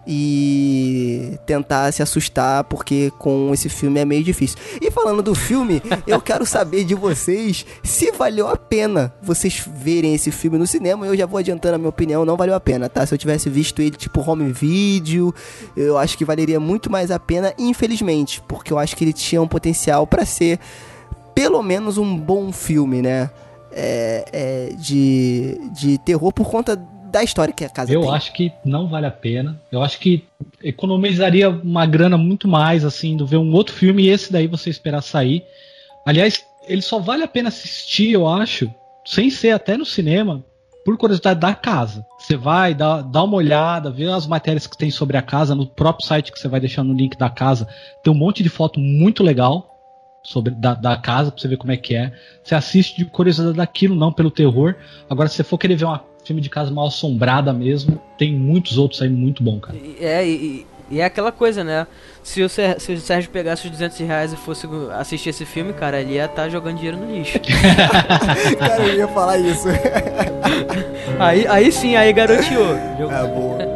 e 0.07 1.39
tentar 1.47 1.93
se 1.93 2.03
assustar, 2.03 2.65
porque 2.65 3.13
com 3.19 3.53
esse 3.53 3.69
filme 3.69 4.01
é 4.01 4.05
meio 4.05 4.25
difícil. 4.25 4.59
E 4.81 4.91
falando 4.91 5.23
do 5.23 5.35
filme, 5.35 5.83
eu 6.07 6.21
quero 6.21 6.45
saber 6.45 6.85
de 6.85 6.95
vocês 6.95 7.65
se 7.83 8.11
valeu 8.13 8.49
a 8.49 8.57
pena 8.57 9.13
vocês 9.23 9.63
verem 9.67 10.15
esse 10.15 10.31
filme 10.31 10.59
no 10.59 10.67
cinema. 10.67 11.07
Eu 11.07 11.17
já 11.17 11.27
vou 11.27 11.39
adiantando 11.39 11.77
a 11.77 11.79
minha 11.79 11.89
opinião, 11.89 12.25
não 12.25 12.37
valeu 12.37 12.55
a 12.55 12.61
pena, 12.61 12.89
tá? 12.89 13.07
Se 13.07 13.15
eu 13.15 13.19
tivesse 13.19 13.49
visto 13.49 13.81
ele 13.81 13.97
tipo 13.97 14.21
home 14.29 14.53
video, 14.53 15.35
eu 15.77 15.97
acho 15.99 16.19
que 16.19 16.25
valeria 16.25 16.59
muito 16.59 16.91
mais 16.91 17.11
a 17.11 17.19
pena, 17.19 17.55
infelizmente, 17.59 18.43
porque 18.49 18.73
eu 18.73 18.79
acho 18.79 18.97
que 18.97 19.05
ele 19.05 19.13
tinha 19.13 19.41
um 19.41 19.49
potencial 19.49 20.07
pra 20.07 20.25
ser 20.25 20.59
pelo 21.35 21.63
menos 21.63 21.99
um 21.99 22.17
bom 22.17 22.53
filme, 22.53 23.01
né? 23.03 23.31
É, 23.75 24.25
é, 24.33 24.75
de, 24.75 25.59
de 25.73 25.97
terror 25.97 26.31
por 26.31 26.51
conta 26.51 26.77
da 27.13 27.23
história 27.23 27.53
que 27.53 27.65
a 27.65 27.69
casa 27.69 27.93
Eu 27.93 28.01
tem. 28.01 28.11
acho 28.11 28.33
que 28.33 28.53
não 28.65 28.89
vale 28.89 29.07
a 29.07 29.11
pena. 29.11 29.61
Eu 29.71 29.83
acho 29.83 29.99
que 29.99 30.25
economizaria 30.63 31.51
uma 31.51 31.85
grana 31.85 32.17
muito 32.17 32.49
mais, 32.49 32.85
assim, 32.85 33.17
do 33.17 33.27
ver 33.27 33.37
um 33.37 33.53
outro 33.53 33.75
filme 33.75 34.05
e 34.05 34.09
esse 34.09 34.33
daí 34.33 34.47
você 34.47 34.71
esperar 34.71 35.03
sair. 35.03 35.45
Aliás, 36.07 36.45
ele 36.67 36.81
só 36.81 36.99
vale 36.99 37.23
a 37.23 37.29
pena 37.29 37.49
assistir, 37.49 38.13
eu 38.13 38.27
acho, 38.27 38.73
sem 39.05 39.29
ser 39.29 39.51
até 39.51 39.77
no 39.77 39.85
cinema, 39.85 40.43
por 40.85 40.97
curiosidade 40.97 41.39
da 41.39 41.55
casa. 41.55 42.05
Você 42.19 42.37
vai, 42.37 42.75
dá, 42.75 43.03
dá 43.03 43.23
uma 43.23 43.37
olhada, 43.37 43.91
vê 43.91 44.07
as 44.07 44.27
matérias 44.27 44.67
que 44.67 44.77
tem 44.77 44.91
sobre 44.91 45.17
a 45.17 45.23
casa, 45.23 45.55
no 45.55 45.67
próprio 45.67 46.07
site 46.07 46.33
que 46.33 46.39
você 46.39 46.49
vai 46.49 46.61
deixar 46.61 46.83
no 46.83 46.95
link 46.95 47.17
da 47.17 47.29
casa, 47.29 47.69
tem 48.03 48.13
um 48.13 48.17
monte 48.17 48.43
de 48.43 48.49
foto 48.49 48.81
muito 48.81 49.23
legal 49.23 49.69
sobre 50.25 50.55
da, 50.55 50.75
da 50.75 50.97
casa 50.97 51.31
pra 51.31 51.41
você 51.41 51.49
ver 51.49 51.57
como 51.57 51.73
é 51.73 51.77
que 51.77 51.95
é. 51.95 52.13
Você 52.43 52.55
assiste 52.55 52.97
de 52.97 53.05
curiosidade 53.05 53.57
daquilo, 53.57 53.95
não 53.95 54.13
pelo 54.13 54.31
terror. 54.31 54.77
Agora, 55.11 55.29
se 55.29 55.37
você 55.37 55.45
for 55.45 55.59
querer 55.59 55.77
ver 55.77 55.85
um 55.85 55.99
filme 56.25 56.41
de 56.41 56.49
casa 56.49 56.71
mal 56.71 56.87
assombrada 56.87 57.53
mesmo, 57.53 58.01
tem 58.17 58.33
muitos 58.35 58.79
outros 58.79 59.03
aí 59.03 59.09
muito 59.09 59.43
bom, 59.43 59.59
cara. 59.59 59.77
É, 60.01 60.27
e, 60.27 60.67
e 60.91 61.01
é 61.01 61.05
aquela 61.05 61.33
coisa, 61.33 61.65
né? 61.65 61.87
Se 62.23 62.43
o, 62.43 62.49
se 62.49 62.93
o 62.93 63.01
Sérgio 63.01 63.31
pegasse 63.31 63.65
os 63.65 63.71
200 63.71 63.99
reais 64.01 64.33
e 64.33 64.37
fosse 64.37 64.69
assistir 64.99 65.31
esse 65.31 65.45
filme, 65.45 65.73
cara, 65.73 66.01
ele 66.01 66.15
ia 66.15 66.27
estar 66.27 66.49
jogando 66.49 66.77
dinheiro 66.77 66.99
no 66.99 67.11
lixo. 67.11 67.41
Cara, 68.59 68.83
eu 68.83 68.97
ia 68.99 69.09
falar 69.09 69.39
isso. 69.39 69.69
aí, 71.19 71.47
aí 71.49 71.73
sim, 71.73 71.97
aí 71.97 72.13
garoteou. 72.13 72.77
É 72.77 73.27
boa. 73.27 73.72